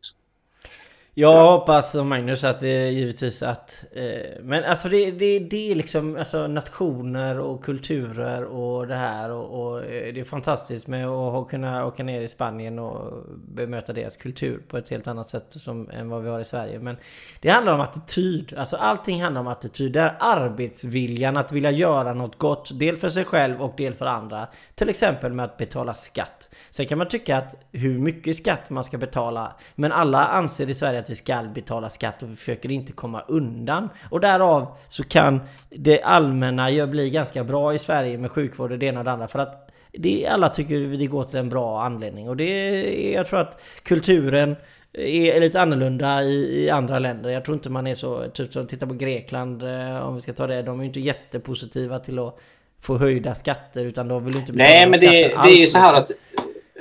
Jag 1.20 1.58
hoppas 1.58 1.92
som 1.92 2.08
Magnus 2.08 2.44
att 2.44 2.60
det 2.60 2.90
givetvis 2.90 3.42
att... 3.42 3.84
Eh, 3.92 4.42
men 4.42 4.64
alltså 4.64 4.88
det, 4.88 5.10
det, 5.10 5.38
det 5.38 5.70
är 5.70 5.74
liksom 5.74 6.16
alltså 6.16 6.46
nationer 6.46 7.38
och 7.38 7.64
kulturer 7.64 8.44
och 8.44 8.86
det 8.86 8.94
här 8.94 9.30
och, 9.30 9.60
och 9.60 9.84
eh, 9.84 10.12
det 10.14 10.20
är 10.20 10.24
fantastiskt 10.24 10.86
med 10.86 11.08
att 11.08 11.48
kunna 11.48 11.86
åka 11.86 12.02
ner 12.02 12.20
i 12.20 12.28
Spanien 12.28 12.78
och 12.78 13.24
bemöta 13.48 13.92
deras 13.92 14.16
kultur 14.16 14.62
på 14.68 14.78
ett 14.78 14.88
helt 14.88 15.06
annat 15.06 15.30
sätt 15.30 15.46
som, 15.48 15.90
än 15.90 16.08
vad 16.08 16.22
vi 16.22 16.28
har 16.28 16.40
i 16.40 16.44
Sverige. 16.44 16.78
Men 16.78 16.96
det 17.40 17.48
handlar 17.48 17.72
om 17.72 17.80
attityd. 17.80 18.54
Alltså 18.56 18.76
allting 18.76 19.22
handlar 19.22 19.40
om 19.40 19.46
attityd. 19.46 19.92
Det 19.92 20.00
är 20.00 20.16
arbetsviljan 20.20 21.36
att 21.36 21.52
vilja 21.52 21.70
göra 21.70 22.14
något 22.14 22.38
gott. 22.38 22.78
Del 22.78 22.96
för 22.96 23.08
sig 23.08 23.24
själv 23.24 23.62
och 23.62 23.74
del 23.76 23.94
för 23.94 24.06
andra. 24.06 24.46
Till 24.74 24.88
exempel 24.88 25.32
med 25.32 25.44
att 25.44 25.56
betala 25.56 25.94
skatt. 25.94 26.50
Sen 26.70 26.86
kan 26.86 26.98
man 26.98 27.08
tycka 27.08 27.36
att 27.36 27.54
hur 27.72 27.98
mycket 27.98 28.36
skatt 28.36 28.70
man 28.70 28.84
ska 28.84 28.98
betala. 28.98 29.52
Men 29.74 29.92
alla 29.92 30.26
anser 30.26 30.70
i 30.70 30.74
Sverige 30.74 30.98
att 30.98 31.07
vi 31.10 31.14
ska 31.14 31.42
betala 31.54 31.90
skatt 31.90 32.22
och 32.22 32.30
vi 32.30 32.36
försöker 32.36 32.70
inte 32.70 32.92
komma 32.92 33.20
undan. 33.28 33.88
Och 34.10 34.20
därav 34.20 34.76
så 34.88 35.04
kan 35.04 35.40
det 35.70 36.02
allmänna 36.02 36.86
bli 36.86 37.10
ganska 37.10 37.44
bra 37.44 37.74
i 37.74 37.78
Sverige 37.78 38.18
med 38.18 38.30
sjukvård 38.30 38.72
och 38.72 38.78
det 38.78 38.86
ena 38.86 38.98
och 38.98 39.04
det 39.04 39.10
andra. 39.10 39.28
För 39.28 39.38
att 39.38 39.70
det, 39.92 40.26
alla 40.26 40.48
tycker 40.48 40.80
det 40.80 41.06
går 41.06 41.24
till 41.24 41.38
en 41.38 41.48
bra 41.48 41.82
anledning. 41.82 42.28
Och 42.28 42.36
det 42.36 42.44
är, 42.44 43.14
jag 43.14 43.26
tror 43.26 43.40
att 43.40 43.62
kulturen 43.82 44.56
är 44.92 45.40
lite 45.40 45.60
annorlunda 45.60 46.22
i, 46.22 46.64
i, 46.64 46.70
andra 46.70 46.98
länder. 46.98 47.30
Jag 47.30 47.44
tror 47.44 47.54
inte 47.54 47.70
man 47.70 47.86
är 47.86 47.94
så, 47.94 48.28
typ 48.34 48.52
som 48.52 48.66
titta 48.66 48.86
på 48.86 48.94
Grekland 48.94 49.62
eh, 49.62 49.98
om 49.98 50.14
vi 50.14 50.20
ska 50.20 50.32
ta 50.32 50.46
det. 50.46 50.62
De 50.62 50.78
är 50.78 50.82
ju 50.82 50.88
inte 50.88 51.00
jättepositiva 51.00 51.98
till 51.98 52.18
att 52.18 52.38
få 52.80 52.98
höjda 52.98 53.34
skatter 53.34 53.84
utan 53.84 54.08
de 54.08 54.24
vill 54.24 54.36
inte 54.36 54.52
betala 54.52 54.70
Nej 54.70 54.90
men 54.90 55.00
det, 55.00 55.08
det 55.44 55.50
är 55.50 55.60
ju 55.60 55.66
så 55.66 55.78
här 55.78 55.94
att 55.94 56.10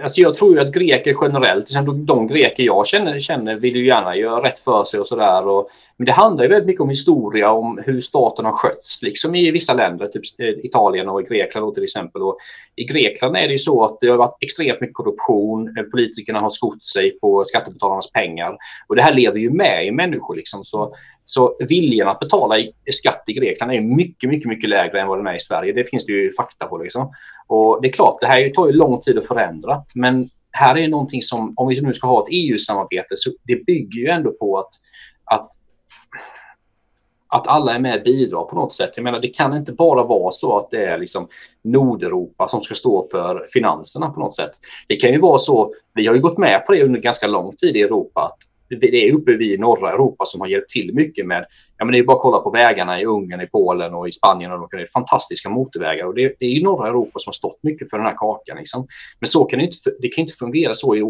Alltså 0.02 0.22
jag 0.22 0.36
tror 0.36 0.54
ju 0.54 0.60
att 0.60 0.74
greker 0.74 1.16
generellt, 1.22 1.68
de, 2.06 2.28
greker 2.28 2.64
jag 2.64 2.88
känner, 2.88 3.20
känner 3.20 3.56
vill 3.56 3.76
ju 3.76 3.86
gärna 3.86 4.16
göra 4.16 4.44
rätt 4.44 4.60
för 4.60 4.84
sig 4.84 5.00
och 5.00 5.08
sådär. 5.08 5.44
Men 5.98 6.06
det 6.06 6.12
handlar 6.12 6.44
ju 6.44 6.50
väldigt 6.50 6.68
mycket 6.68 6.82
om 6.82 6.90
historia, 6.90 7.52
om 7.52 7.82
hur 7.86 8.02
staten 8.02 8.46
har 8.46 8.52
skötts, 8.52 9.02
liksom 9.02 9.36
i 9.36 9.52
vissa 9.52 9.74
länder, 9.74 10.08
typ 10.08 10.24
eh, 10.40 10.66
Italien 10.66 11.10
och 11.10 11.24
Grekland 11.24 11.76
till 11.76 11.84
exempel. 11.84 12.22
Och 12.22 12.38
I 12.76 12.84
Grekland 12.84 13.38
är 13.38 13.48
det 13.48 13.52
ju 13.52 13.58
så 13.58 13.86
att 13.86 14.00
det 14.00 14.08
har 14.08 14.18
varit 14.18 14.38
extremt 14.40 14.82
mycket 14.82 14.96
korruption, 14.96 15.78
eh, 15.78 15.84
politikerna 15.84 16.40
har 16.40 16.50
skott 16.50 16.84
sig 16.84 17.20
på 17.20 17.44
skattebetalarnas 17.44 18.12
pengar. 18.12 18.58
Och 18.88 18.96
det 18.96 19.02
här 19.02 19.14
lever 19.14 19.40
ju 19.40 19.50
med 19.50 19.88
i 19.88 19.92
människor 19.92 20.36
liksom. 20.36 20.64
Så, 20.64 20.94
så 21.30 21.58
viljan 21.60 22.08
att 22.08 22.20
betala 22.20 22.56
skatt 22.92 23.24
i 23.28 23.34
Grekland 23.34 23.72
är 23.72 23.82
mycket, 23.82 24.30
mycket, 24.30 24.50
mycket 24.50 24.70
lägre 24.70 25.02
än 25.02 25.08
vad 25.08 25.20
den 25.20 25.28
är 25.28 25.36
i 25.36 25.40
Sverige. 25.40 25.74
Det 25.74 25.84
finns 25.84 26.06
det 26.06 26.12
ju 26.12 26.34
fakta 26.34 26.66
på 26.66 26.78
liksom. 26.78 27.12
Och 27.48 27.80
det 27.82 27.88
är 27.88 27.92
klart, 27.92 28.20
det 28.20 28.28
här 28.28 28.50
tar 28.50 28.68
ju 28.68 28.74
lång 28.74 29.00
tid 29.00 29.18
att 29.18 29.26
förändra, 29.26 29.84
men 29.96 30.30
här 30.52 30.78
är 30.78 30.88
någonting 30.88 31.22
som, 31.22 31.54
om 31.58 31.68
vi 31.68 31.82
nu 31.82 31.94
ska 31.94 32.08
ha 32.08 32.22
ett 32.22 32.30
EU-samarbete, 32.32 33.16
så 33.16 33.32
det 33.44 33.66
bygger 33.66 34.00
ju 34.00 34.08
ändå 34.08 34.32
på 34.32 34.58
att, 34.58 34.70
att 35.26 35.50
att 37.30 37.48
alla 37.48 37.76
är 37.76 37.80
med 37.80 37.98
och 37.98 38.04
bidrar 38.04 38.44
på 38.44 38.56
något 38.56 38.74
sätt. 38.74 38.92
Jag 38.96 39.04
menar, 39.04 39.20
det 39.20 39.28
kan 39.28 39.58
inte 39.58 39.74
bara 39.74 40.04
vara 40.04 40.32
så 40.32 40.58
att 40.58 40.72
det 40.72 40.86
är 40.86 40.98
liksom 40.98 41.28
Nordeuropa 41.64 42.48
som 42.48 42.62
ska 42.62 42.74
stå 42.74 43.08
för 43.12 43.46
finanserna 43.54 44.10
på 44.10 44.20
något 44.20 44.36
sätt. 44.36 44.52
Det 44.88 44.96
kan 44.96 45.12
ju 45.12 45.20
vara 45.20 45.38
så, 45.38 45.74
vi 45.94 46.08
har 46.08 46.16
ju 46.16 46.22
gått 46.22 46.38
med 46.38 46.66
på 46.66 46.72
det 46.72 46.84
under 46.84 47.00
ganska 47.00 47.28
lång 47.28 47.56
tid 47.56 47.76
i 47.76 47.82
Europa, 47.82 48.22
att 48.22 48.38
det 48.70 49.08
är 49.08 49.14
uppe 49.14 49.38
vi 49.38 49.54
i 49.54 49.58
norra 49.58 49.92
Europa 49.92 50.26
som 50.26 50.42
har 50.42 50.48
hjälpt 50.48 50.70
till 50.70 50.94
mycket 50.94 51.28
med, 51.28 51.46
ja 51.78 51.86
men 51.86 51.94
det 51.94 52.00
är 52.00 52.04
bara 52.04 52.18
att 52.18 52.22
kolla 52.22 52.40
på 52.40 52.50
vägarna 52.50 53.02
i 53.02 53.06
Ungern, 53.06 53.42
i 53.42 53.48
Polen 53.48 53.94
och 53.94 54.08
i 54.08 54.12
Spanien 54.12 54.52
och 54.52 54.70
det 54.72 54.82
är 54.82 54.88
fantastiska 54.94 55.50
motorvägar 55.50 56.06
och 56.06 56.16
det, 56.16 56.36
det 56.40 56.46
är 56.46 56.52
ju 56.52 56.64
norra 56.64 56.88
Europa 56.88 57.20
som 57.20 57.30
har 57.30 57.34
stått 57.34 57.60
mycket 57.64 57.90
för 57.90 57.98
den 57.98 58.06
här 58.06 58.16
kakan 58.18 58.58
liksom. 58.58 58.88
Men 59.20 59.28
så 59.28 59.46
kan 59.46 59.60
det 59.60 59.66
inte, 59.66 59.78
det 60.02 60.08
kan 60.08 60.22
inte 60.22 60.34
fungera 60.34 60.74
så 60.74 60.96
i 60.96 61.02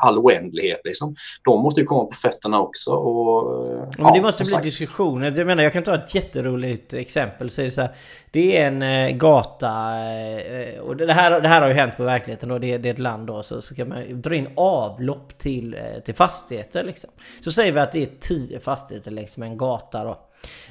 all 0.00 0.18
oändlighet 0.18 0.80
liksom. 0.84 1.14
De 1.44 1.62
måste 1.62 1.80
ju 1.80 1.86
komma 1.86 2.04
på 2.04 2.16
fötterna 2.16 2.60
också 2.60 2.90
och... 2.92 3.66
Ja, 3.98 4.04
men 4.04 4.12
det 4.12 4.22
måste 4.22 4.44
bli 4.44 4.56
diskussioner. 4.62 5.34
Jag 5.36 5.46
menar, 5.46 5.62
jag 5.62 5.72
kan 5.72 5.82
ta 5.82 5.94
ett 5.94 6.14
jätteroligt 6.14 6.92
exempel. 6.92 7.50
Så 7.50 7.60
är 7.60 7.64
det, 7.64 7.70
så 7.70 7.80
här, 7.80 7.90
det 8.30 8.56
är 8.56 8.66
en 8.66 8.82
eh, 8.82 9.16
gata 9.16 9.68
eh, 9.68 10.80
och 10.80 10.96
det 10.96 11.12
här, 11.12 11.40
det 11.40 11.48
här 11.48 11.60
har 11.60 11.68
ju 11.68 11.74
hänt 11.74 11.96
på 11.96 12.04
verkligheten 12.04 12.48
då. 12.48 12.58
Det, 12.58 12.78
det 12.78 12.88
är 12.88 12.92
ett 12.92 12.98
land 12.98 13.26
då 13.26 13.42
så, 13.42 13.62
så 13.62 13.74
kan 13.74 13.88
man 13.88 14.22
dra 14.22 14.34
in 14.34 14.48
avlopp 14.56 15.38
till, 15.38 15.74
eh, 15.74 16.02
till 16.04 16.14
fastigheter 16.14 16.84
liksom. 16.84 17.10
Så 17.44 17.50
säger 17.50 17.72
vi 17.72 17.80
att 17.80 17.92
det 17.92 18.02
är 18.02 18.08
tio 18.20 18.60
fastigheter 18.60 19.10
längs 19.10 19.38
med 19.38 19.48
en 19.48 19.58
gata 19.58 19.99
då. 20.04 20.18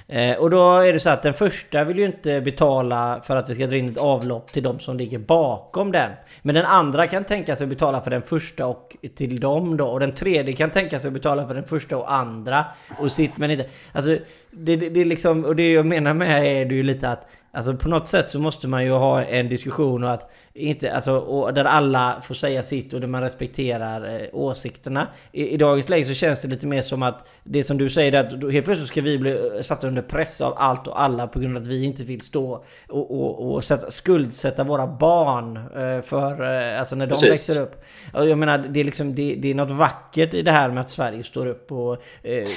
Eh, 0.09 0.37
och 0.37 0.49
då 0.49 0.77
är 0.77 0.93
det 0.93 0.99
så 0.99 1.09
att 1.09 1.23
den 1.23 1.33
första 1.33 1.83
vill 1.83 1.97
ju 1.97 2.05
inte 2.05 2.41
betala 2.41 3.21
för 3.23 3.35
att 3.35 3.49
vi 3.49 3.53
ska 3.53 3.67
dra 3.67 3.77
in 3.77 3.89
ett 3.89 3.97
avlopp 3.97 4.51
till 4.51 4.63
de 4.63 4.79
som 4.79 4.97
ligger 4.97 5.19
bakom 5.19 5.91
den. 5.91 6.11
Men 6.41 6.55
den 6.55 6.65
andra 6.65 7.07
kan 7.07 7.23
tänka 7.23 7.55
sig 7.55 7.67
betala 7.67 8.01
för 8.01 8.11
den 8.11 8.21
första 8.21 8.65
och 8.65 8.97
till 9.15 9.39
dem 9.39 9.77
då. 9.77 9.87
Och 9.87 9.99
den 9.99 10.11
tredje 10.11 10.53
kan 10.53 10.69
tänka 10.69 10.99
sig 10.99 11.11
betala 11.11 11.47
för 11.47 11.53
den 11.53 11.63
första 11.63 11.97
och 11.97 12.13
andra. 12.13 12.65
Och 12.99 13.11
sitt 13.11 13.37
men 13.37 13.51
inte... 13.51 13.65
Alltså 13.91 14.17
det, 14.51 14.75
det, 14.75 14.89
det 14.89 15.01
är 15.01 15.05
liksom... 15.05 15.45
Och 15.45 15.55
det 15.55 15.71
jag 15.71 15.85
menar 15.85 16.13
med 16.13 16.61
är 16.61 16.65
det 16.65 16.75
ju 16.75 16.83
lite 16.83 17.09
att 17.09 17.27
Alltså 17.51 17.73
på 17.73 17.89
något 17.89 18.07
sätt 18.07 18.29
så 18.29 18.39
måste 18.39 18.67
man 18.67 18.85
ju 18.85 18.91
ha 18.91 19.23
en 19.23 19.49
diskussion 19.49 20.03
och 20.03 20.11
att 20.11 20.31
inte, 20.53 20.93
alltså, 20.93 21.17
och 21.17 21.53
där 21.53 21.65
alla 21.65 22.21
får 22.23 22.35
säga 22.35 22.63
sitt 22.63 22.93
och 22.93 23.01
där 23.01 23.07
man 23.07 23.21
respekterar 23.21 24.15
eh, 24.15 24.27
åsikterna. 24.33 25.07
I, 25.31 25.49
I, 25.49 25.57
dagens 25.57 25.89
läge 25.89 26.05
så 26.05 26.13
känns 26.13 26.41
det 26.41 26.47
lite 26.47 26.67
mer 26.67 26.81
som 26.81 27.03
att 27.03 27.29
det 27.43 27.63
som 27.63 27.77
du 27.77 27.89
säger 27.89 28.19
att 28.19 28.31
helt 28.51 28.65
plötsligt 28.65 28.87
ska 28.87 29.01
vi 29.01 29.17
bli 29.17 29.31
eh, 29.31 29.61
satta 29.61 29.87
under 29.87 30.01
press 30.01 30.41
av 30.41 30.53
allt 30.57 30.87
och 30.87 31.01
alla 31.01 31.27
på 31.27 31.39
grund 31.39 31.57
av 31.57 31.61
att 31.63 31.67
vi 31.67 31.85
inte 31.85 32.03
vill 32.03 32.21
stå 32.21 32.63
och, 32.89 33.11
och, 33.11 33.53
och 33.53 33.63
sätta, 33.63 33.91
skuldsätta 33.91 34.63
våra 34.63 34.87
barn 34.87 35.57
eh, 35.57 36.01
för, 36.01 36.41
eh, 36.71 36.79
alltså 36.79 36.95
när 36.95 37.07
de 37.07 37.13
Precis. 37.13 37.31
växer 37.31 37.61
upp. 37.61 37.83
Jag 38.13 38.37
menar, 38.37 38.57
det 38.57 38.79
är 38.79 38.83
liksom, 38.83 39.15
det, 39.15 39.35
det, 39.35 39.49
är 39.49 39.55
något 39.55 39.71
vackert 39.71 40.33
i 40.33 40.41
det 40.41 40.51
här 40.51 40.69
med 40.69 40.81
att 40.81 40.89
Sverige 40.89 41.23
står 41.23 41.45
upp 41.45 41.71
och, 41.71 41.93
eh, 42.23 42.47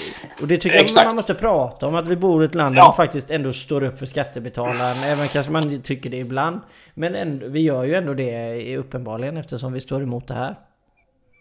och 0.40 0.48
det 0.48 0.56
tycker 0.56 0.76
Exakt. 0.76 0.96
jag 0.96 1.06
man 1.06 1.16
måste 1.16 1.34
prata 1.34 1.86
om, 1.86 1.94
att 1.94 2.08
vi 2.08 2.16
bor 2.16 2.42
i 2.42 2.46
ett 2.46 2.54
land 2.54 2.76
ja. 2.76 2.80
där 2.80 2.88
man 2.88 2.96
faktiskt 2.96 3.30
ändå 3.30 3.52
står 3.52 3.82
upp 3.82 3.98
för 3.98 4.06
skattebetalarna, 4.06 4.81
även 5.04 5.28
kanske 5.28 5.52
man 5.52 5.82
tycker 5.82 6.10
det 6.10 6.16
ibland. 6.16 6.60
Men 6.94 7.14
ändå, 7.14 7.48
vi 7.48 7.60
gör 7.60 7.84
ju 7.84 7.94
ändå 7.94 8.14
det 8.14 8.76
uppenbarligen 8.76 9.36
eftersom 9.36 9.72
vi 9.72 9.80
står 9.80 10.02
emot 10.02 10.28
det 10.28 10.34
här. 10.34 10.56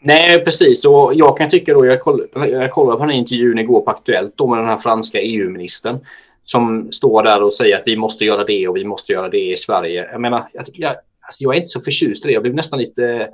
Nej, 0.04 0.44
precis. 0.44 0.86
Och 0.86 1.14
jag 1.14 1.38
kan 1.38 1.50
tycka 1.50 1.74
då, 1.74 1.86
jag 1.86 2.02
kollade, 2.02 2.48
jag 2.48 2.72
kollade 2.72 2.98
på 2.98 3.04
den 3.04 3.10
här 3.10 3.18
intervjun 3.18 3.60
igår 3.60 3.82
på 3.82 3.92
Aktuellt 3.92 4.34
då 4.38 4.48
med 4.48 4.60
den 4.60 4.68
här 4.68 4.78
franska 4.78 5.22
EU-ministern 5.22 6.00
som 6.44 6.92
står 6.92 7.24
där 7.24 7.44
och 7.44 7.54
säger 7.54 7.78
att 7.78 7.84
vi 7.86 7.98
måste 7.98 8.26
göra 8.26 8.44
det 8.44 8.68
och 8.68 8.76
vi 8.76 8.86
måste 8.86 9.12
göra 9.12 9.30
det 9.30 9.52
i 9.52 9.58
Sverige. 9.58 10.10
Jag 10.12 10.22
menar, 10.22 10.50
jag, 10.54 10.66
jag, 10.74 10.96
alltså 11.22 11.44
jag 11.44 11.54
är 11.54 11.58
inte 11.58 11.68
så 11.68 11.82
förtjust 11.82 12.26
i 12.26 12.28
det. 12.28 12.34
Jag 12.34 12.42
blev 12.42 12.56
nästan 12.56 12.80
lite, 12.80 13.30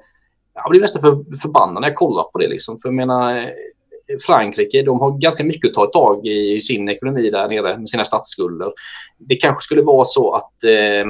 jag 0.53 0.70
blev 0.70 0.82
nästan 0.82 1.01
för 1.01 1.38
förbannad 1.41 1.82
när 1.82 1.88
jag 1.88 1.97
kollade 1.97 2.30
på 2.34 2.39
det 2.39 2.47
liksom. 2.47 2.80
För 2.80 2.89
jag 2.89 2.95
menar, 2.95 3.51
Frankrike, 4.26 4.82
de 4.82 4.99
har 4.99 5.12
ganska 5.12 5.43
mycket 5.43 5.70
att 5.70 5.76
ta 5.76 5.86
tag 5.86 6.28
i, 6.28 6.55
i 6.55 6.62
sin 6.62 6.89
ekonomi 6.89 7.30
där 7.30 7.47
nere 7.47 7.78
med 7.78 7.89
sina 7.89 8.05
statsskulder. 8.05 8.72
Det 9.18 9.36
kanske 9.36 9.62
skulle 9.62 9.82
vara 9.82 10.05
så 10.05 10.34
att 10.34 10.64
eh, 10.64 11.05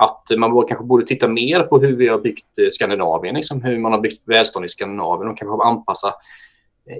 att 0.00 0.22
man 0.36 0.66
kanske 0.68 0.84
borde 0.84 1.06
titta 1.06 1.28
mer 1.28 1.62
på 1.62 1.78
hur 1.78 1.96
vi 1.96 2.08
har 2.08 2.18
byggt 2.18 2.58
eh, 2.58 2.68
Skandinavien, 2.70 3.34
liksom 3.34 3.62
hur 3.62 3.78
man 3.78 3.92
har 3.92 4.00
byggt 4.00 4.22
välstånd 4.26 4.66
i 4.66 4.68
Skandinavien 4.68 5.30
och 5.30 5.38
kanske 5.38 5.64
anpassa 5.64 6.14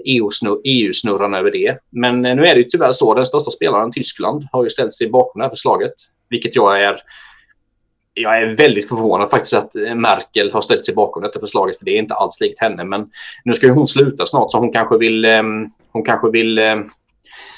EU-snurran 0.05 1.33
eh, 1.33 1.37
e 1.37 1.39
e 1.39 1.41
över 1.41 1.51
det. 1.51 1.77
Men 1.89 2.25
eh, 2.25 2.35
nu 2.35 2.45
är 2.45 2.55
det 2.55 2.61
ju 2.61 2.69
tyvärr 2.69 2.91
så, 2.91 3.13
den 3.13 3.25
största 3.25 3.51
spelaren, 3.51 3.91
Tyskland, 3.91 4.47
har 4.51 4.63
ju 4.63 4.69
ställt 4.69 4.93
sig 4.93 5.09
bakom 5.09 5.39
det 5.39 5.45
här 5.45 5.49
förslaget, 5.49 5.93
vilket 6.29 6.55
jag 6.55 6.81
är 6.81 6.97
jag 8.13 8.37
är 8.37 8.55
väldigt 8.55 8.89
förvånad 8.89 9.29
faktiskt 9.29 9.53
att 9.53 9.75
eh, 9.75 9.95
Merkel 9.95 10.51
har 10.51 10.61
ställt 10.61 10.85
sig 10.85 10.95
bakom 10.95 11.23
detta 11.23 11.39
förslaget, 11.39 11.77
för 11.77 11.85
det 11.85 11.91
är 11.91 11.99
inte 11.99 12.13
alls 12.13 12.39
likt 12.41 12.61
henne. 12.61 12.83
Men 12.83 13.09
nu 13.45 13.53
ska 13.53 13.65
ju 13.65 13.71
hon 13.73 13.87
sluta 13.87 14.25
snart, 14.25 14.51
så 14.51 14.57
hon 14.57 14.73
kanske 14.73 14.97
vill, 14.97 15.25
hon 15.91 16.03
kanske 16.03 16.29
vill 16.29 16.59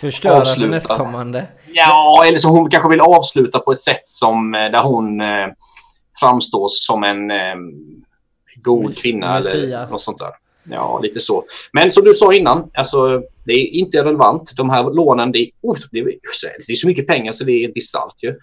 Förstöra 0.01 0.41
avsluta. 0.41 0.71
nästkommande. 0.71 1.47
Ja, 1.73 2.23
eller 2.27 2.37
så 2.37 2.49
hon 2.49 2.69
kanske 2.69 2.89
vill 2.89 3.01
avsluta 3.01 3.59
på 3.59 3.71
ett 3.71 3.81
sätt 3.81 4.03
som 4.05 4.55
eh, 4.55 4.71
där 4.71 4.83
hon 4.83 5.21
eh, 5.21 5.47
framstår 6.19 6.67
som 6.69 7.03
en 7.03 7.31
eh, 7.31 7.55
god 8.55 8.85
Mess 8.85 9.01
kvinna 9.01 9.35
Messias. 9.35 9.63
eller 9.63 9.87
något 9.87 10.01
sånt 10.01 10.17
där. 10.17 10.31
Ja, 10.63 10.99
lite 11.03 11.19
så. 11.19 11.45
Men 11.73 11.91
som 11.91 12.03
du 12.03 12.13
sa 12.13 12.33
innan, 12.33 12.71
alltså, 12.73 13.21
det 13.45 13.51
är 13.51 13.75
inte 13.75 14.03
relevant. 14.03 14.51
De 14.57 14.69
här 14.69 14.83
lånen, 14.83 15.31
det 15.31 15.39
är, 15.39 15.49
oh, 15.61 15.77
det 15.91 15.99
är, 15.99 16.03
det 16.67 16.73
är 16.73 16.75
så 16.75 16.87
mycket 16.87 17.07
pengar 17.07 17.31
så 17.31 17.43
det 17.43 17.63
är 17.63 17.71
bisarrt 17.71 18.23
ju. 18.23 18.35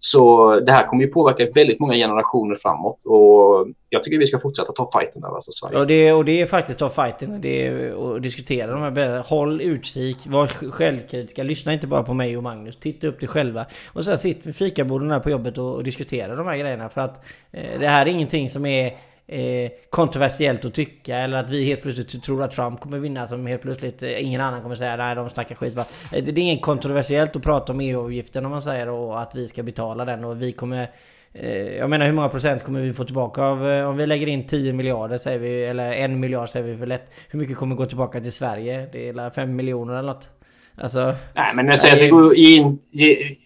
Så 0.00 0.60
det 0.60 0.72
här 0.72 0.86
kommer 0.86 1.02
ju 1.02 1.08
påverka 1.08 1.50
väldigt 1.54 1.80
många 1.80 1.94
generationer 1.94 2.54
framåt 2.54 3.04
och 3.06 3.66
jag 3.88 4.02
tycker 4.02 4.18
vi 4.18 4.26
ska 4.26 4.38
fortsätta 4.38 4.72
ta 4.72 4.90
fighten 5.00 5.22
där 5.22 5.28
alltså 5.28 5.52
Sverige. 5.52 5.78
Och 5.78 5.86
det, 5.86 6.12
och 6.12 6.24
det 6.24 6.40
är 6.40 6.46
faktiskt 6.46 6.78
ta 6.78 6.88
fighten 6.90 7.40
det 7.40 7.66
är, 7.66 7.92
och 7.92 8.20
diskutera 8.20 8.72
de 8.72 8.82
här 8.82 9.28
Håll 9.28 9.60
utkik, 9.60 10.16
var 10.26 10.46
självkritiska, 10.46 11.42
lyssna 11.42 11.72
inte 11.72 11.86
bara 11.86 12.02
på 12.02 12.14
mig 12.14 12.36
och 12.36 12.42
Magnus. 12.42 12.76
Titta 12.76 13.06
upp 13.06 13.20
dig 13.20 13.28
själva. 13.28 13.66
Och 13.92 14.04
sen 14.04 14.18
sitt 14.18 14.46
vid 14.46 14.56
fikaborden 14.56 15.10
här 15.10 15.20
på 15.20 15.30
jobbet 15.30 15.58
och, 15.58 15.74
och 15.74 15.84
diskutera 15.84 16.36
de 16.36 16.46
här 16.46 16.56
grejerna 16.56 16.88
för 16.88 17.00
att 17.00 17.24
eh, 17.52 17.80
det 17.80 17.88
här 17.88 18.06
är 18.06 18.10
ingenting 18.10 18.48
som 18.48 18.66
är 18.66 18.92
eh, 19.28 19.70
kontroversiellt 19.90 20.64
att 20.64 20.74
tycka 20.74 21.16
eller 21.16 21.38
att 21.38 21.50
vi 21.50 21.64
helt 21.64 21.82
plötsligt 21.82 22.22
tror 22.22 22.42
att 22.42 22.50
Trump 22.50 22.80
kommer 22.80 22.98
vinna 22.98 23.26
som 23.26 23.46
helt 23.46 23.62
plötsligt 23.62 24.02
eh, 24.02 24.24
ingen 24.24 24.40
annan 24.40 24.62
kommer 24.62 24.74
säga 24.74 24.96
nej 24.96 25.14
de 25.14 25.30
snackar 25.30 25.54
skit. 25.54 25.74
Bara, 25.74 25.86
eh, 26.12 26.24
det 26.24 26.40
är 26.40 26.42
inget 26.42 26.62
kontroversiellt 26.62 27.36
att 27.36 27.42
prata 27.42 27.72
om 27.72 27.80
EU-avgiften 27.80 28.44
om 28.44 28.50
man 28.50 28.62
säger 28.62 28.88
och 28.88 29.20
att 29.20 29.34
vi 29.34 29.48
ska 29.48 29.62
betala 29.62 30.04
den 30.04 30.24
och 30.24 30.42
vi 30.42 30.52
kommer 30.52 30.90
jag 31.78 31.90
menar 31.90 32.06
hur 32.06 32.12
många 32.12 32.28
procent 32.28 32.64
kommer 32.64 32.80
vi 32.80 32.92
få 32.92 33.04
tillbaka 33.04 33.42
av 33.42 33.62
om 33.62 33.96
vi 33.96 34.06
lägger 34.06 34.26
in 34.26 34.46
10 34.46 34.72
miljarder 34.72 35.18
säger 35.18 35.38
vi 35.38 35.64
eller 35.64 35.92
en 35.92 36.20
miljard 36.20 36.48
säger 36.48 36.66
vi 36.66 36.78
för 36.78 36.86
lätt. 36.86 37.10
Hur 37.28 37.38
mycket 37.38 37.56
kommer 37.56 37.76
gå 37.76 37.86
tillbaka 37.86 38.20
till 38.20 38.32
Sverige? 38.32 38.88
Det 38.92 39.08
är 39.08 39.30
5 39.30 39.56
miljoner 39.56 39.94
eller 39.94 40.08
något. 40.08 40.30
Alltså, 40.76 41.14
Nej 41.34 41.52
men 41.54 41.66
jag 41.66 41.78
säger 41.78 41.94
att 41.94 42.02
vi 42.02 42.08
går 42.08 42.36
in, 42.36 42.78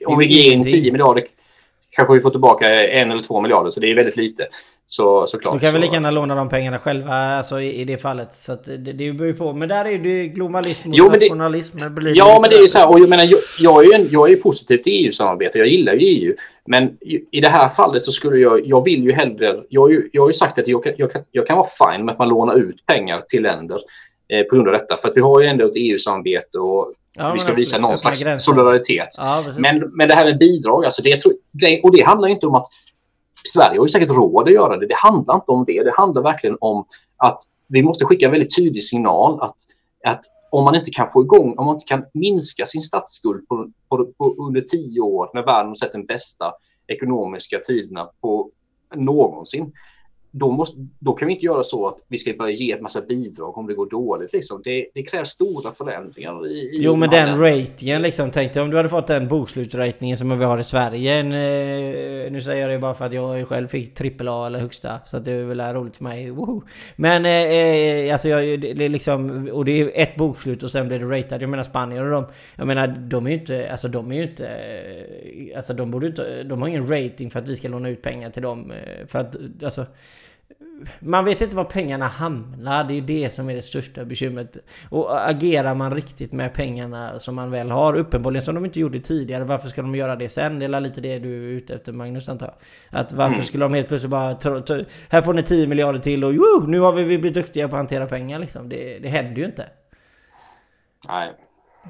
om 0.07 0.19
vi 0.19 0.27
ger 0.27 0.53
in 0.53 0.65
10 0.65 0.93
miljarder 0.93 1.25
kanske 1.93 2.15
vi 2.15 2.21
får 2.21 2.31
tillbaka 2.31 2.85
en 2.89 3.11
eller 3.11 3.23
två 3.23 3.41
miljarder 3.41 3.71
så 3.71 3.81
det 3.81 3.91
är 3.91 3.95
väldigt 3.95 4.17
lite. 4.17 4.47
Så, 4.87 5.27
såklart. 5.27 5.55
Du 5.55 5.61
kan 5.61 5.73
väl 5.73 5.83
lika 5.83 5.95
gärna 5.95 6.11
låna 6.11 6.35
de 6.35 6.49
pengarna 6.49 6.79
själva 6.79 7.13
alltså, 7.13 7.61
i, 7.61 7.81
i 7.81 7.85
det 7.85 7.99
fallet. 7.99 8.33
Så 8.33 8.53
att 8.53 8.65
det, 8.65 8.77
det 8.77 9.13
beror 9.13 9.27
ju 9.27 9.35
på. 9.35 9.53
Men 9.53 9.69
där 9.69 9.85
är 9.85 9.99
det 9.99 10.27
globalism 10.27 10.91
och 10.91 11.13
nationalism. 11.13 11.79
Det, 11.79 11.89
det 11.89 12.11
ja 12.11 12.39
men 12.41 12.51
det 12.51 12.57
är 12.57 12.63
ju 12.63 12.69
så 12.69 12.79
här. 12.79 12.91
Och 12.91 13.01
jag 13.01 13.09
menar 13.09 13.25
jag, 13.25 13.41
jag, 13.61 13.85
är 13.85 13.99
ju, 13.99 14.09
jag 14.11 14.27
är 14.27 14.31
ju 14.31 14.37
positiv 14.37 14.79
till 14.79 15.07
EU-samarbete. 15.07 15.59
Jag 15.59 15.69
gillar 15.69 15.93
ju 15.93 16.07
EU. 16.07 16.35
Men 16.67 16.97
i 17.31 17.41
det 17.41 17.49
här 17.49 17.69
fallet 17.69 18.05
så 18.05 18.13
skulle 18.13 18.37
jag, 18.37 18.67
jag 18.67 18.85
vill 18.85 19.05
ju 19.05 19.13
hellre, 19.13 19.63
jag, 19.69 19.81
har 19.81 19.89
ju, 19.89 20.09
jag 20.13 20.23
har 20.23 20.29
ju 20.29 20.33
sagt 20.35 20.59
att 20.59 20.69
jag 20.69 20.85
kan, 20.85 20.93
jag, 20.97 21.13
kan, 21.13 21.23
jag 21.31 21.47
kan 21.47 21.57
vara 21.57 21.93
fine 21.93 22.05
med 22.05 22.13
att 22.13 22.19
man 22.19 22.29
lånar 22.29 22.55
ut 22.55 22.87
pengar 22.87 23.23
till 23.29 23.43
länder 23.43 23.81
eh, 24.29 24.43
på 24.43 24.55
grund 24.55 24.69
av 24.69 24.73
detta. 24.73 24.97
För 24.97 25.09
att 25.09 25.17
vi 25.17 25.21
har 25.21 25.41
ju 25.41 25.47
ändå 25.47 25.67
ett 25.67 25.77
EU-samarbete 25.77 26.59
och 26.59 26.93
Ja, 27.17 27.33
vi 27.33 27.39
ska 27.39 27.55
visa 27.55 27.79
någon 27.79 27.99
slags 27.99 28.23
gränser. 28.23 28.53
solidaritet. 28.53 29.09
Ja, 29.19 29.45
men, 29.59 29.91
men 29.93 30.09
det 30.09 30.15
här 30.15 30.25
med 30.25 30.39
bidrag, 30.39 30.85
alltså 30.85 31.03
det, 31.03 31.81
och 31.83 31.97
det 31.97 32.03
handlar 32.03 32.29
inte 32.29 32.47
om 32.47 32.55
att 32.55 32.67
Sverige 33.45 33.79
har 33.79 33.85
ju 33.85 33.89
säkert 33.89 34.11
råd 34.11 34.49
att 34.49 34.55
göra 34.55 34.77
det. 34.77 34.87
Det 34.87 34.97
handlar 34.97 35.35
inte 35.35 35.51
om 35.53 35.65
det. 35.65 35.83
Det 35.83 35.93
handlar 35.97 36.23
verkligen 36.23 36.57
om 36.61 36.85
att 37.17 37.39
vi 37.69 37.83
måste 37.83 38.05
skicka 38.05 38.27
en 38.27 38.33
väldigt 38.33 38.57
tydlig 38.57 38.83
signal 38.83 39.41
att, 39.41 39.57
att 40.07 40.21
om 40.51 40.65
man 40.65 40.75
inte 40.75 40.91
kan 40.91 41.11
få 41.11 41.23
igång, 41.23 41.55
om 41.59 41.67
man 41.67 41.75
inte 41.75 41.85
kan 41.85 42.05
minska 42.15 42.67
sin 42.67 42.83
statsskuld 42.83 43.49
på, 43.49 43.71
på, 43.89 44.13
på 44.19 44.35
under 44.47 44.61
tio 44.61 45.01
år 45.01 45.31
när 45.35 45.43
världen 45.43 45.69
har 45.69 45.75
sett 45.75 45.93
den 45.93 46.07
bästa 46.07 46.53
ekonomiska 46.87 47.59
tiderna 47.59 48.11
på 48.21 48.51
någonsin, 48.95 49.73
då, 50.35 50.51
måste, 50.51 50.87
då 50.99 51.13
kan 51.13 51.29
vi 51.29 51.35
inte 51.35 51.47
göra 51.47 51.63
så 51.63 51.89
att 51.89 51.99
vi 52.09 52.19
ska 52.19 52.33
börja 52.33 52.53
ge 52.53 52.73
ett 52.73 52.81
massa 52.81 53.01
bidrag 53.01 53.59
om 53.59 53.67
det 53.67 53.75
går 53.75 53.91
dåligt. 53.91 54.33
Liksom. 54.33 54.63
Det, 54.65 54.87
det 54.95 55.03
krävs 55.03 55.29
stora 55.29 55.73
förändringar. 55.73 56.47
I, 56.47 56.51
i 56.51 56.83
jo, 56.83 56.97
men 56.97 57.11
den 57.11 57.41
ratingen 57.41 58.03
liksom. 58.03 58.31
Tänk 58.31 58.55
dig 58.55 58.63
om 58.63 58.71
du 58.71 58.77
hade 58.77 58.89
fått 58.89 59.07
den 59.07 59.29
bokslutsratingen 59.29 60.17
som 60.17 60.39
vi 60.39 60.45
har 60.45 60.59
i 60.59 60.65
Sverige. 60.65 61.15
En, 61.15 61.33
eh, 61.33 62.33
nu 62.33 62.41
säger 62.41 62.63
jag 62.63 62.71
det 62.71 62.79
bara 62.79 62.95
för 62.95 63.05
att 63.05 63.13
jag 63.13 63.49
själv 63.49 63.69
fick 63.69 64.01
AAA 64.01 64.47
eller 64.47 64.59
högsta. 64.59 65.01
Så 65.07 65.17
att 65.17 65.25
det 65.25 65.33
är 65.33 65.45
väl 65.45 65.61
roligt 65.61 65.97
för 65.97 66.05
mig. 66.05 66.31
Woho. 66.31 66.63
Men 66.97 67.25
eh, 67.25 67.33
eh, 67.33 68.13
alltså 68.13 68.29
jag, 68.29 68.61
det 68.61 68.85
är 68.85 68.89
liksom... 68.89 69.49
Och 69.53 69.65
det 69.65 69.81
är 69.81 69.91
ett 69.95 70.17
bokslut 70.17 70.63
och 70.63 70.71
sen 70.71 70.89
blir 70.89 70.99
det 70.99 71.19
rated. 71.19 71.43
Jag 71.43 71.51
menar 71.51 71.63
Spanien 71.63 72.05
och 72.05 72.11
de... 72.11 72.27
Jag 72.57 72.67
menar 72.67 72.89
de 72.89 73.27
är 73.27 73.31
ju 73.31 73.37
inte... 73.37 73.71
Alltså 73.71 73.89
de 73.89 74.13
är 74.13 74.17
ju 74.17 74.23
inte... 74.23 74.49
Alltså 75.57 75.75
de 75.75 75.91
borde 75.91 76.07
inte... 76.07 76.43
De 76.43 76.63
har 76.63 76.69
ingen 76.69 76.89
rating 76.89 77.31
för 77.31 77.39
att 77.39 77.49
vi 77.49 77.57
ska 77.57 77.69
låna 77.69 77.89
ut 77.89 78.03
pengar 78.03 78.31
till 78.31 78.43
dem. 78.43 78.73
För 79.07 79.19
att 79.19 79.37
alltså 79.65 79.87
man 80.99 81.25
vet 81.25 81.41
inte 81.41 81.57
var 81.57 81.65
pengarna 81.65 82.07
hamnar. 82.07 82.85
Det 82.85 82.95
är 82.95 83.01
det 83.01 83.35
som 83.35 83.51
är 83.51 83.55
det 83.55 83.63
största 83.63 84.05
bekymret. 84.05 84.57
Och 84.91 85.29
agerar 85.29 85.75
man 85.75 85.95
riktigt 85.95 86.33
med 86.33 86.55
pengarna 86.55 87.19
som 87.19 87.35
man 87.35 87.51
väl 87.51 87.71
har, 87.71 87.95
uppenbarligen 87.95 88.43
som 88.43 88.55
de 88.55 88.65
inte 88.65 88.81
gjorde 88.81 89.01
tidigare, 89.01 89.45
varför 89.45 89.69
ska 89.69 89.83
de 89.83 89.95
göra 89.95 90.17
det 90.17 90.29
sen? 90.29 90.59
Det 90.59 90.65
är 90.65 90.81
lite 90.81 91.01
det 91.01 91.19
du 91.19 91.35
är 91.35 91.57
ute 91.57 91.75
efter 91.75 91.93
Magnus 91.93 92.29
antar 92.29 92.47
jag. 92.47 93.01
Att 93.01 93.13
varför 93.13 93.35
mm. 93.35 93.45
skulle 93.45 93.65
de 93.65 93.75
helt 93.75 93.89
plötsligt 93.89 94.11
bara... 94.11 94.29
Här 95.09 95.23
får 95.23 95.35
ni 95.35 95.43
10 95.43 95.67
miljarder 95.67 95.99
till 95.99 96.25
och 96.25 96.33
jo, 96.33 96.65
nu 96.67 96.81
har 96.81 96.93
vi 96.93 97.05
blivit 97.05 97.35
duktiga 97.35 97.69
på 97.69 97.75
att 97.75 97.79
hantera 97.79 98.07
pengar 98.07 98.39
liksom. 98.39 98.69
Det, 98.69 98.99
det 98.99 99.09
händer 99.09 99.37
ju 99.37 99.45
inte. 99.45 99.67
Nej, 101.09 101.33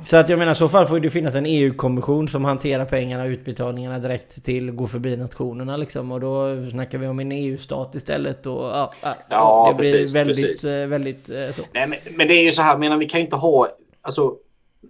så 0.04 0.16
att 0.16 0.28
jag 0.28 0.38
menar 0.38 0.52
i 0.52 0.54
så 0.54 0.68
fall 0.68 0.86
får 0.86 1.00
det 1.00 1.10
finnas 1.10 1.34
en 1.34 1.46
EU-kommission 1.46 2.28
som 2.28 2.44
hanterar 2.44 2.84
pengarna 2.84 3.24
och 3.24 3.28
utbetalningarna 3.28 3.98
direkt 3.98 4.44
till 4.44 4.70
gå 4.70 4.86
förbi 4.86 5.16
nationerna 5.16 5.76
liksom. 5.76 6.12
Och 6.12 6.20
då 6.20 6.62
snackar 6.70 6.98
vi 6.98 7.06
om 7.06 7.20
en 7.20 7.32
EU-stat 7.32 7.94
istället 7.94 8.46
och 8.46 8.64
ja, 8.64 8.92
ja 9.28 9.68
det 9.68 9.82
blir 9.82 9.92
precis, 9.92 10.16
väldigt, 10.16 10.36
precis. 10.36 10.64
Eh, 10.64 10.86
väldigt 10.86 11.28
eh, 11.28 11.50
så. 11.52 11.62
Nej, 11.72 11.88
men, 11.88 11.98
men, 12.16 12.28
det 12.28 12.34
är 12.34 12.44
ju 12.44 12.52
så 12.52 12.62
här, 12.62 12.78
menar 12.78 12.96
vi 12.96 13.08
kan 13.08 13.20
ju 13.20 13.24
inte 13.24 13.36
ha, 13.36 13.68
alltså 14.02 14.34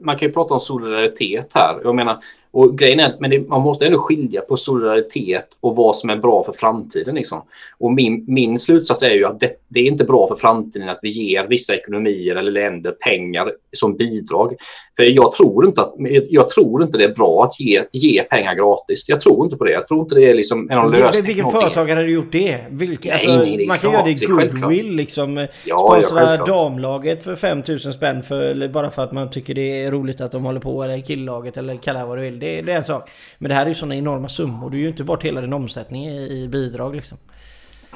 man 0.00 0.18
kan 0.18 0.28
ju 0.28 0.34
prata 0.34 0.54
om 0.54 0.60
solidaritet 0.60 1.50
här. 1.54 1.80
Jag 1.84 1.94
menar, 1.94 2.18
och 2.52 2.78
grejen 2.78 3.00
är 3.00 3.06
att 3.06 3.20
men 3.20 3.30
det, 3.30 3.48
man 3.48 3.60
måste 3.60 3.86
ändå 3.86 3.98
skilja 3.98 4.40
på 4.40 4.56
solidaritet 4.56 5.48
och 5.60 5.76
vad 5.76 5.96
som 5.96 6.10
är 6.10 6.16
bra 6.16 6.44
för 6.44 6.52
framtiden. 6.52 7.14
Liksom. 7.14 7.42
Och 7.78 7.92
min, 7.92 8.24
min 8.28 8.58
slutsats 8.58 9.02
är 9.02 9.10
ju 9.10 9.24
att 9.24 9.40
det, 9.40 9.50
det, 9.68 9.80
är 9.80 9.84
inte 9.84 10.04
bra 10.04 10.28
för 10.28 10.36
framtiden 10.36 10.88
att 10.88 10.98
vi 11.02 11.08
ger 11.08 11.46
vissa 11.46 11.74
ekonomier 11.74 12.36
eller 12.36 12.50
länder 12.50 12.90
pengar 12.90 13.52
som 13.72 13.96
bidrag. 13.96 14.54
För 14.96 15.02
jag 15.02 15.32
tror 15.32 15.66
inte 15.66 15.80
att 15.80 15.94
jag 16.30 16.50
tror 16.50 16.82
inte 16.82 16.98
det 16.98 17.04
är 17.04 17.14
bra 17.14 17.44
att 17.44 17.60
ge, 17.60 17.84
ge 17.92 18.22
pengar 18.22 18.54
gratis. 18.54 19.04
Jag 19.08 19.20
tror 19.20 19.44
inte 19.44 19.56
på 19.56 19.64
det. 19.64 19.72
Jag 19.72 19.86
tror 19.86 20.00
inte 20.00 20.14
det 20.14 20.30
är 20.30 20.34
liksom 20.34 20.70
en 20.70 20.90
lösning. 20.90 21.26
Vilken 21.26 21.50
företagare 21.50 21.96
hade 21.96 22.10
gjort 22.10 22.32
det? 22.32 22.58
Vilka, 22.70 23.08
nej, 23.08 23.12
alltså, 23.12 23.36
nej, 23.36 23.56
det 23.56 23.66
man 23.66 23.78
kan 23.78 23.92
göra 23.92 24.04
det 24.04 24.10
i 24.10 24.26
goodwill 24.26 24.96
liksom. 24.96 25.46
Ja, 25.64 25.98
sponsra 26.02 26.36
ja, 26.36 26.44
damlaget 26.44 27.22
för 27.22 27.36
5000 27.36 27.92
spänn 27.92 28.22
för, 28.22 28.68
bara 28.68 28.90
för 28.90 29.04
att 29.04 29.12
man 29.12 29.30
tycker 29.30 29.54
det 29.54 29.84
är 29.84 29.90
roligt 29.90 30.20
att 30.20 30.32
de 30.32 30.44
håller 30.44 30.60
på. 30.60 30.82
Eller 30.82 30.98
killlaget 30.98 31.56
eller 31.56 31.76
kalla 31.76 32.06
vad 32.06 32.18
du 32.18 32.22
vill. 32.22 32.41
Det, 32.42 32.62
det 32.62 32.72
är 32.72 32.76
en 32.76 32.84
sak. 32.84 33.10
Men 33.38 33.48
det 33.48 33.54
här 33.54 33.62
är 33.62 33.68
ju 33.68 33.74
sådana 33.74 33.96
enorma 33.96 34.28
summor. 34.28 34.70
Du 34.70 34.76
är 34.76 34.80
ju 34.80 34.88
inte 34.88 35.04
bort 35.04 35.24
hela 35.24 35.40
din 35.40 35.52
omsättning 35.52 36.06
i, 36.06 36.42
i 36.42 36.48
bidrag 36.48 36.96
liksom. 36.96 37.18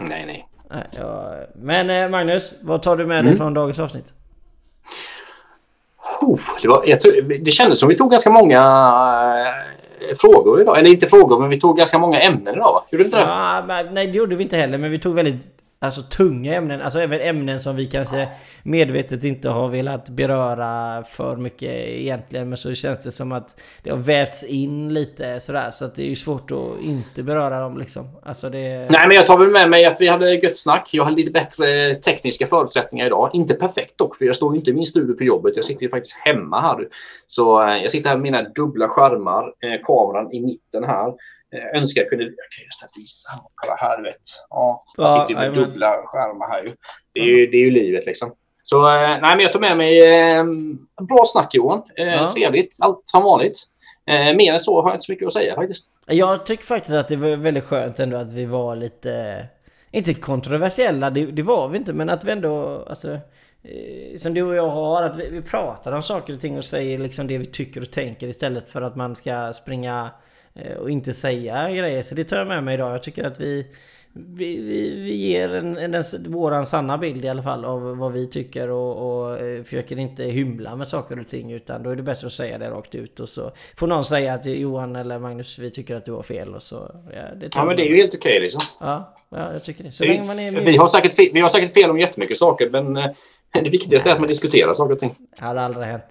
Nej, 0.00 0.26
nej. 0.26 0.48
Ja, 0.98 1.34
men 1.54 1.90
eh, 1.90 2.08
Magnus, 2.08 2.52
vad 2.60 2.82
tar 2.82 2.96
du 2.96 3.06
med 3.06 3.16
dig 3.24 3.26
mm. 3.26 3.36
från 3.36 3.54
dagens 3.54 3.78
avsnitt? 3.78 4.14
Oh, 6.20 6.40
det, 6.62 6.68
var, 6.68 6.96
tror, 6.96 7.38
det 7.44 7.50
kändes 7.50 7.80
som 7.80 7.88
vi 7.88 7.96
tog 7.96 8.10
ganska 8.10 8.30
många 8.30 8.58
äh, 10.00 10.14
frågor 10.20 10.60
idag. 10.60 10.78
Eller 10.78 10.90
inte 10.90 11.08
frågor, 11.08 11.40
men 11.40 11.50
vi 11.50 11.60
tog 11.60 11.76
ganska 11.76 11.98
många 11.98 12.20
ämnen 12.20 12.54
idag 12.54 12.72
va? 12.72 12.84
Gjorde 12.90 13.04
inte 13.04 13.16
det? 13.16 13.22
Ja, 13.22 13.84
nej, 13.92 14.06
det 14.06 14.18
gjorde 14.18 14.36
vi 14.36 14.42
inte 14.42 14.56
heller. 14.56 14.78
Men 14.78 14.90
vi 14.90 14.98
tog 14.98 15.14
väldigt 15.14 15.46
alltså, 15.78 16.02
tunga 16.02 16.54
ämnen. 16.54 16.80
Alltså 16.80 16.98
även 16.98 17.20
ämnen 17.20 17.60
som 17.60 17.76
vi 17.76 17.86
kanske 17.86 18.28
medvetet 18.62 19.24
inte 19.24 19.48
har 19.48 19.68
velat 19.68 20.08
beröra 20.08 21.02
för 21.04 21.36
mycket 21.36 21.70
egentligen. 21.88 22.48
Men 22.48 22.58
så 22.58 22.74
känns 22.74 23.04
det 23.04 23.12
som 23.12 23.32
att 23.32 23.60
det 23.82 23.90
har 23.90 23.98
vävts 23.98 24.44
in 24.44 24.94
lite 24.94 25.40
sådär. 25.40 25.70
Så 25.70 25.84
att 25.84 25.94
det 25.94 26.02
är 26.02 26.06
ju 26.06 26.16
svårt 26.16 26.50
att 26.50 26.80
inte 26.82 27.22
beröra 27.22 27.60
dem 27.60 27.78
liksom. 27.78 28.08
Alltså 28.22 28.50
det... 28.50 28.90
Nej, 28.90 29.08
men 29.08 29.16
jag 29.16 29.26
tar 29.26 29.38
väl 29.38 29.50
med 29.50 29.70
mig 29.70 29.84
att 29.84 30.00
vi 30.00 30.08
hade 30.08 30.34
gött 30.34 30.58
snack. 30.58 30.88
Jag 30.92 31.04
hade 31.04 31.16
lite 31.16 31.30
bättre 31.30 31.94
tekniska 31.94 32.46
förutsättningar 32.46 33.06
idag. 33.06 33.30
Inte 33.32 33.54
perfekt 33.54 33.98
dock, 33.98 34.16
för 34.16 34.24
jag 34.24 34.36
står 34.36 34.56
inte 34.56 34.70
i 34.70 34.74
min 34.74 34.86
studio 34.86 35.14
på 35.14 35.24
jobbet. 35.24 35.56
Jag 35.56 35.64
sitter 35.64 35.82
ju 35.82 35.90
faktiskt 35.90 36.16
hemma 36.16 36.60
här. 36.60 36.88
Så 37.26 37.62
eh, 37.62 37.76
jag 37.76 37.90
sitter 37.90 38.08
här 38.08 38.16
med 38.16 38.22
mina 38.22 38.42
dubbla 38.42 38.88
skärmar. 38.88 39.44
Eh, 39.44 39.84
kameran 39.84 40.32
i 40.32 40.40
mitten 40.40 40.84
här. 40.84 41.12
Jag 41.50 41.76
önskar 41.76 42.02
jag 42.02 42.10
kunde... 42.10 42.24
Jag 42.24 42.50
kan 42.56 42.64
just 42.64 42.98
visa. 42.98 43.28
Kolla 43.54 43.76
här, 43.76 44.02
vet. 44.02 44.16
Ja, 44.50 44.84
jag 44.96 45.10
sitter 45.10 45.28
ju 45.28 45.34
med 45.34 45.54
dubbla 45.54 46.02
skärmar 46.04 46.48
här 46.48 46.62
ju. 46.62 46.72
Det 47.12 47.20
är 47.20 47.24
ju, 47.24 47.46
det 47.46 47.56
är 47.56 47.64
ju 47.64 47.70
livet 47.70 48.06
liksom. 48.06 48.34
Så 48.64 48.88
eh, 48.88 49.00
nej, 49.00 49.20
men 49.20 49.40
jag 49.40 49.52
tar 49.52 49.60
med 49.60 49.76
mig 49.76 50.02
eh, 50.02 50.44
bra 51.08 51.22
snack 51.26 51.54
Johan. 51.54 51.82
Eh, 51.96 52.06
ja. 52.06 52.30
Trevligt, 52.30 52.76
allt 52.80 53.02
som 53.04 53.22
vanligt. 53.22 53.58
Eh, 54.06 54.36
mer 54.36 54.52
än 54.52 54.60
så 54.60 54.82
har 54.82 54.88
jag 54.88 54.96
inte 54.96 55.06
så 55.06 55.12
mycket 55.12 55.26
att 55.26 55.32
säga 55.32 55.54
faktiskt. 55.54 55.86
Jag 56.06 56.46
tycker 56.46 56.64
faktiskt 56.64 56.94
att 56.94 57.08
det 57.08 57.16
var 57.16 57.36
väldigt 57.36 57.64
skönt 57.64 58.00
ändå 58.00 58.16
att 58.16 58.32
vi 58.32 58.44
var 58.44 58.76
lite... 58.76 59.44
Inte 59.90 60.14
kontroversiella, 60.14 61.10
det, 61.10 61.26
det 61.26 61.42
var 61.42 61.68
vi 61.68 61.78
inte, 61.78 61.92
men 61.92 62.10
att 62.10 62.24
vi 62.24 62.32
ändå... 62.32 62.84
Alltså, 62.88 63.12
eh, 63.62 64.16
som 64.18 64.34
du 64.34 64.42
och 64.42 64.54
jag 64.54 64.68
har, 64.68 65.02
att 65.02 65.16
vi, 65.16 65.30
vi 65.30 65.42
pratar 65.42 65.92
om 65.92 66.02
saker 66.02 66.34
och 66.34 66.40
ting 66.40 66.58
och 66.58 66.64
säger 66.64 66.98
liksom 66.98 67.26
det 67.26 67.38
vi 67.38 67.46
tycker 67.46 67.80
och 67.80 67.90
tänker 67.90 68.26
istället 68.26 68.68
för 68.68 68.82
att 68.82 68.96
man 68.96 69.16
ska 69.16 69.52
springa 69.52 70.00
eh, 70.00 70.08
och 70.78 70.90
inte 70.90 71.14
säga 71.14 71.70
grejer. 71.70 72.02
Så 72.02 72.14
det 72.14 72.24
tar 72.24 72.36
jag 72.36 72.46
med 72.48 72.64
mig 72.64 72.74
idag. 72.74 72.94
Jag 72.94 73.02
tycker 73.02 73.24
att 73.24 73.40
vi 73.40 73.66
vi, 74.16 74.62
vi, 74.62 75.02
vi 75.02 75.14
ger 75.14 75.54
en, 75.54 75.78
en, 75.78 75.94
en, 75.94 76.02
våran 76.26 76.66
sanna 76.66 76.98
bild 76.98 77.24
i 77.24 77.28
alla 77.28 77.42
fall 77.42 77.64
av 77.64 77.96
vad 77.96 78.12
vi 78.12 78.26
tycker 78.26 78.70
och, 78.70 79.26
och 79.26 79.38
eh, 79.38 79.62
försöker 79.62 79.98
inte 79.98 80.24
hymla 80.24 80.76
med 80.76 80.88
saker 80.88 81.20
och 81.20 81.28
ting 81.28 81.52
utan 81.52 81.82
då 81.82 81.90
är 81.90 81.96
det 81.96 82.02
bättre 82.02 82.26
att 82.26 82.32
säga 82.32 82.58
det 82.58 82.70
rakt 82.70 82.94
ut 82.94 83.20
och 83.20 83.28
så 83.28 83.52
får 83.76 83.86
någon 83.86 84.04
säga 84.04 84.34
att 84.34 84.46
Johan 84.46 84.96
eller 84.96 85.18
Magnus 85.18 85.58
vi 85.58 85.70
tycker 85.70 85.96
att 85.96 86.04
du 86.04 86.12
har 86.12 86.22
fel 86.22 86.54
och 86.54 86.62
så. 86.62 86.90
Ja, 87.12 87.34
det 87.36 87.48
ja 87.54 87.64
men 87.64 87.76
det 87.76 87.82
är 87.82 87.86
ju 87.86 87.96
helt 87.96 88.14
okej 88.14 88.40
liksom. 88.40 88.60
Ja, 88.80 89.14
ja, 89.30 89.52
jag 89.52 89.64
tycker 89.64 89.84
det. 89.84 89.92
Så 89.92 90.04
vi, 90.04 90.22
man 90.22 90.38
är 90.38 90.50
med... 90.50 90.64
vi, 90.64 90.76
har 90.76 90.86
säkert 90.86 91.14
fel, 91.14 91.28
vi 91.32 91.40
har 91.40 91.48
säkert 91.48 91.74
fel 91.74 91.90
om 91.90 91.98
jättemycket 91.98 92.36
saker 92.36 92.70
men 92.70 92.96
eh, 92.96 93.10
det 93.62 93.70
viktigaste 93.70 94.10
är 94.10 94.12
att 94.12 94.20
man 94.20 94.28
diskuterar 94.28 94.74
saker 94.74 94.92
och 94.92 95.00
ting. 95.00 95.14
Det 95.38 95.44
hade 95.44 95.60
aldrig 95.60 95.86
hänt. 95.86 96.04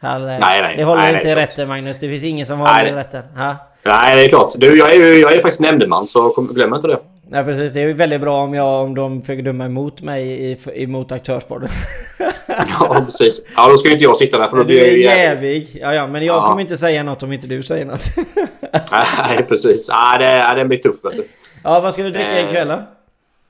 Hade, 0.00 0.26
nej, 0.26 0.38
nej, 0.62 0.74
det 0.76 0.84
håller 0.84 1.02
nej, 1.02 1.14
inte 1.14 1.28
i 1.28 1.34
rätten 1.34 1.68
Magnus. 1.68 1.98
Det 1.98 2.08
finns 2.08 2.24
ingen 2.24 2.46
som 2.46 2.58
håller 2.58 2.86
i 2.86 2.92
rätten. 2.92 3.22
Ha? 3.36 3.56
Nej, 3.84 4.16
det 4.16 4.24
är 4.24 4.28
klart. 4.28 4.52
Du, 4.56 4.78
jag, 4.78 4.94
är, 4.94 5.20
jag 5.20 5.32
är 5.32 5.42
faktiskt 5.42 5.60
nämndeman 5.60 6.06
så 6.06 6.30
glöm 6.30 6.74
inte 6.74 6.86
det. 6.86 6.98
Nej 7.28 7.44
precis, 7.44 7.72
det 7.72 7.82
är 7.82 7.94
väldigt 7.94 8.20
bra 8.20 8.42
om, 8.42 8.54
jag, 8.54 8.84
om 8.84 8.94
de 8.94 9.20
försöker 9.20 9.42
döma 9.42 9.64
emot 9.64 10.02
mig 10.02 10.58
emot 10.74 11.12
aktörsporten. 11.12 11.68
ja 12.48 13.02
precis. 13.06 13.46
Ja 13.56 13.68
då 13.68 13.78
ska 13.78 13.90
inte 13.90 14.04
jag 14.04 14.16
sitta 14.16 14.38
där 14.38 14.48
för 14.48 14.56
då 14.56 14.64
blir 14.64 14.78
jag 14.78 14.92
ju 14.92 15.02
jävig. 15.02 15.78
Ja, 15.80 15.94
ja 15.94 16.06
men 16.06 16.24
jag 16.24 16.36
ja. 16.36 16.46
kommer 16.46 16.60
inte 16.60 16.76
säga 16.76 17.02
något 17.02 17.22
om 17.22 17.32
inte 17.32 17.46
du 17.46 17.62
säger 17.62 17.84
något. 17.84 18.04
Nej 19.18 19.44
precis. 19.48 19.88
Ja, 19.90 20.18
det, 20.18 20.60
det 20.60 20.64
blir 20.64 20.78
tufft 20.78 21.04
vet 21.04 21.16
du. 21.16 21.24
Ja 21.64 21.80
vad 21.80 21.92
ska 21.92 22.02
du 22.02 22.10
dricka 22.10 22.40
ikväll 22.40 22.68
då? 22.68 22.82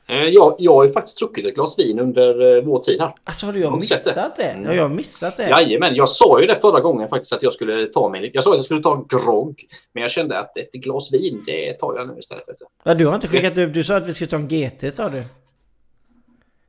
Eh, 0.09 0.17
Jag, 0.17 0.57
jag 0.59 0.75
har 0.75 0.85
ju 0.85 0.93
faktiskt 0.93 1.19
druckit 1.19 1.47
ett 1.47 1.55
glas 1.55 1.79
vin 1.79 1.99
under 1.99 2.57
eh, 2.57 2.63
vår 2.63 2.79
tid 2.79 3.01
här. 3.01 3.15
Alltså 3.25 3.47
har 3.47 3.53
du 3.53 3.61
jag 3.61 3.71
Har 3.71 3.77
missat 3.79 4.37
det? 4.37 4.43
Mm. 4.45 4.65
Ja, 4.65 4.75
jag 4.75 4.83
har 4.83 4.89
missat 4.89 5.37
det. 5.37 5.49
Jajamän, 5.49 5.95
jag 5.95 6.09
sa 6.09 6.41
ju 6.41 6.47
det 6.47 6.57
förra 6.61 6.81
gången 6.81 7.09
faktiskt 7.09 7.33
att 7.33 7.43
jag 7.43 7.53
skulle 7.53 7.87
ta 7.87 8.09
mig. 8.09 8.31
Jag 8.35 8.45
sa 8.45 8.51
att 8.51 8.57
jag 8.57 8.65
skulle 8.65 8.83
ta 8.83 8.95
en 8.97 9.07
grogg. 9.19 9.65
Men 9.93 10.03
jag 10.03 10.11
kände 10.11 10.39
att 10.39 10.57
ett 10.57 10.73
glas 10.73 11.13
vin, 11.13 11.43
det 11.47 11.73
tar 11.73 11.97
jag 11.97 12.09
nu 12.09 12.19
istället. 12.19 12.45
Ja, 12.85 12.95
du 12.95 13.07
har 13.07 13.15
inte 13.15 13.29
skickat 13.29 13.59
upp, 13.59 13.75
du 13.75 13.83
sa 13.83 13.97
att 13.97 14.07
vi 14.07 14.13
skulle 14.13 14.31
ta 14.31 14.37
en 14.37 14.49
GT 14.49 14.95
sa 14.95 15.09
du. 15.09 15.23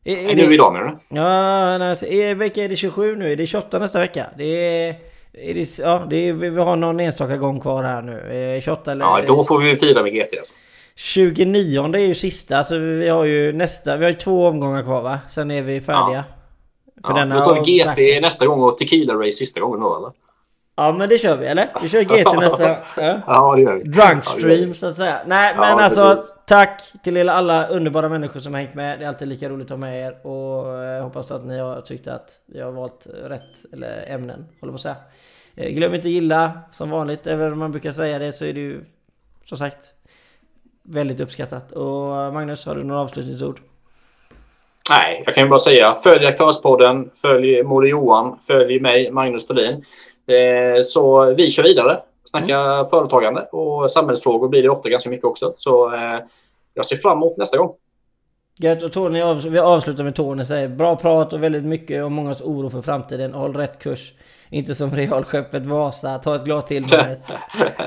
Är, 0.06 0.30
är 0.30 0.36
Nu 0.36 0.54
idag 0.54 0.74
menar 0.74 0.86
du? 0.88 1.18
Ja, 1.18 1.90
alltså, 1.90 2.06
är, 2.06 2.36
vilka 2.36 2.64
är 2.64 2.70
det 2.70 2.76
27 2.76 3.16
nu? 3.16 3.32
Är 3.32 3.36
det 3.36 3.48
28 3.48 3.80
nästa 3.80 4.00
vecka? 4.00 4.26
Det 4.38 4.44
är... 4.44 4.96
Är 5.34 5.54
det, 5.54 5.80
ja, 5.80 6.08
det 6.10 6.30
är, 6.30 6.34
vi 6.34 6.50
har 6.50 6.76
någon 6.76 7.00
enstaka 7.00 7.38
gång 7.38 7.60
kvar 7.60 7.84
här 7.84 8.02
nu. 8.02 8.34
Eh, 8.56 8.62
28 8.62 8.92
eller... 8.92 9.06
Ja, 9.06 9.22
då 9.28 9.44
får 9.44 9.60
vi 9.60 9.78
fira 9.78 10.04
med 10.04 10.14
GT. 10.14 10.38
Alltså. 10.40 10.54
29 10.96 11.94
är 11.96 11.98
ju 11.98 12.14
sista, 12.14 12.64
så 12.64 12.78
vi 12.78 13.10
har 13.10 13.24
ju 13.26 13.54
nästa... 13.54 13.98
Vi 13.98 14.04
har 14.06 14.12
ju 14.12 14.18
två 14.18 14.48
omgångar 14.48 14.84
kvar 14.84 15.02
va? 15.02 15.20
Sen 15.28 15.52
är 15.52 15.62
vi 15.62 15.82
färdiga. 15.82 16.24
För 17.06 17.14
Ja, 17.14 17.20
denna 17.20 17.36
då 17.40 17.46
tar 17.46 17.52
och 17.62 17.68
vi 17.68 17.78
GT 17.80 17.84
Blackstone. 17.84 18.20
nästa 18.22 18.46
gång 18.48 18.64
och 18.64 18.78
Tequila 18.78 19.14
Race 19.14 19.32
sista 19.32 19.60
gången 19.60 19.80
då 19.80 19.98
eller? 19.98 20.12
Ja 20.76 20.92
men 20.92 21.10
det 21.10 21.18
kör 21.18 21.38
vi 21.38 21.46
eller? 21.46 21.70
Vi 21.82 21.90
kör 21.90 22.02
GT 22.02 22.34
nästa... 22.42 22.70
Ja. 22.98 23.22
Ja, 23.28 23.56
det 23.56 23.62
gör 23.62 23.74
vi. 23.74 23.84
Drunk 23.84 24.24
Ja, 24.70 24.74
så 24.74 24.86
att 24.88 24.96
säga. 24.96 25.18
Nej 25.26 25.54
Ja, 25.58 25.62
men 25.76 25.80
alltså 25.86 26.10
precis. 26.16 26.34
tack 26.48 26.82
till 27.04 27.18
er 27.18 27.26
alla 27.26 27.68
underbara 27.68 28.10
människor 28.10 28.40
som 28.40 28.54
hängt 28.54 28.74
med. 28.76 29.00
Det 29.00 29.06
är 29.06 29.10
alltid 29.10 29.28
lika 29.28 29.50
roligt 29.50 29.66
att 29.66 29.70
ha 29.70 29.78
med 29.78 30.02
er. 30.08 30.28
Och 30.28 30.68
jag 30.84 31.04
hoppas 31.04 31.32
att 31.32 31.46
ni 31.46 31.60
har 31.60 31.82
tyckt 31.82 32.08
att 32.08 32.30
vi 32.48 32.62
har 32.62 32.72
valt 32.72 33.08
rätt 33.24 33.74
eller 33.74 34.06
ämnen. 34.08 34.46
Håller 34.62 34.72
på 34.72 34.76
att 34.76 34.82
säga. 34.82 34.96
Eh, 35.56 35.70
Glöm 35.70 35.94
inte 35.96 36.10
gilla 36.10 36.52
som 36.72 36.90
vanligt. 36.90 37.28
Även 37.28 37.54
om 37.54 37.60
man 37.60 37.72
brukar 37.72 37.92
säga 37.92 38.20
det 38.20 38.32
så 38.32 38.46
är 38.46 38.54
det 38.54 38.60
ju 38.60 38.86
som 39.46 39.58
sagt 39.58 39.86
väldigt 40.84 41.20
uppskattat. 41.20 41.72
Och 41.72 42.34
Magnus 42.34 42.66
har 42.66 42.76
du 42.76 42.84
några 42.84 43.02
avslutningsord? 43.02 43.60
Nej, 44.90 45.24
jag 45.26 45.36
kan 45.36 45.44
ju 45.44 45.50
bara 45.50 45.60
säga 45.60 45.96
följ 46.04 46.26
Aktörspodden, 46.26 47.10
följ 47.22 47.64
Moder 47.64 47.88
Johan, 47.88 48.40
följ 48.48 48.80
mig, 48.80 49.12
Magnus 49.12 49.48
Thulin. 49.48 49.86
Eh, 50.28 50.84
så 50.84 51.34
vi 51.34 51.52
kör 51.52 51.64
vidare. 51.64 52.00
Snacka 52.30 52.60
Mm. 52.60 52.90
företagande 52.90 53.42
och 53.42 53.92
samhällsfrågor 53.92 54.48
blir 54.50 54.64
det 54.64 54.70
ofta 54.70 54.90
ganska 54.90 55.10
mycket 55.10 55.26
också. 55.26 55.54
Så 55.58 55.94
eh, 55.94 56.20
jag 56.74 56.86
ser 56.86 56.98
fram 56.98 57.18
emot 57.18 57.38
nästa 57.38 57.58
gång. 57.58 57.74
Gött 58.60 58.84
och 58.84 58.94
Tony, 58.94 59.24
vi 59.50 59.60
avslutar 59.60 60.04
med 60.04 60.16
Tony 60.16 60.46
säger 60.46 60.68
bra 60.68 60.96
prat 60.96 61.34
och 61.34 61.44
väldigt 61.44 61.64
mycket 61.64 62.04
om 62.04 62.14
mångas 62.14 62.42
oro 62.42 62.70
för 62.70 62.82
framtiden. 62.82 63.34
Håll 63.34 63.56
rätt 63.56 63.80
kurs. 63.80 64.14
Inte 64.54 64.76
som 64.76 64.92
realskeppet 64.92 65.66
Vasa. 65.66 66.18
Ta 66.18 66.36
ett 66.36 66.44
glas 66.46 66.66
till 66.66 66.82
Magnus. 66.92 67.26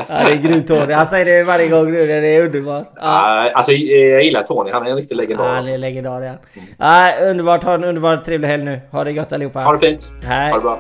Ja 0.08 0.24
det 0.26 0.32
är 0.32 0.42
grymt 0.42 0.66
Tony. 0.68 0.92
Han 0.92 1.06
säger 1.06 1.24
det 1.24 1.44
varje 1.44 1.68
gång 1.68 1.92
nu. 1.92 2.06
Det 2.06 2.14
är 2.14 2.44
underbart. 2.44 2.92
Ja. 2.96 3.50
Alltså, 3.54 3.72
jag 3.72 4.24
gillar 4.24 4.42
Tony. 4.42 4.70
Han 4.70 4.86
är 4.86 4.90
en 4.90 4.96
riktig 4.96 5.16
legendar. 5.16 5.44
Ja, 5.44 5.48
han 5.50 5.58
alltså. 5.58 5.72
är 5.72 5.78
legendar 5.78 6.22
ja. 6.22 6.32
ja. 6.78 7.26
Underbart. 7.30 7.64
Ha 7.64 7.74
en 7.74 7.84
underbar 7.84 8.16
trevlig 8.16 8.48
helg 8.48 8.64
nu. 8.64 8.80
Ha 8.90 9.04
det 9.04 9.10
gött 9.10 9.32
allihopa. 9.32 9.60
Ha 9.60 9.72
det 9.72 9.78
fint. 9.78 10.10
Hej. 10.24 10.50
Ha 10.50 10.58
det 10.58 10.62
bra. 10.62 10.78